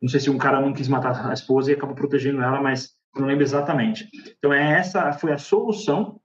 Não 0.00 0.08
sei 0.08 0.20
se 0.20 0.30
um 0.30 0.38
cara 0.38 0.60
não 0.60 0.72
quis 0.72 0.88
matar 0.88 1.28
a 1.28 1.32
esposa 1.32 1.70
e 1.70 1.74
acabou 1.74 1.94
protegendo 1.94 2.42
ela, 2.42 2.60
mas 2.60 2.90
não 3.16 3.26
lembro 3.26 3.42
exatamente. 3.42 4.08
Então, 4.38 4.52
é 4.52 4.78
essa 4.78 5.12
foi 5.12 5.32
a 5.32 5.38
solução 5.38 6.20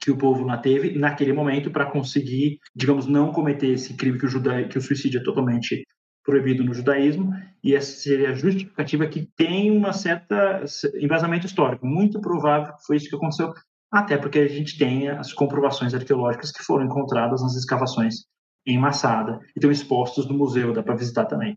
que 0.00 0.10
o 0.10 0.16
povo 0.16 0.44
lá 0.44 0.58
teve 0.58 0.98
naquele 0.98 1.32
momento 1.32 1.70
para 1.70 1.86
conseguir, 1.86 2.58
digamos, 2.74 3.06
não 3.06 3.32
cometer 3.32 3.68
esse 3.68 3.94
crime 3.94 4.18
que 4.18 4.26
o, 4.26 4.28
juda... 4.28 4.68
que 4.68 4.78
o 4.78 4.80
suicídio 4.80 5.20
é 5.20 5.24
totalmente 5.24 5.84
proibido 6.24 6.64
no 6.64 6.74
judaísmo, 6.74 7.32
e 7.62 7.74
essa 7.74 7.92
seria 7.92 8.30
a 8.30 8.34
justificativa 8.34 9.06
que 9.06 9.28
tem 9.36 9.70
uma 9.70 9.92
certa 9.92 10.64
embasamento 11.00 11.46
histórico. 11.46 11.86
Muito 11.86 12.20
provável 12.20 12.74
que 12.74 12.84
foi 12.84 12.96
isso 12.96 13.08
que 13.08 13.14
aconteceu, 13.14 13.54
até 13.92 14.18
porque 14.18 14.40
a 14.40 14.48
gente 14.48 14.76
tem 14.76 15.08
as 15.08 15.32
comprovações 15.32 15.94
arqueológicas 15.94 16.50
que 16.50 16.64
foram 16.64 16.84
encontradas 16.84 17.42
nas 17.42 17.54
escavações 17.54 18.24
em 18.66 18.76
Massada 18.76 19.38
e 19.54 19.58
estão 19.58 19.70
expostos 19.70 20.26
no 20.28 20.36
museu, 20.36 20.72
dá 20.72 20.82
para 20.82 20.96
visitar 20.96 21.26
também. 21.26 21.56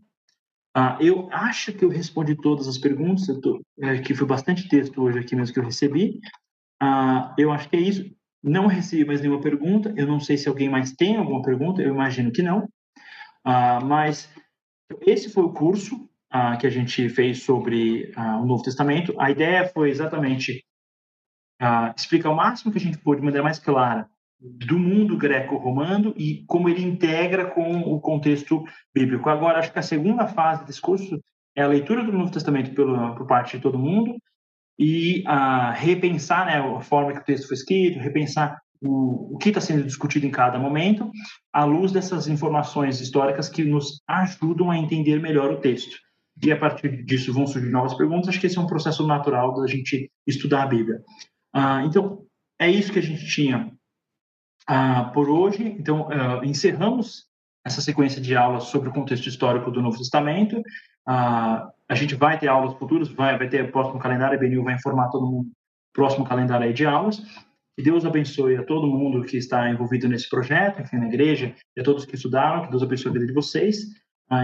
Ah, 0.74 0.96
eu 1.00 1.28
acho 1.32 1.72
que 1.72 1.84
eu 1.84 1.88
respondi 1.88 2.36
todas 2.36 2.68
as 2.68 2.78
perguntas, 2.78 3.26
tô, 3.40 3.60
é, 3.80 3.98
que 3.98 4.14
foi 4.14 4.26
bastante 4.26 4.68
texto 4.68 5.02
hoje 5.02 5.18
aqui 5.18 5.34
mesmo 5.34 5.52
que 5.52 5.60
eu 5.60 5.64
recebi. 5.64 6.20
Ah, 6.80 7.34
eu 7.36 7.50
acho 7.50 7.68
que 7.68 7.76
é 7.76 7.80
isso. 7.80 8.04
Não 8.42 8.66
recebi 8.66 9.04
mais 9.04 9.20
nenhuma 9.20 9.40
pergunta. 9.40 9.92
Eu 9.96 10.06
não 10.06 10.20
sei 10.20 10.36
se 10.36 10.48
alguém 10.48 10.68
mais 10.68 10.92
tem 10.92 11.16
alguma 11.16 11.42
pergunta. 11.42 11.82
Eu 11.82 11.92
imagino 11.92 12.32
que 12.32 12.42
não. 12.42 12.68
Ah, 13.44 13.80
mas 13.80 14.32
esse 15.02 15.30
foi 15.30 15.44
o 15.44 15.52
curso 15.52 16.08
ah, 16.30 16.56
que 16.56 16.66
a 16.66 16.70
gente 16.70 17.08
fez 17.08 17.42
sobre 17.42 18.12
ah, 18.16 18.38
o 18.38 18.46
Novo 18.46 18.62
Testamento. 18.62 19.14
A 19.20 19.30
ideia 19.30 19.68
foi 19.68 19.90
exatamente 19.90 20.64
ah, 21.60 21.92
explicar 21.96 22.30
o 22.30 22.36
máximo 22.36 22.72
que 22.72 22.78
a 22.78 22.80
gente 22.80 22.98
pôde, 22.98 23.20
de 23.20 23.24
maneira 23.24 23.44
mais 23.44 23.58
clara, 23.58 24.08
do 24.40 24.78
mundo 24.78 25.18
greco-romano 25.18 26.14
e 26.16 26.44
como 26.46 26.68
ele 26.68 26.82
integra 26.82 27.44
com 27.44 27.80
o 27.80 28.00
contexto 28.00 28.64
bíblico. 28.94 29.28
Agora, 29.28 29.58
acho 29.58 29.72
que 29.72 29.78
a 29.78 29.82
segunda 29.82 30.26
fase 30.26 30.64
desse 30.64 30.80
curso 30.80 31.20
é 31.54 31.62
a 31.62 31.68
leitura 31.68 32.02
do 32.02 32.12
Novo 32.12 32.30
Testamento 32.30 32.74
pelo, 32.74 33.14
por 33.14 33.26
parte 33.26 33.56
de 33.56 33.62
todo 33.62 33.78
mundo 33.78 34.16
e 34.78 35.22
a 35.26 35.72
repensar 35.72 36.46
né, 36.46 36.58
a 36.58 36.80
forma 36.80 37.12
que 37.12 37.20
o 37.20 37.24
texto 37.24 37.48
foi 37.48 37.56
escrito, 37.56 37.98
repensar 37.98 38.58
o, 38.80 39.34
o 39.34 39.38
que 39.38 39.50
está 39.50 39.60
sendo 39.60 39.84
discutido 39.84 40.26
em 40.26 40.30
cada 40.30 40.58
momento, 40.58 41.10
à 41.52 41.64
luz 41.64 41.92
dessas 41.92 42.26
informações 42.26 42.98
históricas 42.98 43.48
que 43.48 43.62
nos 43.62 44.00
ajudam 44.08 44.70
a 44.70 44.78
entender 44.78 45.20
melhor 45.20 45.52
o 45.52 45.60
texto. 45.60 45.98
E 46.42 46.50
a 46.50 46.56
partir 46.56 47.04
disso 47.04 47.34
vão 47.34 47.46
surgir 47.46 47.68
novas 47.68 47.92
perguntas. 47.92 48.30
Acho 48.30 48.40
que 48.40 48.46
esse 48.46 48.56
é 48.56 48.60
um 48.60 48.66
processo 48.66 49.06
natural 49.06 49.52
da 49.60 49.66
gente 49.66 50.10
estudar 50.26 50.62
a 50.62 50.66
Bíblia. 50.66 51.02
Ah, 51.52 51.82
então, 51.84 52.24
é 52.58 52.70
isso 52.70 52.90
que 52.90 52.98
a 52.98 53.02
gente 53.02 53.26
tinha 53.26 53.70
ah, 54.66 55.10
por 55.12 55.28
hoje. 55.28 55.76
Então, 55.78 56.08
ah, 56.10 56.40
encerramos 56.44 57.26
essa 57.64 57.80
sequência 57.80 58.20
de 58.20 58.36
aulas 58.36 58.64
sobre 58.64 58.88
o 58.88 58.92
contexto 58.92 59.28
histórico 59.28 59.70
do 59.70 59.82
Novo 59.82 59.98
Testamento. 59.98 60.62
Ah, 61.06 61.68
a 61.88 61.94
gente 61.94 62.14
vai 62.14 62.38
ter 62.38 62.48
aulas 62.48 62.74
futuras, 62.74 63.08
vai, 63.08 63.36
vai 63.36 63.48
ter 63.48 63.64
o 63.64 63.72
próximo 63.72 63.98
calendário, 63.98 64.38
a 64.38 64.40
BNU 64.40 64.64
vai 64.64 64.74
informar 64.74 65.08
todo 65.08 65.26
mundo 65.26 65.50
próximo 65.92 66.24
calendário 66.24 66.66
aí 66.66 66.72
de 66.72 66.86
aulas. 66.86 67.20
Que 67.76 67.82
Deus 67.82 68.04
abençoe 68.04 68.56
a 68.56 68.64
todo 68.64 68.86
mundo 68.86 69.24
que 69.24 69.36
está 69.36 69.68
envolvido 69.70 70.08
nesse 70.08 70.28
projeto, 70.28 70.80
enfim, 70.80 70.98
na 70.98 71.06
igreja, 71.06 71.54
e 71.76 71.80
a 71.80 71.84
todos 71.84 72.04
que 72.04 72.14
estudaram, 72.14 72.62
que 72.62 72.70
Deus 72.70 72.82
abençoe 72.82 73.10
a 73.10 73.12
vida 73.14 73.26
de 73.26 73.32
vocês. 73.32 73.86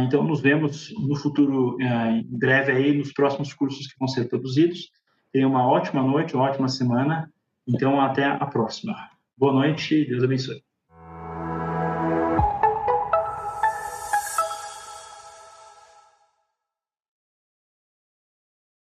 Então, 0.05 0.25
nos 0.25 0.41
vemos 0.41 0.93
no 0.99 1.15
futuro, 1.15 1.77
ah, 1.81 2.11
em 2.11 2.39
breve 2.39 2.73
aí, 2.73 2.99
nos 2.99 3.13
próximos 3.13 3.55
cursos 3.55 3.87
que 3.87 3.99
vão 3.99 4.09
ser 4.09 4.29
produzidos. 4.29 4.91
Tenha 5.33 5.47
uma 5.47 5.65
ótima 5.65 6.03
noite, 6.03 6.35
uma 6.35 6.45
ótima 6.45 6.69
semana. 6.69 7.31
Então, 7.69 8.01
até 8.01 8.25
a 8.25 8.47
próxima. 8.47 8.95
Boa 9.37 9.53
noite, 9.53 10.05
Deus 10.07 10.23
abençoe. 10.23 10.66